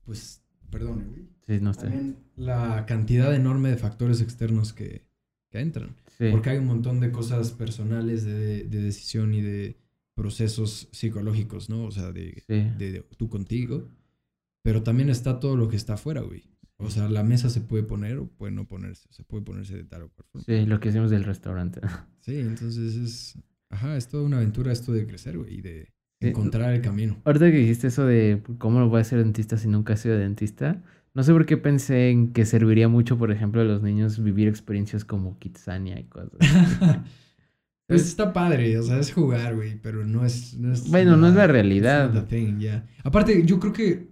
pues, 0.04 0.42
perdón, 0.70 1.04
güey. 1.10 1.26
Sí, 1.46 1.58
no 1.60 1.72
sé. 1.74 1.82
También 1.82 2.16
la 2.36 2.84
cantidad 2.86 3.34
enorme 3.34 3.70
de 3.70 3.76
factores 3.76 4.20
externos 4.20 4.72
que, 4.72 5.06
que 5.50 5.60
entran. 5.60 5.94
Sí. 6.18 6.28
Porque 6.30 6.50
hay 6.50 6.58
un 6.58 6.66
montón 6.66 7.00
de 7.00 7.10
cosas 7.12 7.52
personales 7.52 8.24
de, 8.24 8.64
de 8.64 8.82
decisión 8.82 9.34
y 9.34 9.42
de 9.42 9.76
procesos 10.14 10.88
psicológicos, 10.92 11.68
¿no? 11.68 11.84
O 11.84 11.90
sea, 11.90 12.10
de, 12.12 12.42
Sí. 12.46 12.70
de, 12.78 12.92
de 12.92 13.00
tú 13.16 13.28
contigo. 13.28 13.88
Pero 14.62 14.82
también 14.82 15.10
está 15.10 15.38
todo 15.38 15.56
lo 15.56 15.68
que 15.68 15.76
está 15.76 15.94
afuera, 15.94 16.22
güey. 16.22 16.44
O 16.78 16.90
sea, 16.90 17.08
la 17.08 17.22
mesa 17.22 17.48
se 17.48 17.60
puede 17.60 17.84
poner 17.84 18.18
o 18.18 18.26
puede 18.26 18.52
no 18.52 18.66
ponerse. 18.66 19.06
Se 19.10 19.22
puede 19.22 19.44
ponerse 19.44 19.76
de 19.76 19.84
tal 19.84 20.02
o 20.02 20.08
cual 20.10 20.26
forma. 20.32 20.44
Sí, 20.44 20.66
lo 20.66 20.80
que 20.80 20.88
hicimos 20.88 21.10
del 21.10 21.24
restaurante. 21.24 21.80
Sí, 22.20 22.40
entonces 22.40 22.96
es... 22.96 23.38
Ajá, 23.70 23.96
es 23.96 24.08
toda 24.08 24.24
una 24.24 24.38
aventura 24.38 24.72
esto 24.72 24.92
de 24.92 25.06
crecer, 25.06 25.38
güey. 25.38 25.58
Y 25.58 25.60
de 25.60 25.92
encontrar 26.18 26.74
el 26.74 26.80
camino. 26.80 27.16
Ahorita 27.24 27.52
que 27.52 27.58
dijiste 27.58 27.86
eso 27.86 28.04
de 28.04 28.42
cómo 28.58 28.80
lo 28.80 28.88
voy 28.88 29.00
a 29.00 29.04
ser 29.04 29.20
dentista 29.20 29.56
si 29.58 29.68
nunca 29.68 29.92
he 29.92 29.96
sido 29.96 30.18
dentista, 30.18 30.82
no 31.16 31.22
sé 31.22 31.32
por 31.32 31.46
qué 31.46 31.56
pensé 31.56 32.10
en 32.10 32.34
que 32.34 32.44
serviría 32.44 32.88
mucho, 32.88 33.16
por 33.16 33.32
ejemplo, 33.32 33.62
a 33.62 33.64
los 33.64 33.82
niños 33.82 34.22
vivir 34.22 34.48
experiencias 34.48 35.02
como 35.02 35.38
Kitsania 35.38 35.98
y 35.98 36.04
cosas. 36.04 36.34
así. 36.40 36.98
Pues 37.88 38.02
está 38.08 38.32
padre, 38.32 38.76
o 38.78 38.82
sea, 38.82 38.98
es 38.98 39.12
jugar, 39.12 39.54
güey, 39.54 39.80
pero 39.80 40.04
no 40.04 40.26
es... 40.26 40.54
No 40.54 40.72
es 40.72 40.90
Bueno, 40.90 41.16
no 41.16 41.28
es 41.28 41.34
la 41.36 41.46
realidad. 41.46 42.26
thing. 42.26 42.58
Aparte, 43.04 43.46
yo 43.46 43.60
creo 43.60 43.72
que, 43.72 44.08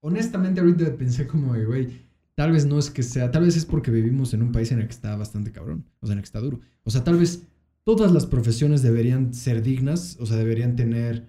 honestamente, 0.00 0.60
ahorita 0.60 0.94
pensé 0.98 1.26
como, 1.26 1.54
güey, 1.54 1.88
tal 2.34 2.52
vez 2.52 2.66
no 2.66 2.78
es 2.78 2.90
que 2.90 3.02
sea, 3.02 3.30
tal 3.30 3.44
vez 3.44 3.56
es 3.56 3.64
porque 3.64 3.90
vivimos 3.90 4.34
en 4.34 4.42
un 4.42 4.52
país 4.52 4.70
en 4.70 4.80
el 4.80 4.84
que 4.84 4.92
está 4.92 5.16
bastante 5.16 5.50
cabrón, 5.50 5.86
o 6.00 6.06
sea, 6.06 6.12
en 6.12 6.18
el 6.18 6.22
que 6.22 6.26
está 6.26 6.40
duro. 6.40 6.60
O 6.84 6.90
sea, 6.90 7.04
tal 7.04 7.16
vez 7.16 7.42
todas 7.84 8.12
las 8.12 8.26
profesiones 8.26 8.82
deberían 8.82 9.32
ser 9.32 9.62
dignas, 9.62 10.18
o 10.20 10.26
sea, 10.26 10.36
deberían 10.36 10.76
tener, 10.76 11.26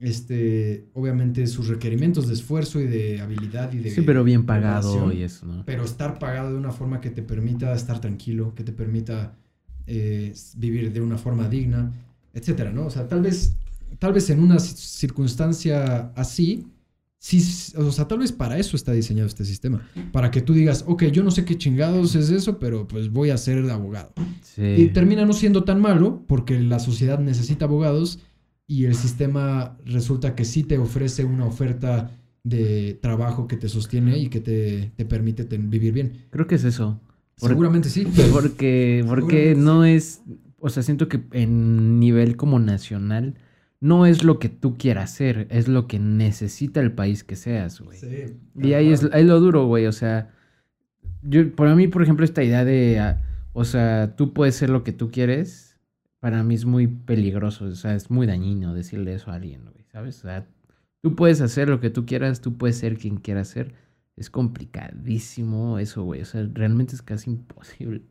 este, 0.00 0.86
obviamente, 0.94 1.46
sus 1.46 1.68
requerimientos 1.68 2.28
de 2.28 2.34
esfuerzo 2.34 2.80
y 2.80 2.86
de 2.86 3.20
habilidad 3.20 3.72
y 3.72 3.78
de... 3.78 3.90
Sí, 3.90 4.02
pero 4.02 4.24
bien 4.24 4.44
pagado 4.46 5.12
y 5.12 5.22
eso, 5.22 5.46
¿no? 5.46 5.64
pero 5.64 5.84
estar 5.84 6.18
pagado 6.18 6.50
de 6.52 6.58
una 6.58 6.70
forma 6.72 7.00
que 7.00 7.10
te 7.10 7.22
permita 7.22 7.72
estar 7.74 8.00
tranquilo, 8.00 8.54
que 8.54 8.62
te 8.64 8.72
permita 8.72 9.34
eh, 9.86 10.34
vivir 10.56 10.92
de 10.92 11.00
una 11.00 11.16
forma 11.16 11.48
digna, 11.48 11.92
etcétera, 12.34 12.72
¿no? 12.72 12.86
O 12.86 12.90
sea, 12.90 13.08
tal 13.08 13.22
vez, 13.22 13.56
tal 13.98 14.12
vez 14.12 14.28
en 14.30 14.40
una 14.40 14.56
ci- 14.56 14.74
circunstancia 14.76 16.12
así, 16.14 16.66
sí, 17.18 17.42
o 17.76 17.90
sea, 17.90 18.06
tal 18.06 18.18
vez 18.18 18.32
para 18.32 18.58
eso 18.58 18.76
está 18.76 18.92
diseñado 18.92 19.26
este 19.26 19.44
sistema, 19.44 19.88
para 20.12 20.30
que 20.30 20.42
tú 20.42 20.52
digas, 20.52 20.84
ok, 20.86 21.04
yo 21.04 21.22
no 21.24 21.30
sé 21.30 21.44
qué 21.44 21.56
chingados 21.56 22.14
es 22.14 22.30
eso, 22.30 22.58
pero 22.58 22.86
pues 22.86 23.10
voy 23.10 23.30
a 23.30 23.38
ser 23.38 23.68
abogado. 23.70 24.12
Sí. 24.42 24.62
Y 24.62 24.88
termina 24.88 25.24
no 25.24 25.32
siendo 25.32 25.64
tan 25.64 25.80
malo 25.80 26.22
porque 26.26 26.60
la 26.60 26.78
sociedad 26.78 27.18
necesita 27.18 27.64
abogados 27.64 28.18
y 28.66 28.84
el 28.86 28.94
sistema 28.94 29.76
resulta 29.84 30.34
que 30.34 30.44
sí 30.44 30.64
te 30.64 30.78
ofrece 30.78 31.24
una 31.24 31.46
oferta 31.46 32.10
de 32.44 32.98
trabajo 33.02 33.46
que 33.48 33.56
te 33.56 33.68
sostiene 33.68 34.18
y 34.18 34.28
que 34.28 34.40
te, 34.40 34.92
te 34.96 35.04
permite 35.04 35.44
vivir 35.58 35.92
bien. 35.92 36.12
Creo 36.30 36.46
que 36.46 36.56
es 36.56 36.64
eso. 36.64 37.00
Por- 37.38 37.50
Seguramente 37.50 37.88
sí. 37.90 38.06
Porque, 38.32 39.04
porque 39.06 39.54
no 39.56 39.84
es, 39.84 40.22
o 40.58 40.68
sea, 40.68 40.82
siento 40.82 41.08
que 41.08 41.22
en 41.32 42.00
nivel 42.00 42.36
como 42.36 42.58
nacional 42.58 43.34
no 43.80 44.06
es 44.06 44.24
lo 44.24 44.38
que 44.38 44.48
tú 44.48 44.76
quieras 44.78 45.12
hacer, 45.12 45.46
es 45.50 45.68
lo 45.68 45.86
que 45.86 45.98
necesita 45.98 46.80
el 46.80 46.92
país 46.92 47.24
que 47.24 47.36
seas, 47.36 47.80
güey. 47.80 47.98
Sí, 47.98 48.06
Y 48.60 48.72
ahí 48.72 48.90
es, 48.92 49.04
ahí 49.12 49.22
es 49.22 49.26
lo 49.26 49.38
duro, 49.40 49.66
güey. 49.66 49.86
O 49.86 49.92
sea, 49.92 50.30
yo, 51.22 51.54
para 51.54 51.74
mí, 51.74 51.88
por 51.88 52.02
ejemplo, 52.02 52.24
esta 52.24 52.42
idea 52.42 52.64
de, 52.64 52.98
ah, 53.00 53.22
o 53.52 53.64
sea, 53.64 54.14
tú 54.16 54.32
puedes 54.32 54.54
ser 54.54 54.70
lo 54.70 54.82
que 54.84 54.92
tú 54.92 55.10
quieres, 55.10 55.65
para 56.26 56.42
mí 56.42 56.56
es 56.56 56.64
muy 56.64 56.88
peligroso. 56.88 57.66
O 57.66 57.74
sea, 57.76 57.94
es 57.94 58.10
muy 58.10 58.26
dañino 58.26 58.74
decirle 58.74 59.14
eso 59.14 59.30
a 59.30 59.34
alguien, 59.34 59.62
güey. 59.62 59.84
¿Sabes? 59.92 60.18
O 60.18 60.22
sea, 60.22 60.44
tú 61.00 61.14
puedes 61.14 61.40
hacer 61.40 61.68
lo 61.68 61.78
que 61.78 61.88
tú 61.88 62.04
quieras, 62.04 62.40
tú 62.40 62.56
puedes 62.56 62.76
ser 62.78 62.98
quien 62.98 63.18
quieras 63.18 63.46
ser. 63.46 63.74
Es 64.16 64.28
complicadísimo 64.28 65.78
eso, 65.78 66.02
güey. 66.02 66.22
O 66.22 66.24
sea, 66.24 66.48
realmente 66.52 66.96
es 66.96 67.02
casi 67.02 67.30
imposible. 67.30 68.02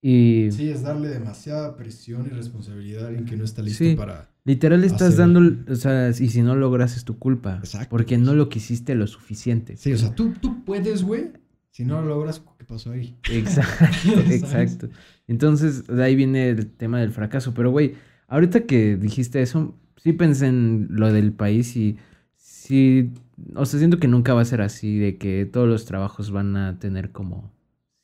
Y 0.00 0.48
Sí, 0.52 0.70
es 0.70 0.82
darle 0.82 1.08
demasiada 1.08 1.76
presión 1.76 2.24
y 2.26 2.30
responsabilidad 2.30 3.04
a 3.04 3.08
alguien 3.08 3.26
que 3.26 3.36
no 3.36 3.44
está 3.44 3.60
listo 3.60 3.84
Sí. 3.84 3.94
para... 3.94 4.30
literal 4.44 4.82
estás 4.84 5.14
hacer- 5.14 5.18
dando, 5.18 5.72
o 5.72 5.76
sea, 5.76 6.08
y 6.10 6.28
si 6.30 6.40
no 6.40 6.54
logras 6.56 6.96
es 6.96 7.04
tu 7.04 7.18
culpa. 7.18 7.56
Exacto. 7.58 7.88
Porque 7.90 8.16
no 8.16 8.32
lo 8.34 8.48
quisiste 8.48 8.94
lo 8.94 9.06
suficiente. 9.06 9.76
Sí, 9.76 9.92
o 9.92 9.98
sea, 9.98 10.14
tú, 10.14 10.32
tú 10.40 10.64
puedes, 10.64 11.02
güey. 11.02 11.30
Si 11.74 11.84
no 11.84 12.00
lo 12.00 12.06
logras, 12.06 12.40
¿qué 12.56 12.64
pasó 12.64 12.92
ahí? 12.92 13.16
Exacto, 13.28 14.20
exacto. 14.30 14.88
Entonces, 15.26 15.84
de 15.88 16.04
ahí 16.04 16.14
viene 16.14 16.50
el 16.50 16.70
tema 16.70 17.00
del 17.00 17.10
fracaso. 17.10 17.52
Pero, 17.52 17.72
güey, 17.72 17.96
ahorita 18.28 18.60
que 18.60 18.96
dijiste 18.96 19.42
eso, 19.42 19.74
sí 19.96 20.12
pensé 20.12 20.46
en 20.46 20.86
lo 20.90 21.12
del 21.12 21.32
país 21.32 21.76
y 21.76 21.98
sí, 22.36 23.10
o 23.56 23.66
sea, 23.66 23.80
siento 23.80 23.98
que 23.98 24.06
nunca 24.06 24.34
va 24.34 24.42
a 24.42 24.44
ser 24.44 24.62
así, 24.62 24.98
de 24.98 25.18
que 25.18 25.46
todos 25.46 25.68
los 25.68 25.84
trabajos 25.84 26.30
van 26.30 26.56
a 26.56 26.78
tener 26.78 27.10
como 27.10 27.50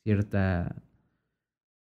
cierta... 0.03 0.75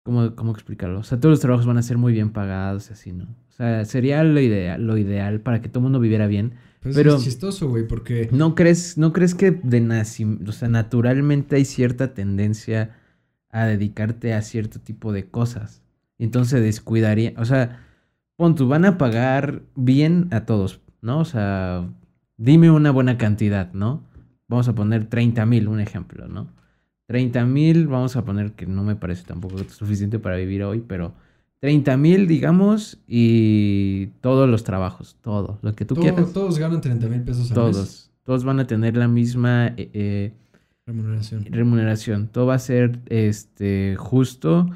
¿Cómo, 0.04 0.34
cómo 0.34 0.54
explicarlo? 0.54 1.00
O 1.00 1.04
sea, 1.04 1.20
todos 1.20 1.32
los 1.32 1.40
trabajos 1.42 1.66
van 1.66 1.78
a 1.78 1.82
ser 1.82 1.98
muy 1.98 2.14
bien 2.14 2.30
pagados 2.30 2.90
y 2.90 2.94
así, 2.94 3.12
¿no? 3.12 3.26
O 3.50 3.52
sea, 3.52 3.84
sería 3.84 4.24
lo 4.24 4.40
ideal, 4.40 4.82
lo 4.88 4.98
ideal 4.98 5.42
para 5.42 5.62
que 5.62 5.68
todo 5.68 5.80
el 5.80 5.84
mundo 5.84 6.00
viviera 6.00 6.28
bien. 6.28 6.54
Pues 6.86 6.96
Pero- 6.96 7.16
es 7.16 7.24
chistoso, 7.24 7.68
güey, 7.68 7.88
porque... 7.88 8.30
¿No 8.32 8.54
crees, 8.54 8.96
¿No 8.96 9.12
crees 9.12 9.34
que 9.34 9.50
de 9.50 9.82
naci- 9.82 10.48
o 10.48 10.52
sea, 10.52 10.68
naturalmente 10.68 11.56
hay 11.56 11.66
cierta 11.66 12.14
tendencia 12.14 12.96
a 13.50 13.66
dedicarte 13.66 14.36
a 14.36 14.44
cierto 14.44 14.80
tipo 14.80 15.12
de 15.12 15.26
cosas? 15.28 15.82
Entonces 16.20 16.62
descuidaría, 16.62 17.34
o 17.38 17.46
sea, 17.46 17.84
pon 18.36 18.54
tú, 18.54 18.68
van 18.68 18.86
a 18.86 19.00
pagar 19.00 19.64
bien 19.76 20.28
a 20.30 20.46
todos, 20.46 20.80
¿no? 21.02 21.18
O 21.22 21.26
sea, 21.26 21.90
dime 22.38 22.70
una 22.70 22.92
buena 22.92 23.18
cantidad, 23.18 23.74
¿no? 23.74 24.04
Vamos 24.48 24.68
a 24.68 24.76
poner 24.76 25.06
30 25.06 25.44
mil, 25.48 25.68
un 25.68 25.80
ejemplo, 25.80 26.28
¿no? 26.28 26.54
30 27.08 27.46
mil, 27.46 27.88
vamos 27.88 28.16
a 28.16 28.24
poner 28.26 28.52
que 28.52 28.68
no 28.68 28.84
me 28.84 28.96
parece 28.96 29.24
tampoco 29.24 29.58
suficiente 29.70 30.20
para 30.20 30.36
vivir 30.36 30.64
hoy, 30.64 30.84
pero 30.88 31.16
30 31.62 31.98
mil, 31.98 32.28
digamos, 32.28 33.00
y 33.08 34.08
todos 34.22 34.48
los 34.50 34.64
trabajos, 34.64 35.18
todo, 35.22 35.58
lo 35.62 35.74
que 35.74 35.86
tú 35.86 35.96
todo- 35.96 36.04
quieras. 36.04 36.32
todos 36.34 36.60
ganan 36.60 36.82
30 36.82 37.08
mil 37.08 37.22
pesos 37.22 37.52
al 37.52 37.58
mes. 37.58 37.76
Todos. 37.76 38.12
Todos 38.24 38.44
van 38.44 38.60
a 38.60 38.66
tener 38.68 38.98
la 38.98 39.08
misma 39.08 39.68
eh, 39.78 39.90
eh, 39.94 40.34
Remuneración. 40.88 41.46
remuneración. 41.46 42.28
Todo 42.28 42.48
va 42.48 42.56
a 42.56 42.60
ser 42.60 43.00
este, 43.08 43.96
justo 43.98 44.68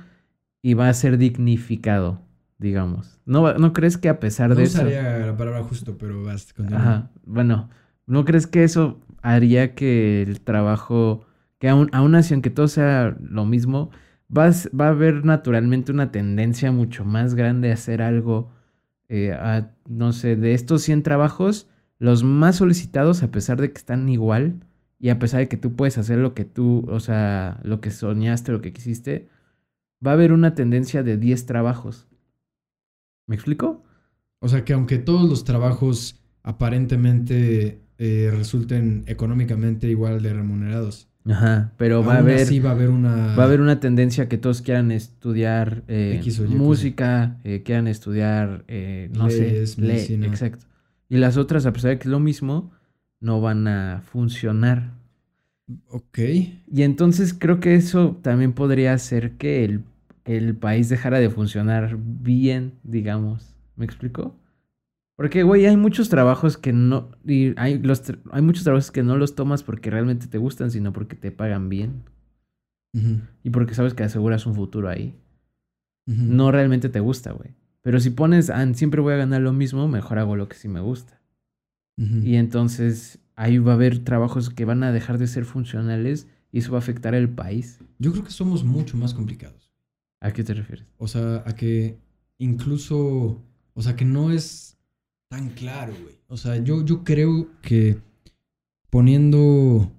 y 0.62 0.74
va 0.76 0.90
a 0.90 0.94
ser 0.94 1.18
dignificado, 1.18 2.20
digamos. 2.58 3.20
¿No, 3.26 3.54
¿No 3.56 3.74
crees 3.74 3.98
que 3.98 4.10
a 4.10 4.20
pesar 4.20 4.50
No 4.50 4.56
de 4.56 4.64
eso... 4.64 4.80
usaría 4.80 5.18
la 5.20 5.36
palabra 5.38 5.64
justo, 5.64 5.98
pero 5.98 6.24
vas. 6.24 6.54
Ajá, 6.72 7.10
bueno, 7.26 7.70
¿No 8.08 8.26
crees 8.26 8.48
que 8.48 8.64
eso 8.64 9.00
haría 9.22 9.76
que 9.76 10.24
el 10.24 10.42
trabajo, 10.42 11.26
que 11.60 11.70
aún, 11.70 11.90
aún 11.94 12.16
así, 12.16 12.34
aunque 12.34 12.50
todo 12.50 12.68
sea 12.68 13.16
lo 13.22 13.46
mismo, 13.46 13.92
va 14.36 14.52
a, 14.86 14.90
haber 14.90 15.26
naturalmente 15.26 15.92
una 15.92 16.12
tendencia 16.12 16.72
mucho 16.72 17.06
más 17.06 17.36
grande 17.36 17.72
a 17.72 17.74
hacer 17.74 18.02
algo, 18.02 18.52
eh, 19.08 19.32
a, 19.34 19.72
no 19.88 20.14
sé, 20.14 20.36
de 20.36 20.54
estos 20.54 20.84
100 20.84 21.04
trabajos, 21.04 21.68
los 21.98 22.24
más 22.24 22.58
solicitados, 22.58 23.24
a 23.24 23.32
pesar 23.32 23.60
de 23.60 23.72
que 23.72 23.78
están 23.78 24.08
igual, 24.10 24.66
y 25.00 25.10
a 25.10 25.20
pesar 25.20 25.42
de 25.42 25.48
que 25.48 25.58
tú 25.58 25.76
puedes 25.76 25.98
hacer 25.98 26.18
lo 26.20 26.34
que 26.34 26.46
tú, 26.46 26.86
o 26.90 27.00
sea, 27.00 27.60
lo 27.64 27.82
que 27.82 27.92
soñaste, 27.92 28.52
lo 28.52 28.62
que 28.62 28.74
quisiste, 28.74 29.30
va 30.06 30.12
a 30.12 30.14
haber 30.16 30.34
una 30.34 30.56
tendencia 30.56 31.04
de 31.04 31.18
10 31.18 31.46
trabajos. 31.46 32.08
¿Me 33.28 33.36
explico? 33.36 33.84
O 34.40 34.48
sea 34.48 34.66
que 34.66 34.74
aunque 34.74 34.98
todos 34.98 35.30
los 35.30 35.44
trabajos 35.44 36.22
aparentemente 36.44 37.82
eh, 37.98 38.32
resulten 38.34 39.04
económicamente 39.08 39.88
igual 39.88 40.22
de 40.22 40.34
remunerados. 40.34 41.09
Ajá, 41.26 41.74
pero 41.78 42.04
va 42.04 42.16
a 42.16 42.18
haber 42.20 42.42
así 42.42 42.60
va 42.60 42.70
a 42.70 42.74
haber 42.74 42.90
una 42.90 43.36
va 43.36 43.44
a 43.44 43.46
haber 43.46 43.62
una 43.62 43.80
tendencia 43.80 44.30
que 44.30 44.38
todos 44.38 44.62
quieran 44.62 44.92
estudiar 44.92 45.84
eh, 45.88 46.16
X 46.20 46.40
o 46.40 46.46
Y 46.46 46.48
música, 46.50 47.38
eh, 47.44 47.62
quieran 47.64 47.88
estudiar 47.88 48.64
eh, 48.68 49.10
no 49.14 49.28
Leyes, 49.28 49.74
sé, 49.74 50.16
exacto. 50.16 50.66
Y 51.10 51.18
las 51.18 51.38
otras 51.38 51.66
a 51.66 51.74
pesar 51.74 51.92
de 51.92 51.98
que 52.00 52.04
es 52.04 52.12
lo 52.12 52.20
mismo, 52.20 52.72
no 53.20 53.42
van 53.42 53.68
a 53.68 54.02
funcionar. 54.02 54.94
Ok. 55.90 56.20
Y 56.20 56.84
entonces 56.84 57.34
creo 57.34 57.60
que 57.60 57.76
eso 57.76 58.18
también 58.22 58.54
podría 58.54 58.94
hacer 58.94 59.34
que 59.34 59.66
el, 59.66 59.84
el 60.26 60.56
país 60.56 60.90
dejara 60.90 61.20
de 61.20 61.30
funcionar 61.30 61.98
bien, 62.00 62.74
digamos. 62.84 63.56
¿Me 63.76 63.86
explico? 63.86 64.39
Porque, 65.20 65.44
güey, 65.44 65.66
hay 65.66 65.76
muchos 65.76 66.08
trabajos 66.08 66.58
que 66.58 66.72
no... 66.72 67.12
y 67.28 67.54
hay, 67.60 67.78
los, 67.78 68.04
hay 68.32 68.42
muchos 68.42 68.64
trabajos 68.64 68.90
que 68.90 69.04
no 69.04 69.18
los 69.18 69.36
tomas 69.36 69.64
porque 69.64 69.90
realmente 69.90 70.28
te 70.28 70.38
gustan, 70.38 70.72
sino 70.72 70.94
porque 70.94 71.18
te 71.18 71.30
pagan 71.30 71.68
bien. 71.68 72.04
Y 73.44 73.50
porque 73.50 73.74
sabes 73.74 73.94
que 73.94 74.04
aseguras 74.04 74.46
un 74.46 74.56
futuro 74.56 74.88
ahí. 74.88 75.20
No 76.06 76.54
realmente 76.54 76.88
te 76.88 77.02
gusta, 77.02 77.34
güey. 77.34 77.50
Pero 77.82 78.00
si 78.00 78.12
pones, 78.12 78.50
ah, 78.50 78.66
siempre 78.74 79.02
voy 79.02 79.12
a 79.12 79.18
ganar 79.18 79.42
lo 79.42 79.52
mismo, 79.52 79.90
mejor 79.90 80.20
hago 80.20 80.38
lo 80.38 80.48
que 80.48 80.56
sí 80.56 80.70
me 80.70 80.80
gusta. 80.80 81.20
Y 81.98 82.36
entonces 82.36 83.20
ahí 83.36 83.58
va 83.58 83.74
a 83.74 83.76
haber 83.76 84.06
trabajos 84.06 84.50
que 84.50 84.64
van 84.64 84.84
a 84.84 84.94
dejar 84.94 85.18
de 85.18 85.28
ser 85.28 85.44
funcionales 85.44 86.30
y 86.50 86.60
eso 86.60 86.72
va 86.72 86.78
a 86.78 86.80
afectar 86.80 87.14
al 87.14 87.28
país. 87.28 87.80
Yo 87.98 88.14
creo 88.14 88.24
que 88.24 88.32
somos 88.32 88.64
mucho 88.64 88.96
más 88.96 89.14
complicados. 89.14 89.74
¿A 90.22 90.32
qué 90.32 90.46
te 90.46 90.54
refieres? 90.54 90.86
O 90.98 91.10
sea, 91.10 91.44
a 91.46 91.56
que 91.58 91.98
incluso, 92.38 93.44
o 93.74 93.82
sea, 93.82 93.98
que 93.98 94.06
no 94.06 94.32
es 94.32 94.69
tan 95.30 95.50
claro, 95.50 95.94
güey. 96.02 96.16
O 96.28 96.38
sea, 96.38 96.58
yo, 96.58 96.84
yo 96.86 97.04
creo 97.04 97.48
que 97.62 97.98
poniendo, 98.90 99.92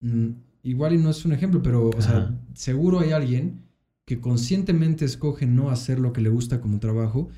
mm, 0.00 0.28
igual 0.62 0.94
y 0.94 0.98
no 0.98 1.10
es 1.10 1.24
un 1.24 1.32
ejemplo, 1.32 1.62
pero, 1.62 1.88
o 1.90 2.00
sea, 2.02 2.38
seguro 2.54 3.00
hay 3.00 3.12
alguien 3.12 3.62
que 4.04 4.20
conscientemente 4.20 5.04
escoge 5.04 5.46
no 5.46 5.70
hacer 5.70 5.98
lo 5.98 6.12
que 6.12 6.20
le 6.20 6.28
gusta 6.30 6.60
como 6.60 6.80
trabajo, 6.80 7.28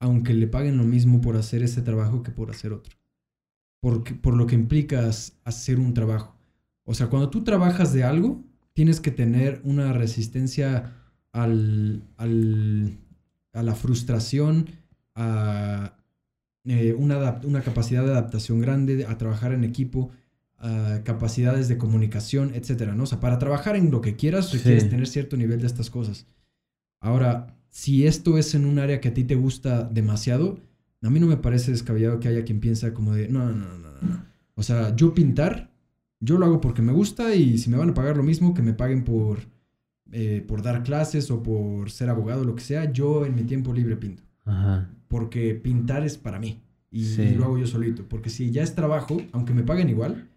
aunque 0.00 0.34
le 0.34 0.46
paguen 0.48 0.78
lo 0.78 0.84
mismo 0.84 1.20
por 1.20 1.36
hacer 1.36 1.62
ese 1.62 1.82
trabajo 1.82 2.22
que 2.22 2.30
por 2.32 2.50
hacer 2.50 2.72
otro. 2.72 2.94
Porque, 3.80 4.14
por 4.14 4.34
lo 4.36 4.46
que 4.46 4.54
implica 4.54 5.08
hacer 5.44 5.78
un 5.78 5.94
trabajo. 5.94 6.36
O 6.84 6.94
sea, 6.94 7.08
cuando 7.08 7.30
tú 7.30 7.44
trabajas 7.44 7.92
de 7.92 8.02
algo, 8.04 8.42
tienes 8.72 9.00
que 9.00 9.10
tener 9.10 9.60
una 9.64 9.92
resistencia 9.92 10.96
al, 11.32 12.02
al- 12.16 12.98
a 13.52 13.62
la 13.62 13.74
frustración, 13.74 14.66
a 15.14 15.96
eh, 16.64 16.94
una, 16.96 17.40
una 17.44 17.60
capacidad 17.62 18.04
de 18.04 18.10
adaptación 18.12 18.60
grande, 18.60 19.04
a 19.06 19.18
trabajar 19.18 19.52
en 19.52 19.64
equipo, 19.64 20.10
a 20.58 21.00
capacidades 21.04 21.66
de 21.68 21.76
comunicación, 21.78 22.52
etcétera, 22.54 22.94
¿no? 22.94 23.02
O 23.02 23.06
sea, 23.06 23.18
para 23.20 23.38
trabajar 23.38 23.74
en 23.76 23.90
lo 23.90 24.00
que 24.00 24.14
quieras 24.16 24.48
Sí. 24.50 24.58
requieres 24.58 24.88
tener 24.88 25.06
cierto 25.08 25.36
nivel 25.36 25.60
de 25.60 25.66
estas 25.66 25.90
cosas. 25.90 26.26
Ahora, 27.00 27.56
si 27.68 28.06
esto 28.06 28.38
es 28.38 28.54
en 28.54 28.64
un 28.66 28.78
área 28.78 29.00
que 29.00 29.08
a 29.08 29.14
ti 29.14 29.24
te 29.24 29.34
gusta 29.34 29.84
demasiado, 29.84 30.60
a 31.02 31.10
mí 31.10 31.18
no 31.18 31.26
me 31.26 31.36
parece 31.36 31.72
descabellado 31.72 32.20
que 32.20 32.28
haya 32.28 32.44
quien 32.44 32.60
piensa 32.60 32.94
como 32.94 33.12
de, 33.12 33.28
no, 33.28 33.46
no, 33.46 33.52
no, 33.54 33.78
no, 33.78 33.90
no. 34.02 34.24
O 34.54 34.62
sea, 34.62 34.94
yo 34.94 35.14
pintar, 35.14 35.72
yo 36.20 36.38
lo 36.38 36.46
hago 36.46 36.60
porque 36.60 36.82
me 36.82 36.92
gusta 36.92 37.34
y 37.34 37.58
si 37.58 37.68
me 37.70 37.76
van 37.76 37.90
a 37.90 37.94
pagar 37.94 38.16
lo 38.16 38.22
mismo, 38.22 38.54
que 38.54 38.62
me 38.62 38.72
paguen 38.74 39.02
por, 39.02 39.40
eh, 40.12 40.44
por 40.46 40.62
dar 40.62 40.84
clases 40.84 41.28
o 41.32 41.42
por 41.42 41.90
ser 41.90 42.08
abogado, 42.08 42.44
lo 42.44 42.54
que 42.54 42.62
sea, 42.62 42.92
yo 42.92 43.26
en 43.26 43.34
mi 43.34 43.42
tiempo 43.42 43.72
libre 43.72 43.96
pinto. 43.96 44.22
Ajá. 44.44 44.90
Porque 45.12 45.54
pintar 45.54 46.04
es 46.04 46.16
para 46.16 46.38
mí 46.40 46.62
y, 46.90 47.04
Sí. 47.04 47.20
y 47.22 47.34
lo 47.34 47.44
hago 47.44 47.58
yo 47.58 47.66
solito. 47.66 48.08
Porque 48.08 48.30
si 48.30 48.50
ya 48.50 48.62
es 48.62 48.74
trabajo, 48.74 49.20
aunque 49.32 49.52
me 49.52 49.62
paguen 49.62 49.90
igual, 49.90 50.28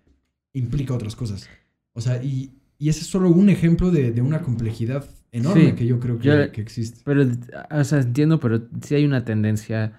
implica 0.53 0.93
otras 0.93 1.15
cosas. 1.15 1.47
O 1.93 2.01
sea, 2.01 2.21
y, 2.21 2.51
y 2.77 2.89
ese 2.89 2.99
es 2.99 3.07
solo 3.07 3.29
un 3.29 3.49
ejemplo 3.49 3.89
de, 3.89 4.11
de 4.11 4.21
una 4.21 4.41
complejidad 4.41 5.09
enorme 5.31 5.69
Sí. 5.69 5.75
que 5.75 5.85
yo 5.87 5.99
creo 6.01 6.19
que, 6.19 6.27
Yo- 6.27 6.51
que 6.51 6.59
existe. 6.59 6.99
Pero, 7.05 7.23
o 7.71 7.83
sea, 7.85 8.01
entiendo, 8.01 8.41
pero 8.41 8.67
sí 8.81 8.95
hay 8.95 9.05
una 9.05 9.23
tendencia. 9.23 9.93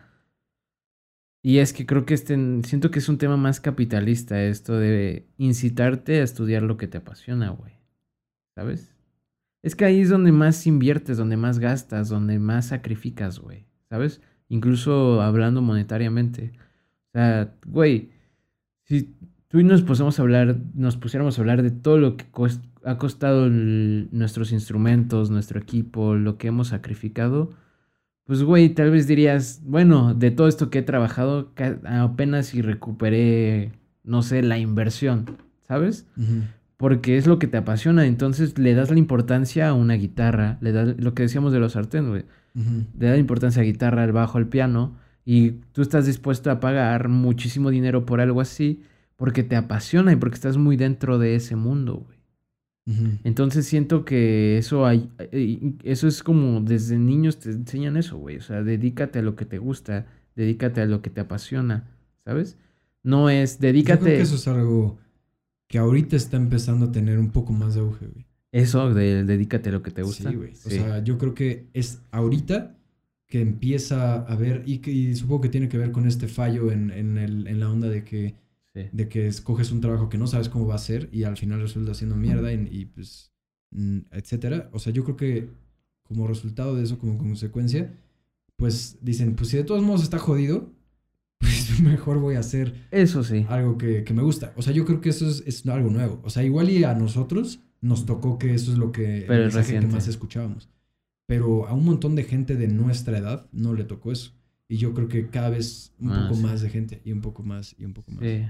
Y 1.42 1.58
es 1.58 1.72
que 1.72 1.86
creo 1.86 2.04
que 2.04 2.12
este, 2.14 2.34
siento 2.64 2.90
que 2.90 2.98
es 2.98 3.08
un 3.08 3.18
tema 3.18 3.36
más 3.38 3.60
capitalista 3.60 4.42
esto 4.42 4.76
de 4.78 5.26
incitarte 5.38 6.20
a 6.20 6.24
estudiar 6.24 6.62
lo 6.62 6.76
que 6.76 6.88
te 6.88 6.98
apasiona, 6.98 7.50
güey. 7.50 7.72
¿Sabes? 8.54 8.92
Es 9.62 9.74
que 9.74 9.84
ahí 9.86 10.00
es 10.00 10.10
donde 10.10 10.32
más 10.32 10.66
inviertes, 10.66 11.16
donde 11.16 11.36
más 11.36 11.58
gastas, 11.60 12.08
donde 12.08 12.38
más 12.38 12.66
sacrificas, 12.66 13.38
güey. 13.38 13.64
¿Sabes? 13.88 14.20
Incluso 14.48 15.20
hablando 15.22 15.62
monetariamente. 15.62 16.52
O 17.08 17.12
sea, 17.12 17.52
güey, 17.66 18.10
si 18.84 19.14
tú 19.48 19.60
y 19.60 19.64
nos 19.64 19.82
pusiéramos 19.82 20.18
a 20.18 20.22
hablar, 20.22 20.56
nos 20.74 20.96
pusiéramos 20.96 21.38
a 21.38 21.42
hablar 21.42 21.62
de 21.62 21.70
todo 21.70 21.98
lo 21.98 22.16
que 22.16 22.26
ha 22.84 22.98
costado 22.98 23.46
el- 23.46 24.08
nuestros 24.12 24.52
instrumentos, 24.52 25.30
nuestro 25.30 25.58
equipo, 25.58 26.14
lo 26.14 26.38
que 26.38 26.48
hemos 26.48 26.68
sacrificado, 26.68 27.50
pues 28.24 28.42
güey, 28.42 28.68
tal 28.70 28.90
vez 28.90 29.06
dirías, 29.06 29.62
bueno, 29.64 30.14
de 30.14 30.30
todo 30.30 30.48
esto 30.48 30.68
que 30.70 30.78
he 30.80 30.82
trabajado, 30.82 31.52
apenas 31.84 32.46
si 32.46 32.60
recuperé, 32.62 33.72
no 34.04 34.22
sé, 34.22 34.42
la 34.42 34.58
inversión, 34.58 35.26
¿sabes? 35.62 36.06
Porque 36.76 37.16
es 37.16 37.26
lo 37.26 37.38
que 37.38 37.46
te 37.46 37.56
apasiona, 37.56 38.06
entonces 38.06 38.58
le 38.58 38.74
das 38.74 38.90
la 38.90 38.98
importancia 38.98 39.68
a 39.68 39.74
una 39.74 39.94
guitarra, 39.94 40.58
le 40.60 40.72
das 40.72 40.94
lo 41.00 41.14
que 41.14 41.22
decíamos 41.22 41.52
de 41.52 41.60
los 41.60 41.72
sartén, 41.72 42.08
güey 42.10 42.24
Le 42.56 43.06
da 43.06 43.12
la 43.12 43.18
importancia 43.18 43.60
a 43.60 43.64
guitarra, 43.66 44.02
al 44.02 44.12
bajo, 44.12 44.38
al 44.38 44.46
piano, 44.46 44.96
y 45.26 45.50
tú 45.72 45.82
estás 45.82 46.06
dispuesto 46.06 46.50
a 46.50 46.58
pagar 46.58 47.08
muchísimo 47.08 47.70
dinero 47.70 48.06
por 48.06 48.20
algo 48.20 48.40
así 48.40 48.80
porque 49.16 49.42
te 49.42 49.56
apasiona 49.56 50.12
y 50.12 50.16
porque 50.16 50.36
estás 50.36 50.56
muy 50.56 50.76
dentro 50.76 51.18
de 51.18 51.34
ese 51.34 51.56
mundo, 51.56 52.04
güey. 52.06 52.16
Entonces 53.24 53.66
siento 53.66 54.04
que 54.04 54.58
eso 54.58 54.86
hay, 54.86 55.10
eh, 55.18 55.72
eso 55.82 56.06
es 56.06 56.22
como 56.22 56.60
desde 56.60 56.96
niños 56.96 57.40
te 57.40 57.50
enseñan 57.50 57.96
eso, 57.96 58.16
güey. 58.16 58.36
O 58.36 58.40
sea, 58.40 58.62
dedícate 58.62 59.18
a 59.18 59.22
lo 59.22 59.34
que 59.34 59.44
te 59.44 59.58
gusta, 59.58 60.06
dedícate 60.36 60.82
a 60.82 60.86
lo 60.86 61.02
que 61.02 61.10
te 61.10 61.20
apasiona, 61.20 61.88
¿sabes? 62.24 62.56
No 63.02 63.28
es 63.28 63.54
Yo 63.54 63.58
creo 63.58 63.72
dedícate 63.72 64.04
que 64.04 64.20
eso 64.20 64.36
es 64.36 64.46
algo 64.46 64.98
que 65.66 65.78
ahorita 65.78 66.14
está 66.14 66.36
empezando 66.36 66.86
a 66.86 66.92
tener 66.92 67.18
un 67.18 67.30
poco 67.30 67.52
más 67.52 67.74
de 67.74 67.80
auge, 67.80 68.06
güey. 68.06 68.24
Eso 68.60 68.92
de 68.94 69.24
dedícate 69.24 69.68
a 69.68 69.72
lo 69.72 69.82
que 69.82 69.90
te 69.90 70.02
gusta. 70.02 70.30
Sí, 70.30 70.36
güey. 70.36 70.52
O 70.52 70.56
Sí. 70.56 70.70
sea, 70.76 71.02
yo 71.04 71.18
creo 71.18 71.34
que 71.34 71.66
es 71.74 72.00
ahorita 72.10 72.76
que 73.26 73.40
empieza 73.40 74.14
a 74.22 74.36
ver, 74.36 74.62
y, 74.66 74.78
que, 74.78 74.92
y 74.92 75.14
supongo 75.16 75.42
que 75.42 75.48
tiene 75.48 75.68
que 75.68 75.78
ver 75.78 75.90
con 75.92 76.06
este 76.06 76.28
fallo 76.28 76.70
en, 76.70 76.90
en, 76.90 77.18
el, 77.18 77.46
en 77.48 77.58
la 77.60 77.70
onda 77.70 77.88
de 77.88 78.04
que, 78.04 78.34
sí. 78.72 78.82
de 78.92 79.08
que 79.08 79.26
escoges 79.26 79.72
un 79.72 79.80
trabajo 79.80 80.08
que 80.08 80.16
no 80.18 80.26
sabes 80.28 80.48
cómo 80.48 80.66
va 80.66 80.76
a 80.76 80.78
ser 80.78 81.08
y 81.12 81.24
al 81.24 81.36
final 81.36 81.60
resulta 81.60 81.92
siendo 81.94 82.16
mierda 82.16 82.52
y, 82.52 82.68
y, 82.70 82.84
pues, 82.86 83.32
etcétera. 84.12 84.70
O 84.72 84.78
sea, 84.78 84.92
yo 84.92 85.02
creo 85.04 85.16
que 85.16 85.48
como 86.04 86.26
resultado 86.28 86.76
de 86.76 86.84
eso, 86.84 86.98
como 86.98 87.18
consecuencia, 87.18 87.92
pues 88.56 88.98
dicen, 89.02 89.34
pues 89.34 89.48
si 89.50 89.56
de 89.56 89.64
todos 89.64 89.82
modos 89.82 90.02
está 90.04 90.18
jodido, 90.18 90.70
pues 91.38 91.80
mejor 91.80 92.18
voy 92.20 92.36
a 92.36 92.40
hacer 92.40 92.86
Eso 92.92 93.22
sí. 93.24 93.44
algo 93.48 93.76
que, 93.76 94.04
que 94.04 94.14
me 94.14 94.22
gusta. 94.22 94.52
O 94.56 94.62
sea, 94.62 94.72
yo 94.72 94.84
creo 94.86 95.00
que 95.00 95.08
eso 95.10 95.28
es, 95.28 95.42
es 95.46 95.66
algo 95.66 95.90
nuevo. 95.90 96.20
O 96.24 96.30
sea, 96.30 96.44
igual 96.44 96.70
y 96.70 96.84
a 96.84 96.94
nosotros 96.94 97.60
nos 97.80 98.06
tocó 98.06 98.38
que 98.38 98.54
eso 98.54 98.72
es 98.72 98.78
lo 98.78 98.92
que, 98.92 99.24
Pero 99.26 99.34
el 99.34 99.52
mensaje 99.52 99.78
que 99.80 99.86
más 99.86 100.08
escuchábamos. 100.08 100.68
Pero 101.26 101.66
a 101.66 101.74
un 101.74 101.84
montón 101.84 102.14
de 102.14 102.24
gente 102.24 102.56
de 102.56 102.68
nuestra 102.68 103.18
edad 103.18 103.46
no 103.52 103.74
le 103.74 103.84
tocó 103.84 104.12
eso. 104.12 104.32
Y 104.68 104.76
yo 104.78 104.94
creo 104.94 105.08
que 105.08 105.28
cada 105.28 105.50
vez 105.50 105.92
un 106.00 106.10
Ah, 106.12 106.26
poco 106.28 106.40
más 106.40 106.60
de 106.60 106.70
gente 106.70 107.00
y 107.04 107.12
un 107.12 107.20
poco 107.20 107.42
más 107.42 107.74
y 107.78 107.84
un 107.84 107.92
poco 107.94 108.10
más. 108.12 108.22
Sí. 108.24 108.42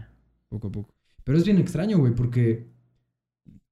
Poco 0.48 0.68
a 0.68 0.72
poco. 0.72 0.94
Pero 1.24 1.36
es 1.38 1.44
bien 1.44 1.58
extraño, 1.58 1.98
güey, 1.98 2.14
porque, 2.14 2.66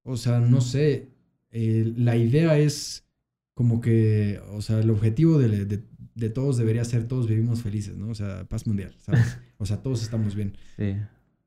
o 0.03 0.17
sea, 0.17 0.39
no 0.39 0.61
sé, 0.61 1.09
eh, 1.51 1.93
la 1.97 2.15
idea 2.17 2.57
es 2.57 3.05
como 3.53 3.79
que, 3.81 4.41
o 4.51 4.61
sea, 4.61 4.79
el 4.79 4.89
objetivo 4.89 5.37
de, 5.39 5.65
de- 5.65 5.83
de 6.15 6.29
todos 6.29 6.57
debería 6.57 6.83
ser 6.85 7.07
todos 7.07 7.27
vivimos 7.27 7.61
felices, 7.61 7.97
¿no? 7.97 8.09
O 8.09 8.15
sea, 8.15 8.45
paz 8.47 8.65
mundial, 8.67 8.95
¿sabes? 8.99 9.37
O 9.57 9.65
sea, 9.65 9.81
todos 9.81 10.03
estamos 10.03 10.35
bien 10.35 10.53
Sí. 10.75 10.95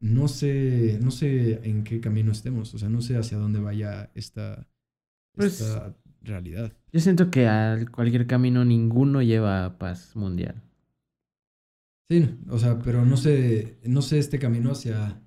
No 0.01 0.29
sé, 0.29 0.99
no 1.03 1.11
sé 1.11 1.61
en 1.69 1.85
qué 1.85 2.01
camino 2.01 2.33
estemos, 2.33 2.73
o 2.75 2.79
sea, 2.79 2.89
no 2.89 3.01
sé 3.01 3.17
hacia 3.17 3.39
dónde 3.39 3.61
vaya 3.61 4.11
esta, 4.15 4.69
Pues- 5.35 5.61
esta 5.61 5.97
realidad. 6.23 6.73
Yo 6.93 7.01
siento 7.01 7.31
que 7.31 7.47
a 7.47 7.79
cualquier 7.93 8.27
camino 8.27 8.65
ninguno 8.65 9.23
lleva 9.23 9.65
a 9.65 9.79
paz 9.79 10.15
mundial. 10.17 10.63
Sí, 12.11 12.39
o 12.49 12.59
sea, 12.59 12.79
pero 12.79 13.05
no 13.05 13.17
sé, 13.17 13.79
no 13.85 14.01
sé 14.01 14.19
este 14.19 14.39
camino 14.39 14.71
hacia, 14.73 15.21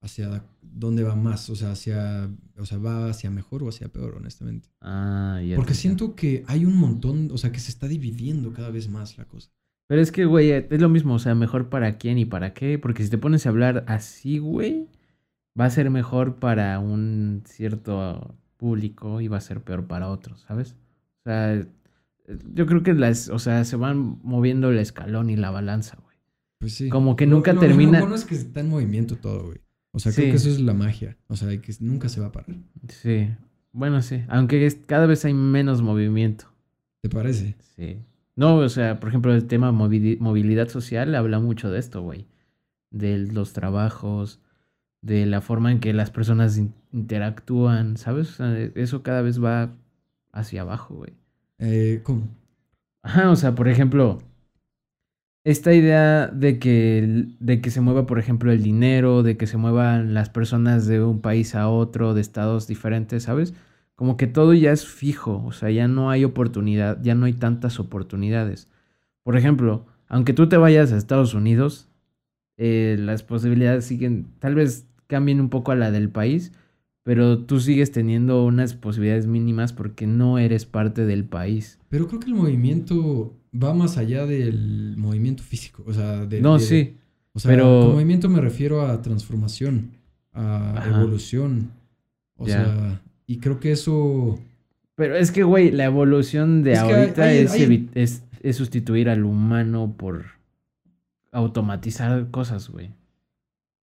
hacia 0.00 0.44
dónde 0.60 1.04
va 1.04 1.14
más, 1.14 1.48
o 1.50 1.54
sea, 1.56 1.70
hacia, 1.72 2.28
o 2.56 2.66
sea, 2.66 2.78
va 2.78 3.08
hacia 3.08 3.30
mejor 3.30 3.62
o 3.62 3.68
hacia 3.68 3.88
peor, 3.88 4.16
honestamente. 4.16 4.68
Ah, 4.80 5.40
ya. 5.46 5.54
Porque 5.56 5.74
siento 5.74 6.16
que 6.16 6.42
hay 6.48 6.64
un 6.64 6.76
montón, 6.76 7.30
o 7.32 7.38
sea, 7.38 7.52
que 7.52 7.60
se 7.60 7.70
está 7.70 7.86
dividiendo 7.86 8.52
cada 8.52 8.70
vez 8.70 8.88
más 8.88 9.16
la 9.18 9.26
cosa. 9.26 9.50
Pero 9.88 10.00
es 10.02 10.10
que, 10.10 10.24
güey, 10.24 10.50
es 10.50 10.80
lo 10.80 10.88
mismo, 10.88 11.14
o 11.14 11.18
sea, 11.18 11.34
mejor 11.34 11.68
para 11.68 11.96
quién 11.98 12.18
y 12.18 12.24
para 12.24 12.52
qué. 12.54 12.78
Porque 12.78 13.04
si 13.04 13.10
te 13.10 13.18
pones 13.18 13.46
a 13.46 13.50
hablar 13.50 13.84
así, 13.86 14.38
güey, 14.38 14.88
va 15.58 15.66
a 15.66 15.70
ser 15.70 15.90
mejor 15.90 16.36
para 16.36 16.78
un 16.80 17.42
cierto 17.46 18.34
público 18.56 19.20
y 19.20 19.28
va 19.28 19.36
a 19.36 19.40
ser 19.42 19.60
peor 19.62 19.86
para 19.86 20.08
otros, 20.08 20.40
¿sabes? 20.48 20.74
O 21.24 21.30
sea, 21.30 21.64
yo 22.52 22.66
creo 22.66 22.82
que 22.82 22.94
las, 22.94 23.28
o 23.28 23.38
sea, 23.38 23.64
se 23.64 23.76
van 23.76 24.18
moviendo 24.24 24.70
el 24.70 24.78
escalón 24.78 25.30
y 25.30 25.36
la 25.36 25.50
balanza, 25.50 25.96
güey. 26.02 26.16
Pues 26.58 26.72
sí. 26.74 26.88
Como 26.88 27.14
que 27.14 27.26
nunca 27.26 27.52
lo- 27.52 27.60
termina- 27.60 27.98
Lo 27.98 28.06
bueno 28.06 28.16
es 28.16 28.24
que 28.24 28.34
está 28.34 28.60
en 28.60 28.70
movimiento 28.70 29.16
todo, 29.16 29.44
güey. 29.46 29.58
O 29.92 29.98
sea, 29.98 30.12
creo 30.12 30.30
que 30.30 30.36
eso 30.36 30.48
es 30.50 30.60
la 30.60 30.74
magia. 30.74 31.16
O 31.28 31.36
sea, 31.36 31.48
que 31.60 31.72
nunca 31.80 32.08
se 32.08 32.20
va 32.20 32.26
a 32.26 32.32
parar. 32.32 32.56
Sí, 32.88 33.28
bueno, 33.72 34.02
sí. 34.02 34.22
Aunque 34.28 34.66
es- 34.66 34.78
cada 34.86 35.06
vez 35.06 35.24
hay 35.24 35.32
menos 35.34 35.80
movimiento. 35.80 36.46
¿Te 37.02 37.08
parece? 37.08 37.54
Sí. 37.76 37.98
No, 38.36 38.56
o 38.58 38.68
sea, 38.68 39.00
por 39.00 39.08
ejemplo, 39.08 39.34
el 39.34 39.46
tema 39.46 39.72
movili- 39.72 40.18
movilidad 40.20 40.68
social 40.68 41.14
habla 41.14 41.38
mucho 41.40 41.70
de 41.70 41.78
esto, 41.78 42.02
güey. 42.02 42.26
De 42.90 43.18
los 43.18 43.52
trabajos, 43.54 44.40
de 45.02 45.26
la 45.26 45.40
forma 45.42 45.72
en 45.72 45.80
que 45.80 45.92
las 45.94 46.10
personas 46.10 46.58
in- 46.58 46.74
interactúan, 46.92 47.96
¿sabes? 47.98 48.30
O 48.32 48.34
sea, 48.36 48.58
eso 48.76 49.02
cada 49.02 49.22
vez 49.22 49.42
va 49.42 49.76
hacia 50.32 50.62
abajo, 50.62 50.96
güey. 50.96 51.14
Eh, 51.60 52.00
¿Cómo? 52.04 52.28
Ajá, 53.02 53.30
o 53.30 53.36
sea, 53.36 53.54
por 53.54 53.68
ejemplo, 53.68 54.18
esta 55.44 55.72
idea 55.74 56.26
de 56.28 56.58
que, 56.58 57.26
de 57.38 57.60
que 57.60 57.70
se 57.70 57.80
mueva, 57.80 58.06
por 58.06 58.18
ejemplo, 58.18 58.50
el 58.52 58.62
dinero, 58.62 59.22
de 59.22 59.36
que 59.36 59.46
se 59.46 59.56
muevan 59.56 60.12
las 60.14 60.28
personas 60.30 60.86
de 60.86 61.02
un 61.02 61.20
país 61.20 61.54
a 61.54 61.68
otro, 61.68 62.14
de 62.14 62.20
estados 62.20 62.66
diferentes, 62.66 63.22
¿sabes? 63.24 63.54
Como 63.96 64.16
que 64.16 64.26
todo 64.26 64.52
ya 64.54 64.72
es 64.72 64.86
fijo, 64.86 65.42
o 65.44 65.52
sea, 65.52 65.70
ya 65.70 65.88
no 65.88 66.10
hay 66.10 66.22
oportunidad, 66.24 67.02
ya 67.02 67.14
no 67.14 67.26
hay 67.26 67.32
tantas 67.32 67.80
oportunidades. 67.80 68.68
Por 69.22 69.36
ejemplo, 69.36 69.86
aunque 70.08 70.32
tú 70.34 70.48
te 70.48 70.56
vayas 70.58 70.92
a 70.92 70.96
Estados 70.98 71.34
Unidos, 71.34 71.88
eh, 72.58 72.96
las 73.00 73.22
posibilidades 73.22 73.84
siguen, 73.86 74.26
tal 74.38 74.54
vez 74.54 74.86
cambien 75.06 75.40
un 75.40 75.48
poco 75.48 75.72
a 75.72 75.76
la 75.76 75.90
del 75.90 76.10
país, 76.10 76.52
pero 77.02 77.38
tú 77.38 77.58
sigues 77.60 77.90
teniendo 77.92 78.44
unas 78.44 78.74
posibilidades 78.74 79.26
mínimas 79.26 79.72
porque 79.72 80.06
no 80.06 80.38
eres 80.38 80.66
parte 80.66 81.06
del 81.06 81.24
país. 81.24 81.78
Pero 81.88 82.06
creo 82.08 82.20
que 82.20 82.26
el 82.26 82.34
movimiento 82.34 83.34
va 83.54 83.72
más 83.72 83.96
allá 83.96 84.26
del 84.26 84.94
movimiento 84.98 85.42
físico. 85.42 85.84
O 85.86 85.92
sea, 85.94 86.26
de, 86.26 86.40
No, 86.42 86.54
de- 86.58 86.60
sí. 86.64 86.96
O 87.32 87.38
sea, 87.38 87.50
pero- 87.50 87.80
con 87.82 87.92
movimiento 87.94 88.28
me 88.28 88.40
refiero 88.40 88.82
a 88.86 89.00
transformación, 89.02 89.92
a 90.32 90.76
Ajá. 90.78 90.98
evolución. 91.00 91.70
O 92.36 92.46
sea, 92.46 93.00
y 93.26 93.38
creo 93.38 93.58
que 93.60 93.72
eso. 93.72 94.38
Pero 94.94 95.16
es 95.16 95.30
que, 95.30 95.42
güey, 95.42 95.70
la 95.70 95.84
evolución 95.84 96.62
de 96.62 96.72
Es 96.72 96.78
ahorita 96.78 97.24
hay- 97.24 97.38
es, 97.38 97.52
hay- 97.52 97.90
es, 97.94 98.22
es 98.42 98.56
sustituir 98.56 99.08
al 99.08 99.24
humano 99.24 99.94
por 99.96 100.24
automatizar 101.32 102.30
cosas, 102.30 102.68
güey. 102.70 102.90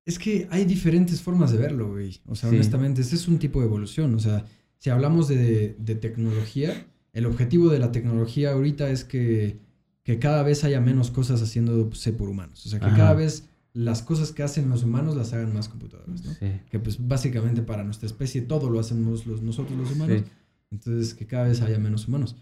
Es 0.05 0.19
que 0.19 0.47
hay 0.51 0.65
diferentes 0.65 1.21
formas 1.21 1.51
de 1.51 1.57
verlo, 1.59 1.91
güey. 1.91 2.19
O 2.27 2.35
sea, 2.35 2.49
Sí. 2.49 2.55
honestamente, 2.55 3.01
ese 3.01 3.15
es 3.15 3.27
un 3.27 3.39
tipo 3.39 3.59
de 3.61 3.67
evolución. 3.67 4.13
O 4.15 4.19
sea, 4.19 4.43
si 4.79 4.89
hablamos 4.89 5.27
de, 5.27 5.75
de 5.79 5.95
tecnología, 5.95 6.85
el 7.13 7.25
objetivo 7.25 7.69
de 7.69 7.79
la 7.79 7.91
tecnología 7.91 8.51
ahorita 8.51 8.89
es 8.89 9.03
que, 9.05 9.57
que 10.03 10.19
cada 10.19 10.43
vez 10.43 10.63
haya 10.65 10.81
menos 10.81 11.09
cosas 11.11 11.41
haciéndose 11.41 12.11
por 12.11 12.27
humanos. 12.27 12.65
O 12.65 12.69
sea, 12.69 12.79
que 12.79 12.87
Ajá. 12.87 12.97
cada 12.97 13.13
vez 13.13 13.47
las 13.73 14.03
cosas 14.03 14.31
que 14.31 14.43
hacen 14.43 14.69
los 14.69 14.83
humanos 14.83 15.15
las 15.15 15.33
hagan 15.33 15.53
más 15.53 15.67
computadoras, 15.67 16.23
¿no? 16.23 16.33
Sí. 16.33 16.47
Que 16.69 16.79
pues 16.79 17.05
básicamente 17.05 17.63
para 17.63 17.83
nuestra 17.83 18.05
especie 18.05 18.41
todo 18.41 18.69
lo 18.69 18.79
hacemos 18.79 19.25
los, 19.25 19.41
nosotros 19.41 19.77
los 19.77 19.91
humanos. 19.91 20.21
Sí. 20.23 20.31
Entonces, 20.71 21.13
que 21.13 21.27
cada 21.27 21.47
vez 21.47 21.61
haya 21.61 21.77
menos 21.77 22.07
humanos. 22.07 22.35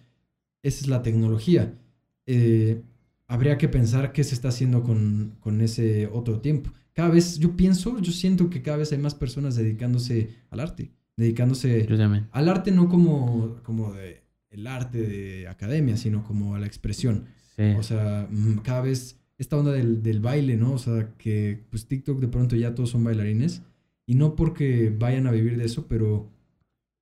Esa 0.64 0.82
es 0.82 0.88
la 0.88 1.02
tecnología. 1.02 1.74
Eh, 2.26 2.82
habría 3.28 3.58
que 3.58 3.68
pensar 3.68 4.14
qué 4.14 4.24
se 4.24 4.36
está 4.36 4.50
haciendo 4.50 4.84
con, 4.84 5.36
con 5.40 5.62
ese 5.62 6.08
otro 6.08 6.40
tiempo. 6.40 6.72
Cada 6.94 7.10
vez, 7.10 7.40
yo 7.40 7.56
pienso, 7.56 8.00
yo 8.00 8.12
siento 8.12 8.50
que 8.50 8.62
cada 8.62 8.78
vez 8.78 8.92
hay 8.92 8.98
más 8.98 9.16
personas 9.16 9.56
dedicándose 9.56 10.36
al 10.50 10.60
arte. 10.60 10.92
Dedicándose 11.16 11.88
al 12.32 12.50
arte 12.50 12.72
no 12.72 12.90
como, 12.90 13.58
como 13.64 13.94
de, 13.94 14.24
el 14.50 14.68
arte 14.68 15.02
de 15.02 15.48
academia, 15.48 15.98
sino 15.98 16.24
como 16.24 16.56
a 16.56 16.60
la 16.60 16.68
expresión. 16.68 17.26
Sí. 17.56 17.64
O 17.78 17.84
sea, 17.84 18.28
mm, 18.30 18.60
cada 18.60 18.82
vez 18.82 19.21
esta 19.42 19.58
onda 19.58 19.72
del, 19.72 20.04
del 20.04 20.20
baile, 20.20 20.56
¿no? 20.56 20.74
O 20.74 20.78
sea, 20.78 21.10
que 21.18 21.60
pues 21.70 21.88
TikTok 21.88 22.20
de 22.20 22.28
pronto 22.28 22.56
ya 22.56 22.76
todos 22.76 22.92
son 22.92 23.04
bailarines. 23.04 23.64
Y 24.06 24.16
no 24.16 24.36
porque 24.36 24.94
vayan 24.98 25.26
a 25.28 25.32
vivir 25.32 25.58
de 25.58 25.66
eso, 25.66 25.88
pero 25.88 26.30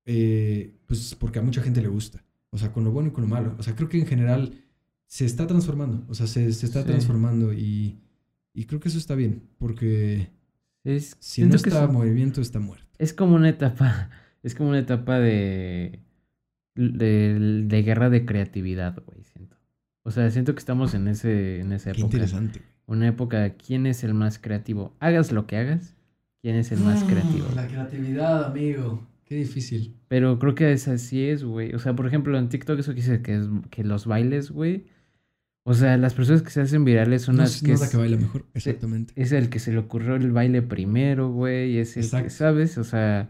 eh, 0.05 0.71
pues 0.85 1.15
porque 1.15 1.39
a 1.39 1.41
mucha 1.41 1.61
gente 1.61 1.81
le 1.81 1.87
gusta. 1.87 2.23
O 2.51 2.57
sea, 2.57 2.71
con 2.71 2.83
lo 2.83 2.91
bueno 2.91 3.09
y 3.09 3.11
con 3.11 3.23
lo 3.23 3.27
malo. 3.29 3.55
O 3.59 3.63
sea, 3.63 3.75
creo 3.75 3.89
que 3.89 3.99
en 3.99 4.07
general 4.07 4.53
se 5.07 5.25
está 5.25 5.47
transformando. 5.47 6.03
O 6.07 6.13
sea, 6.13 6.27
se, 6.27 6.51
se 6.53 6.65
está 6.65 6.81
Sí. 6.81 6.87
transformando 6.87 7.53
y, 7.53 7.97
y 8.53 8.65
creo 8.65 8.79
que 8.79 8.89
eso 8.89 8.97
está 8.97 9.15
bien. 9.15 9.41
Porque 9.57 10.29
Es, 10.83 11.15
si 11.19 11.43
no 11.43 11.49
que 11.51 11.55
está 11.57 11.85
es- 11.85 11.91
movimiento, 11.91 12.41
está 12.41 12.59
muerto. 12.59 12.85
es 12.97 13.13
como 13.13 13.35
una 13.35 13.49
etapa, 13.49 14.09
es 14.43 14.55
como 14.55 14.69
una 14.69 14.79
etapa 14.79 15.19
de, 15.19 15.99
de, 16.75 17.63
de 17.67 17.83
guerra 17.83 18.09
de 18.09 18.25
creatividad, 18.25 19.01
güey. 19.05 19.18
O 20.03 20.11
sea, 20.11 20.29
siento 20.31 20.53
que 20.53 20.59
estamos 20.59 20.93
en 20.93 21.07
ese, 21.07 21.59
en 21.59 21.71
esa 21.73 21.91
Qué 21.91 21.99
época. 22.01 22.15
interesante. 22.17 22.61
Una 22.87 23.07
época 23.07 23.39
de 23.41 23.55
quién 23.55 23.85
es 23.85 24.03
el 24.03 24.13
más 24.13 24.39
creativo. 24.39 24.95
Hagas 24.99 25.31
lo 25.31 25.45
que 25.45 25.57
hagas, 25.57 25.95
quién 26.41 26.55
es 26.55 26.71
el 26.71 26.79
más 26.79 27.03
creativo. 27.03 27.47
Mm, 27.51 27.55
La 27.55 27.67
creatividad, 27.67 28.45
amigo. 28.45 29.05
Qué 29.25 29.35
difícil. 29.35 29.95
Pero 30.07 30.39
creo 30.39 30.55
que 30.55 30.71
es 30.71 30.87
así 30.87 31.23
es, 31.25 31.43
güey. 31.43 31.75
O 31.75 31.79
sea, 31.79 31.95
por 31.95 32.07
ejemplo, 32.07 32.35
en 32.39 32.49
TikTok 32.49 32.79
eso 32.79 32.91
que 32.95 33.01
dice 33.01 33.21
que, 33.21 33.35
es, 33.35 33.43
que 33.69 33.83
los 33.83 34.07
bailes, 34.07 34.49
güey. 34.49 34.85
O 35.63 35.75
sea, 35.75 35.97
las 35.97 36.15
personas 36.15 36.41
que 36.41 36.49
se 36.49 36.61
hacen 36.61 36.83
virales 36.83 37.21
son 37.23 37.35
No, 37.35 37.43
las 37.43 37.57
es- 37.57 37.61
que 37.61 37.67
no 37.67 37.73
es 37.75 37.81
la 37.81 37.89
que 37.89 37.97
baila 37.97 38.17
mejor. 38.17 38.45
Exactamente. 38.55 39.13
es 39.15 39.31
el 39.33 39.49
que 39.49 39.59
se 39.59 39.71
le 39.71 39.77
ocurrió 39.77 40.15
el 40.15 40.31
baile 40.31 40.63
primero, 40.63 41.29
güey. 41.31 41.77
Es 41.77 41.89
el 41.95 42.01
que, 42.03 42.07
Exacto. 42.07 42.29
¿sabes? 42.31 42.77
O 42.79 42.83
sea, 42.83 43.29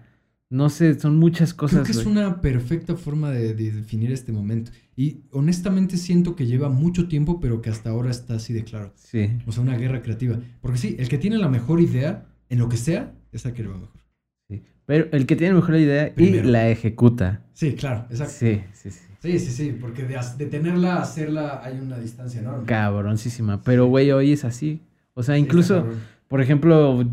no 0.49 0.69
sé, 0.69 0.97
son 0.97 1.17
muchas 1.17 1.53
Creo 1.53 1.67
cosas, 1.67 1.85
que 1.85 1.91
es 1.91 2.03
güey. 2.05 2.15
una 2.15 2.39
perfecta 2.39 2.95
forma 2.95 3.31
de, 3.31 3.53
de 3.53 3.71
definir 3.71 4.13
este 4.13 4.31
momento. 4.31 4.71
Y 4.99 5.21
honestamente 5.31 5.95
siento 5.95 6.35
que 6.35 6.45
lleva 6.45 6.67
mucho 6.67 7.07
tiempo, 7.07 7.39
pero 7.39 7.61
que 7.61 7.69
hasta 7.69 7.89
ahora 7.89 8.11
está 8.11 8.33
así 8.33 8.51
de 8.51 8.65
claro. 8.65 8.91
Sí. 8.97 9.29
O 9.45 9.53
sea, 9.53 9.63
una 9.63 9.77
guerra 9.77 10.01
creativa. 10.01 10.37
Porque 10.59 10.77
sí, 10.77 10.97
el 10.99 11.07
que 11.07 11.17
tiene 11.17 11.37
la 11.37 11.47
mejor 11.47 11.79
idea, 11.79 12.25
en 12.49 12.59
lo 12.59 12.67
que 12.67 12.75
sea, 12.75 13.13
es 13.31 13.45
el 13.45 13.53
que 13.53 13.63
le 13.63 13.69
va 13.69 13.77
mejor. 13.77 14.01
sí. 14.49 14.61
Pero 14.85 15.07
el 15.13 15.25
que 15.25 15.37
tiene 15.37 15.53
mejor 15.53 15.77
idea 15.77 16.13
Primero. 16.13 16.45
y 16.49 16.51
la 16.51 16.67
ejecuta. 16.67 17.45
Sí, 17.53 17.75
claro, 17.75 18.07
exacto. 18.09 18.33
Sí, 18.39 18.61
sí, 18.73 18.91
sí. 18.91 18.99
Sí, 19.21 19.39
sí, 19.39 19.51
sí, 19.51 19.77
porque 19.79 20.03
de, 20.03 20.45
tenerla 20.47 20.95
a 20.95 21.03
hacerla 21.03 21.61
hay 21.63 21.79
una 21.79 21.97
distancia 21.97 22.41
enorme. 22.41 22.65
Cabroncísima. 22.65 23.61
Pero, 23.63 23.85
Sí. 23.85 23.89
güey, 23.91 24.11
hoy 24.11 24.33
es 24.33 24.43
así. 24.43 24.81
O 25.13 25.23
sea, 25.23 25.37
incluso... 25.37 25.87
Por 26.27 26.41
ejemplo, 26.41 27.05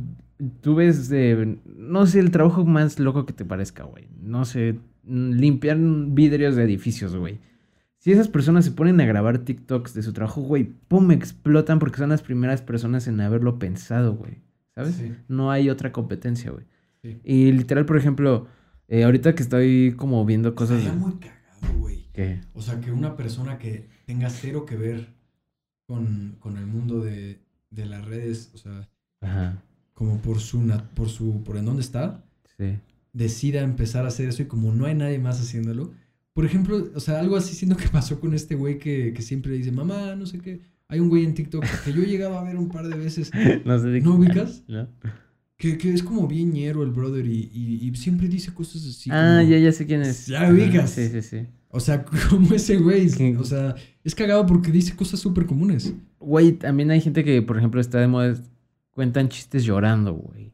tú 0.61 0.74
ves 0.74 1.09
de, 1.09 1.59
no 1.64 2.05
sé, 2.07 2.18
el 2.18 2.32
trabajo 2.32 2.64
más 2.64 2.99
loco 2.99 3.26
que 3.26 3.32
te 3.32 3.45
parezca, 3.45 3.84
güey. 3.84 4.09
No 4.20 4.45
sé, 4.45 4.74
mm, 5.05 5.30
limpiar 5.34 5.78
vidrios 5.78 6.57
de 6.57 6.64
edificios, 6.64 7.14
güey. 7.14 7.39
Si 8.07 8.12
esas 8.12 8.28
personas 8.28 8.64
se 8.64 8.70
ponen 8.70 9.00
a 9.00 9.04
grabar 9.04 9.38
TikToks 9.38 9.92
de 9.92 10.00
su 10.00 10.12
trabajo, 10.12 10.40
güey, 10.40 10.62
pum, 10.62 11.11
explotan 11.11 11.80
porque 11.80 11.98
son 11.98 12.11
las 12.11 12.22
primeras 12.22 12.62
personas 12.62 13.09
en 13.09 13.20
haberlo 13.20 13.59
pensado, 13.59 14.14
güey. 14.14 14.44
¿Sabes? 14.76 14.94
Sí. 14.94 15.12
No 15.26 15.50
hay 15.50 15.70
otra 15.70 15.90
competencia, 15.90 16.52
güey. 16.52 16.66
Sí. 17.02 17.20
Y 17.24 17.50
literal, 17.50 17.84
por 17.84 17.96
ejemplo, 17.96 18.46
eh, 18.86 19.02
ahorita 19.02 19.34
que 19.34 19.42
estoy 19.42 19.94
como 19.96 20.24
viendo 20.24 20.54
cosas 20.54 20.84
de... 20.84 20.92
muy 20.92 21.14
cagado, 21.14 21.78
güey. 21.80 22.07
¿Qué? 22.12 22.42
O 22.54 22.62
sea, 22.62 22.80
que 22.80 22.92
una 22.92 23.16
persona 23.16 23.59
que 23.59 23.88
tenga 24.04 24.30
cero 24.30 24.66
que 24.66 24.76
ver 24.76 25.09
con, 25.89 26.36
con 26.39 26.59
el 26.59 26.66
mundo 26.68 27.01
de, 27.01 27.40
de 27.70 27.86
las 27.86 28.05
redes, 28.05 28.52
o 28.55 28.59
sea, 28.59 28.89
Ajá, 29.20 29.60
como 29.94 30.18
por 30.18 30.39
su, 30.39 30.60
por 30.94 31.09
su, 31.09 31.43
por 31.43 31.56
en 31.56 31.64
dónde 31.64 31.82
está, 31.82 32.24
sí. 32.56 32.78
decida 33.12 33.62
empezar 33.62 34.05
a 34.05 34.09
hacer 34.09 34.28
eso 34.28 34.43
y 34.43 34.47
como 34.47 34.72
no 34.72 34.86
hay 34.86 34.94
nadie 34.94 35.18
más 35.18 35.40
haciéndolo. 35.40 35.90
Por 36.36 36.44
ejemplo, 36.44 36.90
o 36.94 37.00
sea, 37.00 37.18
algo 37.18 37.34
así 37.36 37.54
siento 37.54 37.78
que 37.78 37.88
pasó 37.88 38.20
con 38.20 38.34
este 38.34 38.54
güey 38.56 38.78
que, 38.78 39.14
que 39.14 39.22
siempre 39.22 39.52
dice, 39.54 39.72
mamá, 39.72 40.14
no 40.16 40.26
sé 40.26 40.38
qué. 40.38 40.60
Hay 40.86 41.00
un 41.00 41.08
güey 41.08 41.24
en 41.24 41.32
TikTok 41.32 41.64
que 41.82 41.94
yo 41.94 42.02
he 42.02 42.06
llegado 42.06 42.38
a 42.38 42.44
ver 42.44 42.56
un 42.58 42.68
par 42.68 42.86
de 42.86 42.94
veces, 42.98 43.30
No 43.64 43.78
sé 43.78 43.86
de 43.88 44.00
¿No 44.02 44.16
ubicas? 44.16 44.62
¿No? 44.68 44.86
que, 45.56 45.78
que 45.78 45.94
es 45.94 46.02
como 46.02 46.28
bien 46.28 46.52
ñero 46.52 46.82
el 46.82 46.90
brother 46.90 47.26
y, 47.26 47.50
y- 47.54 47.88
y 47.88 47.96
siempre 47.96 48.28
dice 48.28 48.52
cosas 48.52 48.84
así. 48.86 49.08
ah, 49.10 49.38
como- 49.40 49.50
ya, 49.50 49.58
ya 49.58 49.72
sé 49.72 49.86
quién 49.86 50.02
es. 50.02 50.26
Ya 50.26 50.52
ubicas. 50.52 50.90
Sí, 50.90 51.08
sí, 51.08 51.22
sí. 51.22 51.46
O 51.70 51.80
sea, 51.80 52.04
como 52.30 52.52
ese 52.54 52.76
güey. 52.76 53.08
O 53.38 53.44
sea, 53.44 53.74
es 54.04 54.14
cagado 54.14 54.44
porque 54.44 54.70
dice 54.70 54.94
cosas 54.94 55.18
súper 55.18 55.46
comunes. 55.46 55.94
Güey, 56.18 56.52
también 56.52 56.90
hay 56.90 57.00
gente 57.00 57.24
que, 57.24 57.40
por 57.40 57.56
ejemplo, 57.56 57.80
está 57.80 57.98
de 57.98 58.08
moda, 58.08 58.34
cuentan 58.90 59.30
chistes 59.30 59.64
llorando, 59.64 60.12
güey. 60.12 60.52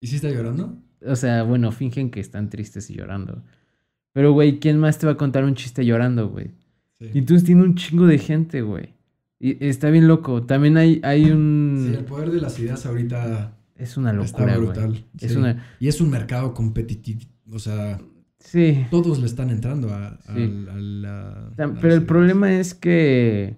¿Y 0.00 0.06
si 0.06 0.14
está 0.16 0.30
llorando? 0.30 0.80
O 1.04 1.16
sea, 1.16 1.42
bueno, 1.42 1.72
fingen 1.72 2.10
que 2.12 2.20
están 2.20 2.48
tristes 2.48 2.88
y 2.90 2.94
llorando. 2.94 3.42
Pero, 4.12 4.32
güey, 4.32 4.58
¿quién 4.58 4.78
más 4.78 4.98
te 4.98 5.06
va 5.06 5.12
a 5.12 5.16
contar 5.16 5.44
un 5.44 5.54
chiste 5.54 5.84
llorando, 5.84 6.28
güey? 6.28 6.50
Sí. 6.98 7.06
Y 7.14 7.18
entonces 7.18 7.44
tiene 7.46 7.62
un 7.62 7.74
chingo 7.76 8.06
de 8.06 8.18
gente, 8.18 8.62
güey. 8.62 8.94
Y 9.38 9.64
está 9.64 9.88
bien 9.90 10.06
loco. 10.08 10.42
También 10.42 10.76
hay, 10.76 11.00
hay 11.02 11.30
un... 11.30 11.86
Sí, 11.90 11.96
el 11.96 12.04
poder 12.04 12.30
de 12.30 12.40
las 12.40 12.58
ideas 12.58 12.84
ahorita 12.84 13.56
Es 13.76 13.96
una 13.96 14.10
está 14.10 14.40
locura, 14.44 14.56
güey. 14.56 14.66
brutal. 14.66 15.04
Es 15.18 15.32
sí. 15.32 15.38
una... 15.38 15.64
Y 15.80 15.88
es 15.88 16.00
un 16.00 16.10
mercado 16.10 16.52
competitivo. 16.54 17.20
O 17.52 17.58
sea, 17.58 17.98
Sí. 18.38 18.86
todos 18.90 19.18
le 19.18 19.26
están 19.26 19.50
entrando 19.50 19.88
a, 19.94 20.08
a- 20.08 20.34
Sí. 20.34 20.66
a 20.70 20.74
la. 20.76 21.52
Pero 21.56 21.70
el 21.72 21.86
ideas. 21.88 22.04
problema 22.04 22.52
es 22.52 22.74
que... 22.74 23.56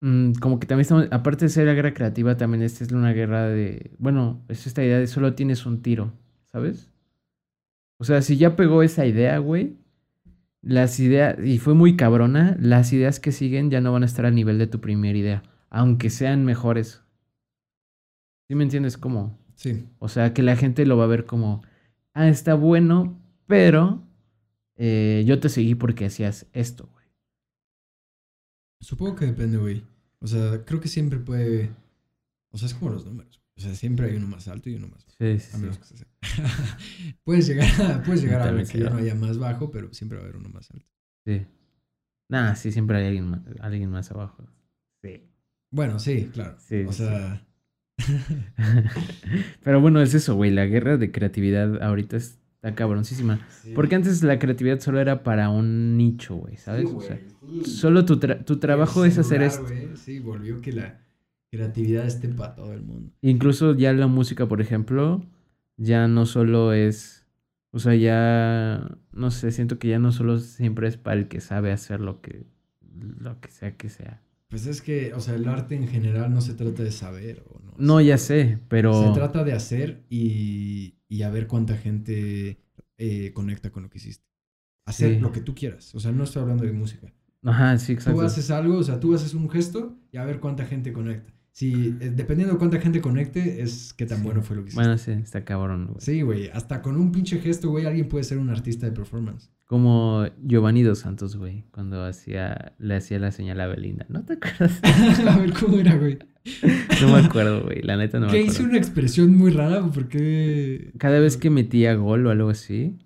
mm, 0.00 0.32
como 0.40 0.58
que 0.58 0.66
también 0.66 0.82
estamos... 0.82 1.06
Aparte 1.10 1.44
de 1.44 1.48
ser 1.48 1.66
la 1.66 1.74
guerra 1.74 1.94
creativa, 1.94 2.36
también 2.36 2.62
esta 2.62 2.82
es 2.84 2.90
una 2.92 3.12
guerra 3.12 3.46
de... 3.46 3.92
Bueno, 3.98 4.42
es 4.48 4.66
esta 4.66 4.82
idea 4.84 4.98
de 4.98 5.06
solo 5.06 5.34
tienes 5.34 5.64
un 5.66 5.82
tiro, 5.82 6.12
¿sabes? 6.50 6.90
O 7.98 8.04
sea, 8.04 8.22
si 8.22 8.36
ya 8.36 8.56
pegó 8.56 8.82
esa 8.82 9.06
idea, 9.06 9.38
güey, 9.38 9.76
las 10.62 11.00
ideas... 11.00 11.38
Y 11.44 11.58
fue 11.58 11.74
muy 11.74 11.96
cabrona, 11.96 12.56
las 12.60 12.92
ideas 12.92 13.20
que 13.20 13.32
siguen 13.32 13.70
ya 13.70 13.80
no 13.80 13.92
van 13.92 14.02
a 14.02 14.06
estar 14.06 14.26
al 14.26 14.34
nivel 14.34 14.58
de 14.58 14.66
tu 14.66 14.80
primera 14.80 15.16
idea, 15.16 15.42
aunque 15.70 16.10
sean 16.10 16.44
mejores. 16.44 17.02
¿Sí 18.48 18.54
me 18.54 18.64
entiendes 18.64 18.98
cómo? 18.98 19.38
Sí. 19.54 19.86
O 19.98 20.08
sea, 20.08 20.34
que 20.34 20.42
la 20.42 20.56
gente 20.56 20.86
lo 20.86 20.96
va 20.96 21.04
a 21.04 21.08
ver 21.08 21.24
como, 21.24 21.62
ah, 22.12 22.28
está 22.28 22.54
bueno, 22.54 23.18
pero 23.46 24.02
eh, 24.76 25.24
yo 25.26 25.40
te 25.40 25.48
seguí 25.48 25.74
porque 25.74 26.06
hacías 26.06 26.46
esto, 26.52 26.88
güey. 26.92 27.06
Supongo 28.80 29.16
que 29.16 29.26
depende, 29.26 29.56
güey. 29.56 29.82
O 30.20 30.26
sea, 30.26 30.64
creo 30.64 30.80
que 30.80 30.88
siempre 30.88 31.18
puede. 31.18 31.70
O 32.50 32.58
sea, 32.58 32.66
es 32.66 32.74
como 32.74 32.90
los 32.90 33.04
números. 33.06 33.40
O 33.56 33.60
sea, 33.60 33.74
siempre 33.74 34.10
hay 34.10 34.16
uno 34.16 34.26
más 34.28 34.48
alto 34.48 34.68
y 34.68 34.74
uno 34.74 34.88
más 34.88 35.04
bajo. 35.06 35.16
Sí, 35.18 35.38
sí, 35.38 35.50
A 35.54 35.58
menos 35.58 35.76
sí. 35.82 35.94
que 35.94 35.98
se 35.98 36.06
puedes 37.24 37.46
llegar 37.46 37.68
a, 37.82 38.02
puedes 38.02 38.22
llegar 38.22 38.42
a 38.42 38.50
ver 38.50 38.66
que 38.66 38.78
ya 38.78 38.90
no 38.90 38.96
haya 38.98 39.14
más 39.14 39.38
bajo, 39.38 39.70
pero 39.70 39.92
siempre 39.94 40.18
va 40.18 40.24
a 40.24 40.26
haber 40.28 40.36
uno 40.36 40.48
más 40.50 40.70
alto. 40.70 40.86
sí. 41.24 41.46
Nah, 42.28 42.54
sí, 42.56 42.72
siempre 42.72 42.96
hay 42.98 43.06
alguien 43.06 43.30
más, 43.30 43.40
alguien 43.60 43.88
más 43.88 44.10
abajo. 44.10 44.44
Sí. 45.00 45.22
Bueno, 45.70 46.00
sí, 46.00 46.28
claro. 46.32 46.56
Sí, 46.58 46.82
o 46.84 46.92
sea, 46.92 47.46
pero 49.62 49.80
bueno, 49.80 50.00
es 50.00 50.12
eso, 50.14 50.34
güey. 50.34 50.50
La 50.50 50.66
guerra 50.66 50.96
de 50.96 51.10
creatividad 51.12 51.82
ahorita 51.82 52.16
está 52.16 52.74
cabroncísima. 52.74 53.46
Porque 53.74 53.94
antes 53.94 54.22
la 54.22 54.38
creatividad 54.38 54.80
solo 54.80 55.00
era 55.00 55.22
para 55.22 55.48
un 55.50 55.96
nicho, 55.96 56.34
güey, 56.36 56.56
¿sabes? 56.56 56.86
O 56.92 57.00
sea, 57.00 57.18
solo 57.64 58.04
tu, 58.04 58.16
tra- 58.18 58.44
tu 58.44 58.58
trabajo 58.58 59.04
es 59.04 59.18
hacer 59.18 59.42
esto. 59.42 59.66
Sí, 59.94 60.18
volvió 60.18 60.60
que 60.60 60.72
la 60.72 61.00
creatividad 61.50 62.06
esté 62.06 62.28
para 62.28 62.54
todo 62.54 62.72
el 62.72 62.82
mundo. 62.82 63.12
Incluso 63.22 63.74
ya 63.74 63.92
la 63.92 64.06
música, 64.06 64.46
por 64.48 64.60
ejemplo, 64.60 65.24
ya 65.76 66.08
no 66.08 66.26
solo 66.26 66.72
es, 66.72 67.26
o 67.70 67.78
sea, 67.78 67.94
ya, 67.94 68.98
no 69.12 69.30
sé, 69.30 69.50
siento 69.52 69.78
que 69.78 69.88
ya 69.88 69.98
no 69.98 70.12
solo 70.12 70.38
siempre 70.38 70.88
es 70.88 70.96
para 70.96 71.16
el 71.18 71.28
que 71.28 71.40
sabe 71.40 71.72
hacer 71.72 72.00
lo 72.00 72.20
que, 72.20 72.46
lo 73.18 73.40
que 73.40 73.50
sea 73.50 73.76
que 73.76 73.88
sea. 73.88 74.22
Pues 74.48 74.66
es 74.66 74.80
que, 74.80 75.12
o 75.12 75.20
sea, 75.20 75.34
el 75.34 75.48
arte 75.48 75.74
en 75.74 75.88
general 75.88 76.32
no 76.32 76.40
se 76.40 76.54
trata 76.54 76.82
de 76.84 76.92
saber 76.92 77.42
o 77.50 77.58
no. 77.60 77.74
No, 77.78 78.00
ya 78.00 78.16
sé, 78.16 78.58
pero... 78.68 78.92
Se 79.08 79.12
trata 79.12 79.42
de 79.44 79.52
hacer 79.52 80.04
y, 80.08 80.94
y 81.08 81.22
a 81.22 81.30
ver 81.30 81.46
cuánta 81.48 81.76
gente 81.76 82.58
eh, 82.96 83.32
conecta 83.34 83.70
con 83.70 83.82
lo 83.82 83.90
que 83.90 83.98
hiciste. 83.98 84.24
Hacer 84.86 85.14
Sí. 85.14 85.20
lo 85.20 85.32
que 85.32 85.40
tú 85.40 85.54
quieras. 85.54 85.94
O 85.96 86.00
sea, 86.00 86.12
no 86.12 86.22
estoy 86.24 86.42
hablando 86.42 86.64
de 86.64 86.72
música. 86.72 87.12
Ajá, 87.42 87.76
sí, 87.78 87.86
Tú 87.88 87.92
exacto. 87.94 88.20
haces 88.22 88.50
algo, 88.52 88.78
o 88.78 88.82
sea, 88.84 89.00
tú 89.00 89.14
haces 89.14 89.34
un 89.34 89.50
gesto 89.50 89.98
y 90.12 90.16
a 90.16 90.24
ver 90.24 90.38
cuánta 90.40 90.64
gente 90.64 90.92
conecta. 90.92 91.32
Si, 91.56 91.96
eh, 92.00 92.12
dependiendo 92.14 92.52
de 92.52 92.58
cuánta 92.58 92.78
gente 92.78 93.00
conecte, 93.00 93.62
es 93.62 93.94
qué 93.94 94.04
tan 94.04 94.18
Sí. 94.18 94.24
bueno 94.24 94.42
fue 94.42 94.56
lo 94.56 94.62
que 94.62 94.68
hiciste. 94.68 94.82
Bueno, 94.84 94.98
sí, 94.98 95.12
está 95.12 95.42
cabrón, 95.42 95.86
güey. 95.86 95.96
Sí, 96.00 96.20
güey. 96.20 96.50
Hasta 96.52 96.82
con 96.82 96.98
un 96.98 97.12
pinche 97.12 97.38
gesto, 97.38 97.70
güey, 97.70 97.86
alguien 97.86 98.10
puede 98.10 98.24
ser 98.24 98.36
un 98.36 98.50
artista 98.50 98.84
de 98.84 98.92
performance. 98.92 99.48
Como 99.64 100.26
Giovanni 100.44 100.82
Dos 100.82 100.98
Santos, 100.98 101.34
güey, 101.38 101.64
cuando 101.70 102.04
hacía, 102.04 102.74
le 102.78 102.96
hacía 102.96 103.18
la 103.18 103.32
señal 103.32 103.58
a 103.62 103.68
Belinda. 103.68 104.04
¿No 104.10 104.22
te 104.22 104.34
acuerdas? 104.34 104.82
a 105.26 105.38
ver 105.38 105.54
cómo 105.54 105.78
era, 105.78 105.96
güey. 105.96 106.18
No 107.00 107.08
me 107.14 107.24
acuerdo, 107.24 107.64
güey, 107.64 107.80
la 107.80 107.96
neta 107.96 108.20
no 108.20 108.26
me 108.26 108.32
que 108.32 108.38
acuerdo. 108.40 108.52
hizo 108.60 108.64
una 108.68 108.76
expresión 108.76 109.34
muy 109.34 109.50
rara, 109.50 109.82
porque... 109.94 110.92
Cada 110.98 111.20
vez 111.20 111.38
que 111.38 111.48
metía 111.48 111.94
gol 111.94 112.26
o 112.26 112.30
algo 112.30 112.50
así. 112.50 112.98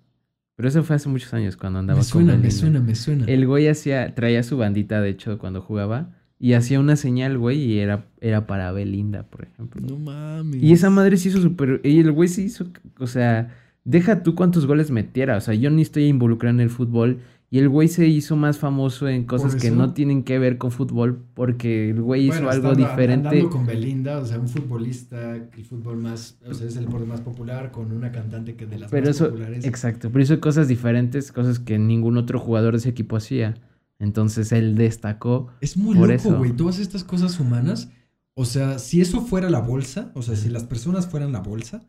Pero 0.56 0.68
eso 0.68 0.82
fue 0.82 0.96
hace 0.96 1.08
muchos 1.08 1.32
años 1.34 1.56
cuando 1.56 1.78
andaba 1.78 2.00
Me 2.00 2.04
suena, 2.04 2.32
con 2.32 2.42
me 2.42 2.50
suena, 2.50 2.80
me 2.80 2.94
suena. 2.96 3.26
El 3.26 3.46
güey 3.46 3.68
hacía, 3.68 4.12
traía 4.16 4.42
su 4.42 4.56
bandita, 4.56 5.00
de 5.00 5.10
hecho, 5.10 5.38
cuando 5.38 5.62
jugaba. 5.62 6.16
Y 6.42 6.54
hacía 6.54 6.80
una 6.80 6.96
señal, 6.96 7.36
güey, 7.36 7.58
y 7.58 7.78
era, 7.80 8.06
era 8.22 8.46
para 8.46 8.72
Belinda, 8.72 9.24
por 9.24 9.44
ejemplo. 9.44 9.86
No 9.86 9.98
mames. 9.98 10.62
Y 10.62 10.72
esa 10.72 10.88
madre 10.88 11.18
se 11.18 11.28
hizo 11.28 11.42
súper... 11.42 11.82
Y 11.84 12.00
el 12.00 12.12
güey 12.12 12.30
se 12.30 12.40
hizo... 12.40 12.64
O 12.98 13.06
sea, 13.06 13.54
deja 13.84 14.22
tú 14.22 14.34
cuántos 14.34 14.64
goles 14.64 14.90
metiera. 14.90 15.36
O 15.36 15.40
sea, 15.42 15.52
yo 15.52 15.68
ni 15.68 15.82
estoy 15.82 16.04
involucrado 16.04 16.54
en 16.54 16.60
el 16.60 16.70
fútbol. 16.70 17.18
Y 17.50 17.58
el 17.58 17.68
güey 17.68 17.88
se 17.88 18.06
hizo 18.06 18.36
más 18.36 18.56
famoso 18.56 19.06
en 19.06 19.24
cosas 19.24 19.54
que 19.54 19.70
no 19.70 19.92
tienen 19.92 20.22
que 20.22 20.38
ver 20.38 20.56
con 20.56 20.70
fútbol. 20.70 21.18
Porque 21.34 21.90
el 21.90 22.00
güey 22.00 22.28
hizo 22.28 22.48
algo 22.48 22.74
diferente. 22.74 23.28
Andando 23.28 23.50
con 23.50 23.66
Belinda, 23.66 24.18
o 24.18 24.24
sea, 24.24 24.38
un 24.38 24.48
futbolista, 24.48 25.36
el 25.36 25.64
fútbol 25.66 25.98
más, 25.98 26.38
o 26.46 26.54
sea, 26.54 26.66
es 26.68 26.76
el 26.76 26.86
deporte 26.86 27.06
más 27.06 27.20
popular, 27.20 27.70
con 27.70 27.92
una 27.92 28.12
cantante 28.12 28.54
que 28.54 28.64
de 28.64 28.78
las 28.78 28.90
Pero 28.90 29.08
más 29.08 29.16
eso... 29.16 29.26
populares. 29.26 29.66
Exacto. 29.66 30.08
Pero 30.10 30.22
hizo 30.22 30.40
cosas 30.40 30.68
diferentes. 30.68 31.32
Cosas 31.32 31.58
que 31.58 31.78
ningún 31.78 32.16
otro 32.16 32.38
jugador 32.38 32.72
de 32.72 32.78
ese 32.78 32.88
equipo 32.88 33.16
hacía. 33.16 33.56
Entonces 34.00 34.50
él 34.50 34.74
destacó. 34.74 35.52
Es 35.60 35.76
muy 35.76 35.96
Por 35.96 36.08
loco, 36.10 36.32
güey. 36.38 36.50
Todas 36.52 36.78
estas 36.80 37.04
cosas 37.04 37.38
humanas. 37.38 37.90
O 38.34 38.44
sea, 38.44 38.78
si 38.78 39.00
eso 39.00 39.20
fuera 39.20 39.48
la 39.50 39.60
bolsa, 39.60 40.10
o 40.14 40.22
sea, 40.22 40.34
si 40.34 40.48
las 40.48 40.64
personas 40.64 41.06
fueran 41.06 41.30
la 41.32 41.40
bolsa, 41.40 41.82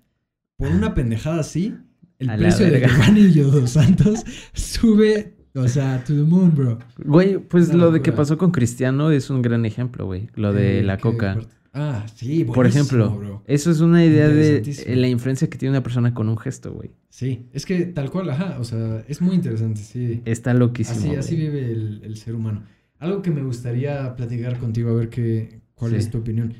por 0.57 0.67
una 0.69 0.93
pendejada 0.93 1.39
así, 1.39 1.75
el 2.19 2.29
A 2.29 2.35
precio 2.37 2.69
de. 2.69 2.79
Giovanni 2.81 3.21
y 3.21 3.39
Dos 3.39 3.71
Santos 3.71 4.23
sube, 4.53 5.37
o 5.55 5.67
sea, 5.67 6.03
to 6.03 6.13
the 6.13 6.21
moon, 6.23 6.53
bro. 6.53 6.77
Güey, 7.03 7.37
pues 7.39 7.73
lo 7.73 7.91
de 7.91 8.01
que 8.01 8.11
pasó 8.11 8.37
con 8.37 8.51
Cristiano 8.51 9.11
es 9.11 9.29
un 9.29 9.41
gran 9.41 9.65
ejemplo, 9.65 10.05
güey. 10.05 10.29
Lo 10.35 10.51
de 10.53 10.79
Eh, 10.79 10.83
la 10.83 10.97
coca. 10.97 11.33
fuerte. 11.33 11.55
Ah, 11.73 12.05
sí, 12.15 12.43
Por 12.43 12.57
buenísimo, 12.57 12.83
ejemplo, 12.83 13.17
bro. 13.17 13.43
eso 13.47 13.71
es 13.71 13.79
una 13.79 14.03
idea 14.03 14.27
de 14.27 14.61
la 14.95 15.07
influencia 15.07 15.49
que 15.49 15.57
tiene 15.57 15.71
una 15.71 15.83
persona 15.83 16.13
con 16.13 16.27
un 16.27 16.37
gesto, 16.37 16.73
güey. 16.73 16.91
Sí, 17.09 17.45
es 17.53 17.65
que 17.65 17.85
tal 17.85 18.11
cual, 18.11 18.29
ajá, 18.29 18.57
o 18.59 18.63
sea, 18.65 19.05
es 19.07 19.21
muy 19.21 19.35
interesante, 19.35 19.79
sí. 19.79 20.21
Está 20.25 20.53
loquísimo. 20.53 20.99
Así, 21.11 21.15
así 21.15 21.35
vive 21.37 21.71
el, 21.71 22.01
el 22.03 22.17
ser 22.17 22.35
humano. 22.35 22.63
Algo 22.99 23.21
que 23.21 23.31
me 23.31 23.41
gustaría 23.41 24.15
platicar 24.17 24.59
contigo, 24.59 24.89
a 24.91 24.93
ver 24.95 25.09
qué, 25.09 25.61
cuál 25.75 25.91
Sí. 25.91 25.97
es 25.97 26.11
tu 26.11 26.17
opinión. 26.17 26.53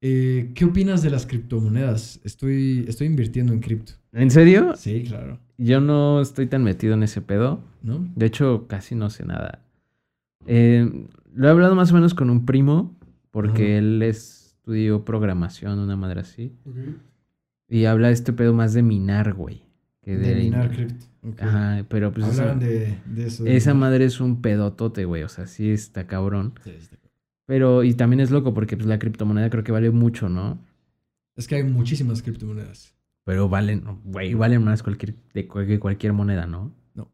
Eh, 0.00 0.52
¿Qué 0.54 0.64
opinas 0.66 1.02
de 1.02 1.10
las 1.10 1.26
criptomonedas? 1.26 2.20
Estoy, 2.24 2.84
estoy 2.86 3.06
invirtiendo 3.08 3.52
en 3.52 3.60
cripto. 3.60 3.94
¿En 4.12 4.30
serio? 4.30 4.74
Sí, 4.76 5.02
claro. 5.08 5.40
Yo 5.58 5.80
no 5.80 6.20
estoy 6.20 6.46
tan 6.46 6.62
metido 6.62 6.94
en 6.94 7.02
ese 7.02 7.20
pedo. 7.22 7.60
¿No? 7.82 8.06
De 8.14 8.26
hecho, 8.26 8.66
casi 8.68 8.94
no 8.94 9.10
sé 9.10 9.24
nada. 9.24 9.60
Eh, 10.46 11.06
lo 11.34 11.48
he 11.48 11.50
hablado 11.50 11.74
más 11.74 11.90
o 11.90 11.94
menos 11.94 12.14
con 12.14 12.30
un 12.30 12.44
primo, 12.46 12.94
porque 13.30 13.64
Ajá. 13.76 13.78
él 13.78 14.02
estudió 14.64 15.04
programación, 15.04 15.78
una 15.78 15.94
madre 15.94 16.20
así. 16.20 16.50
Y 17.68 17.84
habla 17.84 18.08
de 18.08 18.14
este 18.14 18.32
pedo 18.32 18.54
más 18.54 18.72
de 18.72 18.82
minar, 18.82 19.34
güey. 19.34 19.62
que 20.02 20.16
De 20.16 20.34
minar 20.36 20.70
cripto. 20.70 21.04
ok. 21.22 21.42
Ajá, 21.42 21.84
pero 21.90 22.12
pues 22.12 22.26
esa, 22.28 22.42
Hablaban 22.42 22.60
de, 22.60 22.98
de 23.04 23.26
eso. 23.26 23.44
esa 23.44 23.74
madre 23.74 24.06
es 24.06 24.20
un 24.20 24.40
pedotote, 24.40 25.04
güey. 25.04 25.22
O 25.22 25.28
sea, 25.28 25.46
sí 25.46 25.70
está 25.70 26.06
cabrón. 26.06 26.54
Sí, 26.64 26.70
está 26.70 26.96
cabrón. 26.96 27.12
Pero, 27.46 27.84
y 27.84 27.92
también 27.92 28.20
es 28.20 28.30
loco 28.30 28.54
porque 28.54 28.76
pues 28.78 28.86
la 28.88 28.98
criptomoneda 28.98 29.50
creo 29.50 29.64
que 29.64 29.72
vale 29.72 29.90
mucho, 29.90 30.30
¿no? 30.30 30.58
Es 31.36 31.46
que 31.46 31.56
hay 31.56 31.64
muchísimas 31.64 32.22
criptomonedas. 32.22 32.94
Pero 33.24 33.50
valen, 33.50 33.84
güey, 34.04 34.32
valen 34.32 34.64
más 34.64 34.82
cualquier, 34.82 35.14
de 35.34 35.46
cual- 35.46 35.66
que 35.66 35.78
cualquier 35.78 36.14
moneda, 36.14 36.46
¿no? 36.46 36.74
No. 36.94 37.10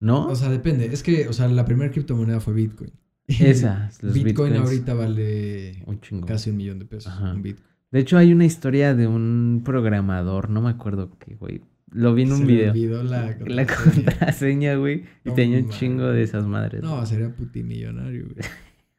¿No? 0.00 0.26
O 0.28 0.34
sea, 0.34 0.50
depende. 0.50 0.86
Es 0.86 1.02
que, 1.02 1.28
o 1.28 1.32
sea, 1.32 1.48
la 1.48 1.64
primera 1.64 1.90
criptomoneda 1.90 2.40
fue 2.40 2.52
Bitcoin. 2.52 2.92
Esa, 3.38 3.90
los 4.02 4.12
Bitcoin 4.14 4.52
bitcoins, 4.52 4.58
ahorita 4.58 4.94
vale 4.94 5.82
Un 5.86 6.00
chingo. 6.00 6.26
casi 6.26 6.50
un 6.50 6.56
millón 6.56 6.78
de 6.78 6.84
pesos. 6.86 7.12
Ajá. 7.12 7.32
Un 7.32 7.42
Bitcoin. 7.42 7.66
De 7.92 8.00
hecho, 8.00 8.16
hay 8.18 8.32
una 8.32 8.44
historia 8.44 8.94
de 8.94 9.06
un 9.06 9.62
programador, 9.64 10.48
no 10.50 10.60
me 10.62 10.70
acuerdo 10.70 11.16
qué, 11.18 11.34
güey. 11.34 11.60
Lo 11.92 12.14
vi 12.14 12.22
en 12.22 12.28
Se 12.28 12.34
un 12.34 12.40
le 12.46 12.46
video. 12.46 12.70
olvidó 12.70 13.02
la, 13.02 13.36
La 13.46 13.66
contraseña. 13.66 14.76
güey. 14.76 15.04
Y 15.24 15.30
tenía 15.32 15.58
un 15.58 15.70
chingo 15.70 16.06
de 16.06 16.22
esas 16.22 16.46
madres. 16.46 16.82
No, 16.82 17.04
sería 17.04 17.34
putimillonario, 17.34 18.26
güey. 18.26 18.36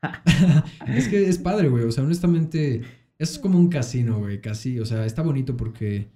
es 0.98 1.08
que 1.08 1.30
es 1.30 1.38
padre, 1.38 1.70
güey. 1.70 1.86
O 1.86 1.92
sea, 1.92 2.04
honestamente, 2.04 2.82
es 3.18 3.40
como 3.40 3.58
un 3.58 3.70
casino, 3.70 4.20
güey. 4.20 4.42
Casi, 4.42 4.80
o 4.80 4.86
sea, 4.86 5.06
está 5.06 5.22
bonito 5.22 5.56
porque 5.56 6.10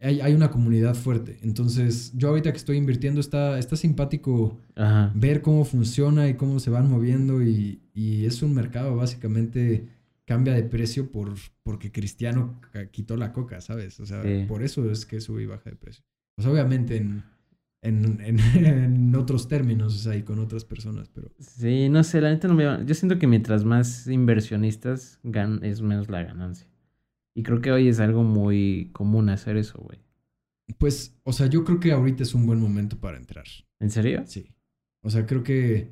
hay, 0.00 0.20
hay 0.20 0.34
una 0.34 0.50
comunidad 0.50 0.94
fuerte. 0.94 1.38
Entonces, 1.42 2.12
yo 2.16 2.28
ahorita 2.28 2.50
que 2.52 2.58
estoy 2.58 2.76
invirtiendo, 2.78 3.20
está, 3.20 3.58
está 3.58 3.76
simpático 3.76 4.58
Ajá. 4.76 5.12
ver 5.14 5.42
cómo 5.42 5.64
funciona 5.64 6.28
y 6.28 6.34
cómo 6.34 6.58
se 6.60 6.70
van 6.70 6.88
moviendo. 6.90 7.42
Y, 7.42 7.80
y 7.94 8.24
es 8.24 8.42
un 8.42 8.54
mercado, 8.54 8.96
básicamente, 8.96 9.88
cambia 10.24 10.54
de 10.54 10.62
precio 10.62 11.10
por, 11.10 11.34
porque 11.62 11.92
Cristiano 11.92 12.60
quitó 12.92 13.16
la 13.16 13.32
coca, 13.32 13.60
¿sabes? 13.60 13.98
O 14.00 14.06
sea, 14.06 14.22
Sí. 14.22 14.44
por 14.48 14.62
eso 14.62 14.90
es 14.90 15.04
que 15.06 15.20
sube 15.20 15.42
y 15.42 15.46
baja 15.46 15.68
de 15.70 15.76
precio. 15.76 16.02
Pues 16.36 16.46
obviamente 16.48 16.96
en, 16.96 17.22
en, 17.82 18.20
en, 18.22 18.38
en 18.64 19.14
otros 19.16 19.48
términos, 19.48 19.94
o 19.94 19.98
sea, 19.98 20.14
y 20.16 20.22
con 20.22 20.38
otras 20.38 20.64
personas, 20.64 21.10
pero... 21.12 21.30
Sí, 21.38 21.88
no 21.90 22.04
sé, 22.04 22.20
la 22.20 22.30
neta 22.30 22.46
no 22.48 22.54
me 22.54 22.64
va- 22.64 22.82
Yo 22.84 22.94
siento 22.94 23.18
que 23.18 23.26
mientras 23.26 23.64
más 23.64 24.06
inversionistas 24.06 25.18
gan 25.24 25.60
es 25.64 25.82
menos 25.82 26.08
la 26.08 26.22
ganancia. 26.22 26.66
Y 27.34 27.42
creo 27.42 27.60
que 27.60 27.70
hoy 27.72 27.88
es 27.88 28.00
algo 28.00 28.22
muy 28.24 28.90
común 28.92 29.28
hacer 29.28 29.56
eso, 29.56 29.78
güey. 29.80 29.98
Pues, 30.78 31.14
o 31.24 31.32
sea, 31.32 31.46
yo 31.46 31.64
creo 31.64 31.80
que 31.80 31.92
ahorita 31.92 32.22
es 32.22 32.34
un 32.34 32.46
buen 32.46 32.60
momento 32.60 32.98
para 32.98 33.16
entrar. 33.16 33.44
¿En 33.80 33.90
serio? 33.90 34.22
Sí. 34.26 34.46
O 35.02 35.10
sea, 35.10 35.26
creo 35.26 35.42
que, 35.42 35.90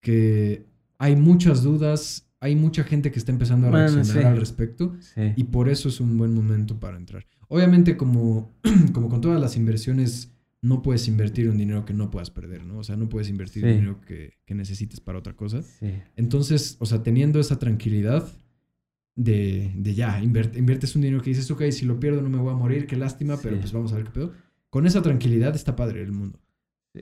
que 0.00 0.64
hay 0.98 1.16
muchas 1.16 1.62
dudas, 1.62 2.28
hay 2.40 2.56
mucha 2.56 2.84
gente 2.84 3.10
que 3.10 3.18
está 3.18 3.32
empezando 3.32 3.66
a 3.66 3.70
Bueno, 3.70 3.88
reaccionar 3.94 4.22
sí. 4.22 4.28
al 4.28 4.36
respecto 4.38 4.96
Sí. 5.00 5.32
y 5.36 5.44
por 5.44 5.68
eso 5.68 5.88
es 5.88 6.00
un 6.00 6.16
buen 6.18 6.34
momento 6.34 6.78
para 6.78 6.96
entrar. 6.96 7.26
Obviamente, 7.48 7.96
como, 7.96 8.52
como 8.92 9.08
con 9.08 9.20
todas 9.20 9.40
las 9.40 9.56
inversiones, 9.56 10.32
no 10.62 10.80
puedes 10.80 11.08
invertir 11.08 11.48
un 11.48 11.58
dinero 11.58 11.84
que 11.84 11.92
no 11.92 12.10
puedas 12.10 12.30
perder, 12.30 12.64
¿no? 12.64 12.78
O 12.78 12.84
sea, 12.84 12.96
no 12.96 13.08
puedes 13.08 13.28
invertir 13.28 13.62
Sí. 13.64 13.68
dinero 13.68 14.00
que, 14.00 14.34
que 14.46 14.54
necesites 14.54 15.00
para 15.00 15.18
otra 15.18 15.34
cosa. 15.34 15.60
Sí. 15.62 15.90
Entonces, 16.16 16.76
o 16.78 16.86
sea, 16.86 17.02
teniendo 17.02 17.40
esa 17.40 17.58
tranquilidad 17.58 18.28
de, 19.14 19.72
de 19.76 19.94
ya, 19.94 20.20
invier- 20.22 20.56
inviertes 20.56 20.94
un 20.96 21.02
dinero 21.02 21.22
que 21.22 21.30
dices, 21.30 21.50
ok, 21.50 21.64
si 21.70 21.84
lo 21.86 22.00
pierdo 22.00 22.22
no 22.22 22.28
me 22.28 22.38
voy 22.38 22.52
a 22.52 22.56
morir, 22.56 22.86
qué 22.86 22.96
lástima, 22.96 23.36
pero 23.42 23.58
pues 23.58 23.72
vamos 23.72 23.92
a 23.92 23.96
ver 23.96 24.04
qué 24.04 24.10
pedo. 24.10 24.32
Con 24.70 24.86
esa 24.86 25.02
tranquilidad 25.02 25.54
está 25.54 25.76
padre 25.76 26.02
el 26.02 26.12
mundo. 26.12 26.38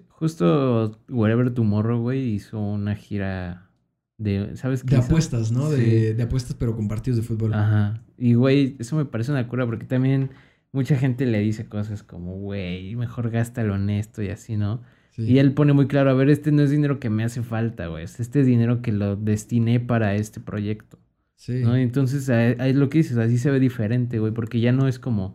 Justo 0.08 1.00
Wherever 1.08 1.50
Tomorrow, 1.52 2.00
güey, 2.00 2.34
hizo 2.34 2.60
una 2.60 2.94
gira 2.94 3.70
de, 4.18 4.56
¿sabes 4.56 4.82
qué 4.84 4.94
De 4.94 4.98
hizo? 5.00 5.06
apuestas, 5.06 5.50
¿no? 5.52 5.70
Sí. 5.70 5.80
De, 5.80 6.14
de 6.14 6.22
apuestas, 6.22 6.54
pero 6.54 6.76
con 6.76 6.88
partidos 6.88 7.16
de 7.18 7.22
fútbol. 7.24 7.54
Ajá. 7.54 8.02
Y, 8.16 8.34
güey, 8.34 8.76
eso 8.78 8.96
me 8.96 9.04
parece 9.04 9.32
una 9.32 9.48
cura 9.48 9.66
porque 9.66 9.86
también 9.86 10.30
mucha 10.72 10.96
gente 10.96 11.26
le 11.26 11.40
dice 11.40 11.66
cosas 11.68 12.02
como, 12.02 12.36
güey, 12.38 12.94
mejor 12.96 13.30
gástalo 13.30 13.74
en 13.76 13.90
esto 13.90 14.22
y 14.22 14.28
así, 14.28 14.56
¿no? 14.56 14.82
Sí. 15.12 15.22
Y 15.22 15.38
él 15.38 15.54
pone 15.54 15.72
muy 15.72 15.88
claro, 15.88 16.10
a 16.10 16.14
ver, 16.14 16.30
este 16.30 16.52
no 16.52 16.62
es 16.62 16.70
dinero 16.70 17.00
que 17.00 17.10
me 17.10 17.24
hace 17.24 17.42
falta, 17.42 17.88
güey. 17.88 18.04
Este 18.04 18.40
es 18.40 18.46
dinero 18.46 18.82
que 18.82 18.92
lo 18.92 19.16
destiné 19.16 19.80
para 19.80 20.14
este 20.14 20.38
proyecto, 20.38 20.98
Sí. 21.40 21.62
entonces, 21.64 22.28
ahí 22.28 22.54
ahí 22.58 22.70
es 22.72 22.76
lo 22.76 22.90
que 22.90 22.98
dices, 22.98 23.16
así 23.16 23.38
se 23.38 23.50
ve 23.50 23.58
diferente, 23.60 24.18
güey, 24.18 24.30
porque 24.30 24.60
ya 24.60 24.72
no 24.72 24.86
es 24.88 24.98
como 24.98 25.34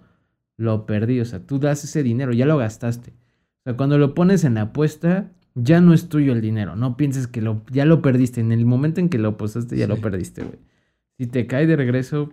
lo 0.56 0.86
perdí, 0.86 1.20
o 1.20 1.26
sea, 1.26 1.40
tú 1.40 1.58
das 1.58 1.84
ese 1.84 2.04
dinero, 2.04 2.32
ya 2.32 2.46
lo 2.46 2.58
gastaste. 2.58 3.10
O 3.12 3.64
sea, 3.64 3.76
cuando 3.76 3.98
lo 3.98 4.14
pones 4.14 4.44
en 4.44 4.60
apuesta, 4.60 5.32
ya 5.56 5.82
no 5.82 5.94
es 5.96 6.08
tuyo 6.08 6.32
el 6.34 6.42
dinero. 6.42 6.76
No 6.76 6.96
pienses 6.96 7.26
que 7.28 7.42
lo, 7.42 7.64
ya 7.72 7.86
lo 7.86 8.04
perdiste. 8.04 8.40
En 8.40 8.52
el 8.52 8.66
momento 8.66 9.00
en 9.02 9.10
que 9.10 9.18
lo 9.18 9.30
apostaste, 9.30 9.76
ya 9.78 9.88
lo 9.88 9.98
perdiste, 9.98 10.44
güey. 10.44 10.60
Si 11.18 11.26
te 11.26 11.48
cae 11.48 11.66
de 11.66 11.76
regreso, 11.76 12.32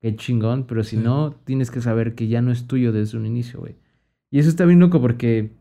qué 0.00 0.16
chingón, 0.16 0.64
pero 0.66 0.82
si 0.82 0.96
Sí. 0.96 1.02
no, 1.02 1.30
tienes 1.44 1.70
que 1.70 1.80
saber 1.80 2.14
que 2.16 2.26
ya 2.26 2.42
no 2.42 2.50
es 2.50 2.66
tuyo 2.66 2.90
desde 2.92 3.16
un 3.18 3.26
inicio, 3.26 3.60
güey. 3.60 3.76
Y 4.32 4.40
eso 4.40 4.48
está 4.48 4.64
bien 4.64 4.80
loco 4.80 5.00
porque 5.00 5.52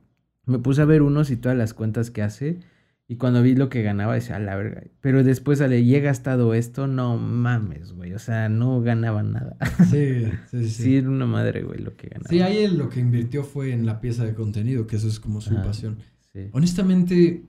me 0.47 0.57
puse 0.57 0.81
a 0.81 0.85
ver 0.85 1.03
unos 1.03 1.29
y 1.29 1.37
todas 1.37 1.57
las 1.57 1.73
cuentas 1.75 2.09
que 2.09 2.23
hace. 2.23 2.57
Y 3.07 3.17
cuando 3.17 3.43
vi 3.43 3.55
lo 3.55 3.69
que 3.69 3.83
ganaba, 3.83 4.15
decía, 4.15 4.37
a 4.37 4.39
la 4.39 4.55
verga. 4.55 4.83
Pero 4.99 5.23
después 5.23 5.59
sale, 5.59 5.79
y 5.81 5.93
he 5.95 5.99
gastado 6.01 6.55
esto, 6.55 6.87
no 6.87 7.17
mames, 7.17 7.93
güey. 7.93 8.13
O 8.13 8.19
sea, 8.19 8.49
no 8.49 8.81
ganaba 8.81 9.21
nada. 9.21 9.57
Sí, 9.91 10.25
sí, 10.25 10.31
sí. 10.51 10.69
Sí, 10.69 10.83
Sí, 10.83 10.95
era 10.97 11.09
una 11.09 11.27
madre, 11.27 11.61
güey, 11.63 11.79
lo 11.79 11.95
que 11.95 12.07
ganaba. 12.07 12.47
ahí 12.47 12.63
él 12.63 12.77
lo 12.77 12.89
que 12.89 12.99
invirtió 12.99 13.43
fue 13.43 13.73
en 13.73 13.85
la 13.85 14.01
pieza 14.01 14.25
de 14.25 14.33
contenido, 14.33 14.87
que 14.87 14.95
eso 14.95 15.07
es 15.07 15.19
como 15.19 15.39
su 15.39 15.53
pasión. 15.55 15.99
Sí. 16.33 16.49
Honestamente, 16.51 17.43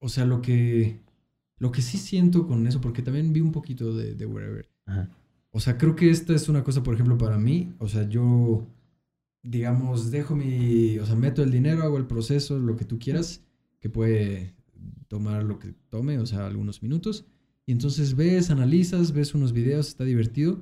o 0.00 0.08
sea, 0.08 0.24
lo 0.24 0.42
que, 0.42 0.98
lo 1.58 1.70
que 1.70 1.82
sí 1.82 1.98
siento 1.98 2.48
con 2.48 2.66
eso, 2.66 2.80
porque 2.80 3.02
también 3.02 3.32
vi 3.32 3.40
un 3.40 3.52
poquito 3.52 3.96
de, 3.96 4.14
de 4.14 4.26
Wherever. 4.26 4.68
Ajá. 4.86 5.08
O 5.52 5.60
sea, 5.60 5.78
creo 5.78 5.96
que 5.96 6.10
esta 6.10 6.34
es 6.34 6.48
una 6.50 6.64
cosa, 6.64 6.82
por 6.82 6.94
ejemplo, 6.94 7.16
para 7.16 7.38
mí. 7.38 7.72
O 7.78 7.88
sea, 7.88 8.06
yo, 8.08 8.66
digamos, 9.42 10.10
dejo 10.10 10.34
mi, 10.34 10.98
o 10.98 11.06
sea, 11.06 11.14
meto 11.14 11.42
el 11.44 11.50
dinero, 11.50 11.82
hago 11.84 11.96
el 11.96 12.06
proceso, 12.06 12.58
lo 12.58 12.76
que 12.76 12.84
tú 12.84 12.98
quieras, 12.98 13.42
que 13.80 13.88
puede 13.88 14.55
tomar 15.08 15.44
lo 15.44 15.58
que 15.58 15.74
tome, 15.88 16.18
o 16.18 16.26
sea, 16.26 16.46
algunos 16.46 16.82
minutos. 16.82 17.26
Y 17.66 17.72
entonces 17.72 18.14
ves, 18.14 18.50
analizas, 18.50 19.12
ves 19.12 19.34
unos 19.34 19.52
videos, 19.52 19.88
está 19.88 20.04
divertido 20.04 20.60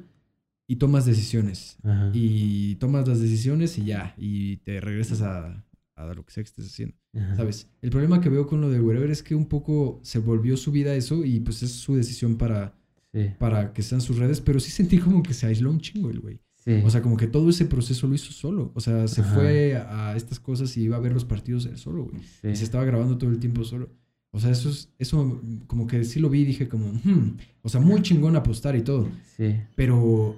y 0.67 0.77
tomas 0.77 1.05
decisiones. 1.07 1.77
Ajá. 1.83 2.11
Y 2.15 2.77
tomas 2.77 3.07
las 3.07 3.21
decisiones 3.21 3.77
y 3.79 3.85
ya, 3.85 4.15
y 4.17 4.57
te 4.59 4.81
regresas 4.81 5.21
a, 5.23 5.65
a 5.97 6.15
lo 6.15 6.25
que 6.25 6.33
sea 6.33 6.43
que 6.43 6.49
estés 6.49 6.67
haciendo. 6.67 6.97
Ajá. 7.15 7.37
¿Sabes? 7.37 7.69
El 7.83 7.91
problema 7.91 8.21
que 8.21 8.29
veo 8.31 8.47
con 8.47 8.61
lo 8.61 8.71
de 8.71 8.81
Wherever 8.81 9.11
es 9.11 9.23
que 9.23 9.35
un 9.35 9.47
poco 9.47 10.01
se 10.03 10.19
volvió 10.19 10.57
su 10.57 10.73
vida 10.73 10.95
eso 10.95 11.25
y 11.25 11.41
pues 11.41 11.63
es 11.63 11.73
su 11.73 11.95
decisión 11.95 12.37
para, 12.37 12.75
Sí. 13.13 13.31
para 13.39 13.73
que 13.73 13.83
sean 13.83 14.01
sus 14.01 14.17
redes, 14.19 14.41
pero 14.41 14.59
sí 14.59 14.71
sentí 14.73 14.99
como 14.99 15.23
que 15.23 15.35
se 15.35 15.47
aisló 15.47 15.71
un 15.71 15.79
chingo 15.81 16.11
el 16.11 16.19
güey. 16.21 16.41
Sí. 16.57 16.81
O 16.83 16.89
sea, 16.91 17.03
como 17.03 17.17
que 17.19 17.27
todo 17.27 17.51
ese 17.51 17.67
proceso 17.67 18.07
lo 18.09 18.15
hizo 18.15 18.33
solo. 18.33 18.73
O 18.75 18.81
sea, 18.81 19.07
se 19.07 19.21
Ajá. 19.21 19.35
fue 19.35 19.77
a, 19.77 20.17
estas 20.17 20.41
cosas 20.41 20.75
y 20.79 20.83
iba 20.85 20.97
a 20.97 21.01
ver 21.01 21.13
los 21.13 21.25
partidos 21.27 21.67
él 21.67 21.77
solo, 21.77 22.05
güey. 22.07 22.23
Sí. 22.41 22.49
Y 22.49 22.57
se 22.57 22.65
estaba 22.65 22.85
grabando 22.87 23.19
todo 23.19 23.29
el 23.31 23.39
tiempo 23.39 23.63
solo. 23.65 23.91
O 24.37 24.41
sea, 24.41 24.51
eso 24.51 24.69
es, 24.69 24.91
eso 24.99 25.41
como 25.69 25.87
que 25.87 26.03
sí 26.05 26.19
lo 26.19 26.29
vi 26.29 26.41
y 26.41 26.45
dije 26.45 26.69
como, 26.69 26.89
"Hmm". 27.05 27.37
o 27.63 27.69
sea, 27.69 27.81
muy 27.81 28.03
chingón 28.03 28.35
apostar 28.35 28.75
y 28.75 28.83
todo. 28.83 29.09
Sí. 29.37 29.55
Pero, 29.77 30.37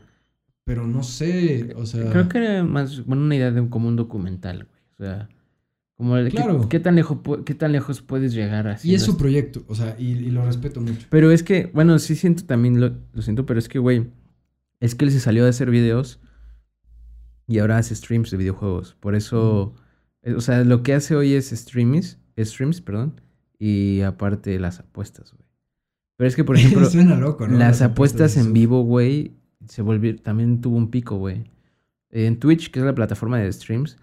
pero 0.64 0.86
no 0.86 1.02
sé, 1.02 1.72
o 1.76 1.86
sea... 1.86 2.10
Creo 2.10 2.28
que 2.28 2.36
era 2.38 2.62
más 2.62 3.06
bueno, 3.06 3.22
una 3.22 3.34
idea 3.36 3.50
de 3.50 3.66
como 3.70 3.88
un 3.88 3.96
documental, 3.96 4.66
güey. 4.68 4.82
O 4.92 4.96
sea, 5.02 5.28
como 5.96 6.18
el, 6.18 6.28
¿qué- 6.28 6.36
Claro. 6.36 6.68
¿qué, 6.68 6.78
tan 6.78 6.94
lejos, 6.94 7.18
qué 7.46 7.54
tan 7.54 7.72
lejos 7.72 8.02
puedes 8.02 8.34
llegar 8.34 8.68
así. 8.68 8.90
Y 8.90 8.94
es 8.94 9.02
su 9.02 9.16
proyecto, 9.16 9.64
o 9.66 9.74
sea, 9.74 9.96
y, 9.98 10.08
y 10.10 10.30
lo 10.30 10.44
respeto 10.44 10.82
mucho. 10.82 11.06
Pero 11.08 11.30
es 11.30 11.42
que, 11.42 11.70
bueno, 11.72 11.98
sí 11.98 12.16
siento 12.16 12.44
también, 12.44 12.78
lo, 12.80 12.92
lo 13.14 13.22
siento, 13.22 13.46
pero 13.46 13.58
es 13.58 13.66
que, 13.68 13.78
güey, 13.78 14.08
es 14.78 14.94
que 14.94 15.06
él 15.06 15.10
se 15.10 15.20
salió 15.20 15.42
de 15.44 15.48
hacer 15.50 15.70
videos 15.70 16.20
y 17.46 17.60
ahora 17.60 17.78
hace 17.78 17.94
streams 17.94 18.30
de 18.30 18.36
videojuegos. 18.36 18.94
Por 19.00 19.14
eso, 19.14 19.74
eh, 20.22 20.34
o 20.34 20.40
sea, 20.42 20.64
lo 20.64 20.82
que 20.82 20.92
hace 20.92 21.16
hoy 21.16 21.32
es 21.32 21.48
streams, 21.48 22.18
streams, 22.38 22.82
perdón, 22.82 23.20
y 23.58 24.00
aparte 24.02 24.58
las 24.58 24.80
apuestas, 24.80 25.32
güey. 25.32 25.44
Pero 26.16 26.28
es 26.28 26.36
que, 26.36 26.44
por 26.44 26.56
ejemplo, 26.58 26.88
Suena 26.88 27.16
loco, 27.16 27.46
¿no? 27.46 27.58
las 27.58 27.82
apuestas 27.82 28.36
en 28.36 28.52
vivo, 28.52 28.82
güey, 28.82 29.32
se 29.66 29.82
volvió, 29.82 30.16
también 30.16 30.60
tuvo 30.60 30.76
un 30.76 30.90
pico, 30.90 31.16
güey. 31.16 31.44
En 32.10 32.38
Twitch, 32.38 32.70
que 32.70 32.78
es 32.80 32.84
la 32.86 32.94
plataforma 32.94 33.38
de 33.38 33.52
streams, 33.52 33.98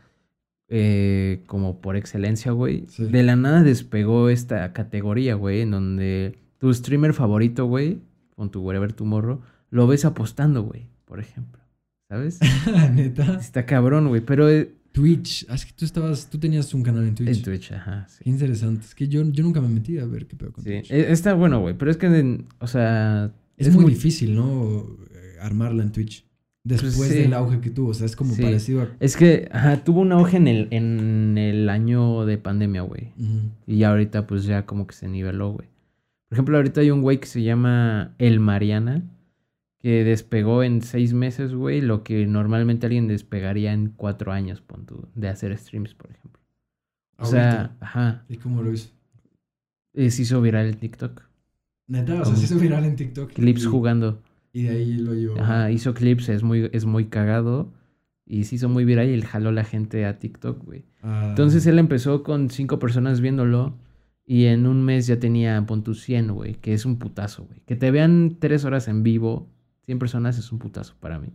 eh, 0.69 1.43
como 1.47 1.81
por 1.81 1.95
excelencia, 1.95 2.51
güey, 2.51 2.85
Sí. 2.87 3.05
de 3.05 3.23
la 3.23 3.35
nada 3.35 3.63
despegó 3.63 4.29
esta 4.29 4.73
categoría, 4.73 5.35
güey, 5.35 5.61
en 5.61 5.71
donde 5.71 6.37
tu 6.57 6.73
streamer 6.73 7.13
favorito, 7.13 7.65
güey, 7.65 7.99
con 8.35 8.49
tu 8.51 8.61
Wherever 8.61 8.93
Tomorrow, 8.93 9.41
lo 9.69 9.87
ves 9.87 10.05
apostando, 10.05 10.63
güey, 10.63 10.87
por 11.05 11.19
ejemplo. 11.19 11.61
¿Sabes? 12.09 12.39
Neta. 12.93 13.35
Está 13.39 13.65
cabrón, 13.65 14.07
güey, 14.09 14.21
pero 14.21 14.49
eh, 14.49 14.71
Twitch. 14.93 15.45
Ah, 15.49 15.55
es 15.55 15.65
que 15.65 15.73
tú 15.75 15.83
estabas, 15.83 16.29
tú 16.29 16.37
tenías 16.37 16.73
un 16.73 16.83
canal 16.83 17.03
en 17.05 17.15
Twitch. 17.15 17.37
en 17.37 17.43
Twitch, 17.43 17.71
ajá, 17.73 18.07
sí. 18.07 18.23
Qué 18.23 18.29
interesante. 18.29 18.85
Es 18.85 18.95
que 18.95 19.07
yo, 19.09 19.23
yo 19.29 19.43
nunca 19.43 19.59
me 19.59 19.67
metí 19.67 19.97
a 19.97 20.05
ver 20.05 20.25
qué 20.27 20.35
pedo 20.37 20.53
con 20.53 20.63
Sí, 20.63 20.69
Twitch. 20.69 20.91
eh, 20.91 21.11
está 21.11 21.33
bueno, 21.33 21.59
güey, 21.59 21.75
pero 21.77 21.91
es 21.91 21.97
que, 21.97 22.45
o 22.59 22.67
sea... 22.67 23.33
es, 23.57 23.73
muy, 23.75 23.85
difícil, 23.93 24.35
¿no? 24.35 24.85
Eh, 25.11 25.37
Armarla 25.41 25.83
en 25.83 25.91
Twitch. 25.91 26.25
Después 26.65 26.95
Pues 26.95 27.09
sí. 27.09 27.17
del 27.17 27.33
auge 27.33 27.59
que 27.59 27.69
tuvo. 27.71 27.89
O 27.89 27.93
sea, 27.93 28.05
es 28.05 28.15
como 28.15 28.33
Sí. 28.33 28.41
parecido 28.41 28.83
a. 28.83 28.89
Es 29.01 29.17
que, 29.17 29.49
ajá, 29.51 29.83
tuvo 29.83 29.99
un 29.99 30.13
auge 30.13 30.37
en 30.37 30.47
el, 30.47 30.67
en 30.71 31.37
el 31.37 31.67
año 31.67 32.25
de 32.25 32.37
pandemia, 32.37 32.83
güey. 32.83 33.11
Ujú. 33.19 33.49
Y 33.67 33.79
ya 33.79 33.89
ahorita 33.89 34.25
pues 34.27 34.45
ya 34.45 34.65
como 34.65 34.87
que 34.87 34.95
se 34.95 35.09
niveló, 35.09 35.51
güey. 35.51 35.67
Por 36.29 36.37
ejemplo, 36.37 36.55
ahorita 36.55 36.79
hay 36.79 36.89
un 36.89 37.01
güey 37.01 37.19
que 37.19 37.27
se 37.27 37.43
llama 37.43 38.15
El 38.17 38.39
Mariana, 38.39 39.03
que 39.83 40.03
despegó 40.05 40.63
en 40.63 40.81
seis 40.81 41.13
meses, 41.13 41.53
güey, 41.53 41.81
lo 41.81 42.03
que 42.03 42.25
normalmente 42.25 42.85
alguien 42.87 43.07
despegaría 43.07 43.73
en 43.73 43.89
cuatro 43.89 44.31
años, 44.31 44.61
pon 44.61 44.85
tú, 44.85 45.07
de 45.13 45.27
hacer 45.27 45.55
streams, 45.57 45.93
por 45.93 46.09
ejemplo. 46.09 46.41
O 47.17 47.25
sea, 47.25 47.75
ajá, 47.81 48.25
¿Y 48.29 48.37
cómo 48.37 48.63
lo 48.63 48.71
hizo? 48.73 48.89
eh, 49.93 50.09
se 50.09 50.21
hizo 50.23 50.41
viral 50.41 50.65
el 50.67 50.77
TikTok. 50.77 51.21
Neta, 51.87 52.21
o 52.21 52.25
sea, 52.25 52.35
se 52.35 52.45
hizo 52.45 52.57
viral 52.57 52.85
en 52.85 52.95
TikTok. 52.95 53.33
Clips 53.33 53.63
y, 53.63 53.67
jugando. 53.67 54.23
Y 54.53 54.63
de 54.63 54.69
ahí 54.69 54.93
lo 54.93 55.13
llevó. 55.13 55.39
Ajá, 55.39 55.69
hizo 55.69 55.93
clips, 55.93 56.29
es 56.29 56.43
muy, 56.43 56.69
es 56.71 56.85
muy 56.85 57.05
cagado. 57.07 57.73
Y 58.25 58.45
se 58.45 58.55
hizo 58.55 58.69
muy 58.69 58.85
viral 58.85 59.09
y 59.09 59.13
él 59.13 59.25
jaló 59.25 59.51
la 59.51 59.65
gente 59.65 60.05
a 60.05 60.17
TikTok, 60.17 60.63
güey. 60.63 60.85
a- 61.01 61.27
Entonces 61.29 61.65
él 61.67 61.77
empezó 61.77 62.23
con 62.23 62.49
cinco 62.49 62.79
personas 62.79 63.19
viéndolo 63.19 63.77
y 64.25 64.45
en 64.45 64.65
un 64.65 64.81
mes 64.81 65.07
ya 65.07 65.19
tenía 65.19 65.61
pon 65.65 65.83
tu 65.83 65.93
100, 65.93 66.31
güey, 66.33 66.55
que 66.55 66.73
es 66.73 66.85
un 66.85 66.97
putazo, 66.97 67.43
güey. 67.45 67.59
Que 67.65 67.75
te 67.75 67.91
vean 67.91 68.37
tres 68.39 68.63
horas 68.63 68.87
en 68.87 69.03
vivo, 69.03 69.49
100 69.85 69.99
personas 69.99 70.37
es 70.37 70.51
un 70.51 70.59
putazo 70.59 70.95
para 70.99 71.19
mí. 71.19 71.29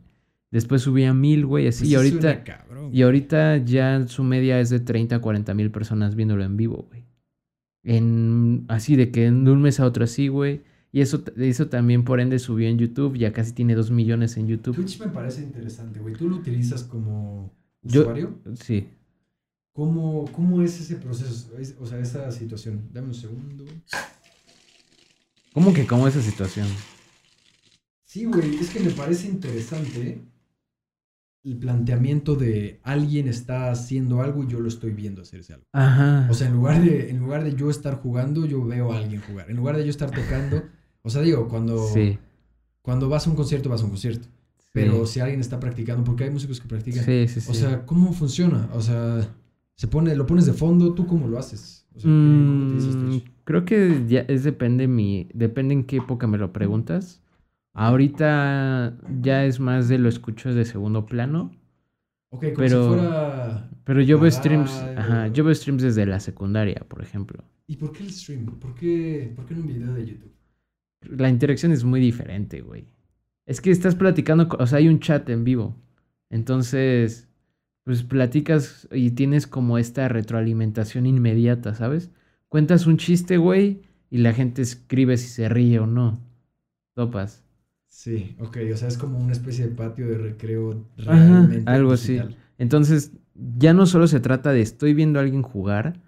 Después 0.50 0.80
subía 0.82 1.12
mil, 1.12 1.44
güey, 1.44 1.66
así. 1.68 1.80
Pues 1.80 1.90
y 1.90 1.94
ahorita 1.94 2.44
cabrón. 2.44 2.90
y 2.92 3.02
ahorita 3.02 3.58
ya 3.58 4.06
su 4.08 4.24
media 4.24 4.60
es 4.60 4.70
de 4.70 4.80
30 4.80 5.16
a 5.16 5.20
40 5.20 5.52
mil 5.54 5.70
personas 5.70 6.14
viéndolo 6.14 6.42
en 6.44 6.56
vivo, 6.56 6.86
güey. 6.88 7.04
En, 7.84 8.64
así 8.68 8.96
de 8.96 9.10
que 9.10 9.22
de 9.30 9.50
un 9.50 9.60
mes 9.62 9.78
a 9.80 9.84
otro 9.86 10.04
así, 10.04 10.28
güey. 10.28 10.62
Y 10.90 11.02
eso, 11.02 11.22
eso 11.36 11.68
también 11.68 12.02
por 12.04 12.18
ende 12.18 12.38
subió 12.38 12.66
en 12.68 12.78
YouTube, 12.78 13.16
ya 13.18 13.30
casi 13.32 13.52
tiene 13.52 13.74
2 13.74 13.90
millones 13.90 14.38
en 14.38 14.46
YouTube. 14.48 14.74
Twitch 14.74 14.98
me 15.00 15.08
parece 15.08 15.42
interesante, 15.42 16.00
güey. 16.00 16.14
¿Tú 16.14 16.30
lo 16.30 16.36
utilizas 16.36 16.82
como 16.82 17.52
Yo- 17.82 18.00
usuario? 18.02 18.38
Sí. 18.54 18.88
¿Cómo, 19.74 20.24
¿Cómo 20.32 20.62
es 20.62 20.80
ese 20.80 20.96
proceso? 20.96 21.56
Es- 21.58 21.76
o 21.78 21.86
sea, 21.86 21.98
esa 21.98 22.30
situación. 22.32 22.88
Dame 22.92 23.08
un 23.08 23.14
segundo. 23.14 23.64
¿Cómo 25.52 25.72
que 25.74 25.86
cómo 25.86 26.08
esa 26.08 26.22
situación? 26.22 26.66
Sí, 28.18 28.24
güey, 28.24 28.56
es 28.56 28.70
que 28.70 28.80
me 28.80 28.90
parece 28.90 29.28
interesante 29.28 30.24
el 31.44 31.56
planteamiento 31.56 32.34
de 32.34 32.80
alguien 32.82 33.28
está 33.28 33.70
haciendo 33.70 34.22
algo 34.22 34.42
y 34.42 34.48
yo 34.48 34.58
lo 34.58 34.66
estoy 34.66 34.90
viendo 34.90 35.22
hacerse 35.22 35.52
algo. 35.52 35.64
Ajá. 35.72 36.26
O 36.28 36.34
sea, 36.34 36.48
en 36.48 36.54
lugar 36.54 36.82
de, 36.82 37.10
en 37.10 37.20
lugar 37.20 37.44
de 37.44 37.54
yo 37.54 37.70
estar 37.70 37.94
jugando, 37.94 38.44
yo 38.44 38.64
veo 38.64 38.92
a 38.92 38.98
alguien 38.98 39.20
jugar. 39.20 39.48
En 39.48 39.56
lugar 39.56 39.76
de 39.76 39.84
yo 39.84 39.90
estar 39.90 40.10
tocando, 40.10 40.64
o 41.02 41.10
sea, 41.10 41.22
digo, 41.22 41.46
cuando, 41.46 41.86
sí. 41.86 42.18
cuando 42.82 43.08
vas 43.08 43.24
a 43.28 43.30
un 43.30 43.36
concierto, 43.36 43.68
vas 43.68 43.82
a 43.82 43.84
un 43.84 43.90
concierto. 43.90 44.26
Pero 44.72 45.06
si 45.06 45.20
alguien 45.20 45.38
está 45.38 45.60
practicando, 45.60 46.02
porque 46.02 46.24
hay 46.24 46.30
músicos 46.30 46.60
que 46.60 46.66
practican. 46.66 47.04
Sí, 47.04 47.28
sí, 47.28 47.40
sí. 47.40 47.48
O 47.48 47.54
sea, 47.54 47.86
¿cómo 47.86 48.12
funciona? 48.12 48.68
O 48.74 48.80
sea, 48.80 49.32
se 49.76 49.86
pone, 49.86 50.16
lo 50.16 50.26
pones 50.26 50.44
de 50.44 50.54
fondo, 50.54 50.92
¿tú 50.92 51.06
cómo 51.06 51.28
lo 51.28 51.38
haces? 51.38 51.86
O 51.94 52.00
sea, 52.00 52.10
¿cómo 52.10 52.64
utilizas 52.64 52.96
Mm, 52.96 53.06
Twitch? 53.06 53.30
creo 53.44 53.64
que 53.64 54.06
ya 54.08 54.22
es 54.22 54.42
depende 54.42 54.88
mi, 54.88 55.28
depende 55.34 55.72
en 55.74 55.84
qué 55.84 55.98
época 55.98 56.26
me 56.26 56.36
lo 56.36 56.52
preguntas. 56.52 57.22
Ahorita 57.78 58.98
ya 59.22 59.44
es 59.44 59.60
más 59.60 59.88
de 59.88 59.98
lo 59.98 60.08
escucho 60.08 60.52
de 60.52 60.64
segundo 60.64 61.06
plano, 61.06 61.52
Ok, 62.30 62.40
como 62.46 62.54
pero- 62.56 62.82
si 62.92 62.98
fuera... 63.00 63.70
pero 63.84 64.00
yo 64.02 64.18
veo 64.18 64.30
streams, 64.30 64.70
ajá, 64.96 65.28
yo 65.28 65.44
veo 65.44 65.54
streams 65.54 65.82
desde 65.82 66.04
la 66.04 66.18
secundaria, 66.20 66.84
por 66.88 67.02
ejemplo. 67.02 67.44
¿Y 67.68 67.76
por 67.76 67.92
qué 67.92 68.02
el 68.02 68.10
stream? 68.10 68.46
¿Por 68.58 68.74
qué, 68.74 69.32
¿Por 69.36 69.46
qué 69.46 69.54
no 69.54 69.60
un 69.60 69.66
video 69.68 69.92
de 69.94 70.06
YouTube? 70.06 70.32
La 71.02 71.28
interacción 71.28 71.70
es 71.70 71.84
muy 71.84 72.00
diferente, 72.00 72.60
güey. 72.62 72.86
Es 73.46 73.60
que 73.60 73.70
estás 73.70 73.94
platicando, 73.94 74.48
o 74.58 74.66
sea, 74.66 74.78
hay 74.78 74.88
un 74.88 74.98
chat 74.98 75.28
en 75.30 75.44
vivo. 75.44 75.76
Entonces, 76.30 77.28
pues 77.84 78.02
platicas 78.02 78.88
y 78.92 79.12
tienes 79.12 79.46
como 79.46 79.78
esta 79.78 80.08
retroalimentación 80.08 81.06
inmediata, 81.06 81.74
¿sabes? 81.74 82.10
Cuentas 82.48 82.86
un 82.86 82.96
chiste, 82.98 83.36
güey, 83.38 83.82
y 84.10 84.18
la 84.18 84.32
gente 84.32 84.62
escribe 84.62 85.16
si 85.16 85.28
se 85.28 85.48
ríe 85.48 85.78
o 85.78 85.86
no. 85.86 86.20
Topas. 86.94 87.44
Sí, 87.98 88.36
ok, 88.38 88.58
o 88.72 88.76
sea, 88.76 88.86
es 88.86 88.96
como 88.96 89.18
una 89.18 89.32
especie 89.32 89.66
de 89.66 89.74
patio 89.74 90.06
de 90.06 90.18
recreo 90.18 90.86
Ajá, 90.98 91.14
realmente 91.16 91.68
algo 91.68 91.90
así. 91.90 92.20
Entonces, 92.56 93.10
ya 93.34 93.74
no 93.74 93.86
solo 93.86 94.06
se 94.06 94.20
trata 94.20 94.52
de 94.52 94.60
estoy 94.60 94.94
viendo 94.94 95.18
a 95.18 95.22
alguien 95.22 95.42
jugar, 95.42 96.00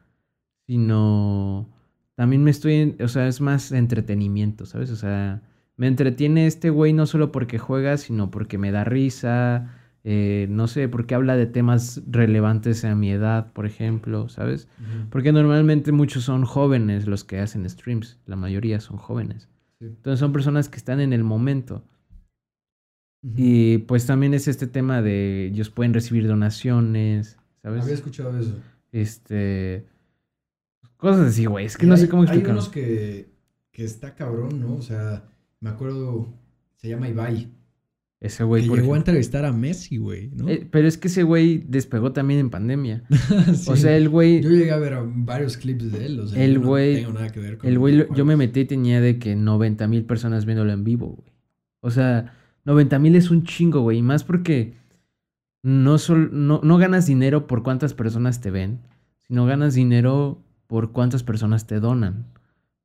sino 0.68 1.68
también 2.14 2.44
me 2.44 2.52
estoy, 2.52 2.96
o 3.02 3.08
sea, 3.08 3.26
es 3.26 3.40
más 3.40 3.72
entretenimiento, 3.72 4.66
¿sabes? 4.66 4.92
O 4.92 4.94
sea, 4.94 5.42
me 5.76 5.88
entretiene 5.88 6.46
este 6.46 6.70
güey 6.70 6.92
no 6.92 7.06
solo 7.06 7.32
porque 7.32 7.58
juega, 7.58 7.96
sino 7.96 8.30
porque 8.30 8.56
me 8.56 8.70
da 8.70 8.84
risa, 8.84 9.74
eh, 10.04 10.46
no 10.48 10.68
sé, 10.68 10.88
porque 10.88 11.16
habla 11.16 11.34
de 11.34 11.46
temas 11.46 12.02
relevantes 12.06 12.84
a 12.84 12.94
mi 12.94 13.10
edad, 13.10 13.52
por 13.52 13.66
ejemplo, 13.66 14.28
¿sabes? 14.28 14.68
Porque 15.10 15.32
normalmente 15.32 15.90
muchos 15.90 16.22
son 16.22 16.44
jóvenes 16.44 17.08
los 17.08 17.24
que 17.24 17.40
hacen 17.40 17.68
streams, 17.68 18.20
la 18.26 18.36
mayoría 18.36 18.78
son 18.78 18.96
jóvenes. 18.96 19.49
Sí. 19.80 19.86
Entonces 19.86 20.20
son 20.20 20.32
personas 20.32 20.68
que 20.68 20.76
están 20.76 21.00
en 21.00 21.12
el 21.12 21.24
momento. 21.24 21.82
Y 23.22 23.78
pues 23.78 24.06
también 24.06 24.32
es 24.34 24.48
este 24.48 24.66
tema 24.66 25.02
de 25.02 25.46
ellos 25.46 25.68
pueden 25.70 25.92
recibir 25.92 26.26
donaciones, 26.26 27.36
¿sabes? 27.62 27.82
Había 27.82 27.94
escuchado 27.94 28.38
eso. 28.38 28.56
Este. 28.92 29.86
Cosas 30.96 31.28
así, 31.28 31.44
güey. 31.46 31.66
Es 31.66 31.76
que 31.76 31.84
Y 31.86 31.88
no 31.88 31.94
hay- 31.96 32.00
sé 32.00 32.08
cómo 32.08 32.22
Hay 32.22 32.28
explicarlo. 32.28 32.60
unos 32.60 32.68
que, 32.70 33.30
que 33.72 33.84
está 33.84 34.14
cabrón, 34.14 34.60
¿no? 34.60 34.74
O 34.74 34.82
sea, 34.82 35.24
me 35.60 35.70
acuerdo, 35.70 36.32
se 36.76 36.88
llama 36.88 37.08
Ibai. 37.08 37.50
Ese 38.20 38.44
güey, 38.44 38.68
que 38.68 38.76
llegó 38.76 38.92
a 38.94 38.98
entrevistar 38.98 39.46
a 39.46 39.52
Messi, 39.52 39.96
güey, 39.96 40.28
¿no? 40.36 40.46
Eh, 40.48 40.68
pero 40.70 40.86
es 40.86 40.98
que 40.98 41.08
ese 41.08 41.22
güey 41.22 41.64
despegó 41.66 42.12
también 42.12 42.38
en 42.40 42.50
pandemia. 42.50 43.02
Sí. 43.54 43.70
O 43.70 43.76
sea, 43.76 43.96
el 43.96 44.10
güey. 44.10 44.42
Yo 44.42 44.50
llegué 44.50 44.72
a 44.72 44.76
ver 44.76 44.94
varios 45.14 45.56
clips 45.56 45.90
de 45.90 46.04
él, 46.06 46.20
o 46.20 46.26
sea, 46.26 46.42
El 46.44 46.54
yo 46.54 46.60
no 46.60 46.66
güey- 46.68 46.94
tengo 46.96 47.12
nada 47.14 47.30
que 47.30 47.40
ver 47.40 47.56
con 47.56 47.68
El 47.70 47.78
güey, 47.78 48.06
yo 48.14 48.24
me 48.26 48.36
metí 48.36 48.60
y 48.60 48.64
tenía 48.66 49.00
de 49.00 49.18
que 49.18 49.34
90 49.36 49.86
mil 49.88 50.04
personas 50.04 50.44
viéndolo 50.44 50.70
en 50.72 50.84
vivo, 50.84 51.16
güey. 51.16 51.32
O 51.80 51.90
sea, 51.90 52.34
90 52.66 52.98
mil 52.98 53.16
es 53.16 53.30
un 53.30 53.42
chingo, 53.44 53.80
güey. 53.80 53.98
Y 53.98 54.02
más 54.02 54.22
porque 54.22 54.74
no, 55.62 55.96
sol- 55.96 56.28
no, 56.32 56.60
no 56.62 56.76
ganas 56.76 57.06
dinero 57.06 57.46
por 57.46 57.62
cuántas 57.62 57.94
personas 57.94 58.42
te 58.42 58.50
ven, 58.50 58.80
sino 59.26 59.46
ganas 59.46 59.72
dinero 59.74 60.42
por 60.66 60.92
cuántas 60.92 61.22
personas 61.22 61.66
te 61.66 61.80
donan. 61.80 62.26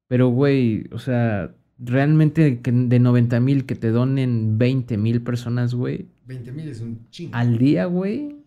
Pero, 0.08 0.30
güey, 0.30 0.86
o 0.94 1.00
sea, 1.00 1.54
realmente 1.78 2.62
que 2.62 2.72
de 2.72 3.00
90 3.00 3.40
mil 3.40 3.66
que 3.66 3.76
te 3.76 3.90
donen 3.92 4.58
20 4.58 4.98
mil 4.98 5.22
personas, 5.22 5.74
güey, 5.74 6.08
20 6.26 6.52
mil 6.52 6.68
es 6.70 6.82
un 6.82 7.10
chingo. 7.10 7.36
al 7.36 7.58
día, 7.58 7.86
güey, 7.86 8.38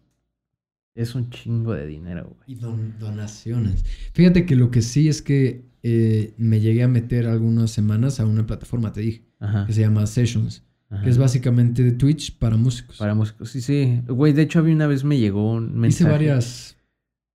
es 0.95 1.15
un 1.15 1.31
chingo 1.31 1.75
de 1.75 1.87
dinero, 1.87 2.25
güey. 2.25 2.41
Y 2.47 2.55
don- 2.57 2.99
donaciones. 2.99 3.85
Fíjate 4.13 4.47
que 4.47 4.57
lo 4.57 4.71
que 4.71 4.83
sí 4.83 5.09
es 5.09 5.23
que 5.23 5.63
eh, 5.83 6.35
me 6.39 6.61
llegué 6.61 6.83
a 6.83 6.89
meter 6.89 7.27
algunas 7.27 7.71
semanas 7.71 8.19
a 8.19 8.27
una 8.27 8.47
plataforma, 8.47 8.93
te 8.93 9.01
dije, 9.03 9.23
Ajá. 9.39 9.65
que 9.67 9.73
se 9.73 9.83
llama 9.83 10.07
Sessions, 10.07 10.65
ajá. 10.91 11.05
que 11.05 11.11
es 11.11 11.19
básicamente 11.19 11.85
de 11.85 11.93
Twitch 11.93 12.37
para 12.39 12.57
músicos. 12.57 12.97
Para 12.99 13.15
músicos. 13.15 13.51
Sí, 13.51 13.61
sí. 13.61 14.01
Güey, 14.09 14.33
de 14.33 14.43
hecho, 14.43 14.59
a 14.59 14.63
mí 14.63 14.73
una 14.73 14.89
vez 14.89 15.05
me 15.05 15.19
llegó 15.19 15.53
un 15.53 15.67
Hice 15.69 15.79
mensaje. 15.79 16.11
varias 16.11 16.77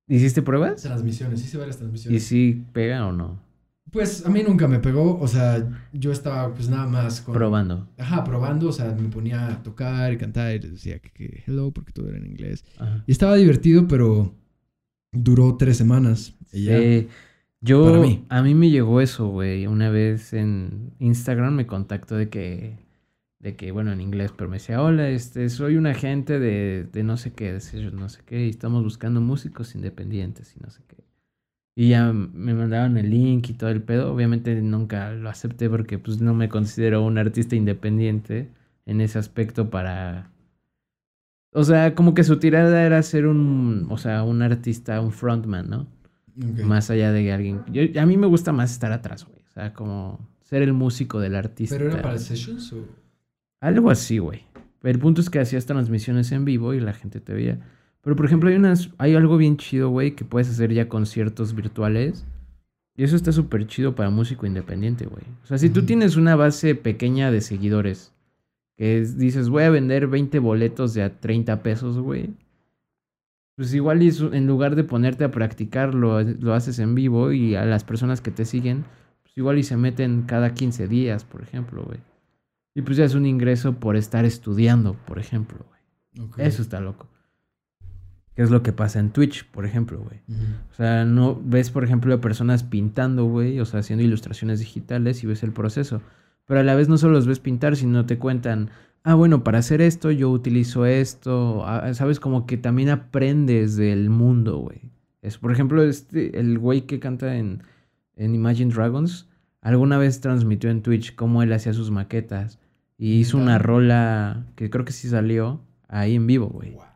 ¿Hiciste 0.10 0.42
pruebas? 0.42 0.82
transmisiones, 0.82 1.42
hice 1.42 1.58
varias 1.58 1.78
¿Y 1.78 1.80
transmisiones. 1.80 2.24
si 2.26 2.66
pega 2.74 3.08
o 3.08 3.14
no? 3.14 3.42
Pues 3.94 4.26
a 4.26 4.30
mí 4.30 4.42
nunca 4.42 4.68
me 4.68 4.80
pegó, 4.80 5.20
o 5.20 5.28
sea, 5.28 5.70
yo 5.94 6.12
estaba 6.12 6.52
pues 6.52 6.68
nada 6.68 6.88
más 6.88 7.22
con... 7.22 7.36
Probando. 7.36 7.88
Ajá, 8.00 8.24
probando, 8.24 8.70
o 8.70 8.72
sea, 8.72 8.92
me 8.92 9.08
ponía 9.08 9.48
a 9.50 9.62
tocar 9.62 10.12
y 10.12 10.18
cantar 10.18 10.56
y 10.56 10.60
les 10.60 10.72
decía 10.72 10.98
que, 10.98 11.12
que 11.12 11.44
hello 11.46 11.72
porque 11.72 11.94
todo 11.94 12.10
era 12.10 12.18
en 12.18 12.26
inglés. 12.26 12.66
Ajá. 12.80 13.04
Y 13.06 13.12
estaba 13.12 13.36
divertido, 13.36 13.88
pero 13.88 14.34
duró 15.12 15.58
tres 15.58 15.78
semanas. 15.78 16.34
Y 16.52 16.66
ya. 16.66 16.78
Eh, 16.80 17.08
yo, 17.62 17.86
Para 17.86 18.00
mí. 18.00 18.26
a 18.30 18.42
mí 18.42 18.56
me 18.56 18.72
llegó 18.72 19.00
eso, 19.00 19.28
güey. 19.28 19.68
Una 19.68 19.92
vez 19.92 20.34
en 20.34 20.94
Instagram 20.98 21.54
me 21.54 21.68
contactó 21.68 22.16
de 22.16 22.30
que, 22.30 22.80
de 23.40 23.56
que, 23.56 23.72
bueno, 23.72 23.92
en 23.92 24.02
inglés, 24.02 24.32
pero 24.36 24.50
me 24.50 24.58
decía, 24.58 24.82
hola, 24.82 25.08
este, 25.10 25.48
soy 25.50 25.78
un 25.78 25.86
agente 25.86 26.40
de, 26.40 26.90
de 26.92 27.04
no 27.04 27.16
sé 27.16 27.32
qué, 27.32 27.54
de 27.54 27.92
no 27.92 28.10
sé 28.10 28.22
qué, 28.26 28.48
y 28.48 28.50
estamos 28.50 28.84
buscando 28.84 29.22
músicos 29.22 29.76
independientes 29.76 30.56
y 30.58 30.60
no 30.62 30.72
sé 30.72 30.82
qué. 30.88 30.93
Y 31.76 31.90
ya 31.90 32.14
me 32.14 32.54
mandaron 32.54 32.98
el 32.98 33.10
link 33.10 33.50
y 33.50 33.54
todo 33.54 33.70
el 33.70 33.82
pedo. 33.82 34.14
Obviamente 34.14 34.54
nunca 34.62 35.12
lo 35.12 35.30
acepté 35.30 35.70
porque 35.70 35.98
pues 35.98 36.22
no 36.22 36.34
me 36.34 36.50
considero 36.50 37.04
un 37.04 37.18
artista 37.18 37.56
independiente 37.56 38.50
en 38.86 39.02
ese 39.02 39.20
aspecto 39.20 39.70
para... 39.70 40.30
O 41.52 41.64
sea, 41.64 41.96
como 41.96 42.14
que 42.14 42.24
su 42.24 42.38
tirada 42.38 42.84
era 42.84 43.02
ser 43.04 43.28
un, 43.28 43.88
o 43.90 43.98
sea, 43.98 44.24
un 44.24 44.42
artista, 44.42 45.02
un 45.02 45.12
frontman, 45.12 45.70
¿no? 45.70 45.88
Más 46.36 46.90
allá 46.90 47.12
de 47.12 47.32
alguien. 47.32 47.64
Yo, 47.72 47.84
a 48.02 48.06
mí 48.06 48.18
me 48.18 48.26
gusta 48.26 48.52
más 48.52 48.72
estar 48.72 48.92
atrás, 48.92 49.26
güey. 49.26 49.40
O 49.48 49.52
sea, 49.52 49.74
como 49.74 50.20
ser 50.42 50.64
el 50.64 50.74
músico 50.74 51.20
del 51.20 51.36
artista. 51.36 51.78
¿Pero 51.78 51.92
era 51.92 52.02
para 52.02 52.18
Sessions 52.18 52.74
o...? 52.74 52.86
Algo 53.62 53.92
así, 53.92 54.18
güey. 54.18 54.44
El 54.82 55.00
punto 55.00 55.22
es 55.22 55.30
que 55.30 55.40
hacías 55.40 55.66
transmisiones 55.66 56.32
en 56.32 56.44
vivo 56.44 56.74
y 56.74 56.80
la 56.80 56.94
gente 56.94 57.20
te 57.20 57.34
veía. 57.34 57.60
Pero, 58.04 58.16
por 58.16 58.26
ejemplo, 58.26 58.50
hay 58.50 58.56
unas, 58.58 58.90
hay 58.98 59.16
algo 59.16 59.38
bien 59.38 59.58
chido, 59.58 59.90
güey, 59.90 60.16
que 60.16 60.26
puedes 60.26 60.50
hacer 60.50 60.74
ya 60.74 60.90
conciertos 60.90 61.56
virtuales. 61.56 62.26
Y 62.96 63.04
eso 63.04 63.16
está 63.16 63.32
súper 63.32 63.66
chido 63.66 63.96
para 63.96 64.10
músico 64.12 64.46
independiente, 64.46 65.06
güey. 65.06 65.24
O 65.44 65.48
sea, 65.48 65.58
si 65.58 65.70
tú 65.70 65.84
tienes 65.86 66.16
una 66.16 66.36
base 66.36 66.76
pequeña 66.76 67.32
de 67.32 67.42
seguidores, 67.42 68.14
que 68.78 69.00
es- 69.00 69.18
dices, 69.18 69.50
voy 69.50 69.64
a 69.64 69.70
vender 69.70 70.08
20 70.08 70.38
boletos 70.40 70.94
de 70.94 71.02
a 71.04 71.20
30 71.20 71.64
pesos, 71.64 71.98
güey. 71.98 72.30
Pues 73.56 73.74
igual 73.74 74.02
en 74.02 74.48
lugar 74.48 74.76
de 74.76 74.84
ponerte 74.84 75.24
a 75.24 75.32
practicar, 75.32 75.94
lo, 75.94 76.22
lo 76.22 76.54
haces 76.54 76.80
en 76.80 76.96
vivo 76.96 77.32
y 77.32 77.56
a 77.56 77.66
las 77.66 77.84
personas 77.84 78.20
que 78.20 78.32
te 78.32 78.46
siguen, 78.46 78.84
pues 79.24 79.38
igual 79.38 79.60
y 79.60 79.64
se 79.64 79.78
meten 79.78 80.24
cada 80.24 80.54
15 80.54 80.88
días, 80.88 81.24
por 81.24 81.42
ejemplo, 81.44 81.84
güey. 81.84 82.00
Y 82.76 82.82
pues 82.82 82.98
ya 82.98 83.06
es 83.06 83.14
un 83.14 83.28
ingreso 83.28 83.74
por 83.74 83.96
estar 83.96 84.26
estudiando, 84.26 84.94
por 85.06 85.20
ejemplo, 85.20 85.60
güey. 85.70 86.30
Eso 86.48 86.64
está 86.64 86.80
loco. 86.80 87.08
¿Qué 88.36 88.42
es 88.42 88.50
lo 88.50 88.64
que 88.64 88.74
pasa 88.74 89.00
en 89.00 89.12
Twitch, 89.12 89.46
por 89.52 89.66
ejemplo, 89.66 90.00
güey? 90.00 90.22
O 90.72 90.74
sea, 90.74 91.06
no 91.06 91.40
ves, 91.44 91.70
por 91.70 91.84
ejemplo, 91.84 92.14
a 92.16 92.22
personas 92.22 92.64
pintando, 92.64 93.26
güey, 93.26 93.60
o 93.60 93.66
sea, 93.66 93.82
haciendo 93.82 94.04
ilustraciones 94.04 94.60
digitales 94.60 95.24
y 95.24 95.28
ves 95.28 95.44
el 95.44 95.52
proceso. 95.52 96.02
Pero 96.46 96.60
a 96.60 96.64
la 96.64 96.74
vez 96.74 96.90
no 96.90 96.98
solo 96.98 97.14
los 97.14 97.28
ves 97.28 97.40
pintar, 97.40 97.76
sino 97.76 98.08
te 98.08 98.18
cuentan, 98.18 98.72
ah, 99.04 99.14
bueno, 99.14 99.44
para 99.44 99.60
hacer 99.60 99.82
esto 99.82 100.10
yo 100.10 100.32
utilizo 100.32 100.88
esto, 100.88 101.64
ah, 101.66 101.94
sabes, 101.94 102.20
como 102.20 102.48
que 102.48 102.58
también 102.58 102.90
aprendes 102.90 103.76
del 103.76 104.10
mundo, 104.10 104.58
güey. 104.58 104.82
Es, 105.22 105.38
por 105.38 105.52
ejemplo, 105.52 105.84
este, 105.84 106.40
el 106.40 106.58
güey 106.58 106.82
que 106.82 107.00
canta 107.00 107.38
en, 107.38 107.62
en 108.16 108.34
Imagine 108.34 108.74
Dragons, 108.74 109.30
alguna 109.62 110.00
vez 110.00 110.22
transmitió 110.22 110.72
en 110.72 110.82
Twitch 110.82 111.16
cómo 111.16 111.44
él 111.44 111.54
hacía 111.54 111.74
sus 111.74 111.92
maquetas 111.92 112.60
y 112.98 113.20
hizo 113.20 113.38
una 113.38 113.60
rola 113.60 114.48
que 114.56 114.72
creo 114.72 114.86
que 114.86 114.92
sí 114.92 115.08
salió 115.08 115.62
ahí 115.88 116.16
en 116.16 116.26
vivo, 116.26 116.48
güey. 116.48 116.72
Wow. 116.72 116.93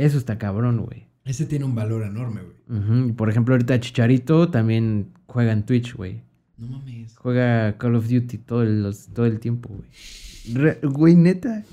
Eso 0.00 0.18
está 0.18 0.38
cabrón, 0.38 0.82
güey. 0.84 1.06
Ese 1.24 1.46
tiene 1.46 1.64
un 1.64 1.74
valor 1.74 2.02
enorme, 2.02 2.40
güey. 2.42 3.12
Por 3.12 3.28
ejemplo, 3.28 3.54
ahorita 3.54 3.78
Chicharito 3.80 4.48
también 4.50 5.08
juega 5.26 5.52
en 5.52 5.64
Twitch, 5.64 5.94
güey. 5.94 6.22
No 6.58 6.66
mames. 6.68 7.16
Juega 7.16 7.76
Call 7.78 7.94
of 7.96 8.08
Duty 8.08 8.38
todo 8.38 8.62
el, 8.62 8.82
los- 8.82 9.08
todo 9.08 9.26
el 9.26 9.38
tiempo, 9.40 9.68
güey. 9.70 10.76
Güey, 10.82 11.14
neta. 11.16 11.64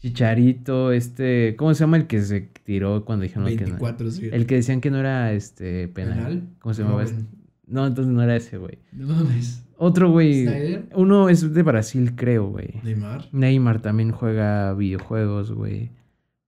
Chicharito, 0.00 0.92
este. 0.92 1.54
¿Cómo 1.56 1.72
se 1.74 1.80
llama 1.80 1.96
el 1.96 2.06
que 2.06 2.20
se 2.22 2.40
tiró 2.64 3.04
cuando 3.04 3.22
dijeron 3.22 3.46
que 3.46 3.54
no? 3.56 3.60
24, 3.78 4.10
sí. 4.10 4.28
El 4.32 4.46
que 4.46 4.56
decían 4.56 4.80
que 4.80 4.90
no 4.90 4.98
era 4.98 5.32
este 5.32 5.88
penal. 5.88 6.14
¿Penal? 6.18 6.42
¿Cómo 6.60 6.74
se 6.74 6.82
llamaba? 6.82 7.02
Robin. 7.04 7.16
este? 7.18 7.30
No, 7.66 7.86
entonces 7.86 8.12
no 8.12 8.22
era 8.22 8.36
ese, 8.36 8.58
güey. 8.58 8.78
No 8.92 9.06
mames. 9.06 9.62
Otro, 9.76 10.10
güey. 10.10 10.46
Uno 10.94 11.28
es 11.30 11.52
de 11.54 11.62
Brasil, 11.62 12.12
creo, 12.14 12.48
güey. 12.48 12.80
Neymar. 12.84 13.28
Neymar 13.32 13.80
también 13.80 14.10
juega 14.12 14.74
videojuegos, 14.74 15.52
güey. 15.52 15.90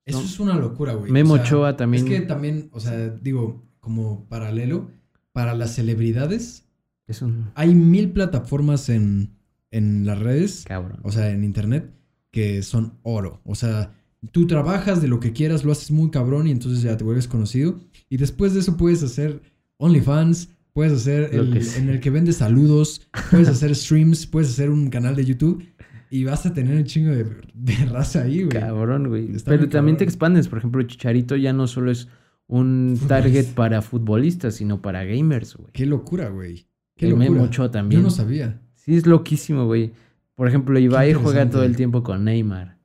Eso 0.06 0.18
No. 0.20 0.24
es 0.24 0.40
una 0.40 0.54
locura, 0.56 0.94
güey. 0.94 1.10
Memo 1.12 1.34
O 1.34 1.36
sea, 1.36 1.44
Ochoa 1.44 1.76
también. 1.76 2.04
Es 2.04 2.10
que 2.10 2.20
también, 2.22 2.70
o 2.72 2.80
sea, 2.80 3.08
digo, 3.10 3.62
como 3.80 4.24
paralelo, 4.28 4.90
para 5.32 5.54
las 5.54 5.74
celebridades, 5.74 6.64
Es 7.08 7.20
un 7.22 7.50
hay 7.54 7.74
mil 7.74 8.10
plataformas 8.12 8.88
en, 8.88 9.36
en 9.70 10.06
las 10.06 10.18
redes, 10.18 10.64
cabrón. 10.66 10.98
o 11.02 11.12
sea, 11.12 11.30
en 11.30 11.44
internet, 11.44 11.92
que 12.30 12.62
son 12.62 12.94
oro. 13.02 13.40
O 13.44 13.54
sea, 13.54 13.92
tú 14.32 14.46
trabajas 14.46 15.02
de 15.02 15.08
lo 15.08 15.20
que 15.20 15.32
quieras, 15.32 15.64
lo 15.64 15.72
haces 15.72 15.90
muy 15.90 16.10
cabrón 16.10 16.46
y 16.46 16.50
entonces 16.52 16.82
ya 16.82 16.96
te 16.96 17.04
vuelves 17.04 17.28
conocido. 17.28 17.78
Y 18.08 18.16
después 18.16 18.54
de 18.54 18.60
eso 18.60 18.76
puedes 18.76 19.02
hacer 19.02 19.42
OnlyFans, 19.78 20.48
puedes 20.72 20.92
hacer 20.92 21.30
el, 21.32 21.56
en 21.76 21.88
el 21.90 22.00
que 22.00 22.10
vendes 22.10 22.36
saludos, 22.36 23.02
puedes 23.30 23.48
hacer 23.48 23.74
streams, 23.76 24.26
puedes 24.26 24.50
hacer 24.50 24.70
un 24.70 24.88
canal 24.90 25.14
de 25.16 25.24
YouTube 25.24 25.64
y 26.10 26.24
vas 26.24 26.46
a 26.46 26.52
tener 26.52 26.76
un 26.76 26.84
chingo 26.84 27.10
de, 27.10 27.26
de 27.54 27.74
raza 27.86 28.22
ahí, 28.22 28.44
güey. 28.44 28.48
Cabrón, 28.58 29.08
güey. 29.08 29.32
Está 29.34 29.50
Pero 29.50 29.68
también 29.68 29.96
te 29.96 30.04
expandes. 30.04 30.48
Por 30.48 30.58
ejemplo, 30.58 30.82
Chicharito 30.82 31.36
ya 31.36 31.52
no 31.52 31.66
solo 31.66 31.90
es 31.90 32.08
un 32.46 32.98
target 33.08 33.46
para 33.54 33.82
futbolistas, 33.82 34.54
sino 34.54 34.80
para 34.80 35.04
gamers, 35.04 35.56
güey. 35.56 35.70
Qué 35.72 35.86
locura, 35.86 36.28
güey. 36.28 36.68
Qué 36.96 37.06
El 37.06 37.12
locura. 37.18 37.42
Ochoa 37.42 37.70
también. 37.70 38.00
Yo 38.00 38.04
no 38.04 38.10
sabía. 38.10 38.60
Sí, 38.74 38.94
es 38.96 39.06
loquísimo, 39.06 39.66
güey. 39.66 39.92
Por 40.34 40.48
ejemplo, 40.48 40.78
Ibai 40.78 41.14
juega 41.14 41.48
todo 41.50 41.64
el 41.64 41.76
tiempo 41.76 42.02
con 42.02 42.24
Neymar. 42.24 42.78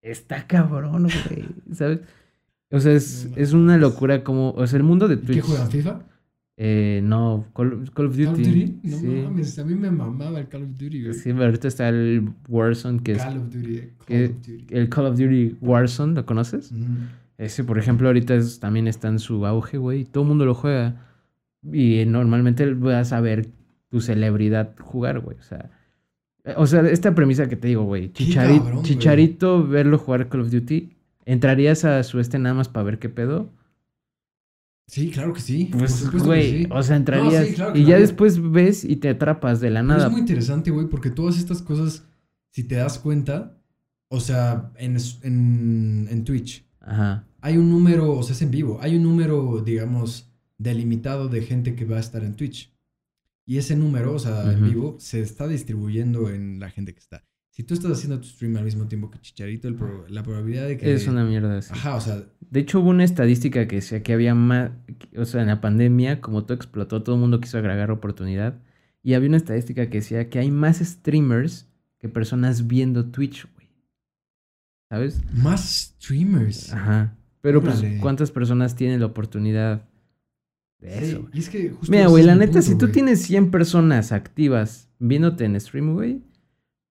Está 0.00 0.46
cabrón, 0.46 1.02
güey. 1.04 1.44
¿Sabes? 1.72 2.00
O 2.70 2.80
sea, 2.80 2.92
es, 2.92 3.28
No 3.30 3.36
es 3.36 3.52
una 3.52 3.76
locura 3.78 4.22
como... 4.22 4.52
O 4.52 4.66
sea, 4.66 4.76
el 4.76 4.84
mundo 4.84 5.08
de 5.08 5.14
¿Y 5.14 5.18
¿Qué 5.18 5.26
Twitch... 5.26 5.42
juegan? 5.42 5.70
¿FIFA? 5.70 6.00
Eh, 6.60 7.00
no, 7.04 7.46
Call, 7.54 7.88
Call 7.94 8.06
of 8.06 8.16
Duty. 8.16 8.24
¿Call 8.24 8.34
of 8.34 8.38
Duty? 8.40 8.78
No 8.82 8.96
sí. 8.98 9.06
mames, 9.06 9.58
a 9.60 9.64
mí 9.64 9.74
me 9.76 9.90
mamaba 9.92 10.40
el 10.40 10.48
Call 10.48 10.64
of 10.64 10.70
Duty, 10.76 11.02
güey. 11.04 11.14
Sí, 11.14 11.32
pero 11.32 11.44
ahorita 11.44 11.68
está 11.68 11.88
el 11.88 12.30
Warzone, 12.48 13.00
que 13.00 13.12
es 13.12 13.22
Call 13.22 13.36
of 13.38 13.44
Duty. 13.54 13.78
Call 13.78 14.06
que- 14.06 14.24
of 14.24 14.30
Duty. 14.44 14.66
el 14.70 14.88
Call 14.88 15.06
of 15.06 15.16
Duty 15.18 15.56
Warzone, 15.60 16.14
¿lo 16.14 16.26
conoces? 16.26 16.72
Ese, 17.38 17.62
por 17.62 17.78
ejemplo, 17.78 18.08
ahorita 18.08 18.34
es- 18.34 18.58
también 18.58 18.88
está 18.88 19.06
en 19.06 19.20
su 19.20 19.46
auge, 19.46 19.78
güey. 19.78 20.04
Todo 20.04 20.24
el 20.24 20.28
mundo 20.30 20.44
lo 20.46 20.54
juega. 20.54 21.04
Y 21.72 22.04
normalmente 22.06 22.74
vas 22.74 23.12
a 23.12 23.20
ver 23.20 23.46
tu 23.88 24.00
celebridad 24.00 24.74
jugar, 24.80 25.20
güey. 25.20 25.36
O 25.38 25.42
sea, 25.42 25.70
eh, 26.44 26.54
o 26.56 26.66
sea, 26.66 26.80
esta 26.88 27.14
premisa 27.14 27.48
que 27.48 27.54
te 27.54 27.68
digo, 27.68 27.84
Chichari- 27.96 28.58
güey. 28.60 28.82
Chicharito, 28.82 29.64
verlo 29.66 29.96
jugar 29.98 30.28
Call 30.28 30.40
of 30.40 30.50
Duty. 30.50 30.90
¿Entrarías 31.24 31.84
a 31.84 32.02
su 32.02 32.18
este 32.18 32.40
nada 32.40 32.54
más 32.56 32.68
para 32.68 32.82
ver 32.84 32.98
qué 32.98 33.08
pedo? 33.08 33.52
Sí, 34.88 35.10
claro 35.10 35.34
que 35.34 35.40
sí. 35.40 35.68
Pues, 35.70 36.10
güey, 36.10 36.62
sí. 36.62 36.68
o 36.70 36.82
sea, 36.82 36.96
entrarías. 36.96 37.46
sí, 37.46 37.54
claro 37.54 37.74
que 37.74 37.78
y 37.80 37.84
ya 37.84 37.98
después 37.98 38.40
ves 38.50 38.84
y 38.84 38.96
te 38.96 39.10
atrapas 39.10 39.60
de 39.60 39.68
la 39.70 39.80
Pero 39.80 39.88
nada. 39.88 40.06
es 40.06 40.10
muy 40.12 40.20
interesante, 40.22 40.70
güey, 40.70 40.86
porque 40.88 41.10
todas 41.10 41.36
estas 41.38 41.60
cosas, 41.60 42.04
si 42.50 42.64
te 42.64 42.76
das 42.76 42.98
cuenta, 42.98 43.60
o 44.08 44.18
sea, 44.18 44.72
en, 44.76 44.96
en, 45.22 46.08
en 46.10 46.24
Twitch, 46.24 46.64
Ajá. 46.80 47.26
hay 47.42 47.58
un 47.58 47.70
número, 47.70 48.12
o 48.12 48.22
sea, 48.22 48.34
es 48.34 48.40
en 48.40 48.50
vivo, 48.50 48.78
hay 48.80 48.96
un 48.96 49.02
número, 49.02 49.62
digamos, 49.62 50.32
delimitado 50.56 51.28
de 51.28 51.42
gente 51.42 51.74
que 51.74 51.84
va 51.84 51.98
a 51.98 52.00
estar 52.00 52.24
en 52.24 52.34
Twitch. 52.34 52.72
Y 53.44 53.58
ese 53.58 53.76
número, 53.76 54.14
o 54.14 54.18
sea, 54.18 54.50
en 54.52 54.62
vivo, 54.64 54.96
se 54.98 55.20
está 55.20 55.46
distribuyendo 55.46 56.28
en 56.30 56.60
la 56.60 56.70
gente 56.70 56.92
que 56.92 57.00
está. 57.00 57.24
Si 57.58 57.64
tú 57.64 57.74
estás 57.74 57.90
haciendo 57.90 58.20
tu 58.20 58.28
stream 58.28 58.56
al 58.56 58.62
mismo 58.64 58.86
tiempo 58.86 59.10
que 59.10 59.18
Chicharito, 59.20 59.66
el 59.66 59.74
pro- 59.74 60.06
la 60.08 60.22
probabilidad 60.22 60.68
de 60.68 60.78
que... 60.78 60.94
Es 60.94 61.08
una 61.08 61.24
mierda. 61.24 61.60
sí. 61.60 61.70
Ajá, 61.74 61.96
o 61.96 62.00
sea, 62.00 62.22
De 62.40 62.60
hecho, 62.60 62.78
hubo 62.78 62.90
una 62.90 63.02
estadística 63.02 63.66
que 63.66 63.76
decía 63.76 64.00
que 64.04 64.12
había 64.12 64.32
más, 64.36 64.70
o 65.16 65.24
sea, 65.24 65.42
en 65.42 65.48
la 65.48 65.60
pandemia, 65.60 66.20
como 66.20 66.44
todo 66.44 66.54
explotó, 66.54 67.02
todo 67.02 67.16
el 67.16 67.20
mundo 67.20 67.40
quiso 67.40 67.58
agregar 67.58 67.90
oportunidad. 67.90 68.54
Y 69.02 69.14
había 69.14 69.28
una 69.28 69.38
estadística 69.38 69.90
que 69.90 69.98
decía 69.98 70.30
que 70.30 70.38
hay 70.38 70.52
más 70.52 70.78
streamers 70.78 71.66
que 71.98 72.08
personas 72.08 72.68
viendo 72.68 73.06
Twitch, 73.06 73.48
güey. 73.56 73.66
¿Sabes? 74.88 75.20
más 75.34 75.92
streamers. 75.98 76.72
Ajá. 76.72 77.16
Pero 77.40 77.60
pues. 77.60 77.82
¿cuántas 78.00 78.30
personas 78.30 78.76
tienen 78.76 79.00
la 79.00 79.06
oportunidad 79.06 79.82
de 80.78 80.98
Sí, 81.00 81.04
eso? 81.06 81.20
güey? 81.22 81.30
y 81.34 81.38
es 81.40 81.48
que 81.48 81.70
justo 81.70 81.90
Mira, 81.90 82.06
güey, 82.06 82.22
la 82.24 82.36
neta, 82.36 82.52
punto, 82.52 82.62
si 82.68 82.78
tú 82.78 82.88
tienes 82.88 83.20
100 83.22 83.50
personas 83.50 84.12
activas 84.12 84.88
viéndote 85.00 85.44
en 85.44 85.60
stream, 85.60 85.94
güey, 85.94 86.22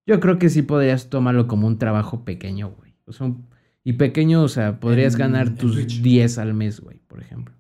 yo 0.08 0.20
creo 0.20 0.40
que 0.40 0.50
sí 0.50 0.62
podrías 0.64 1.10
tomarlo 1.10 1.48
como 1.48 1.68
un 1.68 1.78
trabajo 1.78 2.26
pequeño, 2.26 2.72
güey. 2.72 2.96
O 3.06 3.12
sea, 3.14 3.28
un- 3.28 3.46
y 3.84 3.94
pequeño, 3.94 4.42
o 4.42 4.48
sea, 4.48 4.80
podrías 4.80 5.14
En- 5.14 5.20
ganar 5.20 5.48
en 5.48 5.56
tus 5.56 5.74
Twitch. 5.76 6.02
10 6.02 6.38
al 6.40 6.54
mes, 6.54 6.80
güey, 6.80 6.98
por 7.08 7.22
ejemplo. 7.22 7.54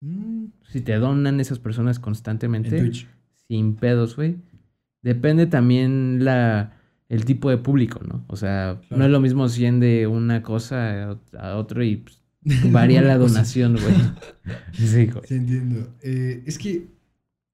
Mm, 0.00 0.46
Si 0.70 0.80
te 0.82 0.94
donan 0.96 1.40
esas 1.40 1.58
personas 1.58 1.96
en 1.96 2.02
constantemente, 2.02 2.78
Twitch. 2.78 3.08
sin 3.48 3.74
pedos, 3.76 4.16
güey. 4.16 4.36
Depende 5.02 5.46
también 5.46 6.24
la, 6.24 6.76
el 7.08 7.24
tipo 7.24 7.48
de 7.50 7.56
público, 7.58 8.00
¿no? 8.06 8.24
O 8.28 8.36
sea, 8.36 8.80
no 8.90 9.04
es 9.04 9.10
lo 9.10 9.20
mismo 9.20 9.48
100 9.48 9.80
de 9.80 10.06
una 10.06 10.42
cosa 10.42 11.16
a, 11.38 11.56
otro 11.56 11.82
y 11.82 11.96
pues, 11.96 12.20
varía 12.70 13.00
la 13.02 13.16
cosa. 13.18 13.34
donación, 13.34 13.72
güey. 13.74 13.94
Sí, 14.72 15.06
güey. 15.06 15.22
Sí, 15.26 15.34
entiendo. 15.36 15.88
Eh, 16.02 16.42
es 16.46 16.58
que 16.58 16.86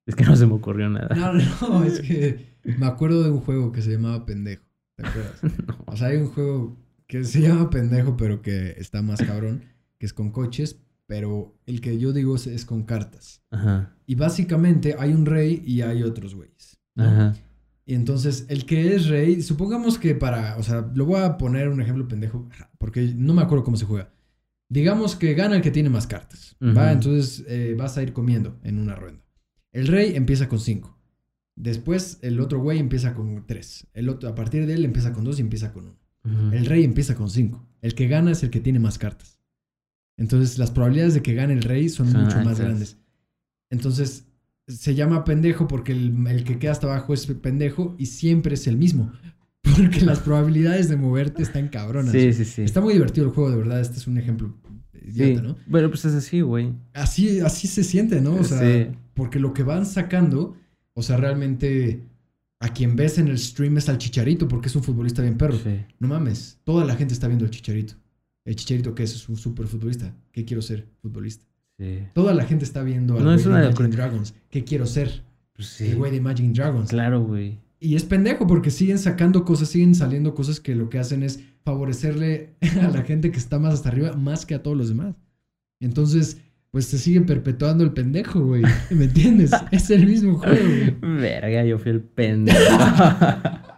Es 0.06 0.14
que 0.16 0.24
no 0.24 0.34
se 0.36 0.46
me 0.46 0.54
ocurrió 0.54 0.88
nada. 0.90 1.14
No, 1.14 1.32
no, 1.68 1.84
es 1.84 2.00
que 2.00 2.53
me 2.64 2.86
acuerdo 2.86 3.22
de 3.22 3.30
un 3.30 3.40
juego 3.40 3.72
que 3.72 3.82
se 3.82 3.92
llamaba 3.92 4.26
Pendejo. 4.26 4.64
¿Te 4.96 5.06
acuerdas? 5.06 5.40
O 5.86 5.96
sea, 5.96 6.08
hay 6.08 6.16
un 6.16 6.28
juego 6.28 6.76
que 7.06 7.24
se 7.24 7.40
llama 7.40 7.70
Pendejo, 7.70 8.16
pero 8.16 8.42
que 8.42 8.74
está 8.78 9.02
más 9.02 9.20
cabrón, 9.20 9.64
que 9.98 10.06
es 10.06 10.12
con 10.12 10.30
coches, 10.30 10.80
pero 11.06 11.56
el 11.66 11.80
que 11.80 11.98
yo 11.98 12.12
digo 12.12 12.36
es, 12.36 12.46
es 12.46 12.64
con 12.64 12.84
cartas. 12.84 13.42
Ajá. 13.50 13.94
Y 14.06 14.14
básicamente 14.14 14.96
hay 14.98 15.12
un 15.12 15.26
rey 15.26 15.62
y 15.64 15.82
hay 15.82 16.02
otros 16.02 16.34
güeyes. 16.34 16.78
¿no? 16.94 17.04
Ajá. 17.04 17.34
Y 17.86 17.94
entonces, 17.94 18.46
el 18.48 18.64
que 18.64 18.94
es 18.94 19.08
rey, 19.08 19.42
supongamos 19.42 19.98
que 19.98 20.14
para, 20.14 20.56
o 20.56 20.62
sea, 20.62 20.90
lo 20.94 21.04
voy 21.04 21.20
a 21.20 21.36
poner 21.36 21.68
un 21.68 21.80
ejemplo 21.82 22.08
pendejo, 22.08 22.48
porque 22.78 23.12
no 23.14 23.34
me 23.34 23.42
acuerdo 23.42 23.64
cómo 23.64 23.76
se 23.76 23.84
juega. 23.84 24.10
Digamos 24.70 25.16
que 25.16 25.34
gana 25.34 25.56
el 25.56 25.62
que 25.62 25.70
tiene 25.70 25.90
más 25.90 26.06
cartas, 26.06 26.56
¿va? 26.60 26.90
Entonces 26.90 27.44
eh, 27.46 27.74
vas 27.76 27.98
a 27.98 28.02
ir 28.02 28.14
comiendo 28.14 28.58
en 28.62 28.78
una 28.78 28.96
ronda. 28.96 29.22
El 29.72 29.86
rey 29.88 30.16
empieza 30.16 30.48
con 30.48 30.58
5. 30.58 30.93
Después 31.56 32.18
el 32.22 32.40
otro 32.40 32.60
güey 32.60 32.78
empieza 32.78 33.14
con 33.14 33.46
3. 33.46 33.86
El 33.94 34.08
otro, 34.08 34.28
a 34.28 34.34
partir 34.34 34.66
de 34.66 34.74
él 34.74 34.84
empieza 34.84 35.12
con 35.12 35.24
2 35.24 35.38
y 35.38 35.42
empieza 35.42 35.72
con 35.72 35.84
1. 35.86 35.96
Ujú. 36.48 36.54
El 36.56 36.66
rey 36.66 36.84
empieza 36.84 37.14
con 37.14 37.30
5. 37.30 37.64
El 37.82 37.94
que 37.94 38.08
gana 38.08 38.32
es 38.32 38.42
el 38.42 38.50
que 38.50 38.60
tiene 38.60 38.78
más 38.80 38.98
cartas. 38.98 39.38
Entonces 40.16 40.58
las 40.58 40.70
probabilidades 40.70 41.14
de 41.14 41.22
que 41.22 41.34
gane 41.34 41.52
el 41.54 41.62
rey 41.62 41.88
son, 41.88 42.12
mucho 42.12 42.40
más 42.44 42.58
grandes. 42.60 42.98
Entonces 43.70 44.26
se 44.66 44.94
llama 44.94 45.24
pendejo 45.24 45.68
porque 45.68 45.92
el, 45.92 46.26
el 46.26 46.44
que 46.44 46.58
queda 46.58 46.72
hasta 46.72 46.86
abajo 46.86 47.12
es 47.14 47.26
pendejo 47.26 47.94
y 47.98 48.06
siempre 48.06 48.54
es 48.54 48.66
el 48.66 48.76
mismo. 48.76 49.12
Porque 49.76 50.02
las 50.02 50.20
probabilidades 50.20 50.90
de 50.90 50.96
moverte 50.96 51.42
están 51.42 51.68
cabronas. 51.68 52.12
Sí, 52.12 52.34
sí, 52.34 52.44
sí. 52.44 52.62
Está 52.62 52.82
muy 52.82 52.92
divertido 52.92 53.26
el 53.26 53.32
juego, 53.32 53.50
de 53.50 53.56
verdad. 53.56 53.80
Este 53.80 53.96
es 53.96 54.06
un 54.06 54.18
ejemplo 54.18 54.54
idiota, 54.92 55.40
Sí. 55.40 55.46
¿no? 55.46 55.56
Bueno, 55.66 55.88
pues 55.88 56.04
es 56.04 56.12
así, 56.14 56.42
güey. 56.42 56.74
Así, 56.92 57.40
así 57.40 57.66
se 57.66 57.82
siente, 57.82 58.20
¿no? 58.20 58.34
O 58.36 58.44
sea, 58.44 58.60
Sí. 58.60 58.90
porque 59.14 59.40
lo 59.40 59.54
que 59.54 59.62
van 59.62 59.86
sacando, 59.86 60.54
o 60.94 61.02
sea, 61.02 61.16
realmente 61.16 62.00
a 62.60 62.68
quien 62.72 62.96
ves 62.96 63.18
en 63.18 63.28
el 63.28 63.38
stream 63.38 63.76
es 63.76 63.88
al 63.88 63.98
Chicharito, 63.98 64.48
porque 64.48 64.68
es 64.68 64.76
un 64.76 64.82
futbolista 64.82 65.22
bien 65.22 65.36
perro. 65.36 65.58
Sí. 65.58 65.80
No 65.98 66.08
mames, 66.08 66.58
toda 66.64 66.84
la 66.84 66.96
gente 66.96 67.12
está 67.12 67.26
viendo 67.26 67.44
al 67.44 67.50
Chicharito. 67.50 67.94
¿El 68.44 68.56
Chicharito 68.56 68.94
qué 68.94 69.02
es? 69.02 69.14
Es 69.14 69.28
un 69.28 69.36
super 69.36 69.66
futbolista. 69.66 70.14
¿Qué 70.32 70.44
quiero 70.44 70.62
ser? 70.62 70.86
Futbolista. 71.02 71.44
Sí. 71.78 72.00
Toda 72.14 72.32
la 72.34 72.44
gente 72.44 72.64
está 72.64 72.82
viendo 72.82 73.16
al 73.16 73.24
No, 73.24 73.34
es 73.34 73.42
de 73.42 73.50
una 73.50 73.58
Imagine 73.64 73.88
locura. 73.88 74.06
Dragons. 74.06 74.34
¿Qué 74.50 74.64
quiero 74.64 74.86
ser? 74.86 75.22
Pues 75.54 75.68
sí. 75.68 75.88
El 75.88 75.96
güey 75.96 76.10
de 76.10 76.18
Imagine 76.18 76.52
Dragons. 76.52 76.90
Claro, 76.90 77.22
güey. 77.22 77.58
Y 77.80 77.96
es 77.96 78.04
pendejo 78.04 78.46
porque 78.46 78.70
siguen 78.70 78.98
sacando 78.98 79.44
cosas, 79.44 79.68
siguen 79.68 79.94
saliendo 79.94 80.34
cosas 80.34 80.60
que 80.60 80.74
lo 80.74 80.88
que 80.88 80.98
hacen 80.98 81.22
es 81.22 81.40
favorecerle 81.64 82.54
a 82.80 82.88
la 82.88 83.02
gente 83.02 83.30
que 83.30 83.38
está 83.38 83.58
más 83.58 83.74
hasta 83.74 83.88
arriba 83.88 84.12
más 84.14 84.46
que 84.46 84.54
a 84.54 84.62
todos 84.62 84.76
los 84.76 84.88
demás. 84.88 85.16
Entonces, 85.80 86.38
pues 86.74 86.86
se 86.86 86.98
sigue 86.98 87.20
perpetuando 87.20 87.84
el 87.84 87.92
pendejo, 87.92 88.40
güey. 88.44 88.62
¿Me 88.90 89.04
entiendes? 89.04 89.52
es 89.70 89.90
el 89.90 90.06
mismo 90.06 90.38
juego, 90.38 90.56
güey. 90.66 90.96
Verga, 91.20 91.64
yo 91.64 91.78
fui 91.78 91.92
el 91.92 92.00
pendejo. 92.00 92.58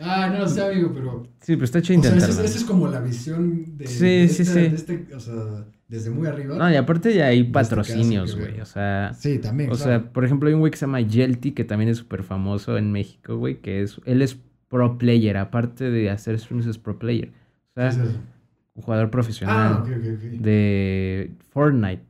Ah, 0.00 0.34
no 0.38 0.48
sé, 0.48 0.62
amigo, 0.64 0.90
pero. 0.94 1.26
sí, 1.40 1.52
pero 1.54 1.64
está 1.64 1.82
chido 1.82 2.00
O 2.00 2.02
sea, 2.02 2.12
esa 2.16 2.24
intentarlo. 2.30 2.48
es, 2.56 2.64
como 2.64 2.88
la 2.88 3.00
visión 3.00 3.76
de. 3.76 3.86
Sí, 3.86 4.04
de 4.06 4.28
sí, 4.28 4.42
esta- 4.42 4.54
sí. 4.54 4.60
de 4.60 4.74
este, 4.74 5.06
o 5.14 5.20
sea, 5.20 5.34
desde 5.86 6.08
muy 6.08 6.26
arriba. 6.28 6.56
No, 6.56 6.70
y 6.72 6.76
aparte 6.76 7.12
ya 7.14 7.26
hay 7.26 7.44
patrocinios, 7.44 8.36
güey. 8.36 8.58
O 8.60 8.64
sea, 8.64 9.12
Sí, 9.18 9.38
también. 9.38 9.68
o 9.70 9.74
claro. 9.74 9.90
sea, 9.90 10.12
por 10.14 10.24
ejemplo, 10.24 10.48
hay 10.48 10.54
un 10.54 10.60
güey 10.60 10.70
que 10.70 10.78
se 10.78 10.86
llama 10.86 11.02
Yelty, 11.02 11.52
que 11.52 11.64
también 11.64 11.90
es 11.90 11.98
súper 11.98 12.22
famoso 12.22 12.78
en 12.78 12.90
México, 12.90 13.36
güey, 13.36 13.60
que 13.60 13.82
es, 13.82 14.00
él 14.06 14.22
es 14.22 14.38
pro 14.68 14.96
player, 14.96 15.36
aparte 15.36 15.90
de 15.90 16.08
hacer 16.08 16.38
streams 16.38 16.64
es 16.64 16.78
pro 16.78 16.98
player. 16.98 17.28
O 17.76 17.82
¿Qué 17.82 17.92
sea, 17.92 18.02
es? 18.04 18.10
Un 18.80 18.84
jugador 18.84 19.10
profesional 19.10 19.82
Ah, 19.84 19.84
de 20.40 21.30
Fortnite. 21.50 22.02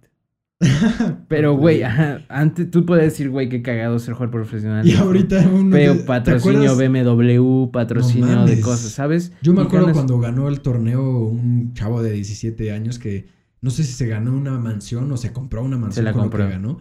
Pero, 1.29 1.55
güey, 1.57 1.83
antes 2.29 2.71
tú 2.71 2.85
puedes 2.85 3.05
decir, 3.05 3.31
güey, 3.31 3.49
qué 3.49 3.63
cagado 3.63 3.99
ser 3.99 4.13
jugador 4.15 4.31
profesional. 4.33 4.87
Y 4.87 4.95
ahorita 4.95 5.49
uno. 5.53 5.71
Pero 5.71 5.95
¿te 5.95 6.01
patrocinio? 6.05 6.77
BMW, 6.77 7.71
patrocinio 7.71 8.45
de 8.45 8.61
cosas, 8.61 8.91
¿sabes? 8.93 9.33
Yo 9.43 9.55
me 9.55 9.63
acuerdo 9.63 9.87
ganas- 9.87 9.95
cuando 9.97 10.19
ganó 10.19 10.49
el 10.49 10.61
torneo 10.61 11.03
un 11.21 11.73
chavo 11.73 12.03
de 12.03 12.13
17 12.13 12.73
años 12.73 12.99
que 12.99 13.27
no 13.63 13.71
sé 13.71 13.85
si 13.85 13.93
se 13.93 14.07
ganó 14.07 14.37
una 14.37 14.59
mansión 14.59 15.11
o 15.13 15.17
se 15.17 15.33
compró 15.33 15.63
una 15.63 15.79
mansión 15.79 16.05
la 16.05 16.13
con 16.13 16.19
lo 16.19 16.23
compró. 16.25 16.45
que 16.47 16.53
ganó. 16.53 16.81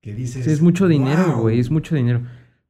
Que 0.00 0.14
dices. 0.14 0.44
Sí, 0.44 0.50
es 0.52 0.62
mucho 0.62 0.86
dinero, 0.86 1.38
güey, 1.40 1.58
es 1.58 1.70
mucho 1.72 1.96
dinero. 1.96 2.20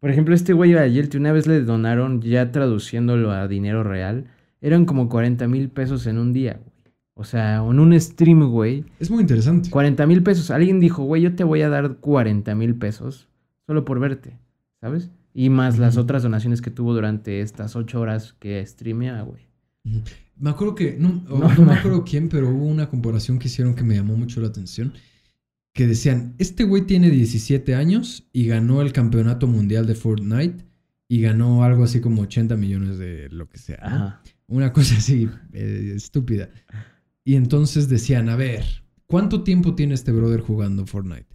Por 0.01 0.11
ejemplo, 0.11 0.35
este 0.35 0.55
güey 0.55 0.75
a 0.75 0.87
Yelty 0.87 1.19
una 1.19 1.33
vez 1.33 1.47
le 1.47 1.61
donaron, 1.63 2.23
ya 2.23 2.51
traduciéndolo 2.51 3.31
a 3.31 3.47
dinero 3.47 3.83
real, 3.83 4.25
eran 4.67 4.85
como 4.85 5.09
40 5.09 5.47
mil 5.47 5.69
pesos 5.69 6.09
en 6.09 6.19
un 6.19 6.33
día, 6.33 6.55
güey. 6.55 6.73
O 7.15 7.25
sea, 7.25 7.59
en 7.59 7.79
un 7.79 7.99
stream, 7.99 8.51
güey, 8.51 8.85
Es 8.99 9.11
muy 9.11 9.23
interesante. 9.23 9.71
40 9.71 10.07
mil 10.07 10.23
pesos. 10.23 10.51
Alguien 10.51 10.81
dijo, 10.81 11.05
güey, 11.05 11.23
yo 11.23 11.35
te 11.35 11.45
voy 11.45 11.63
a 11.63 11.69
dar 11.69 11.97
40 11.97 12.55
mil 12.57 12.75
pesos 12.75 13.29
solo 13.65 13.85
por 13.85 14.01
verte, 14.01 14.37
¿sabes? 14.81 15.11
Y 15.33 15.49
más 15.49 15.79
las 15.79 15.97
otras 15.97 16.25
donaciones 16.25 16.61
que 16.61 16.71
tuvo 16.71 16.95
durante 16.95 17.41
estas 17.41 17.77
ocho 17.77 18.01
horas 18.01 18.35
que 18.41 18.65
streamea, 18.67 19.23
güey. 19.23 19.47
Me 20.37 20.51
acuerdo 20.51 20.75
que, 20.75 20.97
no, 20.99 21.25
o 21.31 21.39
No, 21.39 21.55
no 21.55 21.63
me 21.63 21.75
acuerdo 21.75 22.05
quién, 22.05 22.29
pero 22.29 22.51
hubo 22.51 22.67
una 22.67 22.91
comparación 22.91 23.39
que 23.39 23.47
hicieron 23.47 23.75
que 23.75 23.85
me 23.85 23.95
llamó 23.95 24.17
mucho 24.17 24.41
la 24.41 24.49
atención. 24.49 24.93
que 25.73 25.87
decían, 25.87 26.35
este 26.39 26.65
güey 26.65 26.83
tiene 26.83 27.09
17 27.11 27.75
años 27.77 28.29
y 28.33 28.47
ganó 28.47 28.83
el 28.83 28.93
campeonato 28.93 29.47
mundial 29.47 29.87
de 29.87 29.95
Fortnite 29.95 30.65
y 31.09 31.21
ganó 31.21 31.63
algo 31.63 31.85
así 31.85 32.01
como 32.01 32.23
80 32.23 32.57
millones 32.57 32.99
de 32.99 33.29
lo 33.31 33.49
que 33.49 33.59
sea. 33.59 33.79
¿no? 33.83 33.87
Ajá. 33.87 34.23
Una 34.49 34.73
cosa 34.73 34.97
así 34.97 35.29
eh, 35.53 35.93
estúpida. 35.97 36.49
Y 37.25 37.35
entonces 37.35 37.89
decían, 37.89 38.29
a 38.29 38.37
ver, 38.37 38.65
¿cuánto 39.07 39.43
tiempo 39.43 39.75
tiene 39.75 39.95
este 39.95 40.13
brother 40.13 40.41
jugando 40.41 40.87
Fortnite? 40.87 41.27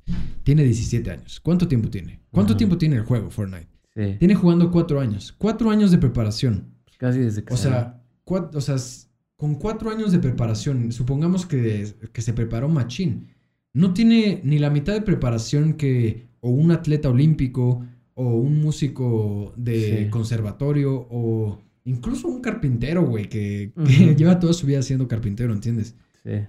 Tiene 0.44 0.64
17 0.64 1.12
años. 1.12 1.40
¿Cuánto 1.42 1.68
tiempo 1.68 1.90
tiene? 1.90 2.22
¿Cuánto 2.32 2.54
Ajá. 2.54 2.58
tiempo 2.58 2.78
tiene 2.78 2.96
el 2.98 3.04
juego 3.04 3.30
Fortnite? 3.30 3.68
Sí. 3.94 4.16
Tiene 4.20 4.36
jugando 4.36 4.72
4 4.72 5.02
años. 5.02 5.34
4 5.38 5.70
años 5.70 5.92
de 5.92 5.98
preparación. 5.98 6.74
Casi 6.98 7.20
desde 7.20 7.44
que 7.44 7.54
O 7.54 7.58
sea, 7.58 8.02
cua- 8.26 8.50
o 8.56 8.62
sea, 8.62 8.76
s- 8.76 9.08
con 9.36 9.56
4 9.56 9.90
años 9.92 10.12
de 10.14 10.20
preparación, 10.20 10.92
supongamos 10.94 11.46
que, 11.46 11.94
que 12.14 12.22
se 12.22 12.32
preparó 12.34 12.70
machín. 12.70 13.28
No 13.74 13.94
tiene 13.94 14.40
ni 14.46 14.60
la 14.60 14.70
mitad 14.70 14.94
de 14.94 15.02
preparación 15.02 15.74
que 15.74 16.28
o 16.40 16.50
un 16.50 16.72
atleta 16.72 17.10
olímpico 17.10 17.86
o 18.14 18.36
un 18.36 18.62
músico 18.62 19.54
de 19.58 20.04
Sí. 20.06 20.10
conservatorio 20.10 21.08
o 21.10 21.62
incluso 21.86 22.28
un 22.28 22.42
carpintero, 22.42 23.06
güey, 23.06 23.30
que, 23.30 23.72
lleva 24.18 24.40
toda 24.40 24.54
su 24.54 24.66
vida 24.66 24.82
siendo 24.82 25.08
carpintero, 25.08 25.54
¿entiendes? 25.54 25.96
Sí. 26.24 26.48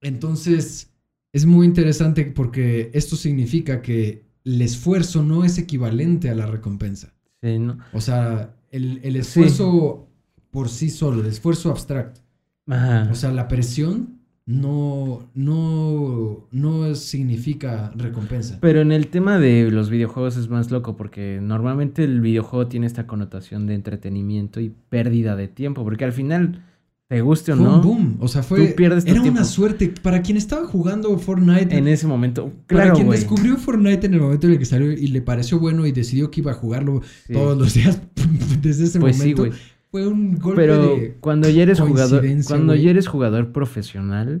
Entonces, 0.00 0.90
es 1.32 1.46
muy 1.46 1.66
interesante 1.66 2.24
porque 2.26 2.90
esto 2.92 3.16
significa 3.16 3.82
que 3.82 4.24
el 4.44 4.60
esfuerzo 4.60 5.22
no 5.22 5.44
es 5.44 5.58
equivalente 5.58 6.28
a 6.30 6.34
la 6.34 6.46
recompensa. 6.46 7.14
Sí, 7.40 7.58
no. 7.58 7.78
O 7.92 8.00
sea, 8.00 8.56
el, 8.70 9.00
el 9.02 9.16
esfuerzo 9.16 10.08
por 10.50 10.68
sí 10.68 10.90
solo, 10.90 11.20
el 11.20 11.28
esfuerzo 11.28 11.70
abstracto. 11.70 12.20
Ajá. 12.66 13.08
O 13.10 13.14
sea, 13.14 13.32
la 13.32 13.48
presión 13.48 14.11
no, 14.46 15.28
no, 15.34 16.46
no 16.50 16.94
significa 16.94 17.92
recompensa. 17.96 18.58
Pero 18.60 18.80
en 18.80 18.92
el 18.92 19.08
tema 19.08 19.38
de 19.38 19.70
los 19.70 19.88
videojuegos 19.90 20.36
es 20.36 20.48
más 20.48 20.70
loco 20.70 20.96
porque 20.96 21.38
normalmente 21.40 22.04
el 22.04 22.20
videojuego 22.20 22.66
tiene 22.66 22.86
esta 22.86 23.06
connotación 23.06 23.66
de 23.66 23.74
entretenimiento 23.74 24.60
y 24.60 24.72
pérdida 24.88 25.36
de 25.36 25.48
tiempo, 25.48 25.84
porque 25.84 26.04
al 26.04 26.12
final, 26.12 26.64
te 27.08 27.20
guste 27.20 27.52
o 27.52 27.56
Fue 27.56 27.64
no, 27.66 27.76
un 27.76 27.82
boom. 27.82 28.16
O 28.20 28.26
sea, 28.28 28.42
fue. 28.42 28.68
Tú 28.68 28.74
pierdes 28.74 29.04
tu 29.04 29.10
era 29.12 29.20
tiempo. 29.20 29.38
una 29.38 29.44
suerte. 29.46 29.92
Para 30.02 30.22
quien 30.22 30.38
estaba 30.38 30.66
jugando 30.66 31.16
Fortnite. 31.18 31.76
en 31.76 31.86
ese 31.86 32.06
momento, 32.06 32.46
para 32.66 32.84
claro, 32.84 32.94
quien 32.94 33.06
güey. 33.06 33.18
descubrió 33.18 33.56
Fortnite 33.58 34.06
en 34.06 34.14
el 34.14 34.20
momento 34.20 34.46
en 34.46 34.54
el 34.54 34.58
que 34.58 34.64
salió 34.64 34.90
y 34.92 35.06
le 35.08 35.20
pareció 35.20 35.58
bueno 35.58 35.86
y 35.86 35.92
decidió 35.92 36.30
que 36.30 36.40
iba 36.40 36.52
a 36.52 36.54
jugarlo 36.54 37.02
Sí. 37.26 37.34
todos 37.34 37.56
los 37.58 37.74
días 37.74 38.00
desde 38.62 38.84
ese 38.84 38.98
Pues 38.98 39.16
sí, 39.16 39.34
momento. 39.34 39.42
güey. 39.46 39.52
Fue 39.92 40.08
un 40.08 40.36
golpe 40.38 40.60
Pero 40.62 40.96
de. 40.96 41.16
cuando 41.20 41.48
ya 41.48 41.62
eres 41.62 41.78
jugador, 41.78 42.24
cuando 42.48 42.74
ya 42.74 42.90
eres 42.90 43.06
jugador 43.06 43.52
profesional, 43.52 44.40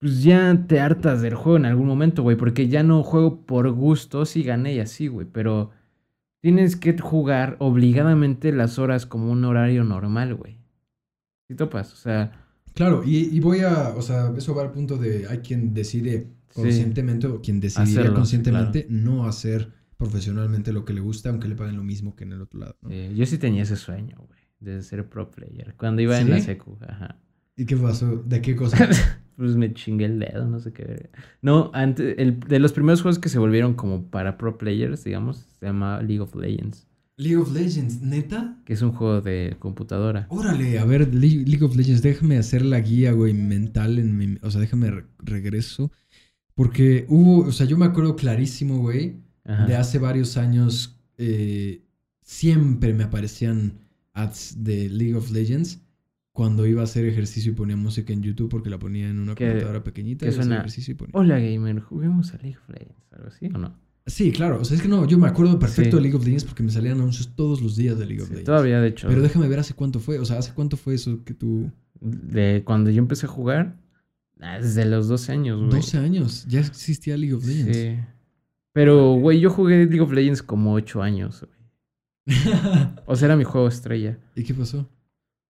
pues 0.00 0.22
ya 0.24 0.66
te 0.66 0.80
hartas 0.80 1.22
del 1.22 1.34
juego 1.36 1.56
en 1.58 1.66
algún 1.66 1.86
momento, 1.86 2.22
güey, 2.24 2.36
porque 2.36 2.66
ya 2.68 2.82
no 2.82 3.02
juego 3.04 3.42
por 3.46 3.70
gusto, 3.70 4.24
sí 4.26 4.42
gané 4.42 4.74
y 4.74 4.80
así, 4.80 5.06
güey, 5.06 5.26
pero 5.30 5.70
tienes 6.40 6.74
que 6.76 6.98
jugar 6.98 7.56
obligadamente 7.60 8.50
las 8.52 8.78
horas 8.78 9.06
como 9.06 9.30
un 9.30 9.44
horario 9.44 9.84
normal, 9.84 10.34
güey. 10.34 10.58
¿Sí 11.48 11.54
topas? 11.54 11.92
O 11.92 11.96
sea, 11.96 12.40
Claro, 12.74 13.02
y, 13.06 13.28
y 13.36 13.38
voy 13.38 13.60
a. 13.60 13.90
O 13.96 14.02
sea, 14.02 14.32
eso 14.36 14.52
va 14.54 14.62
al 14.62 14.72
punto 14.72 14.96
de. 14.98 15.28
Hay 15.28 15.38
quien 15.38 15.72
decide 15.74 16.32
Sí. 16.48 16.60
conscientemente 16.62 17.26
o 17.26 17.40
quien 17.40 17.60
decidiría 17.60 18.00
Hacerlo, 18.00 18.14
conscientemente 18.16 18.86
no 18.88 19.26
hacer 19.26 19.72
profesionalmente 19.96 20.72
lo 20.72 20.84
que 20.84 20.92
le 20.92 21.00
gusta, 21.00 21.30
aunque 21.30 21.48
le 21.48 21.54
paguen 21.56 21.76
lo 21.76 21.82
mismo 21.84 22.14
que 22.14 22.22
en 22.24 22.32
el 22.32 22.42
otro 22.42 22.60
lado. 22.60 22.76
¿no? 22.82 22.90
eh, 22.90 23.12
yo 23.14 23.26
sí 23.26 23.38
tenía 23.38 23.62
ese 23.64 23.74
sueño, 23.76 24.16
güey, 24.28 24.40
de 24.64 24.82
ser 24.82 25.08
pro 25.08 25.30
player. 25.30 25.74
Cuando 25.76 26.02
iba 26.02 26.18
en 26.20 26.30
la 26.30 26.40
secu, 26.40 26.76
ajá. 26.88 27.16
¿Y 27.56 27.66
qué 27.66 27.76
pasó? 27.76 28.16
¿De 28.26 28.40
qué 28.42 28.56
cosa? 28.56 28.88
Pues 29.36 29.56
me 29.56 29.74
chingué 29.74 30.04
el 30.04 30.20
dedo, 30.20 30.46
no 30.46 30.60
sé 30.60 30.72
qué. 30.72 31.10
No, 31.42 31.72
antes, 31.74 32.14
el, 32.18 32.38
de 32.38 32.60
los 32.60 32.72
primeros 32.72 33.02
juegos 33.02 33.18
que 33.18 33.28
se 33.28 33.40
volvieron 33.40 33.74
como 33.74 34.08
para 34.08 34.38
pro 34.38 34.56
players, 34.58 35.02
digamos, 35.02 35.38
se 35.58 35.66
llama 35.66 36.00
League 36.02 36.20
of 36.20 36.36
Legends, 36.36 36.86
League 37.16 37.36
of 37.36 37.52
Legends, 37.52 38.00
¿neta? 38.00 38.56
que 38.64 38.74
es 38.74 38.82
un 38.82 38.92
juego 38.92 39.20
de 39.22 39.56
computadora. 39.58 40.28
Órale, 40.30 40.78
a 40.78 40.84
ver, 40.84 41.12
Le- 41.12 41.44
League 41.44 41.64
of 41.64 41.74
Legends, 41.74 42.00
déjame 42.00 42.38
hacer 42.38 42.64
la 42.64 42.78
guía, 42.78 43.10
güey, 43.10 43.34
mental 43.34 43.98
en 43.98 44.16
mi... 44.16 44.38
O 44.42 44.52
sea, 44.52 44.60
déjame 44.60 44.92
re- 44.92 45.06
regreso. 45.18 45.90
Porque 46.54 47.04
hubo, 47.08 47.40
o 47.40 47.50
sea, 47.50 47.66
yo 47.66 47.76
me 47.76 47.86
acuerdo 47.86 48.14
clarísimo, 48.14 48.78
güey, 48.78 49.16
Ajá. 49.44 49.66
de 49.66 49.74
hace 49.76 49.98
varios 49.98 50.36
años, 50.36 51.00
eh, 51.18 51.82
siempre 52.22 52.94
me 52.94 53.02
aparecían 53.02 53.80
ads 54.14 54.56
de 54.64 54.88
League 54.88 55.14
of 55.14 55.30
Legends 55.30 55.80
cuando 56.32 56.66
iba 56.66 56.80
a 56.80 56.84
hacer 56.84 57.04
ejercicio 57.04 57.52
y 57.52 57.54
ponía 57.54 57.76
música 57.76 58.12
en 58.12 58.22
YouTube 58.22 58.48
porque 58.48 58.70
la 58.70 58.78
ponía 58.78 59.08
en 59.08 59.18
una 59.20 59.34
computadora 59.34 59.84
pequeñita 59.84 60.26
que 60.26 60.32
y 60.32 60.34
suena- 60.34 60.56
ejercicio 60.58 60.92
y 60.92 60.94
ponía... 60.96 61.12
Hola 61.14 61.38
gamer, 61.38 61.80
juguemos 61.80 62.32
a 62.34 62.38
League 62.38 62.56
of 62.56 62.68
Legends, 62.68 63.12
algo 63.12 63.28
así 63.28 63.46
o 63.54 63.58
no? 63.58 63.78
Sí, 64.06 64.32
claro, 64.32 64.60
o 64.60 64.64
sea, 64.64 64.76
es 64.76 64.82
que 64.82 64.88
no, 64.88 65.06
yo 65.06 65.18
me 65.18 65.28
acuerdo 65.28 65.58
perfecto 65.58 65.92
Sí. 65.92 65.96
de 65.96 66.02
League 66.02 66.16
of 66.16 66.24
Legends 66.24 66.44
porque 66.44 66.62
me 66.62 66.70
salían 66.70 66.98
anuncios 66.98 67.34
todos 67.36 67.62
los 67.62 67.76
días 67.76 67.98
de 67.98 68.04
League 68.06 68.20
of 68.22 68.28
Sí, 68.28 68.34
Legends. 68.34 68.46
todavía 68.46 68.80
de 68.80 68.88
hecho. 68.88 69.08
Pero 69.08 69.22
déjame 69.22 69.48
ver 69.48 69.60
hace 69.60 69.74
cuánto 69.74 70.00
fue, 70.00 70.18
o 70.18 70.24
sea, 70.24 70.38
hace 70.38 70.52
cuánto 70.54 70.76
fue 70.76 70.94
eso 70.94 71.22
que 71.24 71.34
tú... 71.34 71.70
De 72.00 72.62
cuando 72.66 72.90
yo 72.90 72.98
empecé 72.98 73.24
a 73.26 73.28
jugar, 73.30 73.78
ah, 74.40 74.58
desde 74.60 74.84
los 74.84 75.08
12 75.08 75.32
años, 75.32 75.58
güey. 75.58 75.70
12 75.70 75.96
años, 75.98 76.44
ya 76.48 76.60
existía 76.60 77.16
League 77.16 77.34
of 77.34 77.46
Legends. 77.46 77.76
Sí. 77.76 77.96
Pero, 78.72 79.14
güey, 79.14 79.40
yo 79.40 79.48
jugué 79.50 79.86
League 79.86 80.00
of 80.00 80.12
Legends 80.12 80.42
como 80.42 80.74
8 80.74 81.00
años, 81.02 81.40
güey. 81.40 81.53
O 83.06 83.16
sea, 83.16 83.26
era 83.26 83.36
mi 83.36 83.44
juego 83.44 83.68
estrella. 83.68 84.18
¿Y 84.34 84.44
qué 84.44 84.54
pasó? 84.54 84.88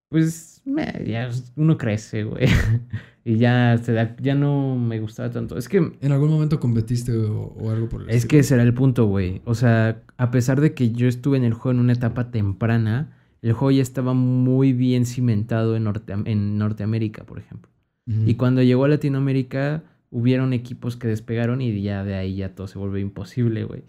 Pues, 0.08 0.62
me- 0.64 1.04
ya 1.06 1.30
uno 1.56 1.76
crece, 1.78 2.24
güey. 2.24 2.46
y 3.24 3.36
ya, 3.36 3.78
se 3.78 3.92
da- 3.92 4.16
ya 4.20 4.34
no 4.34 4.76
me 4.76 5.00
gustaba 5.00 5.30
tanto. 5.30 5.56
Es 5.56 5.68
que, 5.68 5.78
¿En 6.00 6.12
algún 6.12 6.30
momento 6.30 6.60
competiste 6.60 7.12
o, 7.16 7.54
o 7.58 7.70
algo 7.70 7.88
por 7.88 8.02
el 8.02 8.10
es 8.10 8.26
que 8.26 8.38
ese 8.40 8.54
era 8.54 8.62
el 8.62 8.74
punto, 8.74 9.06
güey. 9.06 9.40
O 9.44 9.54
sea, 9.54 10.02
a 10.16 10.30
pesar 10.30 10.60
de 10.60 10.74
que 10.74 10.92
yo 10.92 11.08
estuve 11.08 11.36
en 11.36 11.44
el 11.44 11.54
juego 11.54 11.72
en 11.76 11.80
una 11.80 11.92
etapa 11.92 12.30
temprana, 12.30 13.16
el 13.42 13.52
juego 13.52 13.70
ya 13.72 13.82
estaba 13.82 14.14
muy 14.14 14.72
bien 14.72 15.04
cimentado 15.06 15.76
en, 15.76 15.84
Norte- 15.84 16.12
en 16.24 16.58
Norteamérica, 16.58 17.24
por 17.24 17.38
ejemplo. 17.38 17.70
Y 18.06 18.34
cuando 18.34 18.62
llegó 18.62 18.84
a 18.84 18.88
Latinoamérica, 18.88 19.82
hubieron 20.10 20.52
equipos 20.52 20.96
que 20.96 21.08
despegaron 21.08 21.62
y 21.62 21.80
ya 21.80 22.04
de 22.04 22.14
ahí 22.16 22.36
ya 22.36 22.54
todo 22.54 22.66
se 22.66 22.78
volvió 22.78 22.98
imposible, 23.00 23.64
güey. 23.64 23.82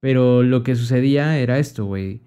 Pero 0.00 0.42
lo 0.42 0.62
que 0.62 0.74
sucedía 0.74 1.38
era 1.38 1.58
esto, 1.58 1.84
güey. 1.84 2.22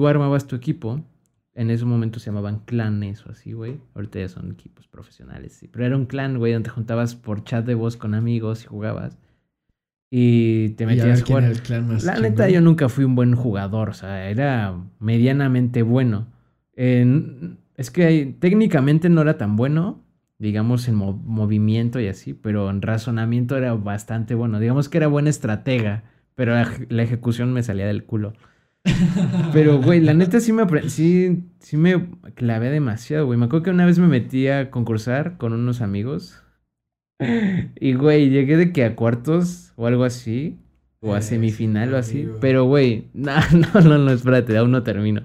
Tú 0.00 0.08
armabas 0.08 0.46
tu 0.46 0.56
equipo. 0.56 1.04
En 1.52 1.68
ese 1.68 1.84
momento 1.84 2.20
se 2.20 2.30
llamaban 2.30 2.60
clanes 2.60 3.26
o 3.26 3.32
así, 3.32 3.52
güey. 3.52 3.82
Ahorita 3.94 4.18
ya 4.18 4.30
son 4.30 4.50
equipos 4.50 4.88
profesionales, 4.88 5.52
sí. 5.52 5.68
Pero 5.68 5.84
era 5.84 5.94
un 5.94 6.06
clan, 6.06 6.38
güey, 6.38 6.54
donde 6.54 6.70
te 6.70 6.74
juntabas 6.74 7.14
por 7.14 7.44
chat 7.44 7.66
de 7.66 7.74
voz 7.74 7.98
con 7.98 8.14
amigos 8.14 8.64
y 8.64 8.66
jugabas. 8.66 9.18
Y 10.10 10.70
te 10.70 10.84
Y 10.84 10.86
a 10.86 10.88
metías 10.88 11.06
ver 11.06 11.22
a 11.22 11.26
jugar. 11.26 11.42
era 11.44 11.52
el 11.52 11.60
clan 11.60 11.86
más 11.86 12.04
La 12.04 12.14
chingón. 12.14 12.30
neta, 12.30 12.48
yo 12.48 12.62
nunca 12.62 12.88
fui 12.88 13.04
un 13.04 13.14
buen 13.14 13.34
jugador, 13.34 13.90
o 13.90 13.92
sea, 13.92 14.30
era 14.30 14.74
medianamente 15.00 15.82
bueno. 15.82 16.28
En- 16.76 17.58
es 17.76 17.90
que 17.90 18.34
técnicamente 18.40 19.10
no 19.10 19.20
era 19.20 19.36
tan 19.36 19.54
bueno, 19.56 20.02
digamos, 20.38 20.88
en 20.88 20.94
mo- 20.94 21.12
movimiento 21.12 22.00
y 22.00 22.06
así, 22.08 22.32
pero 22.32 22.70
en 22.70 22.80
razonamiento 22.80 23.54
era 23.54 23.74
bastante 23.74 24.34
bueno. 24.34 24.60
Digamos 24.60 24.88
que 24.88 24.96
era 24.96 25.08
buena 25.08 25.28
estratega, 25.28 26.04
pero 26.34 26.54
la 26.88 27.02
ejecución 27.02 27.52
me 27.52 27.62
salía 27.62 27.86
del 27.86 28.04
culo. 28.04 28.32
Pero, 29.52 29.80
güey, 29.80 30.00
la 30.00 30.14
neta 30.14 30.40
sí 30.40 30.52
me, 30.52 30.64
sí, 30.88 31.44
sí 31.58 31.76
me 31.76 32.08
clavé 32.34 32.70
demasiado, 32.70 33.26
güey. 33.26 33.38
Me 33.38 33.46
acuerdo 33.46 33.64
que 33.64 33.70
una 33.70 33.86
vez 33.86 33.98
me 33.98 34.06
metí 34.06 34.48
a 34.48 34.70
concursar 34.70 35.36
con 35.38 35.52
unos 35.52 35.80
amigos. 35.80 36.42
Y, 37.78 37.94
güey, 37.94 38.30
llegué 38.30 38.56
de 38.56 38.72
que 38.72 38.84
a 38.84 38.96
cuartos 38.96 39.72
o 39.76 39.86
algo 39.86 40.04
así. 40.04 40.58
O 41.02 41.14
a 41.14 41.18
Eh, 41.18 41.22
semifinal 41.22 41.94
o 41.94 41.96
así. 41.98 42.28
Pero, 42.40 42.64
güey, 42.64 43.08
no, 43.14 43.32
no, 43.52 43.80
no, 43.80 43.98
no, 43.98 44.10
espérate, 44.10 44.56
aún 44.56 44.70
no 44.70 44.82
termino. 44.82 45.22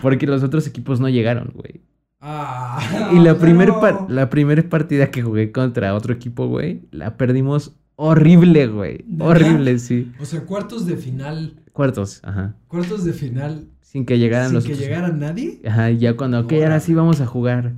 Porque 0.00 0.26
los 0.26 0.42
otros 0.42 0.66
equipos 0.66 1.00
no 1.00 1.08
llegaron, 1.08 1.52
güey. 1.54 1.80
Ah, 2.20 3.10
Y 3.12 3.16
la 3.16 3.34
no. 3.34 4.06
la 4.08 4.30
primer 4.30 4.68
partida 4.68 5.10
que 5.10 5.22
jugué 5.22 5.50
contra 5.52 5.94
otro 5.94 6.14
equipo, 6.14 6.46
güey, 6.46 6.82
la 6.92 7.16
perdimos 7.16 7.74
horrible, 7.96 8.68
güey. 8.68 9.04
Horrible, 9.18 9.78
sí. 9.78 10.12
O 10.20 10.24
sea, 10.24 10.42
cuartos 10.42 10.86
de 10.86 10.96
final. 10.96 11.61
Cuartos, 11.72 12.20
ajá. 12.22 12.54
Cuartos 12.68 13.04
de 13.04 13.12
final. 13.12 13.66
Sin 13.80 14.06
que 14.06 14.18
llegaran 14.18 14.48
sin 14.48 14.54
los 14.56 14.64
que 14.64 14.72
otros- 14.72 14.86
llegara 14.86 15.08
nadie. 15.08 15.60
Ajá, 15.66 15.90
y 15.90 15.98
ya 15.98 16.16
cuando, 16.16 16.40
ok, 16.40 16.52
ahora 16.54 16.80
sí 16.80 16.94
vamos 16.94 17.20
a 17.20 17.26
jugar. 17.26 17.72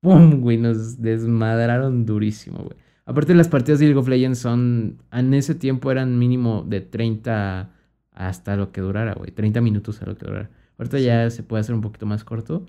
¡Pum! 0.00 0.40
Güey, 0.40 0.58
nos 0.58 1.00
desmadraron 1.02 2.06
durísimo, 2.06 2.58
güey. 2.58 2.76
Aparte, 3.04 3.34
las 3.34 3.48
partidas 3.48 3.78
de 3.80 3.86
League 3.86 3.98
of 3.98 4.08
Legends 4.08 4.38
son. 4.38 4.98
En 5.12 5.32
ese 5.34 5.54
tiempo 5.54 5.90
eran 5.90 6.18
mínimo 6.18 6.64
de 6.68 6.80
30 6.82 7.70
hasta 8.12 8.56
lo 8.56 8.70
que 8.72 8.80
durara, 8.82 9.14
güey. 9.14 9.30
30 9.30 9.60
minutos 9.60 10.00
a 10.02 10.06
lo 10.06 10.16
que 10.16 10.26
durara. 10.26 10.50
Ahorita 10.78 10.98
ya 10.98 11.30
se 11.30 11.42
puede 11.42 11.62
hacer 11.62 11.74
un 11.74 11.80
poquito 11.80 12.04
más 12.06 12.22
corto. 12.24 12.66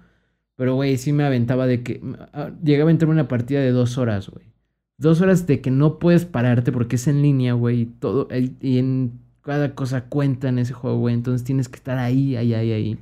Pero, 0.56 0.76
güey, 0.76 0.98
sí 0.98 1.12
me 1.14 1.24
aventaba 1.26 1.68
de 1.68 1.84
que. 1.84 2.02
ah, 2.34 2.52
Llegaba 2.64 2.90
a 2.90 2.92
entrar 2.92 3.10
una 3.12 3.28
partida 3.28 3.60
de 3.60 3.72
dos 3.72 3.98
horas, 3.98 4.30
güey. 4.30 4.46
Dos 4.98 5.22
horas 5.22 5.46
de 5.48 5.62
que 5.62 5.72
no 5.72 6.00
puedes 6.00 6.26
pararte 6.26 6.72
porque 6.72 6.96
es 6.96 7.08
en 7.08 7.22
línea, 7.22 7.54
güey. 7.54 7.82
Y 7.82 7.86
todo. 7.86 8.28
Y 8.62 8.78
en 8.80 9.20
cada 9.50 9.74
cosa 9.74 10.06
cuenta 10.06 10.48
en 10.50 10.60
ese 10.60 10.74
juego, 10.74 11.00
güey. 11.00 11.16
Entonces 11.16 11.44
tienes 11.44 11.70
que 11.70 11.78
estar 11.78 11.98
ahí, 11.98 12.36
ahí, 12.36 12.54
ahí, 12.54 12.72
ahí. 12.72 13.00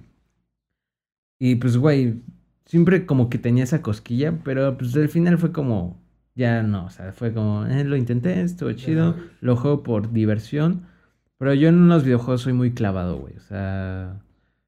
Y 1.39 1.55
pues, 1.55 1.77
güey, 1.77 2.21
siempre 2.65 3.05
como 3.05 3.29
que 3.29 3.37
tenía 3.37 3.63
esa 3.65 3.81
cosquilla, 3.81 4.39
pero 4.43 4.77
pues 4.77 4.95
al 4.95 5.09
final 5.09 5.37
fue 5.37 5.51
como, 5.51 6.01
Ya 6.35 6.63
no, 6.63 6.85
o 6.85 6.89
sea, 6.89 7.11
fue 7.13 7.33
como, 7.33 7.65
eh, 7.65 7.83
lo 7.83 7.95
intenté, 7.97 8.41
estuvo 8.41 8.71
chido, 8.73 9.15
lo 9.41 9.55
juego 9.55 9.83
por 9.83 10.11
diversión, 10.13 10.85
pero 11.37 11.53
yo 11.53 11.69
en 11.69 11.87
los 11.89 12.03
videojuegos 12.03 12.41
soy 12.41 12.53
muy 12.53 12.73
clavado, 12.73 13.17
güey, 13.19 13.35
o 13.37 13.41
sea, 13.41 14.23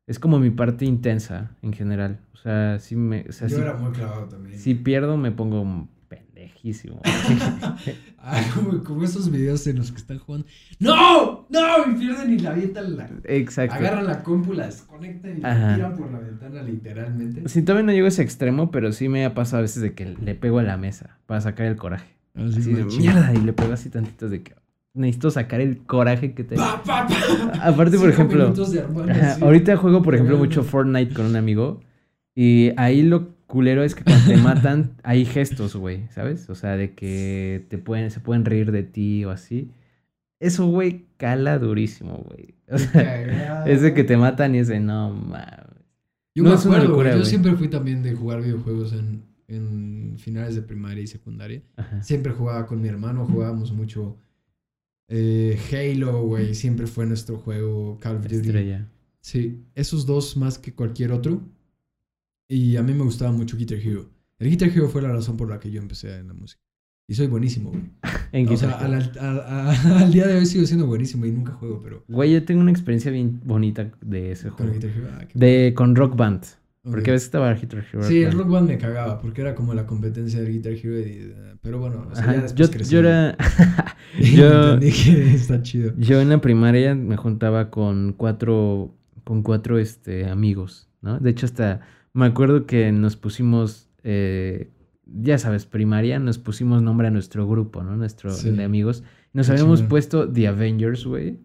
es 0.07 0.19
como 0.19 0.39
mi 0.39 0.49
parte 0.51 0.85
intensa 0.85 1.56
en 1.61 1.73
general, 1.73 2.19
o 2.34 2.38
sea, 2.38 2.80
si 2.80 2.95
me... 2.95 3.26
O 3.30 3.31
sea, 3.31 3.47
Yo 3.47 3.57
si, 3.57 3.61
era 3.61 3.73
muy 3.76 3.91
clavado 3.91 4.27
también. 4.27 4.57
si 4.60 4.76
pierdo 4.76 5.18
me 5.18 5.31
pongo 5.31 5.88
pendejísimo. 6.49 7.01
Ah, 8.21 8.43
como, 8.53 8.84
como 8.84 9.03
esos 9.05 9.31
videos 9.31 9.65
en 9.67 9.77
los 9.77 9.91
que 9.93 9.97
están 9.97 10.19
jugando. 10.19 10.45
¡No! 10.77 11.47
¡No! 11.49 11.89
Y 11.89 11.95
pierden 11.97 12.34
y 12.34 12.39
la 12.39 12.51
avientan 12.51 12.97
la. 12.97 13.09
Exacto. 13.23 13.76
Agarran 13.76 14.05
la 14.05 14.23
compu, 14.23 14.51
la 14.51 14.65
desconectan 14.65 15.38
y 15.38 15.39
la 15.41 15.51
Ajá. 15.51 15.76
tiran 15.76 15.95
por 15.95 16.11
la 16.11 16.19
ventana, 16.19 16.61
literalmente. 16.61 17.47
Sí, 17.47 17.61
todavía 17.61 17.85
no 17.85 17.93
llego 17.93 18.05
a 18.05 18.09
ese 18.09 18.21
extremo, 18.21 18.71
pero 18.71 18.91
sí 18.91 19.07
me 19.07 19.26
ha 19.26 19.34
pasado 19.34 19.59
a 19.59 19.61
veces 19.61 19.81
de 19.81 19.93
que 19.93 20.05
le 20.05 20.35
pego 20.35 20.59
a 20.59 20.63
la 20.63 20.76
mesa 20.76 21.17
para 21.27 21.39
sacar 21.39 21.65
el 21.67 21.77
coraje. 21.77 22.13
Así, 22.35 22.59
Así 22.59 22.73
de 22.73 22.84
mierda, 22.84 23.34
y 23.34 23.38
le 23.38 23.53
pego 23.53 23.71
así 23.71 23.89
tantito 23.89 24.27
de 24.27 24.43
que 24.43 24.53
necesito 24.93 25.31
sacar 25.31 25.61
el 25.61 25.77
coraje 25.77 26.34
que 26.34 26.43
tengo. 26.43 26.61
Pa, 26.61 26.84
pa, 26.84 27.07
pa. 27.07 27.15
Aparte, 27.63 27.97
por 27.97 28.09
Cinco 28.09 28.09
ejemplo, 28.09 28.43
minutos 28.43 28.71
de 28.73 28.81
Ajá, 28.81 29.31
así. 29.31 29.43
ahorita 29.43 29.77
juego, 29.77 30.03
por 30.03 30.13
ejemplo, 30.13 30.38
mucho 30.38 30.63
Fortnite 30.63 31.13
con 31.13 31.26
un 31.26 31.38
amigo. 31.38 31.80
Y 32.35 32.71
ahí 32.76 33.01
lo 33.01 33.39
culero 33.49 33.84
es 33.84 33.95
que 33.95 34.03
cuando 34.03 34.26
te 34.27 34.38
matan, 34.38 34.93
hay 35.03 35.26
gestos, 35.26 35.76
güey, 35.76 36.07
¿sabes? 36.11 36.49
O 36.49 36.55
sea, 36.55 36.77
de 36.77 36.93
que 36.93 37.65
te 37.67 37.77
pueden, 37.77 38.11
se 38.11 38.19
pueden 38.21 38.45
reír 38.45 38.71
de 38.71 38.84
ti 38.84 39.26
o 39.26 39.31
así. 39.31 39.71
Eso, 40.39 40.67
güey, 40.67 41.07
cala 41.17 41.59
durísimo, 41.59 42.23
güey. 42.30 42.55
O 42.69 42.77
sea, 42.77 43.65
es 43.65 43.81
de 43.81 43.93
que 43.93 44.03
te 44.03 44.15
matan 44.15 44.55
y 44.55 44.59
es 44.59 44.67
de 44.67 44.80
no 44.80 45.11
mames. 45.11 45.65
Yo 46.35 46.43
No, 46.43 46.51
me 46.51 46.55
acuerdo, 46.55 46.88
locura. 46.88 47.17
Yo 47.17 47.26
siempre 47.26 47.53
fui 47.55 47.67
también 47.67 48.03
de 48.03 48.13
jugar 48.13 48.41
videojuegos 48.41 48.93
en, 48.93 49.23
en 49.47 50.15
finales 50.19 50.55
de 50.55 50.61
primaria 50.61 51.03
y 51.03 51.07
secundaria. 51.07 51.63
Ajá. 51.76 52.01
Siempre 52.03 52.31
jugaba 52.31 52.67
con 52.67 52.80
mi 52.80 52.88
hermano, 52.88 53.26
jugábamos 53.26 53.73
mucho 53.73 54.15
eh, 55.09 55.59
Halo, 55.71 56.21
güey. 56.21 56.53
Siempre 56.53 56.85
fue 56.85 57.07
nuestro 57.07 57.38
juego 57.38 57.97
Call 57.99 58.17
of 58.17 58.23
Duty. 58.23 58.35
Estrella. 58.35 58.88
Sí, 59.21 59.63
esos 59.76 60.05
dos 60.05 60.38
más 60.38 60.59
que 60.59 60.73
cualquier 60.73 61.11
otro. 61.11 61.41
Y 62.49 62.76
a 62.77 62.84
mí 62.84 62.93
me 62.93 63.03
gustaba 63.03 63.31
mucho 63.31 63.55
Guitar 63.57 63.77
Hero. 63.77 64.09
El 64.39 64.49
Guitar 64.49 64.69
Hero 64.69 64.89
fue 64.89 65.01
la 65.01 65.09
razón 65.11 65.38
por 65.38 65.49
la 65.49 65.59
que 65.59 65.69
yo 65.71 65.80
empecé 65.81 66.17
en 66.17 66.27
la 66.27 66.34
música. 66.34 66.59
Y 67.07 67.13
soy 67.15 67.27
buenísimo, 67.27 67.69
güey. 67.71 67.84
En 68.31 68.47
O 68.49 68.55
sea, 68.57 68.71
al, 68.77 68.93
a- 69.19 69.71
a- 69.71 69.99
al 70.01 70.11
día 70.11 70.27
de 70.27 70.35
hoy 70.38 70.45
sigo 70.45 70.63
siendo 70.65 70.85
buenísimo 70.85 71.26
y 71.26 71.31
nunca 71.31 71.53
juego, 71.53 71.81
pero... 71.84 72.03
Güey, 72.07 72.34
yo 72.34 72.43
tengo 72.45 72.61
una 72.61 72.69
experiencia 72.71 73.09
bien 73.11 73.39
bonita 73.43 73.89
de 74.01 74.31
ese 74.31 74.49
juego. 74.51 74.71
Guitar 74.73 74.91
Hero... 74.91 75.07
ah, 75.13 75.26
De, 75.34 75.73
con 75.76 75.95
Rock 75.95 76.15
Band. 76.15 76.43
Ok. 76.84 76.91
Porque 76.91 77.09
a 77.09 77.13
veces 77.13 77.26
estaba 77.26 77.51
Guitar 77.53 77.84
Hero. 77.91 78.03
Sí, 78.03 78.21
el. 78.23 78.31
Rock 78.34 78.49
Band 78.49 78.67
me 78.69 78.77
cagaba 78.77 79.19
porque 79.19 79.41
era 79.41 79.55
como 79.55 79.73
la 79.73 79.85
competencia 79.88 80.39
del 80.41 80.51
Guitar 80.53 80.73
Hero. 80.73 80.99
y, 80.99 81.01
eh, 81.03 81.55
pero 81.61 81.80
bueno, 81.80 82.07
o 82.11 82.15
sea, 82.15 82.23
Ajá, 82.23 82.35
ya 82.35 82.41
después 82.43 82.67
Yo, 82.69 82.73
crecí. 82.73 82.91
yo 82.93 82.99
era. 82.99 83.35
Yo, 84.19 84.73
entendí 84.73 84.91
que 84.91 85.34
está 85.35 85.61
chido. 85.61 85.93
yo 85.97 86.19
en 86.21 86.30
la 86.30 86.41
primaria 86.41 86.95
me 86.95 87.15
juntaba 87.17 87.69
con 87.69 88.13
cuatro. 88.13 88.95
Con 89.23 89.43
cuatro 89.43 89.77
este, 89.77 90.26
amigos, 90.27 90.89
¿no? 91.01 91.19
De 91.19 91.30
hecho, 91.31 91.45
hasta 91.45 91.81
me 92.20 92.26
acuerdo 92.28 92.66
que 92.66 92.91
nos 92.91 93.16
pusimos. 93.16 93.90
eh, 94.04 94.70
ya 95.06 95.38
sabes, 95.40 95.66
primaria, 95.66 96.20
nos 96.20 96.38
pusimos 96.38 96.82
nombre 96.84 97.08
a 97.08 97.12
nuestro 97.12 97.48
grupo, 97.48 97.82
¿no? 97.84 97.96
Nuestro 97.98 98.30
Sí. 98.30 98.52
de 98.52 98.64
amigos. 98.64 99.04
Nos 99.34 99.48
Qué 99.48 99.54
habíamos 99.54 99.82
puesto 99.82 100.32
The 100.32 100.48
Avengers, 100.48 101.06
güey. 101.06 101.40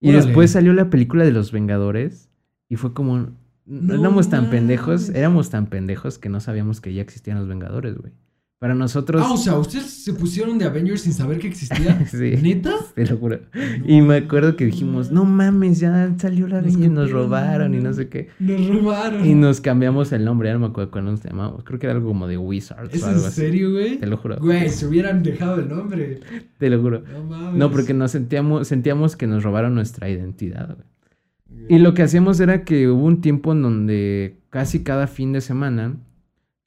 Y 0.00 0.08
Órale. 0.08 0.24
después 0.26 0.50
salió 0.52 0.72
la 0.72 0.88
película 0.90 1.24
de 1.24 1.32
los 1.32 1.52
Vengadores. 1.52 2.30
Y 2.68 2.76
fue 2.76 2.94
como. 2.94 3.36
No 3.66 3.94
éramos 3.94 4.30
tan 4.30 4.48
pendejos, 4.48 5.10
éramos 5.10 5.50
tan 5.50 5.66
pendejos 5.66 6.18
que 6.18 6.30
no 6.30 6.40
sabíamos 6.40 6.80
que 6.80 6.94
ya 6.94 7.02
existían 7.02 7.38
los 7.38 7.46
Vengadores, 7.48 7.96
güey. 7.98 8.12
Para 8.58 8.74
nosotros. 8.74 9.22
Ah, 9.24 9.32
o 9.32 9.36
sea, 9.36 9.56
¿ustedes 9.56 9.84
se 9.84 10.12
pusieron 10.12 10.58
de 10.58 10.64
Avengers 10.64 11.02
sin 11.02 11.12
saber 11.12 11.38
que 11.38 11.46
existía? 11.46 12.04
Sí. 12.08 12.34
¿Neta? 12.42 12.74
Te 12.94 13.06
lo 13.06 13.16
juro. 13.16 13.38
Y 13.84 14.00
me 14.02 14.16
acuerdo 14.16 14.56
que 14.56 14.64
dijimos, 14.64 15.12
no 15.12 15.24
mames, 15.24 15.78
ya 15.78 16.12
salió 16.18 16.48
la 16.48 16.60
ley 16.60 16.74
y 16.74 16.88
nos 16.88 17.12
robaron 17.12 17.74
y 17.74 17.78
no. 17.78 17.92
sé 17.92 18.08
qué. 18.08 18.30
Nos 18.40 18.66
robaron. 18.66 19.24
Y 19.24 19.34
nos 19.34 19.60
cambiamos 19.60 20.10
el 20.10 20.24
nombre, 20.24 20.48
ya 20.48 20.54
no 20.54 20.60
me 20.60 20.66
acuerdo 20.66 20.90
cuándo 20.90 21.12
nos 21.12 21.22
llamamos. 21.22 21.62
Creo 21.62 21.78
que 21.78 21.86
era 21.86 21.94
algo 21.94 22.08
como 22.08 22.26
de 22.26 22.36
Wizards 22.36 22.92
¿Es 22.92 23.02
o 23.04 23.06
en 23.06 23.14
algo 23.14 23.26
así. 23.28 23.40
serio, 23.42 23.70
güey? 23.70 23.98
Te 23.98 24.06
lo 24.06 24.16
juro. 24.16 24.38
Güey, 24.40 24.68
se 24.70 24.86
hubieran 24.86 25.22
dejado 25.22 25.60
el 25.60 25.68
nombre. 25.68 26.18
Te 26.58 26.68
lo 26.68 26.80
juro. 26.80 27.04
No 27.12 27.22
mames. 27.24 27.54
No, 27.54 27.70
porque 27.70 27.94
nos 27.94 28.10
sentíamos, 28.10 28.66
sentíamos 28.66 29.14
que 29.14 29.28
nos 29.28 29.44
robaron 29.44 29.76
nuestra 29.76 30.10
identidad, 30.10 30.74
güey. 30.74 31.68
Y 31.68 31.78
lo 31.78 31.94
que 31.94 32.02
hacíamos 32.02 32.40
era 32.40 32.64
que 32.64 32.88
hubo 32.88 33.04
un 33.04 33.20
tiempo 33.20 33.52
en 33.52 33.62
donde 33.62 34.38
casi 34.50 34.82
cada 34.82 35.06
fin 35.06 35.32
de 35.32 35.40
semana 35.40 35.96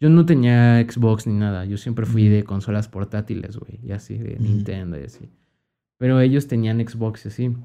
yo 0.02 0.10
no 0.10 0.26
tenía 0.26 0.82
Xbox 0.82 1.28
ni 1.28 1.34
nada. 1.34 1.64
Yo 1.64 1.78
siempre 1.78 2.06
fui 2.06 2.28
de 2.28 2.44
consolas 2.44 2.90
portátiles, 2.90 3.56
güey. 3.58 3.80
Y 3.84 3.92
así, 3.94 4.18
de. 4.18 4.36
Nintendo 4.40 5.00
y 5.00 5.04
así. 5.04 5.30
Pero 5.98 6.20
ellos 6.20 6.48
tenían 6.48 6.80
Xbox 6.86 7.24
y 7.26 7.28
así. 7.30 7.56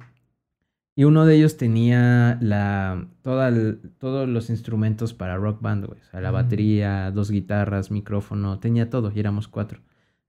Y 0.95 1.05
uno 1.05 1.27
de 1.27 1.37
ellos 1.37 1.57
tenía 1.59 2.39
la, 2.41 3.07
toda 3.23 3.49
el- 3.49 3.81
todos 3.99 4.29
los 4.29 4.49
instrumentos 4.49 5.13
para 5.13 5.37
rock 5.37 5.61
band, 5.61 5.87
güey. 5.87 6.01
O 6.01 6.05
sea, 6.05 6.21
la 6.21 6.31
batería, 6.31 7.11
dos 7.11 7.31
guitarras, 7.31 7.91
micrófono, 7.91 8.59
tenía 8.61 8.89
todo 8.89 9.13
y 9.15 9.21
éramos 9.21 9.49
cuatro. 9.49 9.81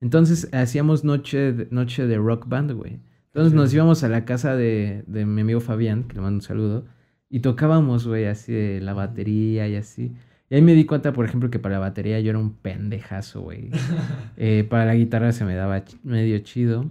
Entonces 0.02 0.50
hacíamos 0.54 1.04
noche 1.06 1.54
de, 1.54 1.68
noche 1.72 2.06
de 2.06 2.18
rock 2.18 2.48
band, 2.48 2.72
güey. 2.74 3.00
Entonces 3.28 3.54
nos 3.54 3.74
íbamos 3.74 4.04
a 4.04 4.10
la 4.10 4.26
casa 4.26 4.56
de, 4.56 5.04
de 5.08 5.26
mi 5.26 5.42
amigo 5.42 5.60
Fabián, 5.62 6.04
que 6.04 6.16
le 6.16 6.22
mando 6.22 6.38
un 6.38 6.42
saludo, 6.42 6.86
y 7.30 7.40
tocábamos, 7.42 8.08
güey, 8.08 8.26
así 8.26 8.52
de 8.54 8.82
la 8.82 8.94
batería 8.94 9.68
y 9.68 9.76
así. 9.76 10.14
Y 10.49 10.56
ahí 10.56 10.61
me 10.61 10.74
di 10.74 10.86
cuenta, 10.86 11.11
por 11.14 11.26
ejemplo, 11.26 11.49
que 11.49 11.60
para 11.60 11.74
la 11.76 11.80
batería 11.80 12.19
yo 12.22 12.30
era 12.30 12.40
un 12.40 12.53
pendejazo, 12.53 13.41
güey. 13.41 13.69
Eh, 14.38 14.65
para 14.69 14.86
la 14.86 14.95
guitarra 14.95 15.32
se 15.32 15.44
me 15.45 15.56
daba 15.56 15.84
medio 16.03 16.38
chido. 16.40 16.86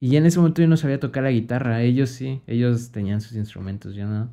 Y 0.00 0.16
en 0.16 0.26
ese 0.26 0.38
momento 0.38 0.62
yo 0.62 0.68
no 0.68 0.76
sabía 0.76 1.00
tocar 1.00 1.22
la 1.24 1.30
guitarra. 1.30 1.82
Ellos 1.82 2.10
sí, 2.10 2.40
ellos 2.46 2.90
tenían 2.92 3.20
sus 3.20 3.36
instrumentos, 3.36 3.94
yo 3.94 4.06
no. 4.06 4.30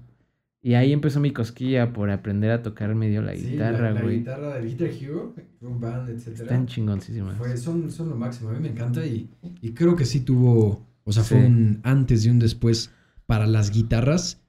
Y 0.61 0.75
ahí 0.75 0.93
empezó 0.93 1.19
mi 1.19 1.31
cosquilla 1.31 1.91
por 1.91 2.11
aprender 2.11 2.51
a 2.51 2.61
tocar 2.61 2.93
medio 2.93 3.23
la 3.23 3.33
Sí, 3.35 3.51
guitarra, 3.53 3.79
la, 3.89 3.91
la 3.93 4.01
güey. 4.01 4.19
guitarra 4.19 4.53
del 4.55 4.67
Guitar 4.67 4.89
Hero, 4.89 5.33
Rock 5.59 5.79
Band, 5.79 6.09
etcétera. 6.09 6.43
Están 6.43 6.67
chingoncísimas. 6.67 7.35
Fue- 7.37 7.57
son, 7.57 7.89
son 7.89 8.09
lo 8.09 8.15
máximo, 8.15 8.51
a 8.51 8.53
mí 8.53 8.59
me 8.59 8.69
encanta 8.69 9.03
y, 9.03 9.27
y 9.61 9.71
creo 9.73 9.95
que 9.95 10.05
sí 10.05 10.19
tuvo, 10.19 10.85
o 11.03 11.11
sea, 11.11 11.23
Sí. 11.23 11.33
fue 11.33 11.45
un 11.45 11.79
antes 11.83 12.25
y 12.25 12.29
un 12.29 12.37
después 12.37 12.91
para 13.25 13.47
las 13.47 13.71
guitarras 13.71 14.40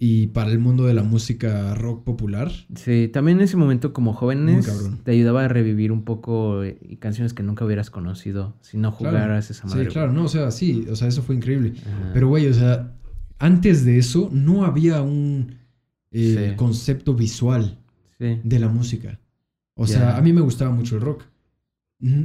y 0.00 0.28
para 0.28 0.50
el 0.52 0.60
mundo 0.60 0.84
de 0.84 0.94
la 0.94 1.02
música 1.02 1.74
rock 1.74 2.04
popular. 2.04 2.52
Sí, 2.76 3.08
también 3.12 3.38
en 3.38 3.44
ese 3.44 3.56
momento 3.56 3.92
como 3.92 4.12
jóvenes 4.14 4.70
te 5.02 5.10
ayudaba 5.10 5.44
a 5.44 5.48
revivir 5.48 5.90
un 5.90 6.04
poco 6.04 6.62
eh, 6.62 6.78
y 6.80 6.96
canciones 6.96 7.34
que 7.34 7.42
nunca 7.42 7.64
hubieras 7.64 7.90
conocido 7.90 8.56
si 8.60 8.76
no 8.76 8.96
Claro. 8.96 9.16
jugaras 9.16 9.50
esa 9.50 9.66
madre. 9.66 9.86
Sí, 9.86 9.90
claro, 9.90 10.12
no, 10.12 10.24
o 10.24 10.28
sea, 10.28 10.50
sí, 10.52 10.86
o 10.90 10.94
sea, 10.94 11.08
eso 11.08 11.22
fue 11.22 11.34
increíble. 11.34 11.72
Ajá. 11.80 12.10
Pero, 12.14 12.28
güey, 12.28 12.46
o 12.46 12.54
sea, 12.54 12.92
antes 13.40 13.84
de 13.84 13.98
eso 13.98 14.30
no 14.32 14.64
había 14.64 15.02
un 15.02 15.56
eh, 16.12 16.48
Sí. 16.50 16.56
concepto 16.56 17.14
visual 17.14 17.78
Sí. 18.18 18.40
de 18.42 18.58
la 18.60 18.68
música. 18.68 19.18
O 19.74 19.86
sea, 19.86 20.16
a 20.16 20.20
mí 20.22 20.32
me 20.32 20.40
gustaba 20.40 20.70
mucho 20.70 20.94
el 20.96 21.02
rock. 21.02 21.24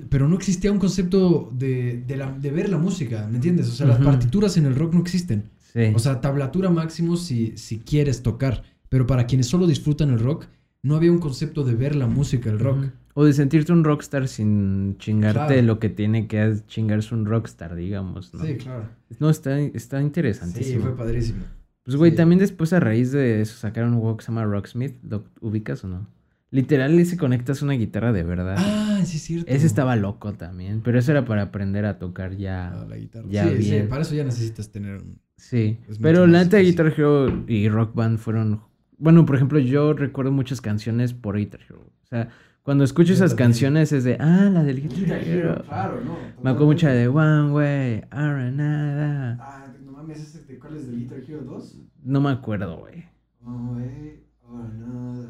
Pero 0.10 0.28
no 0.30 0.36
existía 0.36 0.72
un 0.72 0.78
concepto 0.78 1.52
de, 1.52 2.04
de, 2.06 2.16
la- 2.18 2.32
de 2.32 2.52
ver 2.52 2.70
la 2.70 2.78
música, 2.78 3.28
¿me 3.28 3.36
entiendes? 3.38 3.68
O 3.70 3.72
sea, 3.72 3.88
las 3.88 3.98
partituras 4.00 4.56
en 4.58 4.66
el 4.68 4.76
rock 4.76 4.94
no 4.94 5.00
existen. 5.02 5.50
Sí. 5.74 5.92
O 5.96 6.00
sea, 6.00 6.22
tablatura 6.22 6.70
máximo 6.70 7.18
si, 7.18 7.58
si 7.58 7.80
quieres 7.80 8.22
tocar. 8.24 8.64
Pero 8.90 9.08
para 9.08 9.26
quienes 9.26 9.48
solo 9.48 9.66
disfrutan 9.66 10.12
el 10.12 10.20
rock, 10.20 10.46
no 10.84 10.96
había 10.96 11.12
un 11.12 11.18
concepto 11.20 11.64
de 11.64 11.74
ver 11.74 11.96
la 11.96 12.06
música, 12.08 12.50
el 12.52 12.60
rock. 12.60 12.86
O 13.16 13.26
de 13.26 13.34
sentirte 13.34 13.72
un 13.72 13.84
rockstar 13.84 14.28
sin 14.28 14.98
chingarte 14.98 15.54
Claro. 15.54 15.62
lo 15.64 15.80
que 15.80 15.90
tiene 15.90 16.28
que 16.28 16.58
chingarse 16.68 17.14
un 17.14 17.26
rockstar, 17.26 17.76
digamos, 17.76 18.34
¿no? 18.34 18.44
Sí, 18.44 18.56
claro. 18.58 18.90
No, 19.20 19.30
está, 19.30 19.60
está 19.60 20.00
Sí, 20.00 20.06
interesantísimo. 20.06 20.82
fue 20.84 20.96
padrísimo. 20.96 21.44
Pues, 21.84 21.96
güey, 21.98 22.12
sí. 22.12 22.18
también 22.18 22.40
después 22.40 22.72
a 22.74 22.80
raíz 22.80 23.12
de 23.12 23.42
eso 23.42 23.58
sacaron 23.58 23.94
un 23.94 24.00
juego 24.02 24.18
que 24.18 24.26
se 24.26 24.32
llama 24.32 24.46
Rocksmith. 24.46 24.96
¿Lo 25.04 25.26
ubicas 25.42 25.84
o 25.84 25.88
no? 25.88 26.08
Literal, 26.54 27.04
si 27.04 27.18
conectas 27.18 27.64
una 27.64 27.74
guitarra 27.74 28.14
de 28.14 28.22
verdad. 28.22 28.56
Ah, 28.60 29.02
sí, 29.06 29.18
es 29.18 29.24
cierto. 29.24 29.52
Ese 29.52 29.66
estaba 29.66 29.96
loco 29.96 30.34
también, 30.34 30.82
pero 30.84 31.00
eso 31.00 31.10
era 31.10 31.26
para 31.26 31.42
aprender 31.42 31.84
a 31.84 31.98
tocar 31.98 32.38
ya. 32.38 32.68
Ah, 32.68 32.86
la 32.88 32.96
guitarra. 32.96 33.26
Ya 33.28 33.50
sí, 33.50 33.64
sí, 33.64 33.72
bien. 33.72 33.90
para 33.90 34.04
eso 34.04 34.14
ya 34.14 34.24
necesitas 34.24 34.72
tener 34.72 35.02
un... 35.02 35.20
Sí, 35.36 35.80
pero 36.00 36.28
la 36.28 36.44
neta. 36.44 36.60
Guitar 36.60 36.94
Hero 36.96 37.44
y 37.48 37.70
Rock 37.70 37.96
Band 37.96 38.20
fueron... 38.20 38.62
Bueno, 39.00 39.26
por 39.26 39.36
ejemplo, 39.36 39.58
yo 39.58 39.94
recuerdo 39.94 40.32
muchas 40.32 40.62
canciones 40.62 41.14
por 41.14 41.38
Guitar 41.38 41.62
Hero. 41.68 41.88
O 42.04 42.06
sea, 42.06 42.30
cuando 42.62 42.84
escucho 42.84 43.10
Yo 43.10 43.14
esas 43.16 43.32
también. 43.32 43.48
canciones 43.50 43.92
es 43.92 44.04
de, 44.04 44.18
ah, 44.20 44.50
la 44.54 44.64
del 44.64 44.80
Guitar, 44.88 45.28
Hero. 45.28 45.64
claro, 45.68 46.02
no. 46.06 46.16
Me 46.44 46.52
acuerdo 46.52 46.68
mucho 46.68 46.88
de 46.88 47.08
One 47.08 47.52
Way, 47.52 48.04
ahora 48.12 48.52
nada. 48.52 49.38
Ah, 49.42 49.74
no 49.84 49.92
mames, 49.94 50.20
¿ese 50.22 50.44
de 50.46 50.60
cuál 50.60 50.76
es 50.78 50.86
del 50.86 51.00
Guitar 51.00 51.18
Hero 51.28 51.42
2? 51.46 51.78
No 52.04 52.22
me 52.22 52.30
acuerdo, 52.30 52.78
güey. 52.78 53.06
Oh, 53.44 53.76
eh, 53.80 54.20
oh, 54.20 54.20
no. 54.20 54.23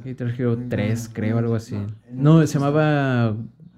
Guitar 0.04 0.30
Hero 0.38 0.56
Venga, 0.56 0.70
3, 0.70 1.10
creo, 1.14 1.38
algo 1.38 1.56
así. 1.56 1.76
no, 2.12 2.46
se 2.46 2.54
llamaba 2.60 3.36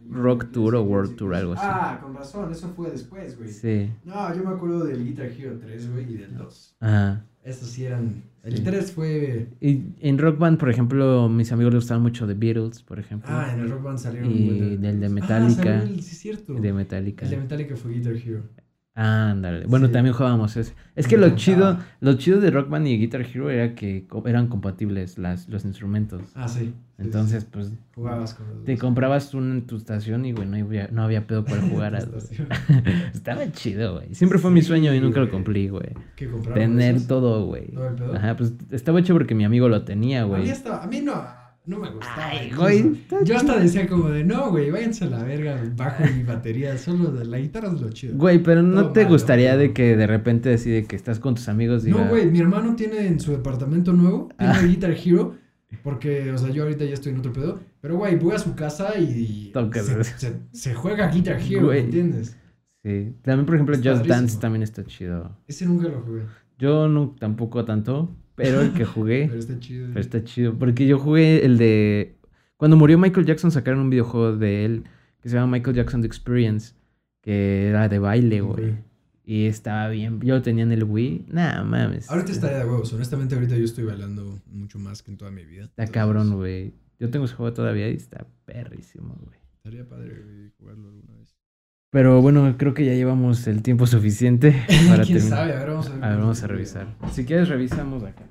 Rock 0.09 0.51
Tour 0.51 0.75
o 0.75 0.83
World 0.83 1.15
Tour, 1.15 1.35
algo 1.35 1.53
así. 1.53 1.61
Ah, 1.65 1.99
con 2.01 2.15
razón, 2.15 2.51
eso 2.51 2.69
fue 2.75 2.89
después, 2.91 3.37
güey. 3.37 3.49
Sí. 3.49 3.91
No, 4.03 4.33
yo 4.35 4.43
me 4.43 4.51
acuerdo 4.51 4.85
del 4.85 5.03
Guitar 5.03 5.27
Hero 5.27 5.57
3, 5.59 5.91
güey, 5.91 6.13
y 6.13 6.17
del 6.17 6.35
2. 6.37 6.75
Ajá. 6.79 7.25
Estos 7.43 7.69
sí 7.69 7.85
eran. 7.85 8.23
El 8.43 8.57
Sí. 8.57 8.63
3 8.63 8.91
fue. 8.91 9.49
Y 9.61 9.83
en 10.01 10.17
Rock 10.17 10.37
Band, 10.39 10.57
por 10.59 10.69
ejemplo, 10.69 11.27
mis 11.29 11.51
amigos 11.51 11.73
les 11.73 11.83
gustaban 11.83 12.01
mucho 12.03 12.25
The 12.27 12.33
Beatles, 12.35 12.81
por 12.83 12.99
ejemplo. 12.99 13.29
Ah, 13.31 13.51
en 13.53 13.59
el 13.61 13.69
Rock 13.71 13.83
Band 13.83 13.97
salieron. 13.99 14.31
Y 14.31 14.77
del 14.77 14.99
de 14.99 15.05
Ah, 15.05 15.09
Metallica. 15.09 15.63
salió 15.63 15.81
el- 15.83 16.01
sí, 16.03 16.11
es 16.11 16.19
cierto. 16.19 16.53
de 16.55 16.73
Metallica. 16.73 17.25
El 17.25 17.31
de 17.31 17.37
Metallica 17.37 17.75
fue 17.75 17.91
Guitar 17.93 18.13
Hero. 18.15 18.43
Ándale. 18.97 19.65
Bueno, 19.67 19.87
Sí. 19.87 19.91
también 19.93 20.15
jugábamos 20.15 20.55
ese. 20.55 20.73
Es 20.95 21.05
que 21.07 21.17
lo 21.17 21.29
chido, 21.35 21.77
lo 21.99 22.13
chido 22.13 22.39
de 22.39 22.49
Rock 22.49 22.69
Band 22.69 22.87
y 22.87 22.97
Guitar 22.97 23.21
Hero 23.21 23.49
era 23.49 23.75
que 23.75 24.07
eran 24.25 24.47
compatibles 24.47 25.17
las, 25.17 25.49
los 25.49 25.65
instrumentos. 25.65 26.21
Ah, 26.33 26.47
sí. 26.47 26.73
Entonces, 26.97 27.43
sí, 27.43 27.49
pues. 27.51 27.73
Jugabas 27.93 28.35
con 28.35 28.47
los 28.47 28.63
te 28.63 28.71
dos. 28.71 28.79
comprabas 28.79 29.33
uno 29.33 29.51
en 29.53 29.67
tu 29.67 29.75
estación 29.75 30.23
y, 30.25 30.31
güey, 30.31 30.47
no 30.47 30.55
había, 30.65 30.87
no 30.93 31.03
había 31.03 31.27
pedo 31.27 31.43
para 31.43 31.61
jugar. 31.69 31.95
a-. 31.97 31.99
Estaba 33.13 33.51
chido, 33.51 33.95
güey. 33.95 34.15
Siempre 34.15 34.39
fue 34.39 34.49
mi 34.51 34.61
sueño 34.61 34.93
y 34.93 35.01
nunca 35.01 35.19
lo 35.19 35.29
cumplí, 35.29 35.67
güey. 35.67 35.89
¿Qué 36.15 36.27
Tener 36.53 36.95
esos? 36.95 37.07
todo, 37.09 37.45
güey. 37.47 37.71
¿Todo 37.71 37.89
el 37.89 37.95
pedo? 37.95 38.15
Ajá, 38.15 38.37
pues 38.37 38.53
estaba 38.71 39.01
hecho 39.01 39.13
porque 39.13 39.35
mi 39.35 39.43
amigo 39.43 39.67
lo 39.67 39.83
tenía, 39.83 40.23
güey. 40.23 40.49
a 40.49 40.87
mí 40.87 41.01
no, 41.01 41.21
no 41.67 41.79
me 41.79 41.89
gustaba. 41.89 42.27
Ay, 42.29 42.51
güey, 42.55 43.01
Yo 43.23 43.37
hasta 43.37 43.57
decía 43.59 43.87
como 43.87 44.09
de, 44.09 44.23
no, 44.23 44.49
güey, 44.51 44.69
váyanse 44.71 45.05
a 45.05 45.09
la 45.09 45.23
verga, 45.23 45.61
bajo 45.75 46.03
y 46.05 46.23
batería, 46.23 46.77
solo 46.77 47.11
de 47.11 47.25
la 47.25 47.39
guitarra 47.39 47.69
es 47.73 47.81
lo 47.81 47.89
chido. 47.91 48.15
Güey, 48.17 48.41
pero 48.43 48.61
no 48.61 48.81
Todo 48.83 48.91
te 48.93 48.99
malo, 49.01 49.13
gustaría 49.13 49.57
de 49.57 49.73
que 49.73 49.95
de 49.97 50.07
repente 50.07 50.49
decide 50.49 50.85
que 50.85 50.95
estás 50.95 51.19
con 51.19 51.35
tus 51.35 51.47
amigos 51.49 51.85
y 51.87 51.91
No, 51.91 52.07
güey, 52.07 52.29
mi 52.29 52.39
hermano 52.39 52.75
tiene 52.75 53.07
en 53.07 53.19
su 53.19 53.31
departamento 53.31 53.93
nuevo, 53.93 54.29
tiene 54.37 54.53
Ah. 54.53 54.61
Guitar 54.65 54.91
Hero, 54.91 55.35
porque, 55.83 56.31
o 56.31 56.37
sea, 56.37 56.49
yo 56.51 56.63
ahorita 56.63 56.85
ya 56.85 56.93
estoy 56.93 57.11
en 57.11 57.19
otro 57.19 57.33
pedo, 57.33 57.59
pero, 57.81 57.97
güey, 57.97 58.15
voy 58.17 58.33
a 58.35 58.39
su 58.39 58.55
casa 58.55 58.97
y 58.97 59.51
se, 59.73 60.03
se- 60.03 60.39
se 60.51 60.73
juega 60.73 61.09
Guitar 61.11 61.39
Hero, 61.41 61.65
Güey. 61.67 61.79
¿me 61.79 61.85
entiendes? 61.85 62.37
Sí. 62.83 63.15
También, 63.23 63.45
por 63.45 63.55
ejemplo, 63.55 63.75
Just 63.83 64.05
Dance 64.05 64.39
también 64.39 64.61
está 64.63 64.83
chido. 64.85 65.35
Ese 65.47 65.65
nunca 65.65 65.87
lo 65.89 66.01
jugué, 66.01 66.21
Yo 66.59 66.87
no 66.87 67.15
tampoco 67.19 67.65
tanto, 67.65 68.15
pero 68.35 68.61
el 68.61 68.73
que 68.73 68.85
jugué 68.85 69.27
pero 69.27 69.39
está 69.39 69.59
chido. 69.59 69.87
pero 69.89 69.99
está 69.99 70.23
chido. 70.23 70.57
Porque 70.57 70.85
yo 70.87 70.99
jugué 70.99 71.45
el 71.45 71.57
de. 71.57 72.15
Cuando 72.57 72.77
murió 72.77 72.97
Michael 72.97 73.25
Jackson, 73.25 73.51
sacaron 73.51 73.79
un 73.81 73.89
videojuego 73.89 74.37
de 74.37 74.65
él 74.65 74.83
que 75.21 75.29
se 75.29 75.35
llama 75.35 75.57
Michael 75.57 75.75
Jackson 75.75 76.01
The 76.01 76.07
Experience, 76.07 76.73
que 77.21 77.69
era 77.69 77.89
de 77.89 77.99
baile, 77.99 78.41
güey. 78.41 78.75
Y 79.23 79.45
estaba 79.47 79.89
bien. 79.89 80.21
Yo 80.21 80.35
lo 80.35 80.41
tenía 80.43 80.63
en 80.63 80.71
el 80.71 80.83
Wii. 80.83 81.25
Nah, 81.29 81.63
mames. 81.63 82.09
Ahorita 82.11 82.31
estaría 82.31 82.59
de 82.59 82.65
huevos, 82.65 82.93
honestamente 82.93 83.33
ahorita 83.33 83.57
yo 83.57 83.65
estoy 83.65 83.83
bailando 83.83 84.39
mucho 84.51 84.77
más 84.77 85.01
que 85.01 85.09
en 85.11 85.17
toda 85.17 85.31
mi 85.31 85.43
vida. 85.43 85.63
Está 85.63 85.83
entonces, 85.83 85.93
cabrón, 85.93 86.35
güey. 86.35 86.73
Yo 86.99 87.09
tengo 87.09 87.25
ese 87.25 87.33
juego 87.33 87.51
todavía 87.51 87.89
y 87.89 87.95
está 87.95 88.27
perrísimo, 88.45 89.17
güey. 89.19 89.39
Estaría 89.57 89.89
padre 89.89 90.51
jugarlo 90.59 90.89
alguna 90.89 91.15
vez. 91.15 91.24
Pero 91.95 92.21
bueno, 92.21 92.55
creo 92.57 92.73
que 92.73 92.83
ya 92.83 92.91
llevamos 92.93 93.47
el 93.47 93.61
tiempo 93.61 93.87
suficiente 93.87 94.51
para 94.89 95.03
¿Quién 95.03 95.19
terminar. 95.19 95.29
sabe? 95.39 95.53
A 95.53 95.59
ver, 95.59 95.69
vamos 95.69 95.87
a 95.87 95.93
ver. 95.93 96.03
A 96.03 96.09
ver, 96.09 96.19
vamos 96.19 96.43
a 96.43 96.47
revisar. 96.47 96.87
Si 97.13 97.23
quieres, 97.23 97.47
revisamos 97.47 98.03
acá. 98.03 98.23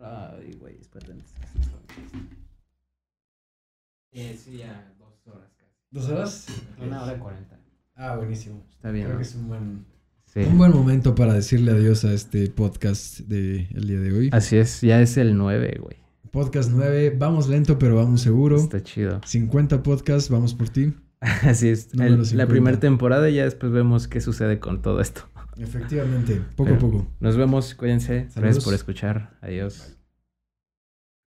Va. 0.00 0.34
Ay, 0.36 0.56
güey, 0.58 0.76
espérate. 0.80 1.12
Eh, 4.10 4.36
sí, 4.36 4.58
ya 4.58 4.92
dos 4.98 5.24
horas 5.32 5.52
casi. 5.56 5.70
¿Dos 5.92 6.08
horas? 6.08 6.46
Una 6.84 7.04
hora 7.04 7.14
y 7.14 7.18
cuarenta. 7.20 7.60
Ah, 7.94 8.16
buenísimo. 8.16 8.66
Está 8.72 8.90
bien, 8.90 9.04
Creo 9.04 9.14
¿no? 9.14 9.22
que 9.22 9.28
es 9.28 9.34
un 9.36 9.46
buen, 9.46 9.84
Sí. 10.26 10.40
un 10.40 10.58
buen 10.58 10.72
momento 10.72 11.14
para 11.14 11.34
decirle 11.34 11.70
adiós 11.70 12.04
a 12.04 12.12
este 12.12 12.48
podcast 12.50 13.20
del 13.20 13.68
el 13.72 13.86
día 13.86 14.00
de 14.00 14.12
hoy. 14.12 14.30
Así 14.32 14.56
es, 14.56 14.80
ya 14.80 15.00
es 15.00 15.16
el 15.16 15.36
9, 15.36 15.78
güey. 15.80 15.96
Podcast 16.32 16.72
9, 16.72 17.14
vamos 17.16 17.48
lento 17.48 17.78
pero 17.78 17.94
vamos 17.94 18.20
seguro. 18.22 18.56
Está 18.56 18.82
chido. 18.82 19.20
50 19.24 19.84
podcasts, 19.84 20.28
vamos 20.28 20.54
por 20.54 20.68
ti. 20.70 20.92
Así 21.42 21.68
es. 21.68 21.92
El- 21.94 22.18
la 22.18 22.24
50. 22.24 22.46
primera 22.48 22.80
temporada 22.80 23.28
y 23.30 23.34
ya 23.36 23.44
después 23.44 23.72
vemos 23.72 24.08
qué 24.08 24.20
sucede 24.20 24.58
con 24.58 24.82
todo 24.82 25.00
esto. 25.00 25.22
Efectivamente, 25.58 26.40
poco 26.56 26.64
Pero 26.64 26.76
a 26.76 26.78
poco. 26.78 27.06
Nos 27.20 27.36
vemos, 27.36 27.74
cuídense. 27.74 28.28
Saludos. 28.30 28.34
Gracias 28.36 28.64
por 28.64 28.74
escuchar. 28.74 29.36
Adiós. 29.40 29.78
Bye. 29.86 30.01